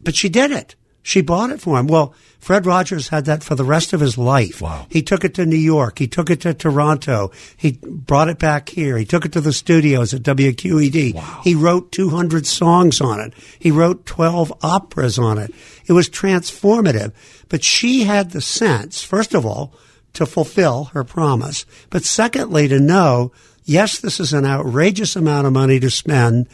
but 0.00 0.14
she 0.14 0.28
did 0.28 0.50
it. 0.50 0.74
She 1.02 1.22
bought 1.22 1.50
it 1.50 1.60
for 1.60 1.78
him. 1.78 1.86
Well, 1.86 2.14
Fred 2.38 2.66
Rogers 2.66 3.08
had 3.08 3.24
that 3.24 3.42
for 3.42 3.54
the 3.54 3.64
rest 3.64 3.92
of 3.92 4.00
his 4.00 4.18
life. 4.18 4.60
Wow. 4.60 4.86
He 4.90 5.02
took 5.02 5.24
it 5.24 5.34
to 5.34 5.46
New 5.46 5.56
York. 5.56 5.98
He 5.98 6.06
took 6.06 6.30
it 6.30 6.42
to 6.42 6.54
Toronto. 6.54 7.32
He 7.56 7.78
brought 7.82 8.28
it 8.28 8.38
back 8.38 8.68
here. 8.68 8.96
He 8.96 9.04
took 9.04 9.24
it 9.24 9.32
to 9.32 9.40
the 9.40 9.52
studios 9.52 10.14
at 10.14 10.22
WQED. 10.22 11.14
Wow. 11.14 11.40
He 11.42 11.54
wrote 11.54 11.92
200 11.92 12.46
songs 12.46 13.00
on 13.00 13.20
it. 13.20 13.32
He 13.58 13.70
wrote 13.70 14.06
12 14.06 14.52
operas 14.62 15.18
on 15.18 15.38
it. 15.38 15.52
It 15.86 15.94
was 15.94 16.08
transformative. 16.08 17.12
But 17.48 17.64
she 17.64 18.04
had 18.04 18.30
the 18.30 18.40
sense, 18.40 19.02
first 19.02 19.34
of 19.34 19.44
all, 19.44 19.72
to 20.14 20.26
fulfill 20.26 20.84
her 20.94 21.04
promise. 21.04 21.64
But 21.90 22.04
secondly, 22.04 22.68
to 22.68 22.80
know, 22.80 23.32
yes, 23.64 23.98
this 23.98 24.20
is 24.20 24.32
an 24.32 24.44
outrageous 24.44 25.16
amount 25.16 25.46
of 25.46 25.52
money 25.52 25.78
to 25.80 25.90
spend, 25.90 26.48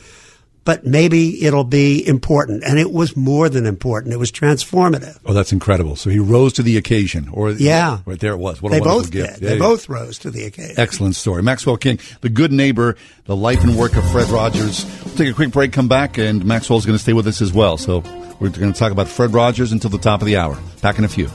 but 0.65 0.87
maybe 0.87 1.45
it'll 1.45 1.65
be 1.65 2.07
important. 2.07 2.65
And 2.65 2.79
it 2.79 2.91
was 2.91 3.17
more 3.17 3.49
than 3.51 3.67
important. 3.67 4.15
It 4.15 4.17
was 4.17 4.33
transformative. 4.33 5.19
Oh, 5.27 5.35
that's 5.35 5.53
incredible. 5.53 5.95
So 5.95 6.09
he 6.11 6.19
rose 6.19 6.55
to 6.55 6.63
the 6.63 6.77
occasion. 6.79 7.29
Or 7.33 7.51
Yeah. 7.51 7.99
Right 8.07 8.19
there 8.19 8.33
it 8.33 8.39
was. 8.39 8.63
What 8.63 8.73
they 8.73 8.79
a 8.79 8.83
both 8.83 9.11
gift. 9.11 9.35
did. 9.35 9.43
Yeah, 9.43 9.49
they 9.51 9.55
yeah. 9.57 9.61
both 9.61 9.89
rose 9.89 10.19
to 10.21 10.31
the 10.31 10.45
occasion. 10.45 10.75
Excellent 10.79 11.17
story. 11.17 11.43
Maxwell 11.43 11.77
King, 11.77 11.99
the 12.23 12.31
good 12.31 12.51
neighbor, 12.51 12.97
the 13.27 13.37
life 13.37 13.63
and 13.63 13.77
work 13.77 13.95
of 13.97 14.11
Fred 14.11 14.29
Rogers. 14.29 14.85
We'll 15.05 15.15
take 15.15 15.29
a 15.29 15.35
quick 15.35 15.51
break, 15.53 15.73
come 15.73 15.89
back, 15.89 16.17
and 16.19 16.45
Maxwell's 16.45 16.87
going 16.87 16.97
to 16.97 17.03
stay 17.03 17.13
with 17.13 17.27
us 17.27 17.43
as 17.43 17.53
well. 17.53 17.77
So 17.77 17.99
we're 18.41 18.49
going 18.49 18.73
to 18.73 18.79
talk 18.79 18.91
about 18.91 19.07
Fred 19.09 19.35
Rogers 19.35 19.71
until 19.71 19.91
the 19.91 19.99
top 19.99 20.21
of 20.23 20.27
the 20.27 20.37
hour. 20.39 20.59
Back 20.81 20.99
in 20.99 21.05
a 21.05 21.09
few. 21.09 21.29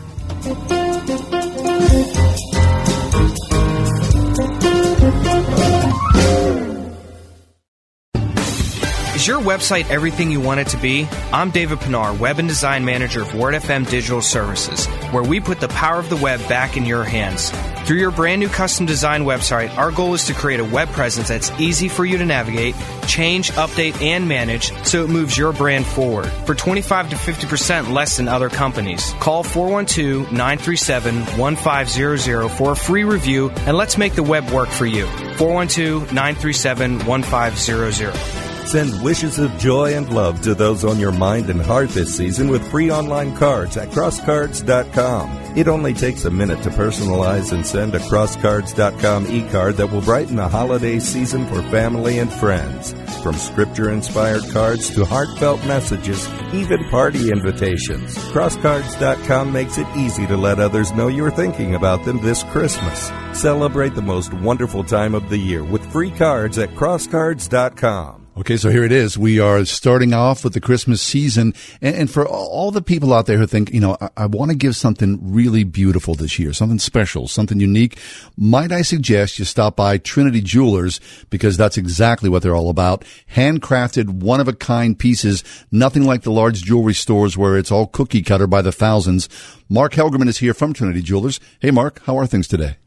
Your 9.29 9.41
website 9.41 9.87
everything 9.91 10.31
you 10.31 10.41
want 10.41 10.59
it 10.59 10.67
to 10.69 10.77
be? 10.77 11.07
I'm 11.31 11.51
David 11.51 11.79
Pinar, 11.81 12.15
Web 12.15 12.39
and 12.39 12.47
Design 12.47 12.83
Manager 12.83 13.21
of 13.21 13.35
Word 13.35 13.53
FM 13.53 13.87
Digital 13.87 14.23
Services, 14.23 14.87
where 15.11 15.21
we 15.21 15.39
put 15.39 15.59
the 15.59 15.67
power 15.67 15.99
of 15.99 16.09
the 16.09 16.15
web 16.15 16.39
back 16.49 16.75
in 16.75 16.83
your 16.83 17.03
hands. 17.03 17.51
Through 17.85 17.99
your 17.99 18.09
brand 18.09 18.39
new 18.39 18.49
custom 18.49 18.87
design 18.87 19.25
website, 19.25 19.75
our 19.77 19.91
goal 19.91 20.15
is 20.15 20.23
to 20.25 20.33
create 20.33 20.59
a 20.59 20.65
web 20.65 20.89
presence 20.89 21.27
that's 21.27 21.51
easy 21.59 21.87
for 21.87 22.05
you 22.05 22.17
to 22.17 22.25
navigate, 22.25 22.73
change, 23.07 23.51
update, 23.51 24.01
and 24.01 24.27
manage 24.27 24.71
so 24.83 25.03
it 25.03 25.11
moves 25.11 25.37
your 25.37 25.53
brand 25.53 25.85
forward 25.85 26.25
for 26.47 26.55
25 26.55 27.11
to 27.11 27.15
50% 27.15 27.93
less 27.93 28.17
than 28.17 28.27
other 28.27 28.49
companies. 28.49 29.13
Call 29.19 29.43
412 29.43 30.31
937 30.31 31.37
1500 31.37 32.49
for 32.49 32.71
a 32.71 32.75
free 32.75 33.03
review 33.03 33.51
and 33.67 33.77
let's 33.77 33.95
make 33.95 34.15
the 34.15 34.23
web 34.23 34.49
work 34.49 34.69
for 34.69 34.87
you. 34.87 35.05
412 35.37 36.13
937 36.13 37.05
1500. 37.05 38.48
Send 38.69 39.01
wishes 39.01 39.39
of 39.39 39.57
joy 39.57 39.95
and 39.95 40.13
love 40.13 40.41
to 40.41 40.53
those 40.53 40.85
on 40.85 40.99
your 40.99 41.11
mind 41.11 41.49
and 41.49 41.59
heart 41.59 41.89
this 41.89 42.15
season 42.15 42.49
with 42.49 42.69
free 42.69 42.91
online 42.91 43.35
cards 43.35 43.77
at 43.77 43.89
crosscards.com. 43.89 45.57
It 45.57 45.67
only 45.67 45.95
takes 45.95 46.25
a 46.25 46.29
minute 46.29 46.61
to 46.61 46.69
personalize 46.69 47.51
and 47.51 47.65
send 47.65 47.95
a 47.95 47.99
crosscards.com 47.99 49.25
e-card 49.25 49.77
that 49.77 49.91
will 49.91 50.01
brighten 50.01 50.35
the 50.35 50.47
holiday 50.47 50.99
season 50.99 51.47
for 51.47 51.63
family 51.71 52.19
and 52.19 52.31
friends. 52.31 52.93
From 53.23 53.33
scripture 53.33 53.89
inspired 53.89 54.43
cards 54.51 54.91
to 54.91 55.03
heartfelt 55.03 55.65
messages, 55.65 56.29
even 56.53 56.87
party 56.91 57.31
invitations. 57.31 58.15
Crosscards.com 58.29 59.51
makes 59.51 59.79
it 59.79 59.87
easy 59.97 60.27
to 60.27 60.37
let 60.37 60.59
others 60.59 60.91
know 60.91 61.07
you're 61.07 61.31
thinking 61.31 61.73
about 61.73 62.05
them 62.05 62.21
this 62.21 62.43
Christmas. 62.43 63.11
Celebrate 63.33 63.95
the 63.95 64.03
most 64.03 64.31
wonderful 64.31 64.83
time 64.83 65.15
of 65.15 65.27
the 65.31 65.39
year 65.39 65.63
with 65.63 65.91
free 65.91 66.11
cards 66.11 66.59
at 66.59 66.69
crosscards.com. 66.75 68.28
Okay, 68.39 68.55
so 68.55 68.69
here 68.69 68.85
it 68.85 68.93
is. 68.93 69.17
We 69.17 69.41
are 69.41 69.65
starting 69.65 70.13
off 70.13 70.45
with 70.45 70.53
the 70.53 70.61
Christmas 70.61 71.01
season. 71.01 71.53
And, 71.81 71.93
and 71.93 72.09
for 72.09 72.25
all 72.25 72.71
the 72.71 72.81
people 72.81 73.13
out 73.13 73.25
there 73.25 73.37
who 73.37 73.45
think, 73.45 73.69
you 73.73 73.81
know, 73.81 73.97
I, 73.99 74.09
I 74.15 74.25
want 74.27 74.49
to 74.49 74.55
give 74.55 74.77
something 74.77 75.19
really 75.21 75.65
beautiful 75.65 76.15
this 76.15 76.39
year, 76.39 76.53
something 76.53 76.79
special, 76.79 77.27
something 77.27 77.59
unique, 77.59 77.99
might 78.37 78.71
I 78.71 78.81
suggest 78.81 79.39
you 79.39 79.45
stop 79.45 79.75
by 79.75 79.97
Trinity 79.97 80.39
Jewelers 80.39 81.01
because 81.29 81.57
that's 81.57 81.77
exactly 81.77 82.29
what 82.29 82.41
they're 82.41 82.55
all 82.55 82.69
about. 82.69 83.03
Handcrafted, 83.35 84.07
one 84.07 84.39
of 84.39 84.47
a 84.47 84.53
kind 84.53 84.97
pieces, 84.97 85.43
nothing 85.69 86.05
like 86.05 86.21
the 86.21 86.31
large 86.31 86.63
jewelry 86.63 86.93
stores 86.93 87.37
where 87.37 87.57
it's 87.57 87.73
all 87.73 87.87
cookie 87.87 88.21
cutter 88.21 88.47
by 88.47 88.61
the 88.61 88.71
thousands. 88.71 89.27
Mark 89.67 89.91
Helgerman 89.95 90.29
is 90.29 90.37
here 90.37 90.53
from 90.53 90.71
Trinity 90.71 91.01
Jewelers. 91.01 91.41
Hey, 91.59 91.71
Mark, 91.71 92.01
how 92.05 92.17
are 92.17 92.25
things 92.25 92.47
today? 92.47 92.77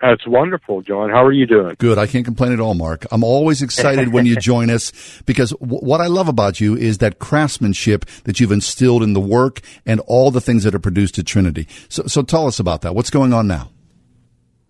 That's 0.00 0.26
wonderful, 0.26 0.82
John. 0.82 1.08
How 1.08 1.24
are 1.24 1.32
you 1.32 1.46
doing? 1.46 1.76
Good. 1.78 1.98
I 1.98 2.06
can't 2.06 2.24
complain 2.24 2.52
at 2.52 2.60
all, 2.60 2.74
Mark. 2.74 3.06
I'm 3.10 3.24
always 3.24 3.62
excited 3.62 4.12
when 4.12 4.26
you 4.26 4.36
join 4.40 4.68
us 4.68 4.92
because 5.24 5.50
w- 5.52 5.80
what 5.80 6.00
I 6.00 6.08
love 6.08 6.28
about 6.28 6.60
you 6.60 6.76
is 6.76 6.98
that 6.98 7.20
craftsmanship 7.20 8.04
that 8.24 8.40
you've 8.40 8.52
instilled 8.52 9.02
in 9.02 9.12
the 9.12 9.20
work 9.20 9.60
and 9.86 10.00
all 10.00 10.30
the 10.30 10.40
things 10.40 10.64
that 10.64 10.74
are 10.74 10.80
produced 10.80 11.18
at 11.18 11.26
Trinity. 11.26 11.68
So, 11.88 12.02
so 12.06 12.22
tell 12.22 12.46
us 12.46 12.58
about 12.58 12.82
that. 12.82 12.94
What's 12.94 13.10
going 13.10 13.32
on 13.32 13.46
now? 13.46 13.70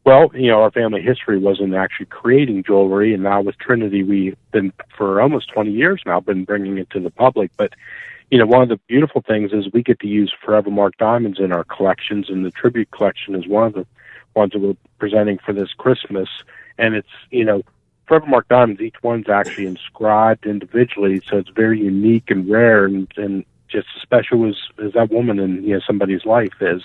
Well, 0.05 0.31
you 0.35 0.49
know, 0.49 0.61
our 0.61 0.71
family 0.71 1.01
history 1.01 1.39
wasn't 1.39 1.75
actually 1.75 2.07
creating 2.07 2.65
jewelry, 2.65 3.15
and 3.15 3.23
now 3.23 3.41
with 3.41 3.57
Trinity, 3.59 4.03
we've 4.03 4.37
been 4.53 4.73
for 4.97 5.21
almost 5.23 5.49
20 5.49 5.71
years 5.71 6.03
now 6.05 6.21
been 6.21 6.45
bringing 6.45 6.77
it 6.77 6.91
to 6.91 7.01
the 7.01 7.11
public. 7.11 7.51
But 7.57 7.73
you 8.31 8.39
know, 8.39 8.47
one 8.47 8.63
of 8.63 8.69
the 8.69 8.81
beautiful 8.87 9.23
things 9.23 9.53
is 9.53 9.73
we 9.73 9.83
get 9.83 10.01
to 10.01 10.07
use 10.07 10.33
Forevermark 10.45 10.97
diamonds 10.99 11.39
in 11.41 11.53
our 11.53 11.65
collections, 11.65 12.29
and 12.29 12.45
the 12.45 12.51
tribute 12.51 12.91
collection 12.91 13.35
is 13.35 13.49
one 13.49 13.67
of 13.67 13.73
the 13.73 13.87
ones 14.35 14.53
that 14.53 14.61
we're 14.61 14.77
presenting 14.99 15.39
for 15.39 15.53
this 15.53 15.73
Christmas. 15.77 16.29
And 16.79 16.95
it's 16.95 17.09
you 17.31 17.45
know, 17.45 17.63
Forevermark 18.09 18.49
diamonds, 18.49 18.81
each 18.81 19.03
one's 19.03 19.29
actually 19.29 19.67
inscribed 19.67 20.47
individually, 20.47 21.23
so 21.27 21.39
it's 21.39 21.51
very 21.51 21.81
unique 21.81 22.31
and 22.31 22.49
rare, 22.51 22.85
and 22.85 23.09
and 23.17 23.45
just 23.69 23.89
as 23.97 24.03
special 24.03 24.49
as 24.49 24.57
as 24.85 24.93
that 24.93 25.11
woman 25.11 25.39
in 25.39 25.63
you 25.65 25.75
know 25.75 25.81
somebody's 25.87 26.25
life 26.25 26.55
is. 26.61 26.83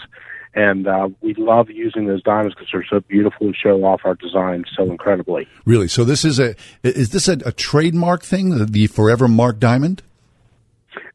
And 0.56 0.88
uh, 0.88 1.10
we 1.22 1.36
love 1.36 1.70
using 1.70 2.08
those 2.08 2.24
diamonds 2.24 2.56
because 2.56 2.70
they're 2.72 2.86
so 2.90 3.02
beautiful 3.02 3.48
and 3.48 3.56
show 3.56 3.84
off 3.84 4.02
our 4.04 4.16
design 4.16 4.66
so 4.76 4.90
incredibly. 4.90 5.48
Really? 5.64 5.88
So 5.88 6.04
this 6.04 6.26
is 6.26 6.40
a 6.40 6.56
is 6.84 7.12
this 7.12 7.28
a, 7.28 7.34
a 7.46 7.52
trademark 7.52 8.24
thing? 8.24 8.50
The, 8.58 8.66
the 8.66 8.88
Forevermark 8.88 9.60
Diamond? 9.60 10.02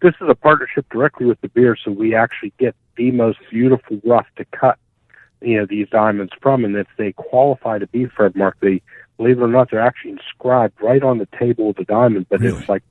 This 0.01 0.15
is 0.21 0.29
a 0.29 0.35
partnership 0.35 0.87
directly 0.91 1.27
with 1.27 1.41
De 1.41 1.49
Beers, 1.49 1.81
so 1.85 1.91
we 1.91 2.15
actually 2.15 2.53
get 2.59 2.77
the 2.97 3.11
most 3.11 3.39
beautiful 3.51 4.01
rough 4.05 4.27
to 4.37 4.45
cut, 4.47 4.79
you 5.45 5.59
know, 5.59 5.67
these 5.67 5.89
diamonds 5.89 6.33
from. 6.41 6.65
And 6.65 6.77
if 6.77 6.87
they 6.97 7.13
qualify 7.13 7.79
to 7.79 7.87
be 7.87 8.07
Forevermark, 8.07 8.55
they 8.61 8.83
believe 9.17 9.39
it 9.39 9.43
or 9.43 9.49
not, 9.49 9.71
they're 9.71 9.81
actually 9.81 10.13
inscribed 10.13 10.75
right 10.83 11.03
on 11.03 11.19
the 11.19 11.29
table 11.39 11.71
of 11.71 11.77
the 11.77 11.85
diamond. 11.85 12.27
But 12.29 12.43
it's 12.43 12.69
like 12.69 12.83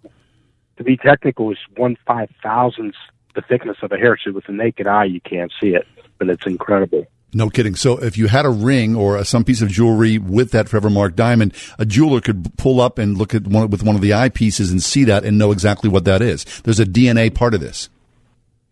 to 0.77 0.83
be 0.83 0.97
technical, 0.97 1.51
it's 1.51 1.59
one 1.75 1.97
five 2.05 2.29
thousandth 2.41 2.95
the 3.35 3.41
thickness 3.41 3.77
of 3.81 3.91
a 3.91 3.97
hair. 3.97 4.17
So 4.23 4.31
with 4.31 4.45
the 4.45 4.53
naked 4.53 4.87
eye, 4.87 5.05
you 5.05 5.21
can't 5.21 5.51
see 5.61 5.69
it, 5.69 5.87
but 6.19 6.29
it's 6.29 6.45
incredible. 6.45 7.07
No 7.35 7.49
kidding. 7.49 7.73
So 7.75 7.97
if 7.97 8.15
you 8.15 8.27
had 8.27 8.45
a 8.45 8.49
ring 8.49 8.95
or 8.95 9.17
a, 9.17 9.25
some 9.25 9.43
piece 9.43 9.61
of 9.61 9.69
jewelry 9.69 10.19
with 10.19 10.51
that 10.51 10.67
Forevermark 10.67 11.15
diamond, 11.15 11.53
a 11.79 11.85
jeweler 11.85 12.21
could 12.21 12.55
pull 12.57 12.79
up 12.79 12.99
and 12.99 13.17
look 13.17 13.33
at 13.33 13.47
one 13.47 13.69
with 13.69 13.81
one 13.81 13.95
of 13.95 14.01
the 14.01 14.11
eyepieces 14.11 14.69
and 14.69 14.83
see 14.83 15.03
that 15.05 15.25
and 15.25 15.37
know 15.37 15.51
exactly 15.51 15.89
what 15.89 16.05
that 16.05 16.21
is. 16.21 16.45
There's 16.61 16.79
a 16.79 16.85
DNA 16.85 17.33
part 17.33 17.55
of 17.55 17.59
this. 17.59 17.89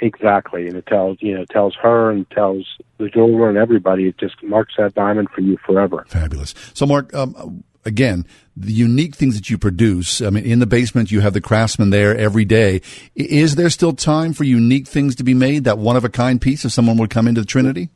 Exactly, 0.01 0.67
and 0.67 0.75
it 0.75 0.87
tells 0.87 1.17
you 1.21 1.37
know 1.37 1.45
tells 1.45 1.75
her 1.75 2.09
and 2.09 2.27
tells 2.31 2.65
the 2.97 3.07
jeweler 3.07 3.49
and 3.49 3.57
everybody. 3.57 4.07
It 4.07 4.17
just 4.17 4.41
marks 4.41 4.73
that 4.79 4.95
diamond 4.95 5.29
for 5.29 5.41
you 5.41 5.57
forever. 5.63 6.05
Fabulous. 6.07 6.55
So, 6.73 6.87
Mark, 6.87 7.13
um, 7.13 7.63
again, 7.85 8.25
the 8.57 8.73
unique 8.73 9.15
things 9.15 9.35
that 9.35 9.51
you 9.51 9.59
produce. 9.59 10.19
I 10.19 10.31
mean, 10.31 10.43
in 10.43 10.57
the 10.57 10.65
basement, 10.65 11.11
you 11.11 11.21
have 11.21 11.33
the 11.33 11.41
craftsman 11.41 11.91
there 11.91 12.17
every 12.17 12.45
day. 12.45 12.81
Is 13.13 13.55
there 13.55 13.69
still 13.69 13.93
time 13.93 14.33
for 14.33 14.43
unique 14.43 14.87
things 14.87 15.15
to 15.17 15.23
be 15.23 15.35
made? 15.35 15.65
That 15.65 15.77
one 15.77 15.95
of 15.95 16.03
a 16.03 16.09
kind 16.09 16.41
piece, 16.41 16.65
if 16.65 16.71
someone 16.71 16.97
would 16.97 17.11
come 17.11 17.27
into 17.27 17.45
Trinity. 17.45 17.89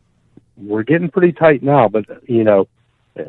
We're 0.57 0.83
getting 0.83 1.09
pretty 1.09 1.33
tight 1.33 1.63
now, 1.63 1.87
but 1.87 2.05
you 2.29 2.43
know, 2.43 2.67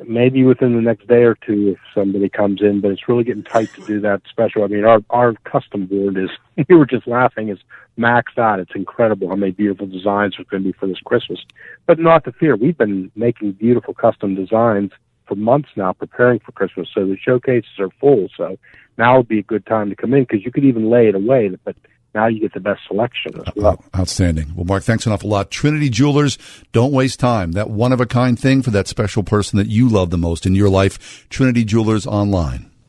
maybe 0.07 0.45
within 0.45 0.75
the 0.75 0.81
next 0.81 1.07
day 1.07 1.23
or 1.23 1.35
two 1.35 1.77
if 1.77 1.79
somebody 1.95 2.29
comes 2.29 2.61
in, 2.61 2.81
but 2.81 2.91
it's 2.91 3.09
really 3.09 3.25
getting 3.25 3.45
tight 3.45 3.73
to 3.75 3.85
do 3.87 4.01
that 4.01 4.23
special. 4.29 4.65
I 4.65 4.67
mean, 4.67 4.85
our 4.85 5.01
our 5.11 5.35
custom 5.45 5.87
board 5.87 6.17
is 6.17 6.31
we 6.69 6.77
were 6.77 6.87
just 6.87 7.07
laughing 7.07 7.49
is 7.49 7.59
maxed 7.99 8.39
out. 8.39 8.61
It's 8.61 8.75
incredible 8.75 9.29
how 9.29 9.37
many 9.37 9.53
beautiful 9.53 9.87
designs 9.87 10.35
there's 10.37 10.49
going 10.49 10.65
to 10.65 10.73
be 10.73 10.79
for 10.79 10.87
this 10.87 11.01
Christmas. 11.05 11.41
But 11.87 11.99
not 11.99 12.25
to 12.25 12.33
fear, 12.33 12.57
we've 12.57 12.77
been 12.77 13.11
making 13.15 13.53
beautiful 13.53 13.95
custom 13.95 14.35
designs 14.35 14.93
for 15.27 15.35
months 15.35 15.71
now, 15.77 15.93
preparing 15.93 16.39
for 16.41 16.53
Christmas. 16.53 16.89
So 16.95 17.07
the 17.07 17.17
showcases 17.17 17.79
are 17.79 17.91
full. 18.01 18.29
So 18.37 18.59
now 18.99 19.19
would 19.19 19.29
be 19.29 19.41
a 19.41 19.45
good 19.45 19.67
time 19.67 19.91
to 19.91 19.97
come 19.97 20.15
in 20.15 20.23
because 20.23 20.45
you 20.45 20.53
could 20.53 20.65
even 20.65 20.91
lay 20.91 21.09
it 21.09 21.15
away, 21.15 21.49
but 21.65 21.77
now 22.16 22.26
you 22.26 22.40
get 22.40 22.55
the 22.55 22.60
best 22.60 22.80
selection 22.88 23.38
as 23.38 23.47
uh, 23.48 23.52
well. 23.55 23.84
Outstanding. 23.94 24.55
Well, 24.56 24.64
Mark, 24.64 24.82
thanks 24.82 25.06
an 25.06 25.12
awful 25.12 25.30
lot. 25.30 25.51
Trinity 25.51 25.90
Jewelers, 25.90 26.38
don't 26.72 26.93
waste 26.93 27.20
time. 27.20 27.52
That 27.52 27.70
one 27.70 27.93
of 27.93 28.01
a 28.01 28.06
kind 28.06 28.38
thing 28.38 28.62
for 28.62 28.70
that 28.70 28.88
special 28.88 29.22
person 29.22 29.59
that 29.59 29.68
you 29.68 29.88
love 29.88 30.10
the 30.10 30.18
most 30.18 30.47
in 30.47 30.55
your 30.55 30.70
life. 30.70 31.28
Trinity 31.28 31.64
Jewelers 31.64 32.06
online. 32.06 32.70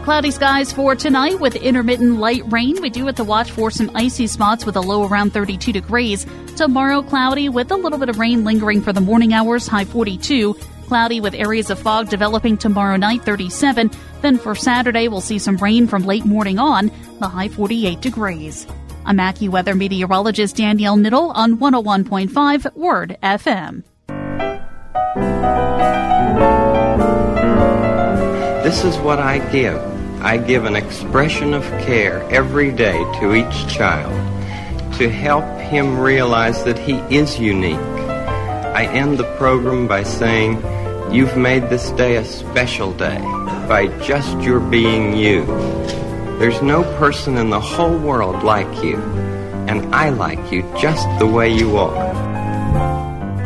Cloudy 0.07 0.31
skies 0.31 0.73
for 0.73 0.95
tonight 0.95 1.41
with 1.41 1.57
intermittent 1.57 2.21
light 2.21 2.45
rain. 2.53 2.81
We 2.81 2.91
do 2.91 3.07
have 3.07 3.17
to 3.17 3.25
watch 3.25 3.51
for 3.51 3.73
some 3.73 3.91
icy 3.93 4.29
spots 4.29 4.65
with 4.65 4.77
a 4.77 4.81
low 4.81 5.05
around 5.05 5.33
32 5.33 5.73
degrees. 5.73 6.25
Tomorrow, 6.55 7.03
cloudy 7.03 7.49
with 7.49 7.73
a 7.73 7.77
little 7.77 7.99
bit 7.99 8.09
of 8.09 8.17
rain 8.17 8.45
lingering 8.45 8.83
for 8.83 8.93
the 8.93 9.01
morning 9.01 9.33
hours, 9.33 9.67
high 9.67 9.85
42. 9.85 10.55
Cloudy 10.87 11.21
with 11.21 11.35
areas 11.35 11.71
of 11.71 11.81
fog 11.81 12.09
developing 12.09 12.57
tomorrow 12.57 12.95
night, 12.95 13.25
37. 13.25 13.91
Then 14.23 14.39
for 14.39 14.55
Saturday, 14.55 15.09
we'll 15.09 15.21
see 15.21 15.41
some 15.41 15.57
rain 15.57 15.89
from 15.89 16.05
late 16.05 16.25
morning 16.25 16.61
on, 16.61 16.93
the 17.19 17.27
high 17.27 17.49
48 17.49 18.01
degrees. 18.01 18.65
I'm 19.05 19.17
AccuWeather 19.17 19.77
meteorologist 19.77 20.55
Danielle 20.55 20.99
Niddle 20.99 21.33
on 21.35 21.59
101.5 21.59 22.77
Word 22.77 23.19
FM. 23.25 23.83
This 28.63 28.85
is 28.85 28.97
what 28.99 29.19
I 29.19 29.39
give. 29.51 29.96
I 30.27 30.39
give 30.39 30.65
an 30.65 30.75
expression 30.75 31.55
of 31.55 31.63
care 31.87 32.21
every 32.33 32.73
day 32.73 32.99
to 33.21 33.37
each 33.37 33.73
child 33.73 34.13
to 34.95 35.09
help 35.09 35.45
him 35.61 36.01
realize 36.01 36.65
that 36.65 36.77
he 36.77 36.95
is 37.17 37.39
unique. 37.39 37.77
I 37.77 38.87
end 38.87 39.19
the 39.19 39.37
program 39.37 39.87
by 39.87 40.03
saying, 40.03 40.57
You've 41.15 41.37
made 41.37 41.71
this 41.71 41.93
day 41.93 42.17
a 42.17 42.25
special 42.25 42.93
day 42.93 43.21
by 43.69 43.87
just 44.03 44.37
your 44.41 44.59
being 44.59 45.17
you. 45.17 45.47
There's 46.41 46.61
no 46.61 46.83
person 46.99 47.37
in 47.37 47.51
the 47.51 47.61
whole 47.61 47.97
world 47.97 48.43
like 48.43 48.83
you, 48.83 48.97
and 49.69 49.95
I 49.95 50.09
like 50.09 50.51
you 50.51 50.63
just 50.77 51.07
the 51.21 51.27
way 51.29 51.55
you 51.55 51.77
are. 51.77 52.26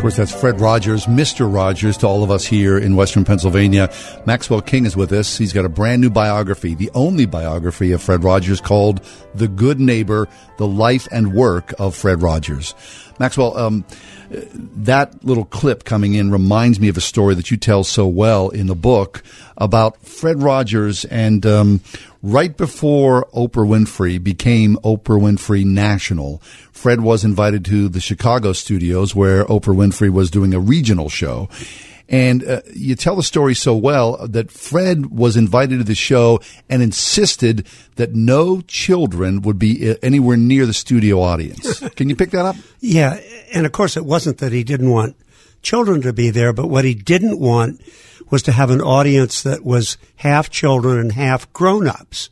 Of 0.00 0.04
course, 0.04 0.16
that's 0.16 0.32
Fred 0.32 0.62
Rogers, 0.62 1.04
Mr. 1.04 1.54
Rogers, 1.54 1.98
to 1.98 2.06
all 2.06 2.24
of 2.24 2.30
us 2.30 2.46
here 2.46 2.78
in 2.78 2.96
Western 2.96 3.22
Pennsylvania. 3.22 3.92
Maxwell 4.24 4.62
King 4.62 4.86
is 4.86 4.96
with 4.96 5.12
us. 5.12 5.36
He's 5.36 5.52
got 5.52 5.66
a 5.66 5.68
brand 5.68 6.00
new 6.00 6.08
biography, 6.08 6.74
the 6.74 6.90
only 6.94 7.26
biography 7.26 7.92
of 7.92 8.00
Fred 8.00 8.24
Rogers 8.24 8.62
called 8.62 9.04
The 9.34 9.46
Good 9.46 9.78
Neighbor, 9.78 10.26
The 10.56 10.66
Life 10.66 11.06
and 11.12 11.34
Work 11.34 11.74
of 11.78 11.94
Fred 11.94 12.22
Rogers. 12.22 12.74
Maxwell, 13.20 13.54
um, 13.58 13.84
that 14.30 15.22
little 15.22 15.44
clip 15.44 15.84
coming 15.84 16.14
in 16.14 16.30
reminds 16.30 16.80
me 16.80 16.88
of 16.88 16.96
a 16.96 17.02
story 17.02 17.34
that 17.34 17.50
you 17.50 17.58
tell 17.58 17.84
so 17.84 18.06
well 18.08 18.48
in 18.48 18.66
the 18.66 18.74
book 18.74 19.22
about 19.58 20.00
Fred 20.06 20.42
Rogers 20.42 21.04
and 21.04 21.44
um, 21.44 21.82
right 22.22 22.56
before 22.56 23.26
Oprah 23.34 23.68
Winfrey 23.68 24.22
became 24.22 24.76
Oprah 24.76 25.20
Winfrey 25.20 25.66
National, 25.66 26.40
Fred 26.72 27.02
was 27.02 27.22
invited 27.22 27.62
to 27.66 27.90
the 27.90 28.00
Chicago 28.00 28.54
studios 28.54 29.14
where 29.14 29.44
Oprah 29.44 29.76
Winfrey 29.76 30.08
was 30.08 30.30
doing 30.30 30.54
a 30.54 30.60
regional 30.60 31.10
show. 31.10 31.50
And 32.10 32.44
uh, 32.44 32.62
you 32.74 32.96
tell 32.96 33.14
the 33.14 33.22
story 33.22 33.54
so 33.54 33.74
well 33.76 34.26
that 34.26 34.50
Fred 34.50 35.06
was 35.06 35.36
invited 35.36 35.78
to 35.78 35.84
the 35.84 35.94
show 35.94 36.40
and 36.68 36.82
insisted 36.82 37.66
that 37.94 38.14
no 38.14 38.60
children 38.62 39.42
would 39.42 39.60
be 39.60 39.90
uh, 39.90 39.94
anywhere 40.02 40.36
near 40.36 40.66
the 40.66 40.74
studio 40.74 41.22
audience. 41.22 41.78
Can 41.94 42.08
you 42.08 42.16
pick 42.16 42.32
that 42.32 42.44
up? 42.44 42.56
Yeah. 42.80 43.20
And 43.54 43.64
of 43.64 43.70
course, 43.70 43.96
it 43.96 44.04
wasn't 44.04 44.38
that 44.38 44.52
he 44.52 44.64
didn't 44.64 44.90
want 44.90 45.16
children 45.62 46.02
to 46.02 46.12
be 46.12 46.30
there, 46.30 46.52
but 46.52 46.66
what 46.66 46.84
he 46.84 46.94
didn't 46.94 47.38
want 47.38 47.80
was 48.28 48.42
to 48.42 48.52
have 48.52 48.70
an 48.70 48.80
audience 48.80 49.42
that 49.42 49.64
was 49.64 49.96
half 50.16 50.50
children 50.50 50.98
and 50.98 51.12
half 51.12 51.52
grown 51.52 51.86
ups 51.86 52.28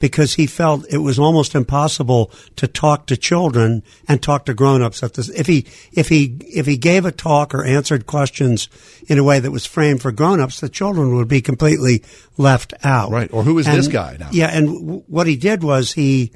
because 0.00 0.34
he 0.34 0.46
felt 0.46 0.86
it 0.92 0.98
was 0.98 1.18
almost 1.18 1.54
impossible 1.54 2.30
to 2.56 2.66
talk 2.66 3.06
to 3.06 3.16
children 3.16 3.82
and 4.06 4.22
talk 4.22 4.44
to 4.46 4.54
grown-ups 4.54 5.02
at 5.02 5.14
this. 5.14 5.28
If 5.28 5.46
he, 5.46 5.66
if 5.92 6.08
he, 6.08 6.36
if 6.40 6.66
he 6.66 6.76
gave 6.76 7.04
a 7.04 7.12
talk 7.12 7.54
or 7.54 7.64
answered 7.64 8.06
questions 8.06 8.68
in 9.06 9.18
a 9.18 9.24
way 9.24 9.40
that 9.40 9.50
was 9.50 9.66
framed 9.66 10.02
for 10.02 10.12
grown-ups, 10.12 10.60
the 10.60 10.68
children 10.68 11.14
would 11.16 11.28
be 11.28 11.40
completely 11.40 12.02
left 12.36 12.74
out. 12.84 13.10
Right. 13.10 13.32
Or 13.32 13.42
who 13.42 13.58
is 13.58 13.66
And- 13.66 13.76
this 13.78 13.88
guy 13.88 14.16
now? 14.18 14.28
Yeah. 14.32 14.46
And 14.48 14.66
w- 14.68 15.02
what 15.06 15.26
he 15.26 15.36
did 15.36 15.62
was 15.62 15.92
he, 15.92 16.32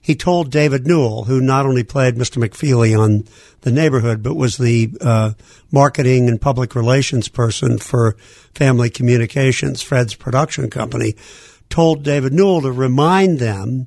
he 0.00 0.14
told 0.14 0.50
David 0.50 0.86
Newell, 0.86 1.24
who 1.24 1.40
not 1.40 1.64
only 1.66 1.82
played 1.84 2.16
Mr. 2.16 2.36
McFeely 2.42 2.98
on 2.98 3.24
The 3.62 3.72
Neighborhood, 3.72 4.22
but 4.22 4.34
was 4.34 4.58
the 4.58 4.90
uh, 5.00 5.32
marketing 5.72 6.28
and 6.28 6.38
public 6.40 6.74
relations 6.74 7.28
person 7.28 7.78
for 7.78 8.16
Family 8.54 8.90
Communications, 8.90 9.80
Fred's 9.80 10.14
production 10.14 10.68
company, 10.68 11.14
told 11.68 12.02
David 12.02 12.32
Newell 12.32 12.62
to 12.62 12.72
remind 12.72 13.38
them 13.38 13.86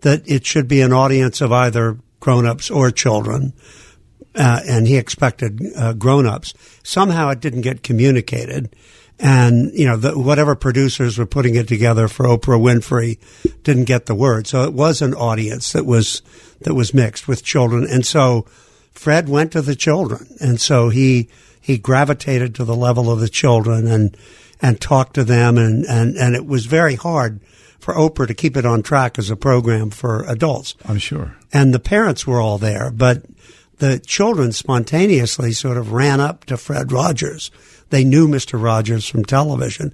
that 0.00 0.22
it 0.26 0.46
should 0.46 0.68
be 0.68 0.80
an 0.80 0.92
audience 0.92 1.40
of 1.40 1.52
either 1.52 1.98
grown-ups 2.20 2.70
or 2.70 2.90
children, 2.90 3.52
uh, 4.34 4.60
and 4.68 4.86
he 4.86 4.96
expected 4.96 5.60
uh, 5.76 5.92
grown-ups. 5.94 6.54
Somehow 6.82 7.30
it 7.30 7.40
didn't 7.40 7.62
get 7.62 7.82
communicated, 7.82 8.74
and 9.18 9.72
you 9.72 9.86
know 9.86 9.96
the, 9.96 10.18
whatever 10.18 10.54
producers 10.54 11.18
were 11.18 11.26
putting 11.26 11.54
it 11.54 11.68
together 11.68 12.08
for 12.08 12.26
Oprah 12.26 12.60
Winfrey 12.60 13.18
didn't 13.62 13.84
get 13.84 14.06
the 14.06 14.14
word. 14.14 14.46
So 14.46 14.62
it 14.64 14.72
was 14.72 15.02
an 15.02 15.14
audience 15.14 15.72
that 15.72 15.86
was 15.86 16.22
that 16.60 16.74
was 16.74 16.94
mixed 16.94 17.26
with 17.26 17.44
children, 17.44 17.86
and 17.90 18.04
so 18.04 18.46
Fred 18.92 19.28
went 19.28 19.52
to 19.52 19.62
the 19.62 19.76
children, 19.76 20.26
and 20.40 20.60
so 20.60 20.88
he 20.90 21.28
he 21.60 21.78
gravitated 21.78 22.54
to 22.54 22.64
the 22.64 22.76
level 22.76 23.10
of 23.10 23.20
the 23.20 23.28
children 23.28 23.86
and 23.88 24.16
and 24.62 24.80
talk 24.80 25.12
to 25.14 25.24
them, 25.24 25.58
and 25.58 25.84
and 25.84 26.16
and 26.16 26.34
it 26.34 26.46
was 26.46 26.66
very 26.66 26.94
hard 26.94 27.40
for 27.78 27.94
Oprah 27.94 28.26
to 28.26 28.34
keep 28.34 28.56
it 28.56 28.66
on 28.66 28.82
track 28.82 29.18
as 29.18 29.30
a 29.30 29.36
program 29.36 29.90
for 29.90 30.24
adults. 30.24 30.74
I'm 30.86 30.98
sure. 30.98 31.36
And 31.52 31.72
the 31.72 31.78
parents 31.78 32.26
were 32.26 32.40
all 32.40 32.58
there, 32.58 32.90
but 32.90 33.24
the 33.78 33.98
children 33.98 34.52
spontaneously 34.52 35.52
sort 35.52 35.76
of 35.76 35.92
ran 35.92 36.20
up 36.20 36.44
to 36.46 36.56
Fred 36.56 36.90
Rogers. 36.90 37.50
They 37.90 38.04
knew 38.04 38.26
Mr. 38.26 38.60
Rogers 38.60 39.08
from 39.08 39.24
television. 39.24 39.92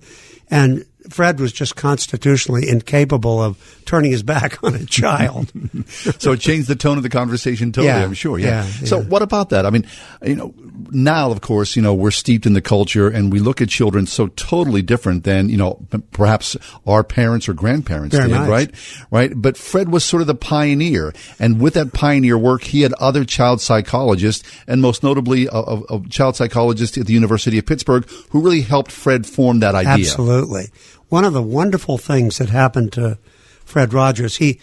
And 0.49 0.87
Fred 1.11 1.41
was 1.41 1.53
just 1.53 1.77
constitutionally 1.77 2.69
incapable 2.69 3.43
of 3.43 3.83
turning 3.85 4.11
his 4.11 4.23
back 4.23 4.63
on 4.63 4.75
a 4.75 4.85
child. 4.85 5.53
so 6.19 6.33
it 6.33 6.41
changed 6.41 6.69
the 6.69 6.77
tone 6.77 6.97
of 6.97 7.03
the 7.03 7.09
conversation 7.09 7.73
totally, 7.73 7.89
Yeah, 7.89 8.05
I'm 8.05 8.15
sure. 8.15 8.39
Yeah. 8.39 8.65
yeah, 8.65 8.71
So 8.87 8.99
yeah. 8.99 9.07
what 9.07 9.23
about 9.23 9.51
that? 9.51 9.67
I 9.67 9.71
mean, 9.71 9.87
you 10.23 10.37
know, 10.37 10.55
now 10.91 11.31
of 11.31 11.41
course, 11.41 11.77
you 11.77 11.83
know, 11.83 11.95
we're 11.95 12.11
steeped 12.11 12.47
in 12.47 12.53
the 12.53 12.61
culture 12.61 13.09
and 13.09 13.33
we 13.33 13.39
look 13.39 13.61
at 13.61 13.69
children 13.69 14.07
so 14.07 14.29
totally 14.29 14.83
different 14.83 15.25
than, 15.25 15.49
you 15.49 15.57
know, 15.57 15.85
perhaps 16.13 16.57
our 16.87 17.05
parents 17.05 17.49
or 17.49 17.55
grandparents 17.55 18.17
Very 18.17 18.29
did, 18.29 18.37
right? 18.49 18.71
Right. 19.11 19.33
But 19.35 19.57
Fred 19.57 19.89
was 19.91 20.05
sort 20.05 20.21
of 20.21 20.27
the 20.27 20.35
pioneer. 20.35 21.13
And 21.39 21.61
with 21.61 21.75
that 21.75 21.93
pioneer 21.93 22.39
work, 22.39 22.63
he 22.65 22.83
had 22.83 22.93
other 22.95 23.25
child 23.25 23.61
psychologists 23.61 24.49
and 24.67 24.81
most 24.81 25.03
notably 25.03 25.47
a, 25.47 25.53
a, 25.53 25.83
a 25.97 26.09
child 26.09 26.37
psychologist 26.37 26.97
at 26.99 27.07
the 27.07 27.13
University 27.13 27.59
of 27.59 27.67
Pittsburgh 27.67 28.09
who 28.31 28.41
really 28.41 28.63
helped 28.63 28.93
Fred 28.93 29.27
form 29.27 29.61
that 29.61 29.75
idea. 29.75 29.93
Absolutely. 29.93 30.69
One 31.13 31.27
of 31.27 31.35
the 31.35 31.43
wonderful 31.43 31.99
things 31.99 32.39
that 32.39 32.49
happened 32.49 32.95
to 32.95 33.19
Fred 33.67 33.93
Rogers, 33.93 34.37
he, 34.37 34.59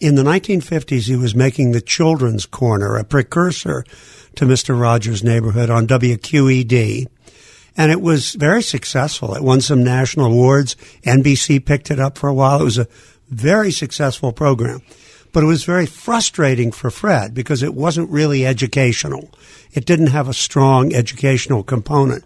in 0.00 0.16
the 0.16 0.22
1950s, 0.22 1.06
he 1.06 1.16
was 1.16 1.34
making 1.34 1.72
the 1.72 1.80
Children's 1.80 2.44
Corner, 2.44 2.96
a 2.96 3.04
precursor 3.04 3.86
to 4.34 4.44
Mr. 4.44 4.78
Rogers' 4.78 5.24
Neighborhood 5.24 5.70
on 5.70 5.86
WQED. 5.86 7.06
And 7.74 7.90
it 7.90 8.02
was 8.02 8.34
very 8.34 8.62
successful. 8.62 9.34
It 9.34 9.42
won 9.42 9.62
some 9.62 9.82
national 9.82 10.26
awards. 10.26 10.76
NBC 11.04 11.64
picked 11.64 11.90
it 11.90 11.98
up 11.98 12.18
for 12.18 12.28
a 12.28 12.34
while. 12.34 12.60
It 12.60 12.64
was 12.64 12.76
a 12.76 12.88
very 13.30 13.70
successful 13.70 14.30
program. 14.30 14.82
But 15.32 15.42
it 15.42 15.46
was 15.46 15.64
very 15.64 15.86
frustrating 15.86 16.70
for 16.70 16.90
Fred 16.90 17.32
because 17.32 17.62
it 17.62 17.72
wasn't 17.72 18.10
really 18.10 18.44
educational. 18.44 19.30
It 19.72 19.86
didn't 19.86 20.08
have 20.08 20.28
a 20.28 20.34
strong 20.34 20.92
educational 20.92 21.62
component. 21.62 22.24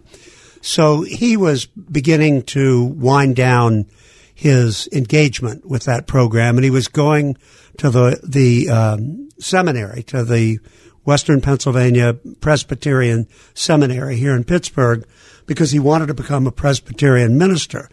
So 0.61 1.01
he 1.01 1.37
was 1.37 1.65
beginning 1.65 2.43
to 2.43 2.83
wind 2.83 3.35
down 3.35 3.87
his 4.33 4.87
engagement 4.91 5.65
with 5.65 5.83
that 5.83 6.07
program, 6.07 6.57
and 6.57 6.63
he 6.63 6.69
was 6.69 6.87
going 6.87 7.37
to 7.77 7.89
the 7.89 8.19
the 8.23 8.69
um, 8.69 9.29
seminary, 9.39 10.03
to 10.03 10.23
the 10.23 10.59
Western 11.03 11.41
Pennsylvania 11.41 12.13
Presbyterian 12.39 13.27
Seminary 13.53 14.17
here 14.17 14.35
in 14.35 14.43
Pittsburgh, 14.43 15.05
because 15.45 15.71
he 15.71 15.79
wanted 15.79 16.07
to 16.07 16.13
become 16.13 16.47
a 16.47 16.51
Presbyterian 16.51 17.37
minister. 17.37 17.89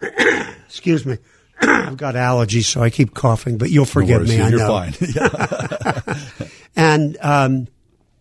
Excuse 0.66 1.04
me. 1.06 1.18
I've 1.60 1.96
got 1.96 2.14
allergies, 2.14 2.66
so 2.66 2.82
I 2.82 2.90
keep 2.90 3.14
coughing, 3.14 3.58
but 3.58 3.70
you'll 3.70 3.84
forgive 3.84 4.20
worries. 4.20 4.30
me. 4.30 4.40
I 4.40 4.48
You're 4.48 4.58
know. 4.60 4.68
fine. 4.68 6.48
And 6.78 7.16
um, 7.20 7.66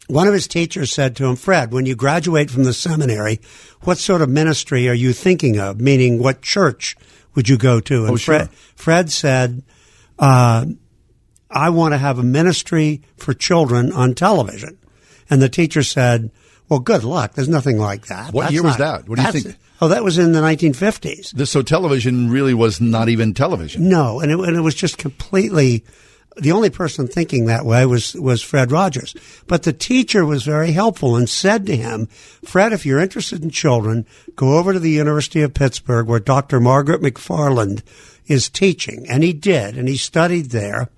one 0.07 0.27
of 0.27 0.33
his 0.33 0.47
teachers 0.47 0.91
said 0.91 1.15
to 1.17 1.25
him, 1.25 1.35
Fred, 1.35 1.71
when 1.71 1.85
you 1.85 1.95
graduate 1.95 2.49
from 2.49 2.63
the 2.63 2.73
seminary, 2.73 3.39
what 3.81 3.97
sort 3.97 4.21
of 4.21 4.29
ministry 4.29 4.87
are 4.89 4.93
you 4.93 5.13
thinking 5.13 5.59
of? 5.59 5.79
Meaning, 5.81 6.19
what 6.19 6.41
church 6.41 6.95
would 7.35 7.49
you 7.49 7.57
go 7.57 7.79
to? 7.81 8.03
And 8.05 8.11
Oh, 8.11 8.15
sure. 8.15 8.37
Fred, 8.39 8.49
Fred 8.75 9.11
said, 9.11 9.63
uh, 10.17 10.65
I 11.49 11.69
want 11.69 11.93
to 11.93 11.97
have 11.97 12.19
a 12.19 12.23
ministry 12.23 13.01
for 13.17 13.33
children 13.33 13.91
on 13.91 14.13
television. 14.15 14.77
And 15.29 15.41
the 15.41 15.49
teacher 15.49 15.83
said, 15.83 16.31
well, 16.69 16.79
good 16.79 17.03
luck. 17.03 17.33
There's 17.33 17.49
nothing 17.49 17.77
like 17.77 18.07
that. 18.07 18.33
What 18.33 18.43
That's 18.43 18.53
year 18.53 18.63
was 18.63 18.77
that? 18.77 19.07
What 19.07 19.17
do 19.19 19.23
you 19.23 19.31
think? 19.31 19.55
Oh, 19.79 19.89
that 19.89 20.03
was 20.03 20.17
in 20.17 20.31
the 20.31 20.39
1950s. 20.41 21.31
This- 21.31 21.51
So 21.51 21.61
television 21.61 22.29
really 22.31 22.53
was 22.53 22.81
not 22.81 23.09
even 23.09 23.33
television. 23.33 23.87
No, 23.87 24.19
and 24.19 24.31
it, 24.31 24.39
and 24.39 24.55
it 24.57 24.61
was 24.61 24.75
just 24.75 24.97
completely. 24.97 25.83
The 26.39 26.51
only 26.51 26.69
person 26.69 27.07
thinking 27.07 27.45
that 27.45 27.65
way 27.65 27.85
was 27.85 28.13
was 28.13 28.41
Fred 28.41 28.71
Rogers. 28.71 29.15
But 29.47 29.63
the 29.63 29.73
teacher 29.73 30.25
was 30.25 30.43
very 30.43 30.71
helpful 30.71 31.15
and 31.15 31.29
said 31.29 31.65
to 31.65 31.75
him, 31.75 32.07
"Fred, 32.45 32.73
if 32.73 32.85
you're 32.85 32.99
interested 32.99 33.43
in 33.43 33.49
children, 33.49 34.05
go 34.35 34.57
over 34.57 34.73
to 34.73 34.79
the 34.79 34.91
University 34.91 35.41
of 35.41 35.53
Pittsburgh 35.53 36.07
where 36.07 36.19
Dr. 36.19 36.59
Margaret 36.59 37.01
McFarland 37.01 37.81
is 38.27 38.49
teaching." 38.49 39.05
And 39.09 39.23
he 39.23 39.33
did, 39.33 39.77
and 39.77 39.87
he 39.87 39.97
studied 39.97 40.51
there. 40.51 40.89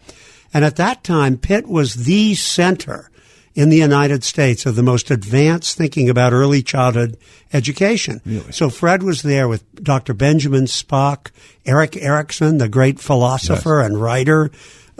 And 0.53 0.65
at 0.65 0.77
that 0.77 1.03
time, 1.03 1.37
Pitt 1.37 1.67
was 1.67 2.05
the 2.05 2.35
center 2.35 3.09
in 3.55 3.69
the 3.69 3.77
United 3.77 4.23
States 4.23 4.65
of 4.65 4.75
the 4.75 4.83
most 4.83 5.11
advanced 5.11 5.77
thinking 5.77 6.09
about 6.09 6.33
early 6.33 6.61
childhood 6.61 7.17
education. 7.51 8.21
So 8.51 8.69
Fred 8.69 9.03
was 9.03 9.21
there 9.21 9.47
with 9.47 9.63
Dr. 9.83 10.13
Benjamin 10.13 10.65
Spock, 10.65 11.31
Erik 11.65 11.97
Erikson, 11.97 12.57
the 12.57 12.69
great 12.69 12.99
philosopher 12.99 13.81
and 13.81 14.01
writer, 14.01 14.49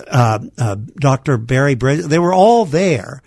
uh, 0.08 0.40
uh, 0.58 0.76
Dr. 1.00 1.38
Barry 1.38 1.76
Bridge. 1.76 2.06
They 2.06 2.20
were 2.20 2.34
all 2.34 2.66
there. 2.66 3.22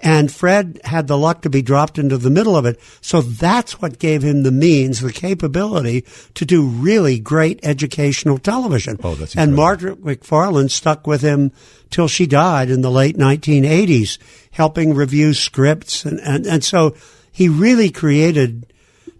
And 0.00 0.30
Fred 0.30 0.80
had 0.84 1.06
the 1.06 1.16
luck 1.16 1.42
to 1.42 1.50
be 1.50 1.62
dropped 1.62 1.98
into 1.98 2.18
the 2.18 2.30
middle 2.30 2.56
of 2.56 2.66
it. 2.66 2.78
So 3.00 3.22
that's 3.22 3.80
what 3.80 3.98
gave 3.98 4.22
him 4.22 4.42
the 4.42 4.52
means, 4.52 5.00
the 5.00 5.12
capability 5.12 6.04
to 6.34 6.44
do 6.44 6.66
really 6.66 7.18
great 7.18 7.60
educational 7.62 8.38
television. 8.38 8.98
Oh, 9.02 9.14
that's 9.14 9.36
and 9.36 9.54
Margaret 9.54 10.04
McFarland 10.04 10.70
stuck 10.70 11.06
with 11.06 11.22
him 11.22 11.52
till 11.90 12.08
she 12.08 12.26
died 12.26 12.70
in 12.70 12.82
the 12.82 12.90
late 12.90 13.16
1980s, 13.16 14.18
helping 14.50 14.94
review 14.94 15.32
scripts. 15.32 16.04
And, 16.04 16.20
and, 16.20 16.46
and 16.46 16.62
so 16.62 16.94
he 17.32 17.48
really 17.48 17.90
created 17.90 18.66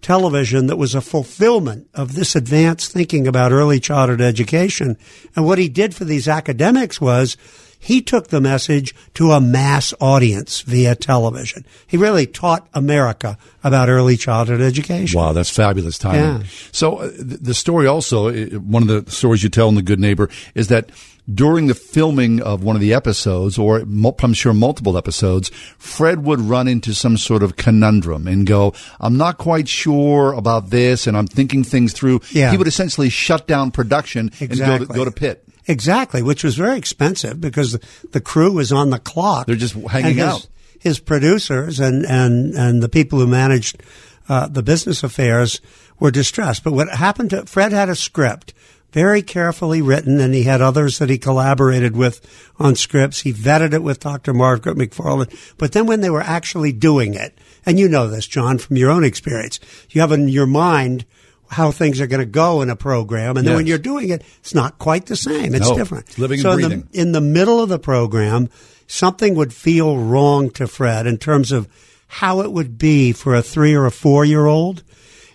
television 0.03 0.67
that 0.67 0.77
was 0.77 0.95
a 0.95 1.01
fulfillment 1.01 1.89
of 1.95 2.15
this 2.15 2.35
advanced 2.37 2.93
thinking 2.93 3.27
about 3.27 3.53
early 3.53 3.81
childhood 3.81 4.21
education. 4.21 4.97
And 5.35 5.45
what 5.45 5.59
he 5.59 5.69
did 5.69 5.95
for 5.95 6.05
these 6.05 6.29
academics 6.29 7.01
was 7.01 7.37
he 7.79 8.03
took 8.03 8.29
the 8.29 8.41
message 8.41 8.95
to 9.15 9.33
a 9.33 9.41
mass 9.41 9.95
audience 10.01 10.63
via 10.63 10.95
television. 10.95 11.65
He 11.87 11.97
really 11.97 12.27
taught 12.27 12.69
America 12.75 13.39
about 13.63 13.89
early 13.89 14.17
childhood 14.17 14.61
education. 14.61 15.19
Wow, 15.19 15.33
that's 15.33 15.51
fabulous 15.51 15.99
timing. 15.99 16.41
Yeah. 16.41 16.47
So 16.73 16.97
uh, 16.99 17.11
the 17.17 17.55
story 17.55 17.87
also, 17.87 18.33
one 18.59 18.83
of 18.83 18.89
the 18.89 19.11
stories 19.11 19.43
you 19.43 19.51
tell 19.51 19.69
in 19.69 19.75
The 19.75 19.83
Good 19.83 20.01
Neighbor 20.01 20.29
is 20.55 20.69
that 20.69 20.91
during 21.33 21.67
the 21.67 21.75
filming 21.75 22.41
of 22.41 22.63
one 22.63 22.77
of 22.77 22.81
the 22.81 22.95
episodes, 22.95 23.59
or 23.59 23.79
I'm 23.81 24.33
sure 24.33 24.53
multiple 24.53 24.97
episodes, 24.97 25.51
Fred 25.79 26.25
would 26.25 26.41
run 26.41 26.69
into 26.69 26.95
some 26.95 27.17
sort 27.17 27.43
of 27.43 27.57
conundrum 27.57 28.27
and 28.29 28.47
go, 28.47 28.75
I'm 29.01 29.17
not 29.17 29.39
quite 29.39 29.69
sure 29.69 30.33
about 30.33 30.71
this 30.71 31.07
and 31.07 31.17
I'm 31.17 31.27
thinking 31.27 31.65
things 31.65 31.93
through. 31.93 32.21
Yeah. 32.31 32.51
He 32.51 32.57
would 32.57 32.69
essentially 32.69 33.09
shut 33.09 33.47
down 33.47 33.71
production 33.73 34.31
and 34.41 34.51
go 34.51 34.57
to, 34.57 34.63
Exactly. 34.63 34.97
go 34.97 35.05
to 35.05 35.11
Pitt. 35.11 35.43
Exactly, 35.69 36.23
which 36.23 36.45
was 36.45 36.55
very 36.55 36.79
expensive 36.79 37.41
because 37.41 37.73
the, 37.73 37.81
the 38.13 38.21
crew 38.21 38.53
was 38.53 38.71
on 38.71 38.91
the 38.91 39.01
clock. 39.01 39.47
They're 39.47 39.57
just 39.57 39.75
hanging 39.75 40.19
his, 40.19 40.25
out. 40.25 40.47
His 40.79 41.01
producers 41.01 41.81
and, 41.81 42.07
and, 42.07 42.55
and 42.55 42.83
the 42.83 42.89
people 42.89 43.19
who 43.19 43.27
managed 43.27 43.83
uh, 44.29 44.47
the 44.47 44.63
business 44.63 45.03
affairs 45.03 45.61
were 45.99 46.13
distressed. 46.13 46.63
But 46.63 46.73
what 46.73 46.89
happened 46.89 47.31
to 47.31 47.47
Fred 47.47 47.73
had 47.73 47.89
a 47.89 47.97
script 47.97 48.55
very 48.93 49.21
carefully 49.23 49.83
written, 49.83 50.21
and 50.21 50.33
he 50.35 50.45
had 50.45 50.61
others 50.63 50.99
that 50.99 51.11
he 51.11 51.19
collaborated 51.19 51.97
with 51.97 52.21
on 52.59 52.75
scripts. 52.75 53.21
He 53.21 53.33
vetted 53.33 53.75
it 53.75 53.83
with 53.83 54.01
Dr. 54.01 54.33
Margaret 54.33 54.77
McFarland. 54.79 55.37
But 55.59 55.73
then 55.73 55.87
when 55.87 56.01
they 56.01 56.11
were 56.11 56.23
actually 56.23 56.73
doing 56.73 57.15
it, 57.15 57.37
and 57.67 57.79
you 57.79 57.89
know 57.89 58.09
this, 58.09 58.27
John, 58.27 58.59
from 58.59 58.77
your 58.77 58.91
own 58.91 59.05
experience, 59.05 59.61
you 59.91 60.01
have 60.01 60.13
in 60.13 60.29
your 60.29 60.47
mind 60.47 61.05
how 61.49 61.71
things 61.71 62.01
are 62.01 62.07
going 62.07 62.21
to 62.21 62.27
go 62.27 62.63
in 62.63 62.71
a 62.71 62.77
program, 62.77 63.37
and 63.37 63.47
then 63.47 63.55
when 63.57 63.67
you're 63.67 63.79
doing 63.79 64.09
it, 64.09 64.23
it's 64.41 64.55
not 64.55 64.79
quite 64.79 65.07
the 65.07 65.15
same. 65.17 65.55
It's 65.55 65.69
No, 65.69 65.77
different. 65.77 66.09
it's 66.09 66.19
living 66.19 66.39
and 66.39 66.43
so 66.43 66.51
in 66.53 66.57
breathing. 66.59 66.89
the, 66.91 67.01
in 67.01 67.13
the 67.13 67.21
middle 67.21 67.61
of 67.63 67.69
the 67.69 67.79
program, 67.79 68.49
something 68.89 69.35
would 69.37 69.53
feel 69.53 69.97
wrong 69.99 70.51
to 70.51 70.67
Fred 70.67 71.07
in 71.07 71.19
terms 71.19 71.53
of 71.53 71.69
how 72.09 72.41
it 72.41 72.51
would 72.51 72.79
be 72.79 73.13
for 73.13 73.35
a 73.35 73.43
three 73.43 73.75
or 73.75 73.87
a 73.87 73.91
four 73.93 74.25
year 74.25 74.47
old. 74.47 74.83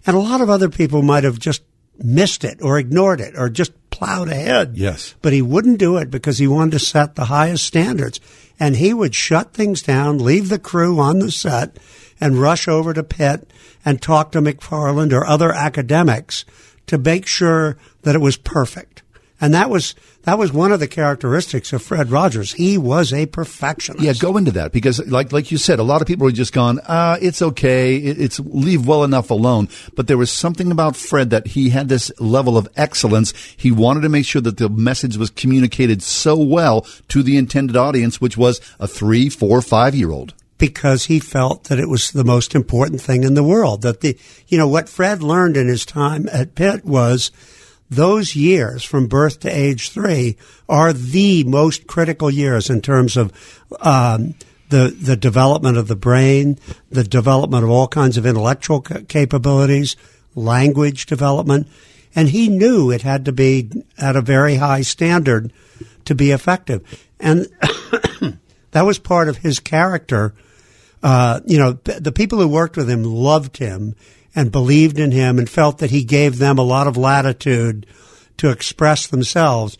And 0.05 0.15
a 0.15 0.19
lot 0.19 0.41
of 0.41 0.49
other 0.49 0.67
people 0.69 1.01
might 1.01 1.23
have 1.23 1.37
just 1.39 1.61
missed 2.03 2.43
it 2.43 2.61
or 2.61 2.77
ignored 2.77 3.21
it 3.21 3.33
or 3.37 3.49
just 3.49 3.71
plowed 3.89 4.29
ahead. 4.29 4.77
Yes. 4.77 5.15
But 5.21 5.33
he 5.33 5.41
wouldn't 5.41 5.79
do 5.79 5.97
it 5.97 6.09
because 6.09 6.37
he 6.37 6.47
wanted 6.47 6.71
to 6.71 6.79
set 6.79 7.15
the 7.15 7.25
highest 7.25 7.65
standards. 7.65 8.19
And 8.59 8.75
he 8.75 8.93
would 8.93 9.15
shut 9.15 9.53
things 9.53 9.81
down, 9.81 10.19
leave 10.19 10.49
the 10.49 10.59
crew 10.59 10.99
on 10.99 11.19
the 11.19 11.31
set, 11.31 11.77
and 12.19 12.39
rush 12.39 12.67
over 12.67 12.93
to 12.93 13.03
Pitt 13.03 13.51
and 13.83 14.01
talk 14.01 14.31
to 14.31 14.41
McFarland 14.41 15.11
or 15.11 15.25
other 15.25 15.51
academics 15.51 16.45
to 16.87 16.97
make 16.97 17.25
sure 17.25 17.77
that 18.03 18.15
it 18.15 18.21
was 18.21 18.37
perfect. 18.37 19.00
And 19.41 19.55
that 19.55 19.71
was 19.71 19.95
that 20.23 20.37
was 20.37 20.53
one 20.53 20.71
of 20.71 20.79
the 20.79 20.87
characteristics 20.87 21.73
of 21.73 21.81
Fred 21.81 22.11
Rogers. 22.11 22.53
He 22.53 22.77
was 22.77 23.11
a 23.11 23.25
perfectionist. 23.25 24.05
Yeah, 24.05 24.13
go 24.13 24.37
into 24.37 24.51
that 24.51 24.71
because, 24.71 25.05
like 25.07 25.31
like 25.31 25.51
you 25.51 25.57
said, 25.57 25.79
a 25.79 25.83
lot 25.83 25.99
of 25.99 26.07
people 26.07 26.27
are 26.27 26.31
just 26.31 26.53
gone. 26.53 26.79
Uh, 26.79 27.17
it's 27.19 27.41
okay. 27.41 27.97
It's 27.97 28.39
leave 28.39 28.85
well 28.85 29.03
enough 29.03 29.31
alone. 29.31 29.67
But 29.95 30.05
there 30.05 30.17
was 30.17 30.31
something 30.31 30.71
about 30.71 30.95
Fred 30.95 31.31
that 31.31 31.47
he 31.47 31.69
had 31.69 31.89
this 31.89 32.11
level 32.19 32.55
of 32.55 32.69
excellence. 32.77 33.33
He 33.57 33.71
wanted 33.71 34.01
to 34.01 34.09
make 34.09 34.25
sure 34.25 34.43
that 34.43 34.57
the 34.57 34.69
message 34.69 35.17
was 35.17 35.31
communicated 35.31 36.03
so 36.03 36.37
well 36.37 36.85
to 37.07 37.23
the 37.23 37.37
intended 37.37 37.75
audience, 37.75 38.21
which 38.21 38.37
was 38.37 38.61
a 38.79 38.87
three, 38.87 39.27
four, 39.27 39.61
five 39.63 39.95
year 39.95 40.11
old 40.11 40.35
because 40.59 41.05
he 41.05 41.19
felt 41.19 41.63
that 41.63 41.79
it 41.79 41.89
was 41.89 42.11
the 42.11 42.23
most 42.23 42.53
important 42.53 43.01
thing 43.01 43.23
in 43.23 43.33
the 43.33 43.43
world. 43.43 43.81
That 43.81 44.01
the, 44.01 44.15
you 44.47 44.59
know, 44.59 44.67
what 44.67 44.87
Fred 44.87 45.23
learned 45.23 45.57
in 45.57 45.67
his 45.67 45.87
time 45.87 46.29
at 46.31 46.53
Pitt 46.53 46.85
was 46.85 47.31
those 47.91 48.37
years 48.37 48.85
from 48.85 49.07
birth 49.07 49.41
to 49.41 49.49
age 49.49 49.89
three 49.89 50.37
are 50.69 50.93
the 50.93 51.43
most 51.43 51.87
critical 51.87 52.31
years 52.31 52.69
in 52.69 52.81
terms 52.81 53.17
of 53.17 53.33
um, 53.81 54.33
the 54.69 54.95
the 54.97 55.17
development 55.17 55.77
of 55.77 55.89
the 55.89 55.95
brain, 55.97 56.57
the 56.89 57.03
development 57.03 57.65
of 57.65 57.69
all 57.69 57.89
kinds 57.89 58.17
of 58.17 58.25
intellectual 58.25 58.79
capabilities, 58.79 59.97
language 60.35 61.05
development, 61.05 61.67
and 62.15 62.29
he 62.29 62.47
knew 62.47 62.89
it 62.89 63.01
had 63.01 63.25
to 63.25 63.33
be 63.33 63.69
at 63.97 64.15
a 64.15 64.21
very 64.21 64.55
high 64.55 64.81
standard 64.81 65.51
to 66.05 66.15
be 66.15 66.31
effective, 66.31 66.81
and 67.19 67.45
that 68.71 68.85
was 68.85 68.99
part 68.99 69.27
of 69.27 69.37
his 69.37 69.59
character. 69.59 70.33
Uh, 71.03 71.41
you 71.45 71.57
know, 71.57 71.73
the 71.73 72.11
people 72.11 72.39
who 72.39 72.47
worked 72.47 72.77
with 72.77 72.89
him 72.89 73.03
loved 73.03 73.57
him 73.57 73.95
and 74.35 74.51
believed 74.51 74.99
in 74.99 75.11
him 75.11 75.37
and 75.37 75.49
felt 75.49 75.79
that 75.79 75.91
he 75.91 76.03
gave 76.03 76.37
them 76.37 76.57
a 76.57 76.63
lot 76.63 76.87
of 76.87 76.97
latitude 76.97 77.85
to 78.37 78.49
express 78.49 79.07
themselves. 79.07 79.77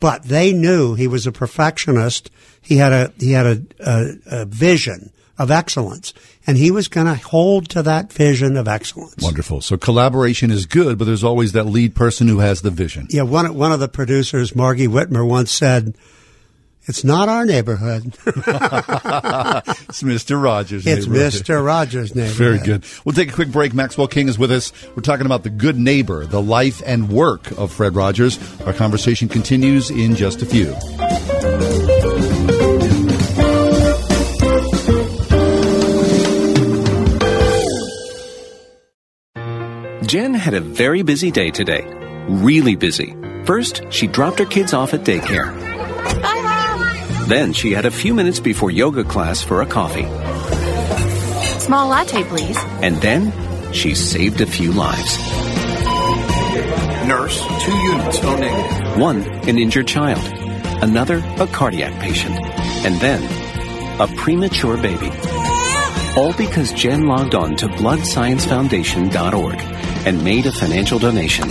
But 0.00 0.24
they 0.24 0.52
knew 0.52 0.94
he 0.94 1.08
was 1.08 1.26
a 1.26 1.32
perfectionist. 1.32 2.30
He 2.60 2.76
had 2.76 2.92
a 2.92 3.12
he 3.18 3.32
had 3.32 3.46
a, 3.46 3.62
a, 3.80 4.12
a 4.26 4.44
vision 4.44 5.10
of 5.38 5.50
excellence, 5.50 6.14
and 6.46 6.56
he 6.56 6.70
was 6.70 6.88
going 6.88 7.06
to 7.06 7.14
hold 7.14 7.68
to 7.70 7.82
that 7.82 8.12
vision 8.12 8.56
of 8.56 8.68
excellence. 8.68 9.22
Wonderful. 9.22 9.60
So 9.60 9.76
collaboration 9.76 10.50
is 10.50 10.66
good, 10.66 10.98
but 10.98 11.06
there's 11.06 11.24
always 11.24 11.52
that 11.52 11.64
lead 11.64 11.94
person 11.94 12.28
who 12.28 12.38
has 12.38 12.62
the 12.62 12.70
vision. 12.70 13.06
Yeah, 13.10 13.22
one 13.22 13.54
one 13.54 13.72
of 13.72 13.80
the 13.80 13.88
producers, 13.88 14.54
Margie 14.54 14.88
Whitmer, 14.88 15.26
once 15.26 15.50
said 15.50 15.96
it's 16.86 17.04
not 17.04 17.28
our 17.28 17.46
neighborhood. 17.46 18.06
it's 18.26 20.02
Mr. 20.02 20.42
Rogers' 20.42 20.86
It's 20.86 21.06
Mr. 21.06 21.64
Rogers' 21.64 22.14
neighborhood. 22.14 22.36
Very 22.36 22.58
good. 22.58 22.84
We'll 23.04 23.14
take 23.14 23.30
a 23.30 23.34
quick 23.34 23.50
break. 23.50 23.72
Maxwell 23.74 24.08
King 24.08 24.28
is 24.28 24.38
with 24.38 24.52
us. 24.52 24.72
We're 24.94 25.02
talking 25.02 25.26
about 25.26 25.42
the 25.44 25.50
good 25.50 25.78
neighbor, 25.78 26.26
the 26.26 26.42
life 26.42 26.82
and 26.84 27.08
work 27.08 27.50
of 27.52 27.72
Fred 27.72 27.94
Rogers. 27.94 28.38
Our 28.62 28.72
conversation 28.72 29.28
continues 29.28 29.90
in 29.90 30.14
just 30.14 30.42
a 30.42 30.46
few. 30.46 30.74
Jen 40.06 40.34
had 40.34 40.54
a 40.54 40.60
very 40.60 41.02
busy 41.02 41.30
day 41.30 41.50
today. 41.50 41.82
Really 42.28 42.76
busy. 42.76 43.16
First, 43.44 43.82
she 43.90 44.06
dropped 44.06 44.38
her 44.38 44.44
kids 44.44 44.72
off 44.72 44.94
at 44.94 45.00
daycare. 45.00 45.52
Then 47.26 47.52
she 47.54 47.72
had 47.72 47.86
a 47.86 47.90
few 47.90 48.12
minutes 48.12 48.38
before 48.38 48.70
yoga 48.70 49.02
class 49.02 49.42
for 49.42 49.62
a 49.62 49.66
coffee. 49.66 50.04
Small 51.58 51.88
latte, 51.88 52.22
please. 52.24 52.58
And 52.82 52.96
then 52.96 53.32
she 53.72 53.94
saved 53.94 54.42
a 54.42 54.46
few 54.46 54.72
lives. 54.72 55.16
Nurse, 57.08 57.40
two 57.64 57.76
units, 57.76 58.22
O 58.22 58.36
negative. 58.36 59.00
One, 59.00 59.22
an 59.48 59.58
injured 59.58 59.86
child. 59.86 60.22
Another, 60.82 61.22
a 61.38 61.46
cardiac 61.46 61.98
patient. 62.00 62.38
And 62.84 63.00
then, 63.00 63.22
a 64.00 64.06
premature 64.16 64.76
baby. 64.76 65.10
All 66.16 66.34
because 66.34 66.72
Jen 66.72 67.06
logged 67.06 67.34
on 67.34 67.56
to 67.56 67.68
bloodsciencefoundation.org 67.68 69.60
and 70.06 70.22
made 70.22 70.44
a 70.46 70.52
financial 70.52 70.98
donation. 70.98 71.48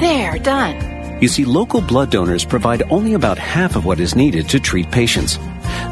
There, 0.00 0.38
done. 0.38 0.91
You 1.22 1.28
see, 1.28 1.44
local 1.44 1.80
blood 1.80 2.10
donors 2.10 2.44
provide 2.44 2.82
only 2.90 3.14
about 3.14 3.38
half 3.38 3.76
of 3.76 3.84
what 3.84 4.00
is 4.00 4.16
needed 4.16 4.48
to 4.48 4.58
treat 4.58 4.90
patients. 4.90 5.38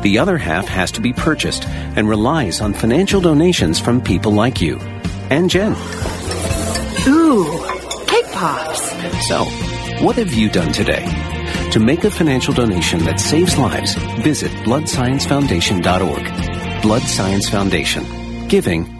The 0.03 0.19
other 0.19 0.37
half 0.37 0.67
has 0.67 0.91
to 0.93 1.01
be 1.01 1.13
purchased 1.13 1.69
and 1.69 2.09
relies 2.09 2.61
on 2.61 2.75
financial 2.75 3.21
donations 3.21 3.79
from 3.79 4.01
people 4.01 4.33
like 4.33 4.61
you 4.61 4.81
and 5.31 5.49
Jen. 5.49 5.77
Ooh, 7.07 7.45
cake 8.09 8.27
pops. 8.33 8.91
So, 9.29 9.45
what 10.05 10.17
have 10.17 10.35
you 10.35 10.51
done 10.51 10.73
today? 10.73 11.07
To 11.71 11.79
make 11.79 12.03
a 12.03 12.11
financial 12.11 12.53
donation 12.53 13.05
that 13.05 13.21
saves 13.21 13.57
lives, 13.57 13.95
visit 14.25 14.51
bloodsciencefoundation.org. 14.65 16.83
Blood 16.83 17.03
Science 17.03 17.49
Foundation. 17.49 18.49
Giving 18.49 19.00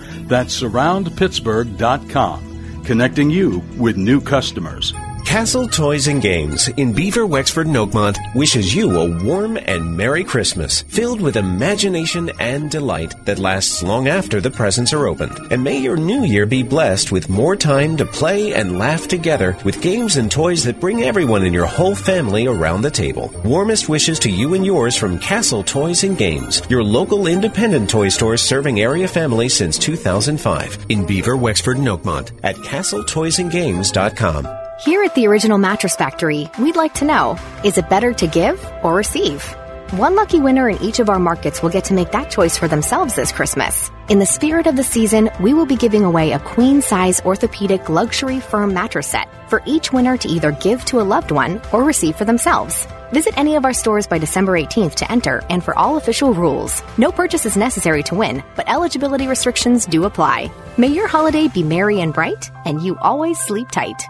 That's 0.27 0.61
surroundpittsburgh.com, 0.61 2.83
connecting 2.85 3.29
you 3.29 3.61
with 3.77 3.97
new 3.97 4.21
customers. 4.21 4.93
Castle 5.31 5.65
Toys 5.65 6.07
and 6.07 6.21
Games 6.21 6.67
in 6.75 6.91
Beaver, 6.91 7.25
Wexford, 7.25 7.65
and 7.65 7.77
Oakmont 7.77 8.17
wishes 8.35 8.75
you 8.75 8.99
a 8.99 9.23
warm 9.23 9.55
and 9.55 9.95
Merry 9.95 10.25
Christmas, 10.25 10.81
filled 10.81 11.21
with 11.21 11.37
imagination 11.37 12.29
and 12.37 12.69
delight 12.69 13.15
that 13.23 13.39
lasts 13.39 13.81
long 13.81 14.09
after 14.09 14.41
the 14.41 14.51
presents 14.51 14.91
are 14.91 15.07
opened. 15.07 15.39
And 15.49 15.63
may 15.63 15.77
your 15.77 15.95
new 15.95 16.25
year 16.25 16.45
be 16.45 16.63
blessed 16.63 17.13
with 17.13 17.29
more 17.29 17.55
time 17.55 17.95
to 17.95 18.05
play 18.05 18.53
and 18.53 18.77
laugh 18.77 19.07
together 19.07 19.55
with 19.63 19.81
games 19.81 20.17
and 20.17 20.29
toys 20.29 20.65
that 20.65 20.81
bring 20.81 21.03
everyone 21.03 21.45
in 21.45 21.53
your 21.53 21.65
whole 21.65 21.95
family 21.95 22.47
around 22.47 22.81
the 22.81 22.91
table. 22.91 23.33
Warmest 23.45 23.87
wishes 23.87 24.19
to 24.19 24.29
you 24.29 24.53
and 24.53 24.65
yours 24.65 24.97
from 24.97 25.17
Castle 25.17 25.63
Toys 25.63 26.03
and 26.03 26.17
Games, 26.17 26.61
your 26.69 26.83
local 26.83 27.27
independent 27.27 27.89
toy 27.89 28.09
store 28.09 28.35
serving 28.35 28.81
area 28.81 29.07
families 29.07 29.53
since 29.53 29.77
2005 29.77 30.87
in 30.89 31.05
Beaver, 31.05 31.37
Wexford, 31.37 31.77
and 31.77 31.87
Oakmont 31.87 32.31
at 32.43 32.57
castletoysandgames.com. 32.57 34.60
Here 34.83 35.03
at 35.03 35.13
the 35.13 35.27
Original 35.27 35.59
Mattress 35.59 35.95
Factory, 35.95 36.49
we'd 36.57 36.75
like 36.75 36.95
to 36.95 37.05
know 37.05 37.37
is 37.63 37.77
it 37.77 37.87
better 37.87 38.13
to 38.13 38.25
give 38.25 38.59
or 38.81 38.95
receive? 38.95 39.43
One 39.91 40.15
lucky 40.15 40.39
winner 40.39 40.67
in 40.69 40.81
each 40.81 40.97
of 40.97 41.07
our 41.07 41.19
markets 41.19 41.61
will 41.61 41.69
get 41.69 41.83
to 41.85 41.93
make 41.93 42.13
that 42.13 42.31
choice 42.31 42.57
for 42.57 42.67
themselves 42.67 43.13
this 43.13 43.31
Christmas. 43.31 43.91
In 44.09 44.17
the 44.17 44.25
spirit 44.25 44.65
of 44.65 44.75
the 44.75 44.83
season, 44.83 45.29
we 45.39 45.53
will 45.53 45.67
be 45.67 45.75
giving 45.75 46.03
away 46.03 46.31
a 46.31 46.39
queen 46.39 46.81
size 46.81 47.21
orthopedic 47.21 47.89
luxury 47.89 48.39
firm 48.39 48.73
mattress 48.73 49.05
set 49.05 49.29
for 49.51 49.61
each 49.67 49.93
winner 49.93 50.17
to 50.17 50.27
either 50.27 50.51
give 50.51 50.83
to 50.85 50.99
a 50.99 51.05
loved 51.05 51.29
one 51.29 51.61
or 51.71 51.83
receive 51.83 52.15
for 52.15 52.25
themselves. 52.25 52.87
Visit 53.11 53.37
any 53.37 53.57
of 53.57 53.65
our 53.65 53.73
stores 53.73 54.07
by 54.07 54.17
December 54.17 54.53
18th 54.53 54.95
to 54.95 55.11
enter 55.11 55.43
and 55.51 55.63
for 55.63 55.77
all 55.77 55.97
official 55.97 56.33
rules. 56.33 56.81
No 56.97 57.11
purchase 57.11 57.45
is 57.45 57.55
necessary 57.55 58.01
to 58.03 58.15
win, 58.15 58.43
but 58.55 58.67
eligibility 58.67 59.27
restrictions 59.27 59.85
do 59.85 60.05
apply. 60.05 60.49
May 60.75 60.87
your 60.87 61.07
holiday 61.07 61.49
be 61.49 61.61
merry 61.61 62.01
and 62.01 62.15
bright, 62.15 62.49
and 62.65 62.81
you 62.81 62.97
always 62.97 63.37
sleep 63.37 63.69
tight. 63.69 64.01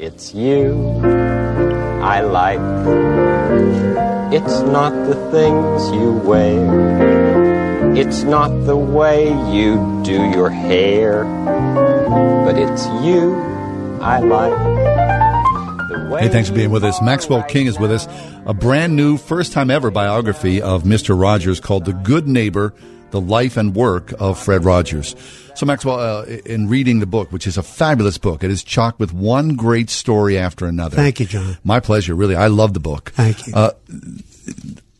It's 0.00 0.32
you 0.32 1.00
I 1.02 2.20
like. 2.20 2.60
It's 4.32 4.60
not 4.60 4.92
the 4.92 5.16
things 5.32 5.90
you 5.90 6.12
wear. 6.12 7.96
It's 7.96 8.22
not 8.22 8.50
the 8.64 8.76
way 8.76 9.26
you 9.52 10.00
do 10.04 10.30
your 10.30 10.50
hair. 10.50 11.24
But 11.24 12.56
it's 12.56 12.86
you 13.04 13.34
I 14.00 14.20
like. 14.20 16.20
Hey, 16.20 16.28
thanks 16.28 16.48
for 16.48 16.54
being 16.54 16.70
with 16.70 16.84
us. 16.84 17.02
Maxwell 17.02 17.42
King 17.42 17.66
is 17.66 17.76
with 17.76 17.90
us. 17.90 18.06
A 18.46 18.54
brand 18.54 18.94
new, 18.94 19.16
first 19.16 19.52
time 19.52 19.68
ever 19.68 19.90
biography 19.90 20.62
of 20.62 20.84
Mr. 20.84 21.20
Rogers 21.20 21.58
called 21.58 21.86
The 21.86 21.92
Good 21.92 22.28
Neighbor 22.28 22.72
The 23.10 23.20
Life 23.20 23.56
and 23.56 23.74
Work 23.74 24.12
of 24.18 24.38
Fred 24.38 24.64
Rogers. 24.64 25.14
So, 25.54 25.66
Maxwell, 25.66 25.98
uh, 25.98 26.24
in 26.24 26.68
reading 26.68 27.00
the 27.00 27.06
book, 27.06 27.32
which 27.32 27.46
is 27.46 27.58
a 27.58 27.62
fabulous 27.62 28.16
book, 28.16 28.44
it 28.44 28.50
is 28.50 28.62
chocked 28.62 29.00
with 29.00 29.12
one 29.12 29.56
great 29.56 29.90
story 29.90 30.38
after 30.38 30.66
another. 30.66 30.96
Thank 30.96 31.18
you, 31.18 31.26
John. 31.26 31.58
My 31.64 31.80
pleasure, 31.80 32.14
really. 32.14 32.36
I 32.36 32.46
love 32.46 32.74
the 32.74 32.80
book. 32.80 33.10
Thank 33.16 33.46
you. 33.46 33.54
Uh, 33.54 33.72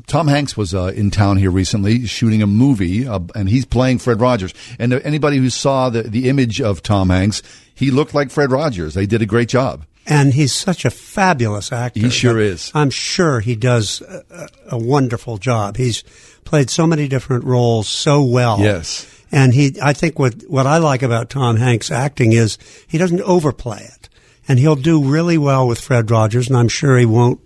Tom 0.08 0.26
Hanks 0.26 0.56
was 0.56 0.74
uh, 0.74 0.86
in 0.96 1.10
town 1.10 1.36
here 1.36 1.50
recently 1.50 2.06
shooting 2.06 2.42
a 2.42 2.46
movie, 2.46 3.06
uh, 3.06 3.20
and 3.34 3.48
he's 3.48 3.66
playing 3.66 3.98
Fred 3.98 4.20
Rogers. 4.20 4.54
And 4.78 4.94
anybody 4.94 5.36
who 5.36 5.50
saw 5.50 5.90
the, 5.90 6.02
the 6.02 6.30
image 6.30 6.60
of 6.62 6.82
Tom 6.82 7.10
Hanks, 7.10 7.42
he 7.74 7.90
looked 7.90 8.14
like 8.14 8.30
Fred 8.30 8.50
Rogers. 8.50 8.94
They 8.94 9.06
did 9.06 9.22
a 9.22 9.26
great 9.26 9.50
job. 9.50 9.84
And 10.06 10.32
he's 10.32 10.54
such 10.54 10.86
a 10.86 10.90
fabulous 10.90 11.70
actor. 11.70 12.00
He 12.00 12.08
sure 12.08 12.40
is. 12.40 12.72
I'm 12.74 12.88
sure 12.88 13.40
he 13.40 13.54
does 13.54 14.00
a, 14.00 14.48
a 14.70 14.78
wonderful 14.78 15.36
job. 15.36 15.76
He's 15.76 16.02
played 16.48 16.70
so 16.70 16.86
many 16.86 17.06
different 17.08 17.44
roles 17.44 17.86
so 17.88 18.22
well. 18.24 18.58
Yes. 18.58 19.06
And 19.30 19.52
he, 19.52 19.76
I 19.82 19.92
think 19.92 20.18
what, 20.18 20.42
what 20.48 20.66
I 20.66 20.78
like 20.78 21.02
about 21.02 21.28
Tom 21.28 21.56
Hanks 21.56 21.90
acting 21.90 22.32
is 22.32 22.56
he 22.86 22.96
doesn't 22.96 23.20
overplay 23.20 23.82
it. 23.82 24.08
And 24.48 24.58
he'll 24.58 24.74
do 24.76 25.04
really 25.04 25.36
well 25.36 25.68
with 25.68 25.78
Fred 25.78 26.10
Rogers, 26.10 26.48
and 26.48 26.56
I'm 26.56 26.68
sure 26.68 26.96
he 26.96 27.04
won't 27.04 27.38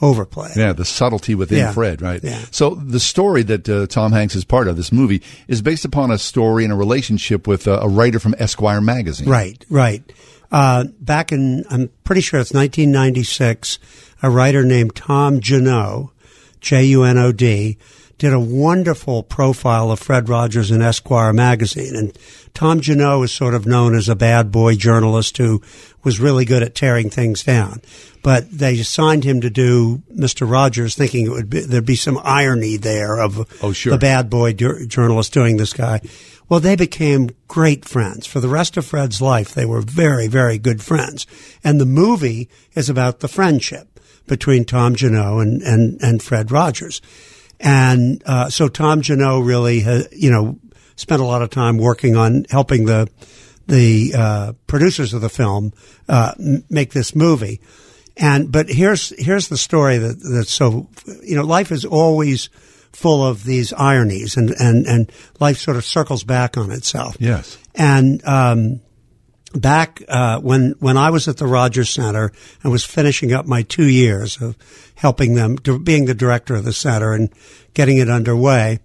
overplay. 0.00 0.50
Yeah, 0.56 0.72
the 0.72 0.84
subtlety 0.84 1.36
within 1.36 1.58
Yeah. 1.58 1.72
Fred, 1.72 2.02
right? 2.02 2.18
Yeah. 2.22 2.40
So 2.50 2.74
the 2.74 2.98
story 2.98 3.44
that 3.44 3.68
uh, 3.68 3.86
Tom 3.86 4.10
Hanks 4.10 4.34
is 4.34 4.44
part 4.44 4.66
of, 4.66 4.76
this 4.76 4.90
movie, 4.90 5.22
is 5.46 5.62
based 5.62 5.84
upon 5.84 6.10
a 6.10 6.18
story 6.18 6.64
and 6.64 6.72
a 6.72 6.76
relationship 6.76 7.46
with 7.46 7.68
uh, 7.68 7.78
a 7.80 7.88
writer 7.88 8.18
from 8.18 8.34
Esquire 8.40 8.80
magazine. 8.80 9.28
Right, 9.28 9.64
right. 9.70 10.02
Uh, 10.50 10.86
back 11.00 11.30
in, 11.30 11.64
I'm 11.70 11.90
pretty 12.02 12.22
sure 12.22 12.40
it's 12.40 12.52
1996, 12.52 13.78
a 14.24 14.28
writer 14.30 14.64
named 14.64 14.96
Tom 14.96 15.38
Junod, 15.40 16.10
J-U-N-O-D, 16.60 17.78
did 18.18 18.32
a 18.32 18.40
wonderful 18.40 19.22
profile 19.22 19.90
of 19.92 20.00
Fred 20.00 20.28
Rogers 20.28 20.70
in 20.72 20.82
Esquire 20.82 21.32
magazine. 21.32 21.94
And 21.94 22.18
Tom 22.52 22.80
Junod 22.80 23.24
is 23.24 23.32
sort 23.32 23.54
of 23.54 23.64
known 23.66 23.94
as 23.96 24.08
a 24.08 24.16
bad 24.16 24.50
boy 24.50 24.74
journalist 24.74 25.36
who 25.38 25.62
was 26.02 26.18
really 26.18 26.44
good 26.44 26.62
at 26.62 26.74
tearing 26.74 27.10
things 27.10 27.44
down. 27.44 27.80
But 28.24 28.50
they 28.50 28.78
assigned 28.80 29.22
him 29.22 29.40
to 29.42 29.50
do 29.50 30.02
Mr. 30.12 30.50
Rogers 30.50 30.96
thinking 30.96 31.26
it 31.26 31.30
would 31.30 31.48
be, 31.48 31.60
there'd 31.60 31.86
be 31.86 31.94
some 31.94 32.18
irony 32.24 32.76
there 32.76 33.20
of 33.20 33.46
Oh, 33.62 33.72
sure. 33.72 33.92
the 33.92 33.98
bad 33.98 34.28
boy 34.28 34.52
journalist 34.52 35.32
doing 35.32 35.56
this 35.56 35.72
guy. 35.72 36.00
Well, 36.48 36.60
they 36.60 36.74
became 36.76 37.30
great 37.46 37.84
friends. 37.84 38.26
For 38.26 38.40
the 38.40 38.48
rest 38.48 38.76
of 38.76 38.84
Fred's 38.86 39.20
life, 39.22 39.54
they 39.54 39.66
were 39.66 39.82
very, 39.82 40.26
very 40.26 40.58
good 40.58 40.82
friends. 40.82 41.26
And 41.62 41.80
the 41.80 41.86
movie 41.86 42.48
is 42.74 42.88
about 42.90 43.20
the 43.20 43.28
friendship 43.28 44.00
between 44.26 44.64
Tom 44.64 44.96
Junod 44.96 45.42
and, 45.42 45.62
and, 45.62 46.02
and 46.02 46.22
Fred 46.22 46.50
Rogers. 46.50 47.00
And 47.60 48.22
uh, 48.26 48.50
so 48.50 48.68
Tom 48.68 49.02
Junod 49.02 49.46
really, 49.46 49.80
ha 49.80 50.02
you 50.12 50.30
know, 50.30 50.58
spent 50.96 51.20
a 51.20 51.24
lot 51.24 51.42
of 51.42 51.50
time 51.50 51.78
working 51.78 52.16
on 52.16 52.44
helping 52.50 52.84
the 52.84 53.08
the 53.66 54.14
uh, 54.16 54.52
producers 54.66 55.12
of 55.12 55.20
the 55.20 55.28
film 55.28 55.72
uh, 56.08 56.32
m- 56.38 56.64
make 56.70 56.92
this 56.92 57.14
movie. 57.14 57.60
And 58.16 58.50
but 58.50 58.68
here's 58.68 59.10
here's 59.22 59.48
the 59.48 59.56
story 59.56 59.98
that 59.98 60.18
that's 60.20 60.52
so 60.52 60.88
you 61.22 61.36
know 61.36 61.44
life 61.44 61.70
is 61.70 61.84
always 61.84 62.48
full 62.92 63.24
of 63.24 63.44
these 63.44 63.72
ironies 63.72 64.36
and 64.36 64.50
and 64.58 64.86
and 64.86 65.12
life 65.38 65.58
sort 65.58 65.76
of 65.76 65.84
circles 65.84 66.24
back 66.24 66.56
on 66.56 66.72
itself. 66.72 67.16
Yes. 67.20 67.58
And 67.74 68.24
um, 68.26 68.80
back 69.54 70.02
uh, 70.08 70.40
when 70.40 70.74
when 70.80 70.96
I 70.96 71.10
was 71.10 71.28
at 71.28 71.38
the 71.38 71.46
Rogers 71.46 71.90
Center 71.90 72.32
and 72.62 72.72
was 72.72 72.84
finishing 72.84 73.32
up 73.32 73.46
my 73.46 73.62
two 73.62 73.86
years 73.88 74.40
of 74.40 74.56
helping 74.94 75.34
them, 75.34 75.56
being 75.82 76.04
the 76.04 76.14
director 76.14 76.54
of 76.54 76.64
the 76.64 76.72
center 76.72 77.12
and 77.12 77.30
getting 77.74 77.98
it 77.98 78.10
underway, 78.10 78.80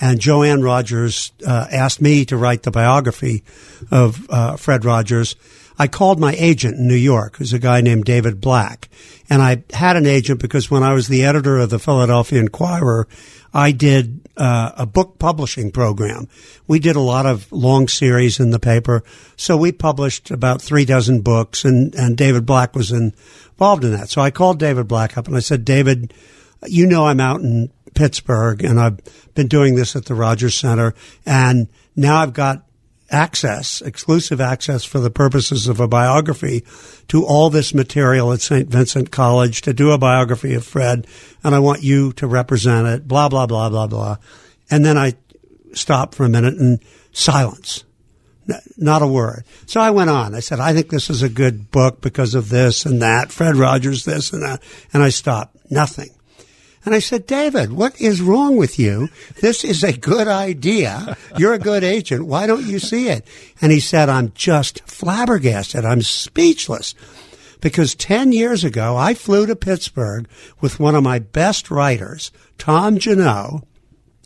and 0.00 0.20
Joanne 0.20 0.62
Rogers 0.62 1.32
uh, 1.46 1.66
asked 1.70 2.00
me 2.00 2.24
to 2.26 2.36
write 2.36 2.62
the 2.62 2.70
biography 2.70 3.44
of 3.90 4.28
uh, 4.30 4.56
Fred 4.56 4.84
Rogers. 4.84 5.36
I 5.78 5.86
called 5.86 6.20
my 6.20 6.34
agent 6.34 6.76
in 6.76 6.88
New 6.88 6.94
York, 6.94 7.36
who's 7.36 7.52
a 7.52 7.58
guy 7.58 7.80
named 7.80 8.04
David 8.04 8.40
Black, 8.40 8.88
and 9.30 9.40
I 9.40 9.62
had 9.72 9.96
an 9.96 10.06
agent 10.06 10.40
because 10.40 10.70
when 10.70 10.82
I 10.82 10.92
was 10.92 11.08
the 11.08 11.24
editor 11.24 11.58
of 11.58 11.70
the 11.70 11.78
Philadelphia 11.78 12.40
Inquirer, 12.40 13.08
I 13.54 13.72
did 13.72 14.19
uh, 14.36 14.72
a 14.76 14.86
book 14.86 15.18
publishing 15.18 15.70
program. 15.70 16.28
We 16.66 16.78
did 16.78 16.96
a 16.96 17.00
lot 17.00 17.26
of 17.26 17.50
long 17.52 17.88
series 17.88 18.40
in 18.40 18.50
the 18.50 18.58
paper, 18.58 19.02
so 19.36 19.56
we 19.56 19.72
published 19.72 20.30
about 20.30 20.62
three 20.62 20.84
dozen 20.84 21.20
books, 21.20 21.64
and 21.64 21.94
and 21.94 22.16
David 22.16 22.46
Black 22.46 22.74
was 22.74 22.92
involved 22.92 23.84
in 23.84 23.92
that. 23.92 24.08
So 24.08 24.20
I 24.20 24.30
called 24.30 24.58
David 24.58 24.88
Black 24.88 25.18
up 25.18 25.26
and 25.26 25.36
I 25.36 25.40
said, 25.40 25.64
David, 25.64 26.14
you 26.66 26.86
know 26.86 27.06
I'm 27.06 27.20
out 27.20 27.40
in 27.40 27.70
Pittsburgh 27.94 28.64
and 28.64 28.80
I've 28.80 29.00
been 29.34 29.48
doing 29.48 29.74
this 29.74 29.96
at 29.96 30.06
the 30.06 30.14
Rogers 30.14 30.54
Center 30.54 30.94
and 31.26 31.68
now 31.96 32.16
I've 32.16 32.32
got 32.32 32.64
access, 33.10 33.82
exclusive 33.82 34.40
access 34.40 34.84
for 34.84 35.00
the 35.00 35.10
purposes 35.10 35.66
of 35.66 35.80
a 35.80 35.88
biography 35.88 36.64
to 37.08 37.24
all 37.24 37.50
this 37.50 37.74
material 37.74 38.32
at 38.32 38.40
St. 38.40 38.68
Vincent 38.68 39.10
College 39.10 39.62
to 39.62 39.72
do 39.72 39.90
a 39.90 39.98
biography 39.98 40.54
of 40.54 40.64
Fred 40.64 41.06
and 41.42 41.54
I 41.54 41.58
want 41.58 41.82
you 41.82 42.12
to 42.14 42.26
represent 42.26 42.86
it, 42.86 43.08
blah, 43.08 43.28
blah, 43.28 43.46
blah, 43.46 43.68
blah, 43.68 43.86
blah. 43.86 44.16
And 44.70 44.84
then 44.84 44.96
I 44.96 45.14
stopped 45.72 46.14
for 46.14 46.24
a 46.24 46.28
minute 46.28 46.54
and 46.54 46.78
silence. 47.12 47.84
Not 48.76 49.02
a 49.02 49.06
word. 49.06 49.44
So 49.66 49.80
I 49.80 49.90
went 49.90 50.10
on. 50.10 50.34
I 50.34 50.40
said, 50.40 50.60
I 50.60 50.72
think 50.72 50.88
this 50.88 51.08
is 51.08 51.22
a 51.22 51.28
good 51.28 51.70
book 51.70 52.00
because 52.00 52.34
of 52.34 52.48
this 52.48 52.84
and 52.84 53.02
that. 53.02 53.30
Fred 53.30 53.56
Rogers, 53.56 54.04
this 54.04 54.32
and 54.32 54.42
that. 54.42 54.62
And 54.92 55.02
I 55.02 55.10
stopped. 55.10 55.56
Nothing. 55.70 56.10
And 56.84 56.94
I 56.94 56.98
said, 56.98 57.26
David, 57.26 57.72
what 57.72 58.00
is 58.00 58.22
wrong 58.22 58.56
with 58.56 58.78
you? 58.78 59.08
This 59.40 59.64
is 59.64 59.84
a 59.84 59.92
good 59.92 60.28
idea. 60.28 61.16
You're 61.36 61.52
a 61.52 61.58
good 61.58 61.84
agent. 61.84 62.26
Why 62.26 62.46
don't 62.46 62.66
you 62.66 62.78
see 62.78 63.08
it? 63.08 63.26
And 63.60 63.70
he 63.70 63.80
said, 63.80 64.08
I'm 64.08 64.32
just 64.34 64.80
flabbergasted. 64.88 65.84
I'm 65.84 66.00
speechless. 66.00 66.94
Because 67.60 67.94
10 67.94 68.32
years 68.32 68.64
ago, 68.64 68.96
I 68.96 69.12
flew 69.12 69.44
to 69.44 69.54
Pittsburgh 69.54 70.26
with 70.62 70.80
one 70.80 70.94
of 70.94 71.02
my 71.02 71.18
best 71.18 71.70
writers, 71.70 72.32
Tom 72.56 72.96
Junod, 72.96 73.62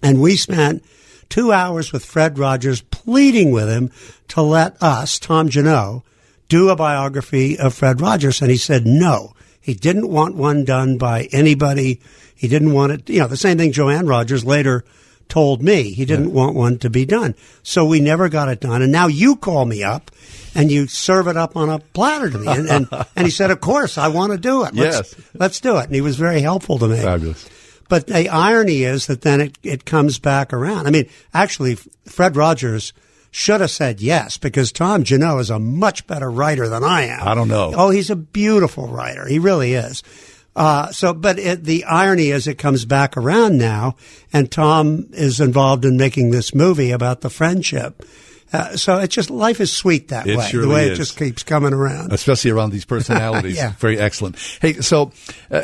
and 0.04 0.20
we 0.20 0.36
spent 0.36 0.84
two 1.28 1.50
hours 1.50 1.92
with 1.92 2.04
Fred 2.04 2.38
Rogers 2.38 2.82
pleading 2.82 3.50
with 3.50 3.68
him 3.68 3.90
to 4.28 4.42
let 4.42 4.80
us, 4.80 5.18
Tom 5.18 5.48
Junod, 5.48 6.02
do 6.48 6.68
a 6.68 6.76
biography 6.76 7.58
of 7.58 7.74
Fred 7.74 8.00
Rogers. 8.00 8.40
And 8.40 8.50
he 8.50 8.56
said 8.56 8.86
no. 8.86 9.32
He 9.60 9.74
didn't 9.74 10.10
want 10.10 10.36
one 10.36 10.64
done 10.64 10.98
by 10.98 11.28
anybody. 11.32 12.00
He 12.34 12.48
didn't 12.48 12.72
want 12.72 12.92
it, 12.92 13.08
you 13.10 13.20
know, 13.20 13.28
the 13.28 13.36
same 13.36 13.58
thing 13.58 13.72
Joanne 13.72 14.06
Rogers 14.06 14.44
later 14.44 14.84
told 15.28 15.62
me. 15.62 15.92
He 15.92 16.04
didn't 16.04 16.32
want 16.32 16.54
one 16.54 16.78
to 16.80 16.90
be 16.90 17.06
done. 17.06 17.34
So 17.62 17.84
we 17.84 18.00
never 18.00 18.28
got 18.28 18.48
it 18.48 18.60
done. 18.60 18.82
And 18.82 18.92
now 18.92 19.06
you 19.06 19.36
call 19.36 19.64
me 19.64 19.82
up 19.82 20.10
and 20.54 20.70
you 20.70 20.86
serve 20.86 21.28
it 21.28 21.36
up 21.36 21.56
on 21.56 21.70
a 21.70 21.78
platter 21.78 22.28
to 22.30 22.38
me. 22.38 22.46
And, 22.48 22.68
and, 22.68 22.88
and 23.16 23.26
he 23.26 23.30
said, 23.30 23.50
of 23.50 23.60
course, 23.60 23.96
I 23.96 24.08
want 24.08 24.32
to 24.32 24.38
do 24.38 24.64
it. 24.64 24.74
Let's, 24.74 25.14
Yes. 25.14 25.14
let's 25.34 25.60
do 25.60 25.78
it. 25.78 25.86
And 25.86 25.94
he 25.94 26.00
was 26.02 26.16
very 26.16 26.40
helpful 26.40 26.78
to 26.78 26.88
me. 26.88 27.00
Fabulous. 27.00 27.48
But 27.88 28.06
the 28.08 28.28
irony 28.28 28.82
is 28.82 29.06
that 29.06 29.22
then 29.22 29.40
it, 29.40 29.58
it 29.62 29.84
comes 29.84 30.18
back 30.18 30.52
around. 30.52 30.86
I 30.86 30.90
mean, 30.90 31.08
actually, 31.32 31.76
Fred 32.06 32.34
Rogers 32.36 32.92
should 33.30 33.60
have 33.60 33.70
said 33.70 34.00
yes 34.00 34.36
because 34.38 34.72
Tom 34.72 35.04
Junod 35.04 35.40
is 35.40 35.50
a 35.50 35.58
much 35.58 36.06
better 36.06 36.30
writer 36.30 36.68
than 36.68 36.82
I 36.84 37.02
am. 37.06 37.26
I 37.26 37.34
don't 37.34 37.48
know. 37.48 37.72
Oh, 37.74 37.90
he's 37.90 38.08
a 38.10 38.16
beautiful 38.16 38.88
writer. 38.88 39.26
He 39.26 39.38
really 39.38 39.74
is. 39.74 40.02
Uh, 40.56 40.92
so, 40.92 41.12
but 41.12 41.38
it, 41.38 41.64
the 41.64 41.84
irony 41.84 42.30
is 42.30 42.46
it 42.46 42.58
comes 42.58 42.84
back 42.84 43.16
around 43.16 43.58
now, 43.58 43.96
and 44.32 44.50
Tom 44.50 45.08
is 45.12 45.40
involved 45.40 45.84
in 45.84 45.96
making 45.96 46.30
this 46.30 46.54
movie 46.54 46.92
about 46.92 47.22
the 47.22 47.30
friendship. 47.30 48.04
Uh, 48.54 48.76
so 48.76 48.98
it's 48.98 49.14
just 49.14 49.30
life 49.30 49.60
is 49.60 49.72
sweet 49.72 50.08
that 50.08 50.26
It 50.26 50.36
way. 50.38 50.46
surely 50.48 50.66
the 50.68 50.72
way 50.74 50.84
is. 50.86 50.92
it 50.92 50.96
just 50.96 51.18
keeps 51.18 51.42
coming 51.42 51.72
around. 51.72 52.12
especially 52.12 52.50
around 52.52 52.70
these 52.70 52.84
personalities. 52.94 53.56
Yeah. 53.56 53.72
Very 53.78 53.98
excellent. 53.98 54.36
Hey, 54.60 54.74
so 54.74 55.12
uh, 55.50 55.62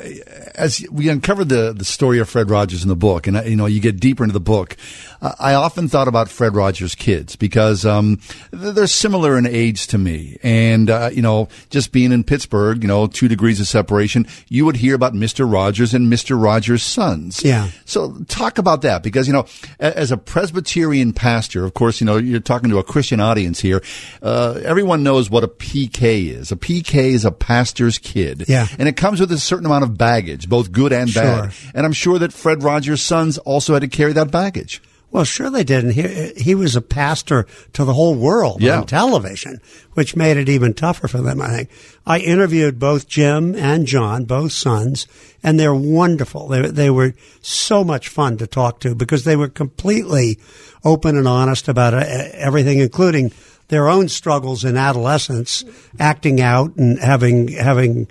as 0.55 0.85
we 0.91 1.09
uncovered 1.09 1.49
the 1.49 1.73
the 1.73 1.85
story 1.85 2.19
of 2.19 2.29
Fred 2.29 2.51
Rogers 2.51 2.83
in 2.83 2.89
the 2.89 2.97
book, 2.97 3.27
and 3.27 3.37
uh, 3.37 3.43
you 3.43 3.57
know 3.57 3.67
you 3.67 3.81
get 3.81 4.01
deeper 4.01 4.25
into 4.25 4.33
the 4.33 4.41
book, 4.41 4.77
uh, 5.23 5.33
I 5.39 5.55
often 5.55 5.89
thought 5.89 6.09
about 6.09 6.29
Fred 6.29 6.55
Rogers' 6.55 6.95
kids 6.95 7.37
because 7.37 7.87
um, 7.87 8.21
they're 8.51 8.87
similar 8.87 9.39
in 9.39 9.47
age 9.47 9.87
to 9.89 9.99
me, 9.99 10.39
and 10.43 10.91
uh, 10.91 11.11
you 11.13 11.23
know 11.23 11.49
just 11.71 11.93
being 11.93 12.13
in 12.13 12.25
Pittsburgh, 12.25 12.83
you 12.83 12.89
know 12.89 13.07
two 13.07 13.29
degrees 13.29 13.61
of 13.61 13.69
separation, 13.69 14.27
you 14.49 14.65
would 14.65 14.77
hear 14.77 14.95
about 14.95 15.15
Mister 15.15 15.47
Rogers 15.47 15.95
and 15.95 16.11
Mister 16.11 16.37
Rogers' 16.37 16.83
sons. 16.83 17.45
Yeah. 17.45 17.69
So 17.85 18.17
talk 18.29 18.59
about 18.59 18.83
that 18.83 19.03
because 19.03 19.27
you 19.29 19.33
know, 19.33 19.47
as 19.79 20.11
a 20.11 20.17
Presbyterian 20.17 21.13
pastor, 21.13 21.65
of 21.65 21.75
course, 21.75 22.01
you 22.01 22.05
know 22.07 22.17
you're 22.17 22.41
talking 22.41 22.71
to 22.71 22.80
a 22.81 22.85
Christian 22.85 23.21
audience 23.21 23.61
here. 23.61 23.83
Uh, 24.21 24.61
everyone 24.65 25.03
knows 25.03 25.31
what 25.31 25.45
a 25.45 25.49
PK 25.49 26.29
is. 26.29 26.51
A 26.51 26.57
PK 26.57 26.95
is 27.13 27.25
a 27.25 27.31
pastor's 27.31 27.99
kid. 27.99 28.45
Yeah. 28.49 28.67
and 28.79 28.89
it 28.89 28.97
comes 28.97 29.21
with 29.21 29.31
a 29.33 29.39
certain 29.39 29.67
amount 29.67 29.85
of 29.85 29.97
baggage, 29.97 30.49
both 30.49 30.73
good 30.73 30.93
and 30.93 31.13
bad. 31.13 31.53
Sure. 31.53 31.71
And 31.75 31.87
I'm 31.87 31.93
sure 31.93 32.19
that 32.19 32.33
Fred 32.33 32.63
Rogers' 32.63 33.03
sons 33.03 33.39
also 33.39 33.75
had 33.75 33.83
to 33.83 33.89
carry 33.89 34.13
that 34.15 34.31
baggage. 34.31 34.83
Well, 35.13 35.25
sure 35.25 35.51
they 35.51 35.65
did. 35.65 35.85
And 35.85 35.93
he, 35.93 36.33
he 36.37 36.55
was 36.55 36.77
a 36.77 36.81
pastor 36.81 37.47
to 37.73 37.85
the 37.85 37.95
whole 37.95 38.15
world 38.15 38.61
Yeah. 38.63 38.79
on 38.79 38.87
television, 38.87 39.61
which 39.95 40.15
made 40.15 40.37
it 40.37 40.49
even 40.49 40.73
tougher 40.73 41.09
for 41.09 41.21
them, 41.21 41.43
I 41.43 41.49
think. 41.49 41.71
I 42.07 42.19
interviewed 42.21 42.79
both 42.79 43.09
Jim 43.09 43.55
and 43.57 43.87
John, 43.87 44.25
both 44.25 44.53
sons, 44.53 45.09
and 45.43 45.59
they're 45.59 45.75
wonderful. 45.75 46.47
They, 46.49 46.63
they 46.71 46.91
were 46.91 47.15
so 47.43 47.83
much 47.83 48.09
fun 48.09 48.37
to 48.39 48.47
talk 48.47 48.79
to 48.81 48.95
because 48.95 49.25
they 49.25 49.35
were 49.37 49.49
completely 49.49 50.39
open 50.85 51.17
and 51.17 51.27
honest 51.27 51.67
about 51.69 51.93
uh, 51.93 52.05
everything, 52.35 52.79
including 52.79 53.33
their 53.67 53.89
own 53.89 54.09
struggles 54.09 54.65
in 54.65 54.77
adolescence, 54.77 55.65
acting 55.99 56.41
out 56.41 56.77
and 56.77 56.99
having, 57.01 57.49
having 57.49 58.07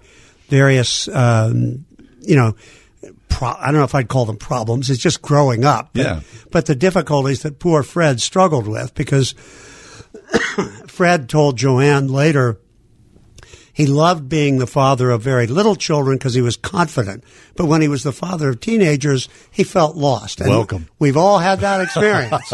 various, 0.49 1.07
um, 1.09 1.85
you 2.21 2.35
know, 2.35 2.55
pro- 3.30 3.56
I 3.57 3.65
don't 3.68 3.76
know 3.76 3.84
if 3.84 3.95
I'd 3.95 4.07
call 4.10 4.26
them 4.26 4.38
problems. 4.38 4.89
It's 4.89 5.01
just 5.01 5.22
growing 5.22 5.64
up. 5.65 5.91
But, 5.93 6.01
Yeah. 6.06 6.19
but 6.51 6.65
the 6.65 6.76
difficulties 6.76 7.43
that 7.43 7.60
poor 7.60 7.84
Fred 7.84 8.19
struggled 8.22 8.68
with 8.68 8.93
because 8.95 9.34
Fred 10.88 11.30
told 11.30 11.57
Joanne 11.57 12.07
later 12.07 12.60
he 13.73 13.85
loved 13.88 14.27
being 14.27 14.57
the 14.57 14.68
father 14.68 15.10
of 15.10 15.22
very 15.22 15.47
little 15.47 15.76
children 15.76 16.18
because 16.18 16.34
he 16.34 16.41
was 16.41 16.57
confident. 16.57 17.23
But 17.56 17.68
when 17.68 17.81
he 17.81 17.88
was 17.88 18.03
the 18.03 18.11
father 18.11 18.49
of 18.49 18.60
teenagers, 18.60 19.30
he 19.51 19.64
felt 19.64 19.95
lost. 19.95 20.41
And 20.41 20.49
Welcome. 20.49 20.89
We've 20.99 21.15
all 21.15 21.38
had 21.39 21.61
that 21.61 21.80
experience. 21.81 22.51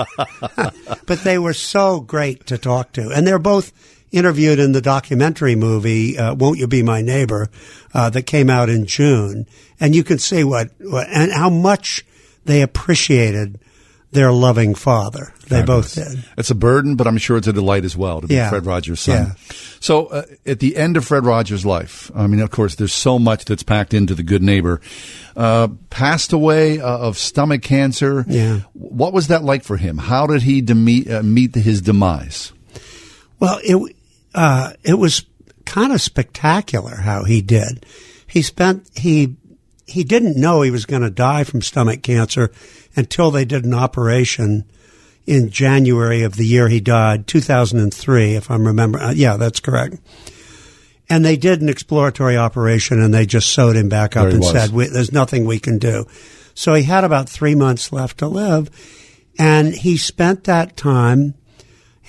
but 1.07 1.23
they 1.23 1.39
were 1.39 1.53
so 1.53 1.99
great 1.99 2.45
to 2.47 2.60
talk 2.60 2.91
to. 2.93 3.10
And 3.10 3.26
they're 3.26 3.39
both 3.39 3.73
interviewed 4.16 4.60
in 4.60 4.72
the 4.72 4.82
documentary 4.82 5.56
movie, 5.56 6.18
uh, 6.18 6.34
Won't 6.34 6.58
You 6.60 6.68
Be 6.68 6.82
My 6.84 7.02
Neighbor, 7.02 7.50
uh, 7.94 8.10
that 8.12 8.24
came 8.24 8.50
out 8.50 8.70
in 8.70 8.86
June. 8.86 9.46
And 9.80 9.94
you 9.94 10.04
can 10.04 10.20
see 10.20 10.44
what, 10.44 10.70
what 10.80 11.08
and 11.10 11.32
how 11.32 11.50
much 11.50 12.06
they 12.46 12.62
appreciated 12.62 13.60
their 14.12 14.32
loving 14.32 14.74
father. 14.76 15.34
They 15.50 15.62
both 15.62 15.94
did. 15.94 16.24
It's 16.38 16.50
a 16.50 16.56
burden, 16.56 16.96
but 16.96 17.06
I'm 17.06 17.18
sure 17.18 17.36
it's 17.36 17.48
a 17.48 17.54
delight 17.54 17.84
as 17.84 17.98
well 17.98 18.22
to 18.22 18.28
be 18.28 18.36
Yeah. 18.36 18.50
Fred 18.50 18.66
Rogers' 18.66 19.02
son. 19.02 19.16
Yeah. 19.28 19.56
So, 19.82 20.06
uh, 20.06 20.24
at 20.46 20.60
the 20.60 20.78
end 20.78 20.96
of 20.96 21.04
Fred 21.06 21.26
Rogers' 21.26 21.66
life, 21.66 22.10
I 22.16 22.26
mean, 22.28 22.40
of 22.40 22.50
course, 22.50 22.76
there's 22.76 22.94
so 22.94 23.20
much 23.20 23.44
that's 23.44 23.62
packed 23.64 23.94
into 23.94 24.16
the 24.16 24.24
good 24.24 24.42
neighbor. 24.42 24.80
Uh, 25.36 25.68
passed 25.90 26.32
away 26.32 26.80
uh, 26.80 26.88
of 26.98 27.18
stomach 27.18 27.62
cancer. 27.62 28.24
Yeah. 28.28 28.62
What 28.72 29.12
was 29.12 29.28
that 29.28 29.44
like 29.44 29.64
for 29.66 29.76
him? 29.76 29.98
How 29.98 30.26
did 30.28 30.44
he 30.44 30.62
deme- 30.62 31.12
uh, 31.12 31.22
meet 31.22 31.54
his 31.54 31.82
demise? 31.82 32.54
Well, 33.40 33.60
it 33.66 33.96
uh, 34.36 34.74
it 34.84 34.95
was 34.95 35.26
kind 35.66 35.91
of 35.91 36.02
spectacular 36.02 36.98
how 36.98 37.24
he 37.24 37.41
did. 37.41 37.86
He 38.28 38.41
spent 38.41 38.90
he 38.95 39.38
he 39.88 40.03
didn't 40.03 40.40
know 40.40 40.62
he 40.62 40.72
was 40.72 40.86
going 40.86 41.02
to 41.02 41.10
die 41.10 41.44
from 41.44 41.62
stomach 41.62 42.03
cancer 42.03 42.52
until 42.95 43.32
they 43.32 43.45
did 43.45 43.66
an 43.66 43.74
operation 43.74 44.66
in 45.26 45.49
January 45.49 46.24
of 46.24 46.36
the 46.36 46.45
year 46.45 46.68
he 46.68 46.80
died, 46.80 47.28
2003, 47.28 48.36
if 48.36 48.52
I'm 48.52 48.68
remember. 48.68 48.99
Uh, 48.99 49.12
yeah, 49.12 49.38
that's 49.38 49.60
correct. 49.60 49.98
And 51.10 51.24
they 51.24 51.38
did 51.38 51.62
an 51.62 51.70
exploratory 51.70 52.38
operation 52.38 53.02
and 53.02 53.14
they 53.14 53.26
just 53.26 53.52
sewed 53.52 53.76
him 53.76 53.90
back 53.90 54.16
up 54.16 54.26
There 54.26 54.36
and 54.36 54.44
said, 54.45 54.72
we, 54.72 54.88
there's 54.88 55.12
nothing 55.12 55.45
we 55.45 55.60
can 55.60 55.78
do. 55.78 56.06
So 56.56 56.74
he 56.74 56.84
had 56.84 57.03
about 57.03 57.30
three 57.30 57.53
months 57.53 57.91
left 57.91 58.20
to 58.20 58.28
live. 58.28 58.70
And 59.38 59.74
he 59.74 59.98
spent 59.98 60.45
that 60.45 60.78
time 60.78 61.36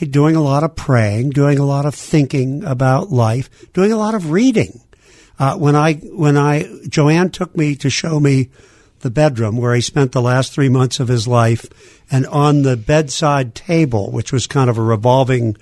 doing 0.04 0.36
a 0.36 0.42
lot 0.42 0.62
of 0.62 0.76
praying, 0.76 1.30
doing 1.30 1.58
a 1.58 1.64
lot 1.64 1.86
of 1.86 1.94
thinking 1.94 2.62
about 2.64 3.10
life, 3.10 3.72
doing 3.72 3.92
a 3.92 3.96
lot 3.96 4.14
of 4.14 4.30
reading. 4.30 4.80
Uh, 5.38 5.56
when 5.56 5.74
I, 5.74 5.94
when 5.94 6.36
I, 6.36 6.68
Joanne 6.88 7.30
took 7.30 7.56
me 7.56 7.74
to 7.76 7.90
show 7.90 8.20
me 8.20 8.50
the 9.00 9.10
bedroom 9.10 9.56
where 9.56 9.74
he 9.74 9.80
spent 9.80 10.12
the 10.12 10.22
last 10.22 10.52
three 10.52 10.68
months 10.68 11.00
of 11.00 11.08
his 11.08 11.28
life 11.28 11.66
and 12.10 12.26
on 12.26 12.62
the 12.62 12.76
bedside 12.76 13.54
table, 13.54 14.10
which 14.10 14.32
was 14.32 14.46
kind 14.46 14.70
of 14.70 14.78
a 14.78 14.82
revolving 14.82 15.56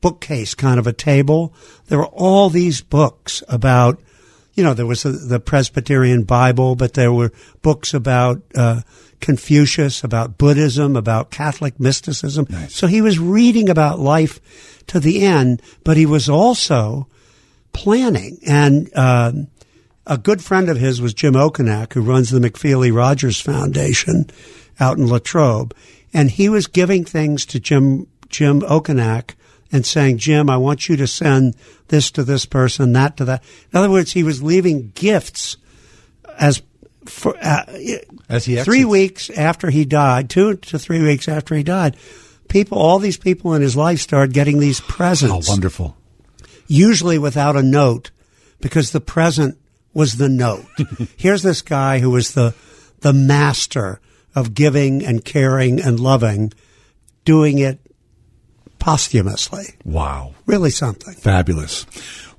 bookcase 0.00 0.54
kind 0.54 0.78
of 0.78 0.86
a 0.86 0.92
table, 0.92 1.54
there 1.86 1.98
were 1.98 2.06
all 2.06 2.50
these 2.50 2.82
books 2.82 3.42
about, 3.48 4.00
you 4.54 4.62
know, 4.62 4.74
there 4.74 4.86
was 4.86 5.02
the, 5.02 5.10
the 5.10 5.40
Presbyterian 5.40 6.24
Bible, 6.24 6.76
but 6.76 6.94
there 6.94 7.12
were 7.12 7.32
books 7.62 7.94
about, 7.94 8.42
uh, 8.54 8.82
Confucius, 9.24 10.04
about 10.04 10.36
Buddhism, 10.36 10.96
about 10.96 11.30
Catholic 11.30 11.80
mysticism. 11.80 12.46
So 12.68 12.86
he 12.86 13.00
was 13.00 13.18
reading 13.18 13.70
about 13.70 13.98
life 13.98 14.38
to 14.88 15.00
the 15.00 15.22
end, 15.22 15.62
but 15.82 15.96
he 15.96 16.04
was 16.04 16.28
also 16.28 17.08
planning. 17.72 18.38
And 18.46 18.94
um, 18.94 19.48
a 20.06 20.18
good 20.18 20.44
friend 20.44 20.68
of 20.68 20.76
his 20.76 21.00
was 21.00 21.14
Jim 21.14 21.32
Okonak, 21.32 21.94
who 21.94 22.02
runs 22.02 22.28
the 22.28 22.38
McFeely 22.38 22.94
Rogers 22.94 23.40
Foundation 23.40 24.26
out 24.78 24.98
in 24.98 25.06
Latrobe, 25.06 25.74
and 26.12 26.30
he 26.30 26.50
was 26.50 26.66
giving 26.66 27.06
things 27.06 27.46
to 27.46 27.58
Jim 27.58 28.06
Jim 28.28 28.60
Okonak 28.60 29.36
and 29.72 29.86
saying, 29.86 30.18
"Jim, 30.18 30.50
I 30.50 30.58
want 30.58 30.90
you 30.90 30.96
to 30.96 31.06
send 31.06 31.56
this 31.88 32.10
to 32.10 32.24
this 32.24 32.44
person, 32.44 32.92
that 32.92 33.16
to 33.16 33.24
that." 33.24 33.42
In 33.72 33.78
other 33.78 33.90
words, 33.90 34.12
he 34.12 34.22
was 34.22 34.42
leaving 34.42 34.92
gifts 34.94 35.56
as 36.38 36.60
for 37.06 37.36
uh, 37.40 37.64
As 38.28 38.44
he 38.44 38.56
three 38.62 38.84
weeks 38.84 39.30
after 39.30 39.70
he 39.70 39.84
died, 39.84 40.30
two 40.30 40.54
to 40.56 40.78
three 40.78 41.02
weeks 41.02 41.28
after 41.28 41.54
he 41.54 41.62
died. 41.62 41.96
People, 42.48 42.78
all 42.78 42.98
these 42.98 43.16
people 43.16 43.54
in 43.54 43.62
his 43.62 43.74
life 43.76 44.00
started 44.00 44.34
getting 44.34 44.58
these 44.58 44.80
presents 44.80 45.48
Oh, 45.48 45.52
wonderful. 45.52 45.96
usually 46.66 47.18
without 47.18 47.56
a 47.56 47.62
note 47.62 48.10
because 48.60 48.92
the 48.92 49.00
present 49.00 49.58
was 49.94 50.16
the 50.16 50.28
note. 50.28 50.64
Here's 51.16 51.42
this 51.42 51.62
guy 51.62 51.98
who 52.00 52.10
was 52.10 52.32
the 52.34 52.54
the 53.00 53.12
master 53.12 54.00
of 54.34 54.54
giving 54.54 55.04
and 55.04 55.24
caring 55.24 55.80
and 55.80 55.98
loving, 56.00 56.52
doing 57.24 57.58
it 57.58 57.78
posthumously. 58.78 59.74
Wow. 59.84 60.34
Really 60.46 60.70
something. 60.70 61.14
Fabulous. 61.14 61.86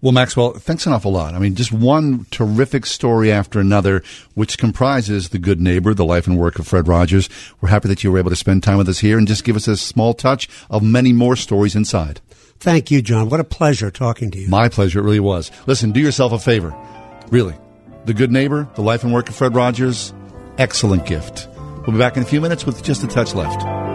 Well, 0.01 0.11
Maxwell, 0.11 0.53
thanks 0.53 0.85
an 0.85 0.93
awful 0.93 1.11
lot. 1.11 1.33
I 1.33 1.39
mean, 1.39 1.55
just 1.55 1.71
one 1.71 2.25
terrific 2.31 2.85
story 2.85 3.31
after 3.31 3.59
another, 3.59 4.03
which 4.33 4.57
comprises 4.57 5.29
The 5.29 5.39
Good 5.39 5.59
Neighbor, 5.59 5.93
the 5.93 6.05
life 6.05 6.27
and 6.27 6.37
work 6.37 6.59
of 6.59 6.67
Fred 6.67 6.87
Rogers. 6.87 7.29
We're 7.61 7.69
happy 7.69 7.87
that 7.87 8.03
you 8.03 8.11
were 8.11 8.19
able 8.19 8.29
to 8.29 8.35
spend 8.35 8.63
time 8.63 8.77
with 8.77 8.89
us 8.89 8.99
here 8.99 9.17
and 9.17 9.27
just 9.27 9.43
give 9.43 9.55
us 9.55 9.67
a 9.67 9.77
small 9.77 10.13
touch 10.13 10.47
of 10.69 10.83
many 10.83 11.13
more 11.13 11.35
stories 11.35 11.75
inside. 11.75 12.21
Thank 12.59 12.91
you, 12.91 13.01
John. 13.01 13.29
What 13.29 13.39
a 13.39 13.45
pleasure 13.45 13.91
talking 13.91 14.31
to 14.31 14.39
you. 14.39 14.47
My 14.47 14.69
pleasure. 14.69 14.99
It 14.99 15.03
really 15.03 15.19
was. 15.19 15.51
Listen, 15.65 15.91
do 15.91 15.99
yourself 15.99 16.31
a 16.31 16.39
favor. 16.39 16.75
Really. 17.29 17.55
The 18.05 18.13
Good 18.13 18.31
Neighbor, 18.31 18.69
the 18.75 18.81
life 18.81 19.03
and 19.03 19.13
work 19.13 19.29
of 19.29 19.35
Fred 19.35 19.55
Rogers, 19.55 20.13
excellent 20.57 21.05
gift. 21.05 21.47
We'll 21.57 21.93
be 21.93 21.97
back 21.97 22.17
in 22.17 22.23
a 22.23 22.25
few 22.25 22.41
minutes 22.41 22.65
with 22.65 22.83
just 22.83 23.03
a 23.03 23.07
touch 23.07 23.33
left. 23.33 23.94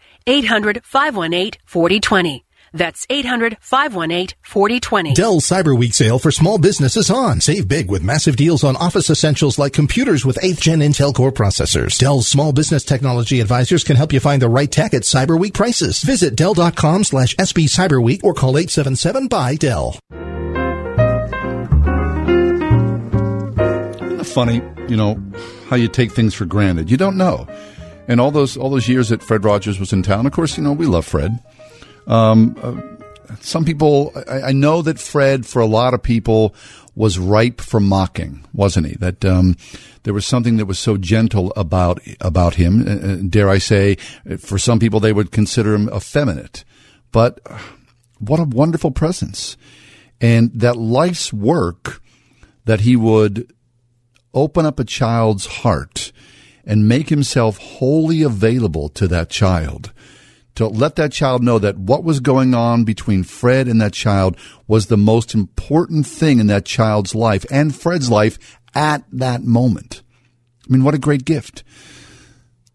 800 0.27 0.81
518 0.83 1.59
4020. 1.65 2.45
That's 2.73 3.05
800 3.09 3.57
518 3.59 4.37
4020. 4.41 5.13
Dell 5.13 5.41
Cyber 5.41 5.77
Week 5.77 5.93
sale 5.93 6.19
for 6.19 6.31
small 6.31 6.57
businesses 6.57 7.09
on. 7.09 7.41
Save 7.41 7.67
big 7.67 7.89
with 7.89 8.03
massive 8.03 8.35
deals 8.37 8.63
on 8.63 8.75
office 8.77 9.09
essentials 9.09 9.59
like 9.59 9.73
computers 9.73 10.25
with 10.25 10.39
8th 10.41 10.61
gen 10.61 10.79
Intel 10.79 11.13
Core 11.13 11.31
processors. 11.31 11.97
Dell's 11.97 12.27
small 12.27 12.53
business 12.53 12.83
technology 12.83 13.41
advisors 13.41 13.83
can 13.83 13.97
help 13.97 14.13
you 14.13 14.19
find 14.19 14.41
the 14.41 14.49
right 14.49 14.71
tech 14.71 14.93
at 14.93 15.03
Cyber 15.03 15.37
Week 15.39 15.53
prices. 15.53 16.01
Visit 16.01 16.35
Dell.com 16.35 17.03
slash 17.03 17.35
SB 17.35 17.65
Cyber 17.65 18.01
Week 18.01 18.23
or 18.23 18.33
call 18.33 18.57
877 18.57 19.27
by 19.27 19.55
Dell. 19.55 19.99
The 24.17 24.23
funny, 24.23 24.61
you 24.87 24.95
know, 24.95 25.21
how 25.67 25.75
you 25.75 25.89
take 25.89 26.11
things 26.13 26.33
for 26.33 26.45
granted. 26.45 26.89
You 26.89 26.95
don't 26.97 27.17
know. 27.17 27.47
And 28.07 28.19
all 28.19 28.31
those 28.31 28.57
all 28.57 28.69
those 28.69 28.89
years 28.89 29.09
that 29.09 29.23
Fred 29.23 29.43
Rogers 29.43 29.79
was 29.79 29.93
in 29.93 30.03
town, 30.03 30.25
of 30.25 30.31
course, 30.31 30.57
you 30.57 30.63
know, 30.63 30.73
we 30.73 30.85
love 30.85 31.05
Fred. 31.05 31.39
Um, 32.07 32.55
uh, 32.61 33.35
some 33.39 33.63
people, 33.63 34.11
I, 34.27 34.41
I, 34.41 34.51
know 34.51 34.81
that 34.81 34.99
Fred, 34.99 35.45
for 35.45 35.61
a 35.61 35.65
lot 35.65 35.93
of 35.93 36.03
people, 36.03 36.55
was 36.95 37.17
ripe 37.17 37.61
for 37.61 37.79
mocking, 37.79 38.45
wasn't 38.53 38.87
he? 38.87 38.95
That 38.95 39.23
um, 39.23 39.55
there 40.03 40.13
was 40.13 40.25
something 40.25 40.57
that 40.57 40.65
was 40.65 40.79
so 40.79 40.97
gentle 40.97 41.53
about 41.55 42.01
about 42.19 42.55
him. 42.55 42.87
Uh, 42.87 42.91
uh 42.91 43.15
dare 43.27 43.49
I 43.49 43.59
say, 43.59 43.95
for 44.39 44.57
some 44.57 44.79
people, 44.79 44.99
they 44.99 45.13
would 45.13 45.31
consider 45.31 45.73
him 45.73 45.89
effeminate. 45.93 46.65
But 47.11 47.39
uh, 47.45 47.59
what 48.19 48.39
a 48.39 48.43
wonderful 48.43 48.91
presence, 48.91 49.57
and 50.19 50.51
that 50.53 50.77
life's 50.77 51.31
work 51.31 52.01
that 52.65 52.81
he 52.81 52.95
would 52.95 53.51
open 54.33 54.65
up 54.65 54.79
a 54.79 54.85
child's 54.85 55.45
heart 55.45 56.11
and 56.65 56.87
make 56.87 57.09
himself 57.09 57.57
wholly 57.57 58.21
available 58.21 58.89
to 58.89 59.07
that 59.07 59.29
child 59.29 59.91
to 60.55 60.67
let 60.67 60.95
that 60.95 61.11
child 61.11 61.43
know 61.43 61.59
that 61.59 61.77
what 61.77 62.03
was 62.03 62.19
going 62.19 62.53
on 62.53 62.83
between 62.83 63.23
Fred 63.23 63.67
and 63.67 63.79
that 63.81 63.93
child 63.93 64.37
was 64.67 64.87
the 64.87 64.97
most 64.97 65.33
important 65.33 66.05
thing 66.05 66.39
in 66.39 66.47
that 66.47 66.65
child's 66.65 67.15
life 67.15 67.45
and 67.49 67.75
Fred's 67.75 68.11
life 68.11 68.59
at 68.75 69.03
that 69.11 69.43
moment. 69.43 70.01
I 70.67 70.73
mean, 70.73 70.83
what 70.83 70.93
a 70.93 70.99
great 70.99 71.25
gift. 71.25 71.63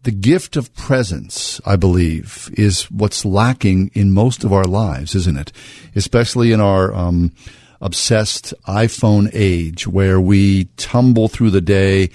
The 0.03 0.11
gift 0.11 0.55
of 0.55 0.73
presence, 0.73 1.59
I 1.65 1.75
believe, 1.75 2.49
is 2.53 2.89
what's 2.91 3.25
lacking 3.25 3.91
in 3.93 4.11
most 4.11 4.43
of 4.43 4.53
our 4.53 4.63
lives, 4.63 5.15
isn't 5.15 5.37
it? 5.37 5.51
Especially 5.95 6.51
in 6.51 6.61
our 6.61 6.93
um, 6.93 7.33
obsessed 7.81 8.53
iPhone 8.67 9.29
age 9.33 9.87
where 9.87 10.19
we 10.21 10.65
tumble 10.77 11.27
through 11.27 11.51
the 11.51 11.61
day 11.61 12.09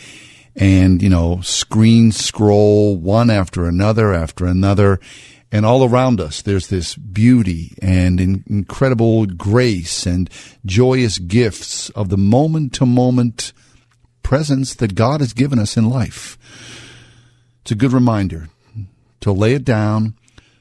and, 0.54 1.02
you 1.02 1.08
know, 1.08 1.40
screen 1.40 2.12
scroll 2.12 2.96
one 2.96 3.30
after 3.30 3.64
another 3.64 4.12
after 4.12 4.46
another 4.46 5.00
and 5.54 5.66
all 5.66 5.84
around 5.84 6.18
us, 6.18 6.40
there's 6.40 6.68
this 6.68 6.96
beauty 6.96 7.76
and 7.82 8.18
in- 8.18 8.44
incredible 8.48 9.26
grace 9.26 10.06
and 10.06 10.30
joyous 10.64 11.18
gifts 11.18 11.90
of 11.90 12.08
the 12.08 12.16
moment 12.16 12.72
to 12.74 12.86
moment 12.86 13.52
presence 14.22 14.74
that 14.74 14.94
God 14.94 15.20
has 15.20 15.34
given 15.34 15.58
us 15.58 15.76
in 15.76 15.90
life. 15.90 16.38
It's 17.60 17.70
a 17.70 17.76
good 17.76 17.92
reminder 17.92 18.48
to 19.20 19.30
lay 19.30 19.52
it 19.52 19.64
down, 19.64 20.14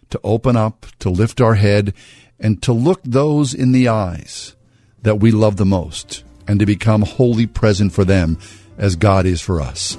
to 0.10 0.20
open 0.26 0.58
up, 0.58 0.86
to 1.00 1.10
lift 1.10 1.40
our 1.40 1.56
head, 1.56 1.94
and 2.38 2.62
to 2.64 2.74
look 2.74 3.02
those 3.04 3.54
in 3.54 3.72
the 3.72 3.88
eyes 3.88 4.56
that 5.02 5.20
we 5.20 5.32
love 5.32 5.56
the 5.56 5.66
most, 5.66 6.26
and 6.48 6.60
to 6.60 6.66
become 6.66 7.04
wholly 7.04 7.48
present 7.48 7.94
for 7.94 8.04
them 8.04 8.38
as 8.82 8.98
God 8.98 9.26
is 9.26 9.40
for 9.40 9.62
us. 9.62 9.98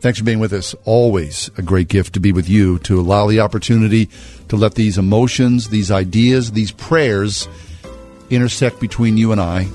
Thanks 0.00 0.18
for 0.18 0.24
being 0.24 0.40
with 0.40 0.52
us. 0.52 0.74
Always 0.84 1.50
a 1.56 1.62
great 1.62 1.88
gift 1.88 2.14
to 2.14 2.20
be 2.20 2.32
with 2.32 2.48
you, 2.48 2.78
to 2.80 3.00
allow 3.00 3.26
the 3.26 3.40
opportunity 3.40 4.10
to 4.48 4.56
let 4.56 4.74
these 4.74 4.98
emotions, 4.98 5.70
these 5.70 5.90
ideas, 5.90 6.52
these 6.52 6.72
prayers 6.72 7.48
intersect 8.28 8.80
between 8.80 9.16
you 9.16 9.32
and 9.32 9.40
I 9.40 9.68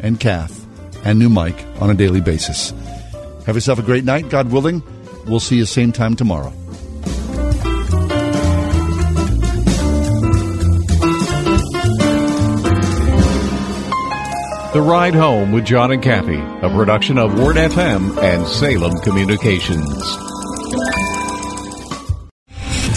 and 0.00 0.18
Kath 0.18 0.64
and 1.04 1.18
new 1.18 1.28
Mike 1.28 1.66
on 1.80 1.90
a 1.90 1.94
daily 1.94 2.20
basis. 2.20 2.72
Have 3.46 3.56
yourself 3.56 3.78
a 3.78 3.82
great 3.82 4.04
night, 4.04 4.30
God 4.30 4.50
willing. 4.50 4.82
We'll 5.26 5.40
see 5.40 5.56
you 5.56 5.66
same 5.66 5.92
time 5.92 6.16
tomorrow. 6.16 6.52
The 14.74 14.82
Ride 14.82 15.14
Home 15.14 15.52
with 15.52 15.64
John 15.64 15.92
and 15.92 16.02
Kathy, 16.02 16.40
a 16.40 16.68
production 16.68 17.16
of 17.16 17.38
Word 17.38 17.54
FM 17.54 18.20
and 18.20 18.44
Salem 18.44 18.98
Communications. 19.02 20.33